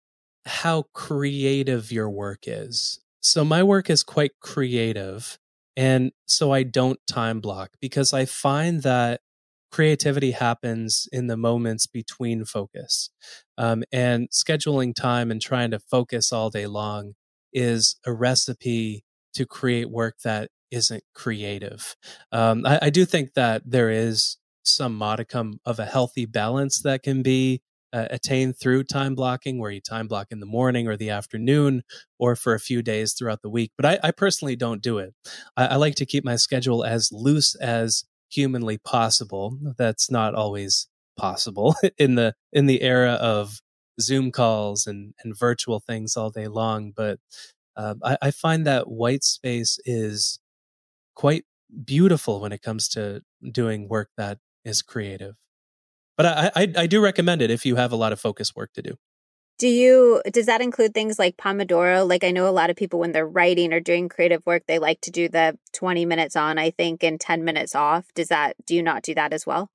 how 0.47 0.85
creative 0.93 1.93
your 1.93 2.09
work 2.11 2.41
is. 2.47 3.01
So 3.21 3.45
my 3.45 3.63
work 3.63 3.91
is 3.91 4.03
quite 4.03 4.33
creative. 4.41 5.39
And 5.77 6.13
so 6.27 6.53
I 6.53 6.63
don't 6.63 6.99
time 7.07 7.41
block 7.41 7.73
because 7.81 8.13
I 8.13 8.25
find 8.25 8.83
that 8.83 9.21
creativity 9.71 10.33
happens 10.33 11.09
in 11.13 11.27
the 11.27 11.37
moments 11.37 11.87
between 11.87 12.45
focus. 12.45 13.11
Um, 13.57 13.85
and 13.93 14.29
scheduling 14.31 14.95
time 14.95 15.31
and 15.31 15.41
trying 15.41 15.71
to 15.73 15.79
focus 15.79 16.33
all 16.33 16.51
day 16.51 16.67
long 16.67 17.15
is 17.53 17.97
a 18.07 18.13
recipe 18.13 19.05
to 19.35 19.47
create 19.47 19.91
work 19.91 20.17
that 20.25 20.51
isn't 20.71 21.03
creative. 21.15 21.97
Um, 22.33 22.67
I, 22.67 22.79
I, 22.83 22.91
do 22.91 23.05
think 23.05 23.35
that 23.35 23.63
there 23.65 23.91
is 23.91 24.37
some 24.65 24.95
modicum 24.95 25.61
of 25.65 25.79
a 25.79 25.87
healthy 25.87 26.27
balance 26.27 26.83
that 26.83 27.03
can 27.03 27.23
be 27.23 27.63
uh, 27.93 28.07
attained 28.11 28.59
through 28.59 28.85
time 28.85 29.15
blocking, 29.15 29.59
where 29.59 29.71
you 29.71 29.81
time 29.81 30.09
block 30.09 30.29
in 30.31 30.41
the 30.41 30.47
morning 30.47 30.87
or 30.87 30.97
the 30.97 31.11
afternoon 31.11 31.83
or 32.19 32.37
for 32.37 32.55
a 32.55 32.61
few 32.61 32.83
days 32.83 33.15
throughout 33.15 33.41
the 33.43 33.49
week. 33.49 33.73
But 33.77 33.87
I, 33.87 34.09
I 34.09 34.11
personally 34.11 34.57
don't 34.57 34.83
do 34.83 34.99
it. 34.99 35.15
I, 35.57 35.67
I 35.67 35.77
like 35.77 35.95
to 35.97 36.07
keep 36.07 36.25
my 36.25 36.37
schedule 36.37 36.85
as 36.85 37.11
loose 37.13 37.55
as 37.55 38.05
humanly 38.29 38.79
possible. 38.79 39.59
That's 39.79 40.11
not 40.11 40.35
always 40.35 40.89
possible 41.17 41.75
in 41.99 42.15
the 42.15 42.35
in 42.53 42.67
the 42.67 42.83
era 42.83 43.13
of 43.13 43.61
Zoom 44.01 44.31
calls 44.33 44.87
and, 44.87 45.15
and 45.23 45.39
virtual 45.39 45.81
things 45.81 46.17
all 46.17 46.31
day 46.31 46.49
long. 46.49 46.93
But 46.95 47.19
uh, 47.77 47.95
I, 48.03 48.19
I 48.23 48.31
find 48.31 48.67
that 48.67 48.89
white 48.89 49.25
space 49.25 49.79
is 49.85 50.41
quite 51.15 51.45
beautiful 51.85 52.41
when 52.41 52.53
it 52.53 52.63
comes 52.63 52.89
to 52.89 53.23
doing 53.51 53.89
work 53.89 54.11
that 54.17 54.39
is 54.65 54.83
creative. 54.83 55.35
But 56.17 56.27
I, 56.27 56.51
I, 56.57 56.73
I 56.77 56.87
do 56.87 57.01
recommend 57.01 57.43
it 57.43 57.51
if 57.51 57.65
you 57.65 57.77
have 57.77 57.93
a 57.93 57.97
lot 57.97 58.13
of 58.13 58.21
focus 58.21 58.55
work 58.55 58.73
to 58.75 58.83
do. 58.83 58.95
Do 59.59 59.67
you 59.67 60.23
does 60.31 60.47
that 60.47 60.61
include 60.61 60.95
things 60.95 61.19
like 61.19 61.37
Pomodoro? 61.37 62.09
Like 62.09 62.23
I 62.23 62.31
know 62.31 62.49
a 62.49 62.51
lot 62.51 62.71
of 62.71 62.77
people 62.77 63.01
when 63.01 63.11
they're 63.11 63.27
writing 63.27 63.73
or 63.73 63.81
doing 63.81 64.09
creative 64.09 64.45
work, 64.47 64.63
they 64.67 64.79
like 64.79 65.01
to 65.03 65.11
do 65.11 65.29
the 65.29 65.59
20 65.73 66.07
minutes 66.07 66.37
on, 66.37 66.59
I 66.59 66.71
think, 66.71 67.03
and 67.03 67.21
10 67.21 67.45
minutes 67.45 67.75
off. 67.75 68.07
Does 68.15 68.29
that 68.29 68.55
do 68.67 68.77
you 68.77 68.83
not 68.83 69.03
do 69.03 69.15
that 69.15 69.33
as 69.33 69.45
well? 69.47 69.71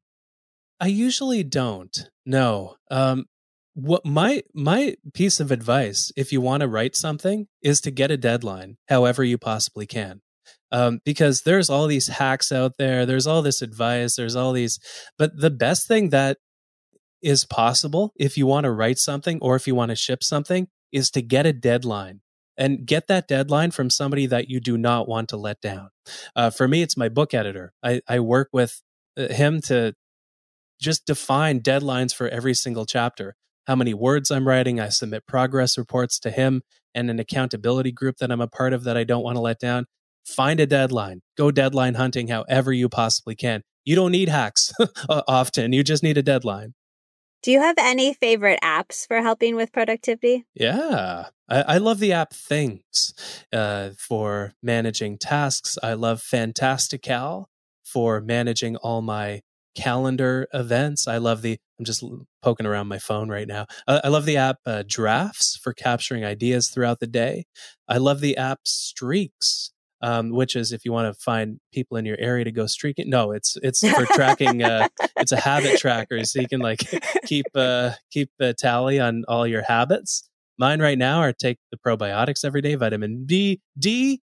I 0.79 0.87
usually 0.87 1.43
don't. 1.43 2.09
No. 2.25 2.75
Um, 2.89 3.25
what 3.73 4.05
my 4.05 4.43
my 4.53 4.95
piece 5.13 5.39
of 5.39 5.51
advice, 5.51 6.11
if 6.15 6.31
you 6.31 6.41
want 6.41 6.61
to 6.61 6.67
write 6.67 6.95
something, 6.95 7.47
is 7.61 7.81
to 7.81 7.91
get 7.91 8.11
a 8.11 8.17
deadline, 8.17 8.77
however 8.89 9.23
you 9.23 9.37
possibly 9.37 9.85
can. 9.85 10.21
Um, 10.71 10.99
because 11.05 11.41
there's 11.41 11.69
all 11.69 11.87
these 11.87 12.07
hacks 12.07 12.51
out 12.51 12.73
there, 12.77 13.05
there's 13.05 13.27
all 13.27 13.41
this 13.41 13.61
advice, 13.61 14.15
there's 14.15 14.35
all 14.35 14.53
these, 14.53 14.79
but 15.17 15.37
the 15.37 15.51
best 15.51 15.87
thing 15.87 16.09
that 16.09 16.37
is 17.21 17.45
possible 17.45 18.11
if 18.17 18.37
you 18.37 18.45
want 18.45 18.65
to 18.65 18.71
write 18.71 18.97
something 18.97 19.39
or 19.41 19.55
if 19.55 19.67
you 19.67 19.75
want 19.75 19.89
to 19.89 19.95
ship 19.95 20.23
something 20.23 20.67
is 20.91 21.09
to 21.11 21.21
get 21.21 21.45
a 21.45 21.53
deadline 21.53 22.21
and 22.57 22.85
get 22.85 23.07
that 23.07 23.27
deadline 23.27 23.71
from 23.71 23.89
somebody 23.89 24.25
that 24.25 24.49
you 24.49 24.59
do 24.59 24.77
not 24.77 25.07
want 25.07 25.29
to 25.29 25.37
let 25.37 25.61
down. 25.61 25.89
Uh, 26.35 26.49
for 26.49 26.67
me, 26.67 26.81
it's 26.81 26.97
my 26.97 27.09
book 27.09 27.33
editor. 27.33 27.73
I, 27.81 28.01
I 28.07 28.19
work 28.19 28.49
with 28.51 28.81
uh, 29.17 29.27
him 29.29 29.61
to 29.61 29.93
just 30.79 31.05
define 31.05 31.61
deadlines 31.61 32.13
for 32.13 32.27
every 32.27 32.53
single 32.53 32.85
chapter. 32.85 33.35
How 33.67 33.75
many 33.75 33.93
words 33.93 34.29
I'm 34.29 34.47
writing. 34.47 34.79
I 34.79 34.89
submit 34.89 35.25
progress 35.25 35.77
reports 35.77 36.19
to 36.19 36.31
him 36.31 36.61
and 36.93 37.09
an 37.09 37.19
accountability 37.19 37.91
group 37.91 38.17
that 38.17 38.31
I'm 38.31 38.41
a 38.41 38.47
part 38.47 38.73
of 38.73 38.83
that 38.83 38.97
I 38.97 39.03
don't 39.03 39.23
want 39.23 39.37
to 39.37 39.41
let 39.41 39.59
down. 39.59 39.85
Find 40.25 40.59
a 40.59 40.65
deadline. 40.65 41.21
Go 41.37 41.51
deadline 41.51 41.95
hunting 41.95 42.27
however 42.27 42.71
you 42.71 42.89
possibly 42.89 43.35
can. 43.35 43.61
You 43.85 43.95
don't 43.95 44.11
need 44.11 44.29
hacks 44.29 44.73
often. 45.09 45.73
You 45.73 45.83
just 45.83 46.03
need 46.03 46.17
a 46.17 46.23
deadline. 46.23 46.73
Do 47.41 47.51
you 47.51 47.59
have 47.59 47.75
any 47.77 48.13
favorite 48.13 48.59
apps 48.63 49.05
for 49.05 49.21
helping 49.21 49.57
with 49.57 49.73
productivity? 49.73 50.45
Yeah, 50.55 51.25
I, 51.49 51.61
I 51.61 51.77
love 51.77 51.99
the 51.99 52.13
app 52.13 52.31
Things 52.31 53.13
uh, 53.51 53.89
for 53.97 54.53
managing 54.63 55.17
tasks. 55.17 55.77
I 55.83 55.93
love 55.93 56.21
Fantastical 56.21 57.49
for 57.83 58.21
managing 58.21 58.77
all 58.77 59.01
my 59.01 59.41
calendar 59.75 60.47
events. 60.53 61.07
I 61.07 61.17
love 61.17 61.41
the, 61.41 61.57
I'm 61.79 61.85
just 61.85 62.03
poking 62.41 62.65
around 62.65 62.87
my 62.87 62.99
phone 62.99 63.29
right 63.29 63.47
now. 63.47 63.65
Uh, 63.87 64.01
I 64.03 64.09
love 64.09 64.25
the 64.25 64.37
app 64.37 64.57
uh, 64.65 64.83
Drafts 64.87 65.57
for 65.61 65.73
capturing 65.73 66.23
ideas 66.23 66.69
throughout 66.69 66.99
the 66.99 67.07
day. 67.07 67.45
I 67.87 67.97
love 67.97 68.21
the 68.21 68.37
app 68.37 68.59
Streaks 68.65 69.73
um, 70.03 70.31
which 70.31 70.57
is 70.57 70.73
if 70.73 70.83
you 70.83 70.91
want 70.91 71.11
to 71.11 71.19
find 71.19 71.61
people 71.71 71.95
in 71.95 72.05
your 72.05 72.17
area 72.19 72.43
to 72.43 72.51
go 72.51 72.67
streaking. 72.67 73.09
No, 73.09 73.31
it's 73.31 73.57
it's 73.63 73.87
for 73.89 74.05
tracking. 74.05 74.61
Uh, 74.61 74.89
it's 75.17 75.31
a 75.31 75.39
habit 75.39 75.79
tracker, 75.79 76.23
so 76.25 76.41
you 76.41 76.47
can 76.47 76.59
like 76.59 76.81
keep 77.25 77.45
uh, 77.55 77.91
keep 78.11 78.29
a 78.39 78.53
tally 78.53 78.99
on 78.99 79.23
all 79.29 79.47
your 79.47 79.63
habits. 79.63 80.29
Mine 80.59 80.81
right 80.81 80.97
now 80.97 81.19
are 81.19 81.31
take 81.31 81.57
the 81.71 81.77
probiotics 81.77 82.43
every 82.43 82.61
day, 82.61 82.75
vitamin 82.75 83.23
B, 83.25 83.61
D. 83.79 84.21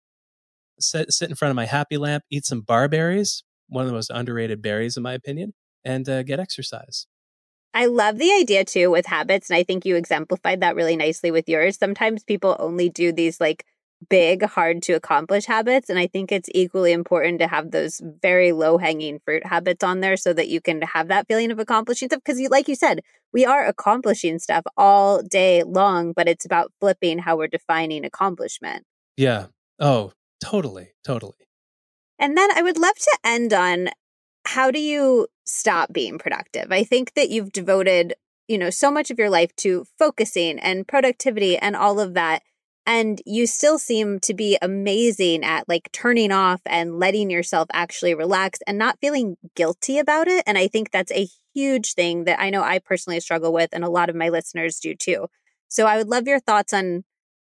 Sit, 0.80 1.12
sit 1.12 1.30
in 1.30 1.36
front 1.36 1.52
of 1.52 1.56
my 1.56 1.66
happy 1.66 1.98
lamp, 1.98 2.24
eat 2.30 2.46
some 2.46 2.62
barberries, 2.62 3.44
one 3.68 3.84
of 3.84 3.88
the 3.88 3.94
most 3.94 4.12
underrated 4.14 4.62
berries 4.62 4.98
in 4.98 5.04
my 5.04 5.14
opinion, 5.14 5.54
and 5.84 6.08
uh, 6.08 6.24
get 6.24 6.40
exercise. 6.40 7.08
I 7.74 7.86
love 7.86 8.18
the 8.18 8.32
idea 8.34 8.66
too 8.66 8.90
with 8.90 9.06
habits. 9.06 9.50
And 9.50 9.58
I 9.58 9.64
think 9.64 9.86
you 9.86 9.96
exemplified 9.96 10.62
that 10.62 10.76
really 10.76 10.96
nicely 10.96 11.30
with 11.30 11.48
yours. 11.48 11.78
Sometimes 11.78 12.24
people 12.24 12.56
only 12.60 12.90
do 12.90 13.12
these 13.12 13.40
like 13.40 13.66
big, 14.10 14.44
hard 14.44 14.82
to 14.84 14.94
accomplish 14.94 15.46
habits. 15.46 15.90
And 15.90 16.00
I 16.00 16.08
think 16.08 16.32
it's 16.32 16.50
equally 16.54 16.92
important 16.92 17.40
to 17.40 17.48
have 17.48 17.72
those 17.72 18.02
very 18.22 18.52
low 18.52 18.78
hanging 18.78 19.20
fruit 19.20 19.46
habits 19.46 19.84
on 19.84 20.00
there 20.00 20.18
so 20.18 20.34
that 20.34 20.48
you 20.48 20.62
can 20.62 20.82
have 20.82 21.08
that 21.10 21.28
feeling 21.28 21.52
of 21.52 21.60
accomplishing 21.60 22.10
stuff. 22.10 22.22
Because, 22.26 22.40
like 22.50 22.68
you 22.68 22.76
said, 22.76 23.02
we 23.34 23.46
are 23.46 23.66
accomplishing 23.66 24.40
stuff 24.40 24.64
all 24.76 25.22
day 25.22 25.64
long, 25.64 26.14
but 26.14 26.28
it's 26.28 26.46
about 26.46 26.72
flipping 26.80 27.20
how 27.20 27.38
we're 27.38 27.48
defining 27.48 28.06
accomplishment. 28.06 28.86
Yeah. 29.18 29.48
Oh, 29.80 30.14
totally. 30.44 30.90
Totally. 31.04 31.47
And 32.20 32.38
then 32.38 32.50
I 32.56 32.62
would 32.62 32.78
love 32.78 32.96
to 32.96 33.18
end 33.24 33.54
on 33.54 33.90
how 34.46 34.72
do 34.72 34.80
you 34.80 35.28
stop 35.46 35.92
being 35.94 36.18
productive? 36.18 36.72
I 36.72 36.84
think 36.84 37.14
that 37.16 37.30
you've 37.30 37.52
devoted, 37.52 38.14
you 38.48 38.58
know, 38.58 38.70
so 38.70 38.90
much 38.90 39.12
of 39.12 39.20
your 39.20 39.30
life 39.30 39.56
to 39.58 39.86
focusing 40.00 40.60
and 40.60 40.88
productivity 40.88 41.58
and 41.58 41.76
all 41.76 42.00
of 42.00 42.14
that 42.14 42.42
and 42.88 43.22
you 43.26 43.46
still 43.46 43.78
seem 43.78 44.18
to 44.22 44.34
be 44.34 44.58
amazing 44.62 45.44
at 45.44 45.68
like 45.68 45.92
turning 45.92 46.32
off 46.32 46.62
and 46.66 46.98
letting 46.98 47.30
yourself 47.30 47.68
actually 47.74 48.16
relax 48.16 48.60
and 48.66 48.78
not 48.78 48.98
feeling 49.02 49.36
guilty 49.56 50.00
about 50.00 50.30
it. 50.30 50.42
And 50.48 50.58
I 50.58 50.70
think 50.70 50.92
that's 50.92 51.12
a 51.12 51.28
huge 51.54 51.94
thing 51.94 52.24
that 52.24 52.40
I 52.40 52.50
know 52.50 52.64
I 52.64 52.80
personally 52.80 53.20
struggle 53.20 53.52
with, 53.52 53.72
and 53.74 53.84
a 53.84 53.90
lot 53.90 54.10
of 54.10 54.16
my 54.16 54.30
listeners 54.30 54.80
do 54.80 54.96
too. 54.96 55.28
So 55.68 55.86
I 55.86 55.98
would 55.98 56.08
love 56.08 56.28
your 56.28 56.40
thoughts 56.40 56.72
on 56.72 57.04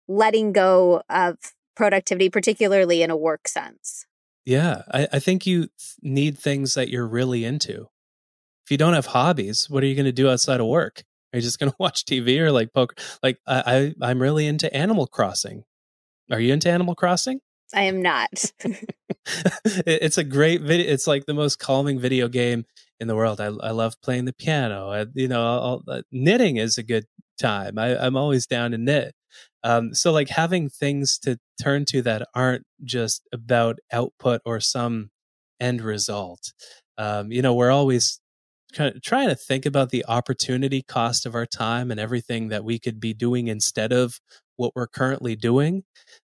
letting 0.10 0.52
go 0.52 1.04
of 1.10 1.38
productivity, 1.74 2.30
particularly 2.30 3.02
in 3.02 3.10
a 3.10 3.16
work 3.16 3.48
sense. 3.48 4.06
Yeah, 4.50 4.82
I, 4.92 5.08
I 5.14 5.20
think 5.20 5.46
you 5.46 5.68
need 6.02 6.36
things 6.36 6.74
that 6.74 6.90
you're 6.90 7.08
really 7.08 7.46
into. 7.46 7.82
If 8.66 8.72
you 8.72 8.78
don't 8.78 8.96
have 8.96 9.06
hobbies, 9.06 9.70
what 9.70 9.84
are 9.84 9.86
you 9.86 9.94
going 9.94 10.08
to 10.08 10.12
do 10.12 10.28
outside 10.28 10.60
of 10.60 10.66
work? 10.66 11.04
Are 11.32 11.38
you 11.38 11.44
just 11.44 11.60
going 11.60 11.70
to 11.72 11.76
watch 11.80 12.04
TV 12.04 12.40
or 12.40 12.52
like 12.52 12.74
poker? 12.74 12.96
Like 13.22 13.38
I, 13.46 13.94
I, 14.02 14.10
I'm 14.10 14.20
really 14.20 14.48
into 14.48 14.74
Animal 14.76 15.06
Crossing. 15.06 15.66
Are 16.32 16.40
you 16.40 16.52
into 16.52 16.68
Animal 16.68 16.96
Crossing? 16.96 17.42
I 17.76 17.84
am 17.84 18.02
not. 18.02 18.52
it's 19.86 20.18
a 20.18 20.24
great 20.24 20.62
video. 20.62 20.92
It's 20.92 21.06
like 21.06 21.28
the 21.28 21.36
most 21.36 21.60
calming 21.60 22.00
video 22.00 22.28
game 22.28 22.66
in 23.00 23.08
the 23.08 23.16
world. 23.16 23.40
I, 23.40 23.46
I 23.46 23.70
love 23.70 24.02
playing 24.02 24.26
the 24.26 24.34
piano. 24.34 24.90
I, 24.90 25.06
you 25.14 25.28
know, 25.28 25.44
I'll, 25.44 25.84
uh, 25.88 26.02
knitting 26.12 26.58
is 26.58 26.80
a 26.80 26.84
good 26.84 27.06
time. 27.40 27.78
I, 27.78 28.04
I'm 28.04 28.18
always 28.18 28.48
down 28.48 28.72
to 28.72 28.80
knit. 28.80 29.14
Um, 29.64 29.93
so 29.93 30.11
like 30.11 30.30
having 30.30 30.69
things 30.69 31.18
to 31.19 31.38
turn 31.61 31.85
to 31.85 32.01
that 32.03 32.27
aren't 32.34 32.64
just 32.84 33.27
about 33.34 33.80
output 33.91 34.41
or 34.45 34.60
some 34.60 35.10
end 35.60 35.81
result. 35.81 36.53
Um, 36.97 37.31
you 37.31 37.41
know, 37.41 37.53
we're 37.53 37.72
always 37.72 38.19
kind 38.73 38.95
of 38.95 39.01
trying 39.01 39.30
to 39.30 39.35
think 39.35 39.65
about 39.65 39.89
the 39.89 40.06
opportunity 40.07 40.81
cost 40.81 41.26
of 41.26 41.35
our 41.35 41.45
time 41.45 41.91
and 41.91 41.99
everything 41.99 42.49
that 42.49 42.64
we 42.64 42.80
could 42.80 42.99
be 42.99 43.14
doing 43.14 43.47
instead 43.47 43.91
of 43.91 44.19
what 44.57 44.73
we're 44.76 44.88
currently 44.88 45.35
doing. 45.35 45.84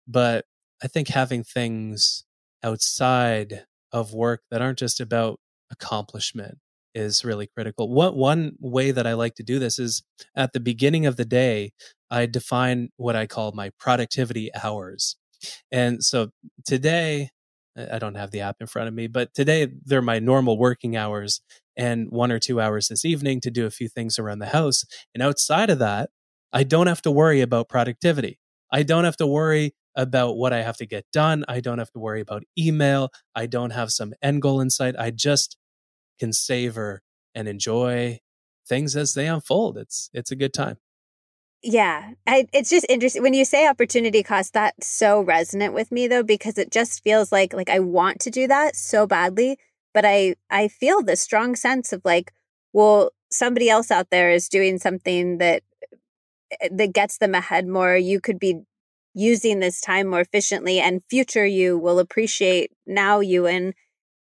But 0.07 0.45
I 0.83 0.87
think 0.87 1.09
having 1.09 1.43
things 1.43 2.25
outside 2.63 3.65
of 3.91 4.13
work 4.13 4.41
that 4.49 4.61
aren't 4.61 4.79
just 4.79 4.99
about 4.99 5.39
accomplishment 5.69 6.57
is 6.93 7.23
really 7.23 7.47
critical. 7.47 7.89
One 7.89 8.15
one 8.15 8.53
way 8.59 8.91
that 8.91 9.07
I 9.07 9.13
like 9.13 9.35
to 9.35 9.43
do 9.43 9.59
this 9.59 9.79
is 9.79 10.03
at 10.35 10.53
the 10.53 10.59
beginning 10.59 11.05
of 11.05 11.17
the 11.17 11.25
day, 11.25 11.71
I 12.11 12.27
define 12.27 12.89
what 12.97 13.15
I 13.15 13.25
call 13.25 13.53
my 13.53 13.71
productivity 13.79 14.51
hours. 14.63 15.15
And 15.71 16.03
so 16.03 16.29
today 16.65 17.29
I 17.77 17.99
don't 17.99 18.15
have 18.15 18.31
the 18.31 18.41
app 18.41 18.57
in 18.59 18.67
front 18.67 18.89
of 18.89 18.93
me, 18.93 19.07
but 19.07 19.33
today 19.33 19.67
they're 19.85 20.01
my 20.01 20.19
normal 20.19 20.57
working 20.57 20.95
hours 20.97 21.41
and 21.77 22.11
one 22.11 22.31
or 22.31 22.39
two 22.39 22.59
hours 22.59 22.89
this 22.89 23.05
evening 23.05 23.39
to 23.41 23.51
do 23.51 23.65
a 23.65 23.71
few 23.71 23.87
things 23.87 24.19
around 24.19 24.39
the 24.39 24.47
house. 24.47 24.83
And 25.15 25.23
outside 25.23 25.69
of 25.69 25.79
that, 25.79 26.09
I 26.53 26.63
don't 26.63 26.87
have 26.87 27.01
to 27.03 27.11
worry 27.11 27.41
about 27.41 27.69
productivity. 27.69 28.39
I 28.71 28.83
don't 28.83 29.05
have 29.05 29.17
to 29.17 29.27
worry 29.27 29.73
about 29.95 30.37
what 30.37 30.53
I 30.53 30.63
have 30.63 30.77
to 30.77 30.85
get 30.85 31.05
done. 31.13 31.45
I 31.47 31.61
don't 31.61 31.79
have 31.79 31.91
to 31.91 31.99
worry 31.99 32.21
about 32.21 32.43
email. 32.59 33.09
I 33.35 33.45
don't 33.45 33.71
have 33.71 33.91
some 33.91 34.13
end 34.21 34.41
goal 34.41 34.61
in 34.61 34.69
sight. 34.69 34.95
I 34.99 35.11
just 35.11 35.57
can 36.19 36.33
savor 36.33 37.01
and 37.33 37.47
enjoy 37.47 38.19
things 38.67 38.95
as 38.95 39.13
they 39.13 39.27
unfold. 39.27 39.77
It's 39.77 40.09
it's 40.13 40.31
a 40.31 40.35
good 40.35 40.53
time. 40.53 40.77
Yeah, 41.63 42.13
I, 42.25 42.47
it's 42.53 42.71
just 42.71 42.87
interesting 42.89 43.21
when 43.21 43.35
you 43.35 43.45
say 43.45 43.67
opportunity 43.67 44.23
cost. 44.23 44.53
That's 44.53 44.87
so 44.87 45.21
resonant 45.21 45.73
with 45.75 45.91
me 45.91 46.07
though, 46.07 46.23
because 46.23 46.57
it 46.57 46.71
just 46.71 47.03
feels 47.03 47.31
like 47.31 47.53
like 47.53 47.69
I 47.69 47.79
want 47.79 48.19
to 48.21 48.31
do 48.31 48.47
that 48.47 48.75
so 48.75 49.05
badly, 49.05 49.57
but 49.93 50.03
I 50.05 50.35
I 50.49 50.67
feel 50.67 51.03
this 51.03 51.21
strong 51.21 51.55
sense 51.55 51.93
of 51.93 52.01
like, 52.03 52.31
well, 52.73 53.11
somebody 53.29 53.69
else 53.69 53.91
out 53.91 54.09
there 54.09 54.31
is 54.31 54.49
doing 54.49 54.79
something 54.79 55.37
that 55.37 55.61
eh, 56.61 56.69
that 56.71 56.93
gets 56.93 57.17
them 57.19 57.35
ahead 57.35 57.67
more. 57.67 57.95
You 57.97 58.19
could 58.21 58.39
be 58.39 58.61
using 59.13 59.59
this 59.59 59.81
time 59.81 60.07
more 60.09 60.21
efficiently, 60.21 60.79
and 60.79 61.03
future 61.09 61.45
you 61.45 61.77
will 61.77 61.99
appreciate 61.99 62.71
now 62.87 63.19
you. 63.19 63.47
And 63.47 63.73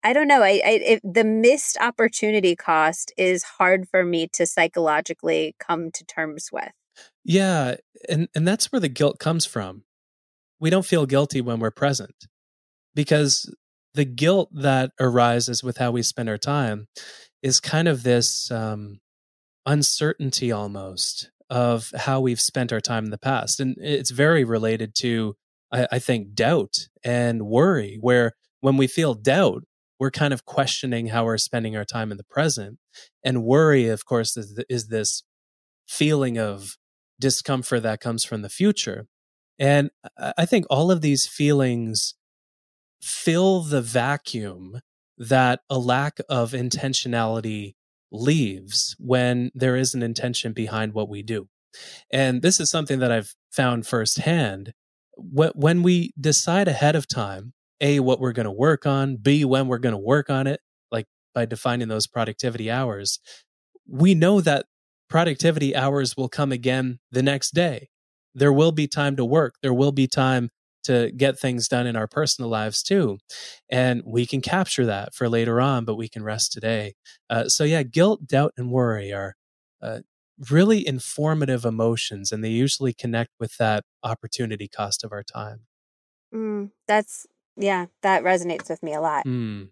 I 0.04 0.14
don't 0.14 0.28
know. 0.30 0.44
I, 0.44 0.62
I 0.66 0.72
it, 0.96 1.02
the 1.04 1.24
missed 1.26 1.78
opportunity 1.82 2.56
cost 2.56 3.14
is 3.18 3.44
hard 3.44 3.88
for 3.90 4.04
me 4.06 4.28
to 4.34 4.46
psychologically 4.48 5.56
come 5.60 5.92
to 5.92 6.06
terms 6.06 6.50
with. 6.54 6.72
Yeah, 7.28 7.76
and 8.08 8.30
and 8.34 8.48
that's 8.48 8.72
where 8.72 8.80
the 8.80 8.88
guilt 8.88 9.20
comes 9.20 9.46
from. 9.46 9.84
We 10.62 10.70
don't 10.70 10.86
feel 10.86 11.06
guilty 11.06 11.42
when 11.42 11.60
we're 11.60 11.72
present 11.72 12.16
because 12.96 13.54
the 13.94 14.06
guilt 14.06 14.50
that 14.54 14.92
arises 15.00 15.62
with 15.62 15.78
how 15.78 15.92
we 15.92 16.04
spend 16.04 16.30
our 16.30 16.38
time 16.38 16.88
is 17.44 17.60
kind 17.60 17.90
of 17.90 18.04
this 18.04 18.50
um, 18.50 19.02
uncertainty 19.66 20.54
almost 20.54 21.30
of 21.50 21.92
how 21.98 22.22
we've 22.22 22.40
spent 22.40 22.72
our 22.72 22.80
time 22.80 23.04
in 23.06 23.12
the 23.12 23.18
past, 23.18 23.60
and 23.60 23.76
it's 23.78 24.12
very 24.12 24.46
related 24.46 24.96
to 24.96 25.36
I, 25.72 25.88
I 25.92 26.00
think 26.00 26.34
doubt 26.34 26.88
and 27.04 27.46
worry. 27.46 27.98
Where 28.00 28.34
when 28.62 28.78
we 28.78 28.88
feel 28.88 29.16
doubt, 29.16 29.64
we're 30.00 30.12
kind 30.12 30.34
of 30.34 30.46
questioning 30.46 31.08
how 31.08 31.26
we're 31.26 31.38
spending 31.38 31.76
our 31.76 31.86
time 31.86 32.10
in 32.12 32.18
the 32.18 32.24
present, 32.24 32.80
and 33.22 33.44
worry, 33.44 33.90
of 33.90 34.06
course, 34.06 34.38
is, 34.38 34.64
is 34.70 34.88
this 34.88 35.24
feeling 35.90 36.38
of 36.38 36.78
discomfort 37.20 37.84
that 37.84 38.00
comes 38.02 38.24
from 38.24 38.42
the 38.42 38.50
future. 38.50 39.08
And 39.60 39.90
I 40.38 40.46
think 40.46 40.66
all 40.70 40.92
of 40.92 41.02
these 41.02 41.26
feelings 41.28 42.16
fill 43.02 43.62
the 43.62 43.82
vacuum 43.82 44.82
that 45.18 45.62
a 45.70 45.80
lack 45.80 46.20
of 46.30 46.52
intentionality 46.52 47.74
leaves 48.12 48.96
when 49.00 49.52
there 49.56 49.76
is 49.76 49.94
an 49.94 50.04
intention 50.04 50.54
behind 50.54 50.94
what 50.94 51.10
we 51.10 51.24
do. 51.24 51.48
And 52.12 52.42
this 52.42 52.60
is 52.60 52.70
something 52.70 53.00
that 53.00 53.12
I've 53.12 53.34
found 53.52 53.88
firsthand. 53.88 54.74
When 55.18 55.84
we 55.84 56.14
decide 56.20 56.68
ahead 56.68 56.96
of 56.96 57.08
time, 57.08 57.54
A, 57.82 58.00
what 58.00 58.20
we're 58.20 58.32
going 58.32 58.46
to 58.46 58.52
work 58.52 58.86
on, 58.86 59.18
B, 59.18 59.44
when 59.44 59.68
we're 59.68 59.78
going 59.80 59.94
to 59.94 59.98
work 59.98 60.30
on 60.30 60.46
it, 60.46 60.62
like 60.92 61.08
by 61.34 61.46
defining 61.46 61.88
those 61.88 62.08
productivity 62.08 62.70
hours, 62.70 63.20
we 63.88 64.14
know 64.14 64.40
that 64.42 64.68
productivity 65.10 65.76
hours 65.76 66.16
will 66.18 66.30
come 66.30 66.52
again 66.52 67.00
the 67.12 67.24
next 67.24 67.54
day. 67.54 67.90
There 68.36 68.54
will 68.54 68.72
be 68.72 68.88
time 68.88 69.16
to 69.16 69.26
work. 69.26 69.56
There 69.62 69.74
will 69.74 69.92
be 69.92 70.08
time 70.08 70.50
to 70.84 71.12
get 71.12 71.38
things 71.38 71.68
done 71.68 71.86
in 71.86 71.96
our 71.96 72.08
personal 72.08 72.50
lives 72.50 72.82
too. 72.82 73.18
And 73.70 74.02
we 74.06 74.26
can 74.26 74.42
capture 74.42 74.86
that 74.86 75.14
for 75.14 75.28
later 75.28 75.60
on, 75.60 75.86
but 75.86 75.96
we 75.96 76.08
can 76.08 76.24
rest 76.24 76.54
today. 76.54 76.94
Uh, 77.30 77.50
so, 77.50 77.64
yeah, 77.64 77.84
guilt, 77.84 78.26
doubt, 78.26 78.54
and 78.58 78.72
worry 78.72 79.12
are 79.12 79.36
uh, 79.82 80.00
really 80.50 80.88
informative 80.88 81.66
emotions, 81.66 82.32
and 82.32 82.44
they 82.44 82.50
usually 82.50 82.94
connect 82.94 83.32
with 83.40 83.58
that 83.58 83.84
opportunity 84.04 84.68
cost 84.68 85.04
of 85.04 85.12
our 85.12 85.24
time. 85.24 85.62
Mm, 86.34 86.72
that's, 86.88 87.26
yeah, 87.58 87.88
that 88.02 88.24
resonates 88.24 88.70
with 88.70 88.82
me 88.82 88.94
a 88.94 89.02
lot. 89.02 89.26
Mm. 89.26 89.70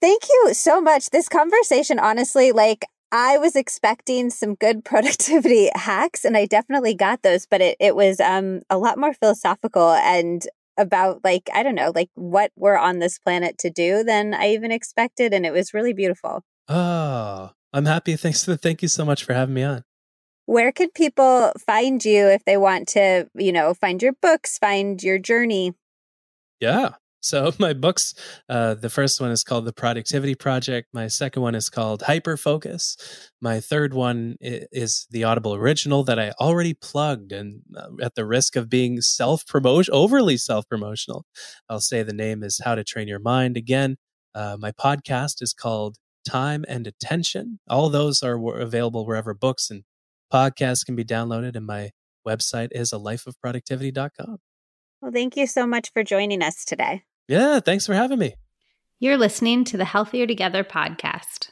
Thank 0.00 0.22
you 0.30 0.54
so 0.54 0.80
much. 0.80 1.10
This 1.10 1.28
conversation, 1.28 1.98
honestly, 1.98 2.52
like 2.52 2.86
I 3.12 3.38
was 3.38 3.56
expecting 3.56 4.30
some 4.30 4.54
good 4.54 4.84
productivity 4.84 5.70
hacks 5.74 6.24
and 6.24 6.36
I 6.36 6.46
definitely 6.46 6.94
got 6.94 7.22
those, 7.22 7.46
but 7.46 7.60
it, 7.60 7.76
it 7.80 7.96
was 7.96 8.20
um 8.20 8.60
a 8.70 8.78
lot 8.78 8.98
more 8.98 9.14
philosophical 9.14 9.92
and 9.92 10.46
about 10.78 11.22
like, 11.22 11.48
I 11.52 11.62
don't 11.62 11.74
know, 11.74 11.92
like 11.94 12.10
what 12.14 12.52
we're 12.56 12.78
on 12.78 12.98
this 12.98 13.18
planet 13.18 13.58
to 13.58 13.70
do 13.70 14.02
than 14.02 14.34
I 14.34 14.52
even 14.52 14.72
expected. 14.72 15.34
And 15.34 15.44
it 15.44 15.52
was 15.52 15.74
really 15.74 15.92
beautiful. 15.92 16.42
Oh, 16.68 17.50
I'm 17.72 17.84
happy. 17.84 18.16
Thanks. 18.16 18.44
To, 18.44 18.56
Thank 18.56 18.82
you 18.82 18.88
so 18.88 19.04
much 19.04 19.24
for 19.24 19.34
having 19.34 19.54
me 19.54 19.62
on. 19.62 19.84
Where 20.46 20.72
can 20.72 20.90
people 20.90 21.52
find 21.64 22.04
you 22.04 22.26
if 22.26 22.44
they 22.44 22.56
want 22.56 22.88
to, 22.88 23.28
you 23.34 23.52
know, 23.52 23.74
find 23.74 24.02
your 24.02 24.14
books, 24.20 24.58
find 24.58 25.00
your 25.00 25.18
journey? 25.18 25.74
Yeah. 26.58 26.94
So 27.20 27.52
my 27.58 27.72
books, 27.72 28.14
uh, 28.48 28.74
the 28.74 28.90
first 28.90 29.20
one 29.20 29.30
is 29.30 29.44
called 29.44 29.64
The 29.64 29.72
Productivity 29.72 30.34
Project. 30.34 30.88
My 30.92 31.06
second 31.06 31.42
one 31.42 31.54
is 31.54 31.68
called 31.68 32.02
Hyperfocus. 32.02 33.30
My 33.40 33.60
third 33.60 33.94
one 33.94 34.36
is 34.40 35.06
the 35.10 35.24
Audible 35.24 35.54
original 35.54 36.02
that 36.04 36.18
I 36.18 36.32
already 36.40 36.74
plugged, 36.74 37.32
and 37.32 37.62
uh, 37.76 37.88
at 38.02 38.14
the 38.14 38.26
risk 38.26 38.56
of 38.56 38.68
being 38.68 39.00
self 39.00 39.46
promotion, 39.46 39.94
overly 39.94 40.36
self 40.36 40.68
promotional, 40.68 41.24
I'll 41.68 41.80
say 41.80 42.02
the 42.02 42.12
name 42.12 42.42
is 42.42 42.60
How 42.64 42.74
to 42.74 42.84
Train 42.84 43.08
Your 43.08 43.18
Mind. 43.18 43.56
Again, 43.56 43.96
uh, 44.34 44.56
my 44.58 44.72
podcast 44.72 45.42
is 45.42 45.52
called 45.52 45.96
Time 46.26 46.64
and 46.68 46.86
Attention. 46.86 47.60
All 47.68 47.90
those 47.90 48.22
are 48.22 48.58
available 48.58 49.06
wherever 49.06 49.34
books 49.34 49.70
and 49.70 49.84
podcasts 50.32 50.84
can 50.84 50.96
be 50.96 51.04
downloaded, 51.04 51.56
and 51.56 51.66
my 51.66 51.90
website 52.26 52.68
is 52.72 52.92
a 52.92 52.96
lifeofproductivity.com. 52.96 54.38
Well, 55.00 55.12
thank 55.12 55.36
you 55.36 55.46
so 55.46 55.66
much 55.66 55.90
for 55.92 56.04
joining 56.04 56.42
us 56.42 56.64
today. 56.64 57.04
Yeah, 57.28 57.60
thanks 57.60 57.86
for 57.86 57.94
having 57.94 58.18
me. 58.18 58.34
You're 58.98 59.16
listening 59.16 59.64
to 59.64 59.76
the 59.76 59.84
Healthier 59.84 60.26
Together 60.26 60.64
podcast. 60.64 61.50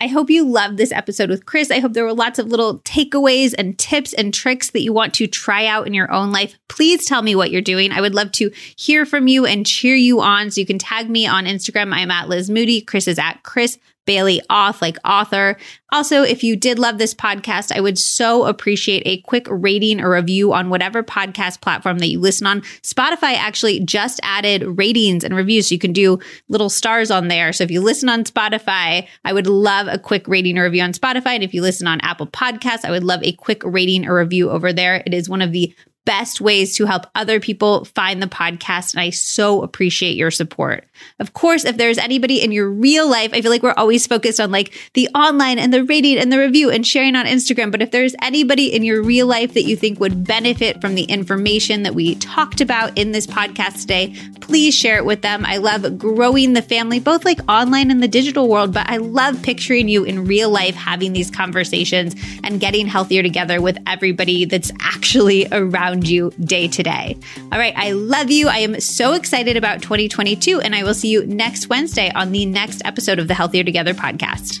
I 0.00 0.06
hope 0.06 0.28
you 0.28 0.46
loved 0.46 0.76
this 0.76 0.92
episode 0.92 1.30
with 1.30 1.46
Chris. 1.46 1.70
I 1.70 1.78
hope 1.78 1.92
there 1.92 2.04
were 2.04 2.12
lots 2.12 2.38
of 2.38 2.48
little 2.48 2.80
takeaways 2.80 3.54
and 3.56 3.78
tips 3.78 4.12
and 4.12 4.34
tricks 4.34 4.70
that 4.72 4.82
you 4.82 4.92
want 4.92 5.14
to 5.14 5.26
try 5.26 5.66
out 5.66 5.86
in 5.86 5.94
your 5.94 6.12
own 6.12 6.30
life. 6.30 6.58
Please 6.68 7.06
tell 7.06 7.22
me 7.22 7.34
what 7.34 7.50
you're 7.50 7.62
doing. 7.62 7.90
I 7.92 8.00
would 8.00 8.14
love 8.14 8.30
to 8.32 8.50
hear 8.76 9.06
from 9.06 9.28
you 9.28 9.46
and 9.46 9.64
cheer 9.64 9.94
you 9.94 10.20
on. 10.20 10.50
So 10.50 10.60
you 10.60 10.66
can 10.66 10.78
tag 10.78 11.08
me 11.08 11.26
on 11.26 11.46
Instagram. 11.46 11.94
I'm 11.94 12.10
at 12.10 12.28
Liz 12.28 12.50
Moody. 12.50 12.80
Chris 12.82 13.08
is 13.08 13.18
at 13.18 13.42
Chris 13.44 13.78
Bailey 14.06 14.40
Auth, 14.50 14.80
like 14.82 14.98
author. 15.04 15.56
Also, 15.92 16.22
if 16.22 16.42
you 16.42 16.56
did 16.56 16.78
love 16.78 16.98
this 16.98 17.14
podcast, 17.14 17.70
I 17.74 17.80
would 17.80 17.98
so 17.98 18.44
appreciate 18.44 19.02
a 19.06 19.20
quick 19.22 19.46
rating 19.48 20.00
or 20.00 20.10
review 20.10 20.52
on 20.52 20.70
whatever 20.70 21.02
podcast 21.02 21.60
platform 21.60 21.98
that 21.98 22.08
you 22.08 22.18
listen 22.18 22.46
on. 22.46 22.62
Spotify 22.82 23.34
actually 23.34 23.80
just 23.80 24.20
added 24.22 24.62
ratings 24.78 25.24
and 25.24 25.36
reviews. 25.36 25.68
So 25.68 25.74
you 25.74 25.78
can 25.78 25.92
do 25.92 26.18
little 26.48 26.70
stars 26.70 27.10
on 27.10 27.28
there. 27.28 27.52
So 27.52 27.64
if 27.64 27.70
you 27.70 27.80
listen 27.80 28.08
on 28.08 28.24
Spotify, 28.24 29.06
I 29.24 29.32
would 29.32 29.46
love 29.46 29.86
a 29.88 29.98
quick 29.98 30.26
rating 30.26 30.58
or 30.58 30.64
review 30.64 30.82
on 30.82 30.92
Spotify. 30.92 31.34
And 31.34 31.44
if 31.44 31.54
you 31.54 31.62
listen 31.62 31.86
on 31.86 32.00
Apple 32.00 32.26
Podcasts, 32.26 32.84
I 32.84 32.90
would 32.90 33.04
love 33.04 33.22
a 33.22 33.32
quick 33.32 33.62
rating 33.64 34.06
or 34.06 34.18
review 34.18 34.50
over 34.50 34.72
there. 34.72 35.02
It 35.06 35.14
is 35.14 35.28
one 35.28 35.42
of 35.42 35.52
the 35.52 35.74
best 36.04 36.40
ways 36.40 36.76
to 36.76 36.84
help 36.84 37.06
other 37.14 37.40
people 37.40 37.84
find 37.86 38.22
the 38.22 38.26
podcast. 38.26 38.94
And 38.94 39.00
I 39.00 39.10
so 39.10 39.62
appreciate 39.62 40.16
your 40.16 40.30
support. 40.30 40.86
Of 41.18 41.32
course, 41.32 41.64
if 41.64 41.76
there's 41.76 41.98
anybody 41.98 42.42
in 42.42 42.52
your 42.52 42.70
real 42.70 43.08
life, 43.08 43.30
I 43.32 43.40
feel 43.40 43.50
like 43.50 43.62
we're 43.62 43.72
always 43.72 44.06
focused 44.06 44.38
on 44.38 44.50
like 44.50 44.72
the 44.94 45.08
online 45.14 45.58
and 45.58 45.72
the 45.72 45.84
rating 45.84 46.18
and 46.18 46.32
the 46.32 46.38
review 46.38 46.70
and 46.70 46.86
sharing 46.86 47.16
on 47.16 47.26
Instagram. 47.26 47.70
But 47.70 47.82
if 47.82 47.90
there's 47.90 48.14
anybody 48.22 48.72
in 48.72 48.84
your 48.84 49.02
real 49.02 49.26
life 49.26 49.54
that 49.54 49.64
you 49.64 49.76
think 49.76 49.98
would 49.98 50.24
benefit 50.24 50.80
from 50.80 50.94
the 50.94 51.04
information 51.04 51.82
that 51.82 51.94
we 51.94 52.14
talked 52.16 52.60
about 52.60 52.96
in 52.98 53.12
this 53.12 53.26
podcast 53.26 53.80
today, 53.80 54.14
please 54.40 54.74
share 54.74 54.98
it 54.98 55.04
with 55.04 55.22
them. 55.22 55.44
I 55.46 55.56
love 55.56 55.98
growing 55.98 56.52
the 56.52 56.62
family, 56.62 57.00
both 57.00 57.24
like 57.24 57.40
online 57.48 57.90
and 57.90 58.02
the 58.02 58.08
digital 58.08 58.48
world, 58.48 58.72
but 58.72 58.88
I 58.88 58.98
love 58.98 59.42
picturing 59.42 59.88
you 59.88 60.04
in 60.04 60.26
real 60.26 60.50
life 60.50 60.74
having 60.74 61.12
these 61.12 61.30
conversations 61.30 62.14
and 62.42 62.60
getting 62.60 62.86
healthier 62.86 63.22
together 63.22 63.60
with 63.60 63.78
everybody 63.86 64.44
that's 64.44 64.70
actually 64.80 65.46
around 65.50 65.93
around 65.94 66.08
you 66.08 66.30
day 66.40 66.66
to 66.68 66.82
day. 66.82 67.16
All 67.52 67.58
right. 67.58 67.74
I 67.76 67.92
love 67.92 68.30
you. 68.30 68.48
I 68.48 68.58
am 68.58 68.80
so 68.80 69.12
excited 69.12 69.56
about 69.56 69.80
2022, 69.82 70.60
and 70.60 70.74
I 70.74 70.82
will 70.82 70.94
see 70.94 71.08
you 71.08 71.24
next 71.26 71.68
Wednesday 71.68 72.10
on 72.14 72.32
the 72.32 72.46
next 72.46 72.82
episode 72.84 73.18
of 73.18 73.28
the 73.28 73.34
Healthier 73.34 73.62
Together 73.62 73.94
podcast. 73.94 74.60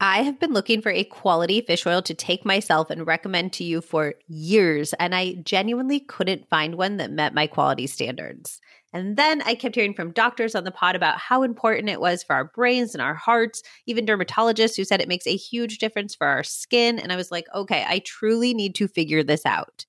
I 0.00 0.18
have 0.22 0.38
been 0.38 0.52
looking 0.52 0.82
for 0.82 0.92
a 0.92 1.02
quality 1.02 1.62
fish 1.62 1.86
oil 1.86 2.02
to 2.02 2.14
take 2.14 2.44
myself 2.44 2.90
and 2.90 3.06
recommend 3.06 3.54
to 3.54 3.64
you 3.64 3.80
for 3.80 4.14
years, 4.28 4.92
and 4.92 5.14
I 5.14 5.36
genuinely 5.42 5.98
couldn't 5.98 6.48
find 6.50 6.74
one 6.74 6.98
that 6.98 7.10
met 7.10 7.32
my 7.32 7.46
quality 7.46 7.86
standards. 7.86 8.60
And 8.94 9.16
then 9.16 9.42
I 9.42 9.56
kept 9.56 9.74
hearing 9.74 9.92
from 9.92 10.12
doctors 10.12 10.54
on 10.54 10.62
the 10.62 10.70
pod 10.70 10.94
about 10.94 11.18
how 11.18 11.42
important 11.42 11.88
it 11.88 12.00
was 12.00 12.22
for 12.22 12.34
our 12.34 12.44
brains 12.44 12.94
and 12.94 13.02
our 13.02 13.14
hearts, 13.14 13.60
even 13.86 14.06
dermatologists 14.06 14.76
who 14.76 14.84
said 14.84 15.00
it 15.00 15.08
makes 15.08 15.26
a 15.26 15.36
huge 15.36 15.78
difference 15.78 16.14
for 16.14 16.28
our 16.28 16.44
skin. 16.44 17.00
And 17.00 17.12
I 17.12 17.16
was 17.16 17.32
like, 17.32 17.46
okay, 17.52 17.84
I 17.88 17.98
truly 18.06 18.54
need 18.54 18.76
to 18.76 18.86
figure 18.86 19.24
this 19.24 19.44
out. 19.44 19.84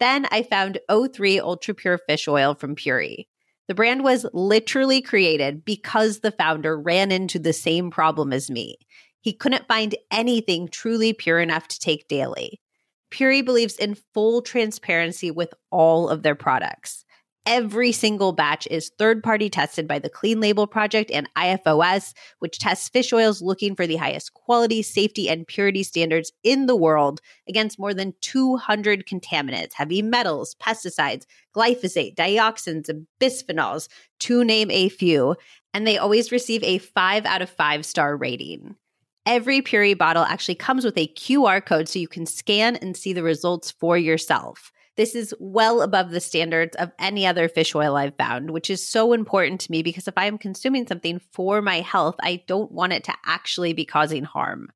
Then 0.00 0.26
I 0.30 0.42
found 0.42 0.78
O3 0.90 1.40
Ultra 1.40 1.74
Pure 1.74 1.98
Fish 2.08 2.26
Oil 2.26 2.54
from 2.54 2.74
Puori. 2.74 3.26
The 3.66 3.74
brand 3.74 4.02
was 4.02 4.24
literally 4.32 5.02
created 5.02 5.62
because 5.62 6.20
the 6.20 6.32
founder 6.32 6.80
ran 6.80 7.12
into 7.12 7.38
the 7.38 7.52
same 7.52 7.90
problem 7.90 8.32
as 8.32 8.50
me. 8.50 8.78
He 9.20 9.34
couldn't 9.34 9.68
find 9.68 9.94
anything 10.10 10.68
truly 10.68 11.12
pure 11.12 11.38
enough 11.38 11.68
to 11.68 11.78
take 11.78 12.08
daily. 12.08 12.62
Puori 13.10 13.44
believes 13.44 13.76
in 13.76 13.98
full 14.14 14.40
transparency 14.40 15.30
with 15.30 15.52
all 15.70 16.08
of 16.08 16.22
their 16.22 16.34
products. 16.34 17.04
Every 17.50 17.92
single 17.92 18.32
batch 18.32 18.68
is 18.70 18.90
third 18.98 19.22
party 19.22 19.48
tested 19.48 19.88
by 19.88 20.00
the 20.00 20.10
Clean 20.10 20.38
Label 20.38 20.66
Project 20.66 21.10
and 21.10 21.30
IFOS, 21.34 22.12
which 22.40 22.58
tests 22.58 22.90
fish 22.90 23.10
oils 23.10 23.40
looking 23.40 23.74
for 23.74 23.86
the 23.86 23.96
highest 23.96 24.34
quality, 24.34 24.82
safety, 24.82 25.30
and 25.30 25.46
purity 25.46 25.82
standards 25.82 26.30
in 26.44 26.66
the 26.66 26.76
world 26.76 27.22
against 27.48 27.78
more 27.78 27.94
than 27.94 28.12
200 28.20 29.06
contaminants, 29.06 29.72
heavy 29.72 30.02
metals, 30.02 30.56
pesticides, 30.56 31.24
glyphosate, 31.56 32.14
dioxins, 32.16 32.90
and 32.90 33.06
bisphenols, 33.18 33.88
to 34.18 34.44
name 34.44 34.70
a 34.70 34.90
few. 34.90 35.34
And 35.72 35.86
they 35.86 35.96
always 35.96 36.30
receive 36.30 36.62
a 36.62 36.76
five 36.76 37.24
out 37.24 37.40
of 37.40 37.48
five 37.48 37.86
star 37.86 38.14
rating. 38.14 38.76
Every 39.24 39.62
Puori 39.62 39.96
bottle 39.96 40.24
actually 40.24 40.56
comes 40.56 40.84
with 40.84 40.98
a 40.98 41.08
QR 41.16 41.64
code 41.64 41.88
so 41.88 41.98
you 41.98 42.08
can 42.08 42.26
scan 42.26 42.76
and 42.76 42.94
see 42.94 43.14
the 43.14 43.22
results 43.22 43.70
for 43.70 43.96
yourself. 43.96 44.70
This 44.98 45.14
is 45.14 45.32
well 45.38 45.80
above 45.80 46.10
the 46.10 46.20
standards 46.20 46.74
of 46.74 46.90
any 46.98 47.24
other 47.24 47.48
fish 47.48 47.72
oil 47.72 47.94
I've 47.94 48.16
found, 48.16 48.50
which 48.50 48.68
is 48.68 48.86
so 48.86 49.12
important 49.12 49.60
to 49.60 49.70
me 49.70 49.84
because 49.84 50.08
if 50.08 50.14
I 50.16 50.26
am 50.26 50.38
consuming 50.38 50.88
something 50.88 51.20
for 51.30 51.62
my 51.62 51.82
health, 51.82 52.16
I 52.20 52.42
don't 52.48 52.72
want 52.72 52.92
it 52.92 53.04
to 53.04 53.14
actually 53.24 53.72
be 53.74 53.84
causing 53.84 54.24
harm. 54.24 54.70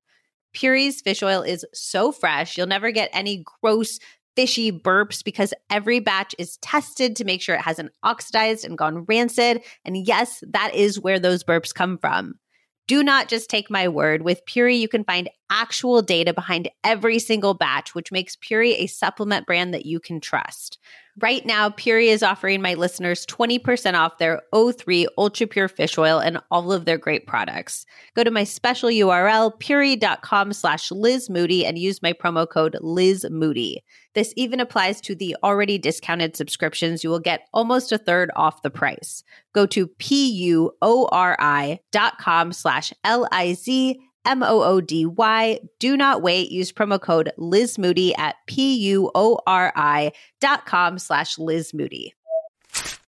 Puori's 0.55 1.01
fish 1.01 1.24
oil 1.24 1.43
is 1.43 1.66
so 1.74 2.12
fresh, 2.12 2.57
you'll 2.57 2.69
never 2.69 2.93
get 2.93 3.11
any 3.12 3.44
gross, 3.61 3.99
fishy 4.36 4.70
burps 4.70 5.24
because 5.24 5.53
every 5.69 5.99
batch 5.99 6.36
is 6.39 6.57
tested 6.59 7.16
to 7.16 7.24
make 7.24 7.43
sure 7.43 7.57
it 7.57 7.62
hasn't 7.62 7.90
oxidized 8.05 8.65
and 8.65 8.78
gone 8.78 9.05
rancid. 9.07 9.61
And 9.85 10.07
yes, 10.07 10.43
that 10.51 10.73
is 10.73 11.01
where 11.01 11.19
those 11.19 11.43
burps 11.43 11.74
come 11.74 11.99
from. 11.99 12.35
Do 12.86 13.03
not 13.03 13.28
just 13.28 13.51
take 13.51 13.70
my 13.70 13.89
word. 13.89 14.23
With 14.23 14.47
Puri, 14.47 14.77
you 14.77 14.89
can 14.89 15.03
find 15.03 15.28
actual 15.53 16.01
data 16.01 16.33
behind 16.33 16.70
every 16.83 17.19
single 17.19 17.53
batch, 17.53 17.95
which 17.95 18.11
makes 18.11 18.37
Puori 18.37 18.74
a 18.79 18.87
supplement 18.87 19.47
brand 19.47 19.74
that 19.74 19.85
you 19.85 20.01
can 20.01 20.19
trust. 20.19 20.79
Right 21.20 21.45
now, 21.45 21.69
Puori 21.69 22.07
is 22.07 22.23
offering 22.23 22.62
my 22.62 22.73
listeners 22.73 23.27
20% 23.27 23.93
off 23.93 24.16
their 24.16 24.41
O3 24.55 25.05
Ultra 25.19 25.47
Pure 25.47 25.69
Fish 25.69 25.99
Oil 25.99 26.19
and 26.19 26.39
all 26.51 26.73
of 26.73 26.87
their 26.87 26.97
great 26.97 27.27
products. 27.27 27.85
Go 28.16 28.24
to 28.24 28.31
my 28.31 28.45
special 28.45 28.89
URL, 28.89 29.53
puori.com 29.61 30.55
slash 30.55 30.91
Liz 30.91 31.29
Moody, 31.29 31.66
and 31.66 31.79
use 31.79 32.01
my 32.01 32.15
promo 32.15 32.49
code 32.49 32.79
Liz 32.81 33.27
Moody. 33.31 33.85
This 34.15 34.33
even 34.37 34.59
applies 34.59 35.03
to 35.03 35.15
the 35.15 35.37
already 35.43 35.77
discounted 35.77 36.35
subscriptions. 36.35 37.05
You 37.05 37.11
will 37.11 37.20
get 37.20 37.47
almost 37.53 37.93
a 37.93 37.99
third 37.99 38.31
off 38.35 38.62
the 38.62 38.70
price. 38.70 39.23
Go 39.55 39.66
to 39.66 39.89
P-U-O-R-I 39.89 41.81
dot 41.91 42.19
com 42.19 42.55
slash 42.55 42.91
L-I-Z 43.05 44.01
M 44.24 44.43
O 44.43 44.62
O 44.62 44.81
D 44.81 45.07
Y. 45.07 45.59
Do 45.78 45.97
not 45.97 46.23
wait. 46.23 46.51
Use 46.51 46.73
promo 46.73 47.01
code 47.01 47.32
Liz 47.36 47.78
Moody 47.78 48.15
at 48.16 48.36
P 48.47 48.74
U 48.74 49.11
O 49.15 49.39
R 49.47 49.73
I 49.77 50.12
dot 50.40 50.66
com 50.66 50.99
slash 50.99 51.39
Liz 51.39 51.73
Moody. 51.74 52.15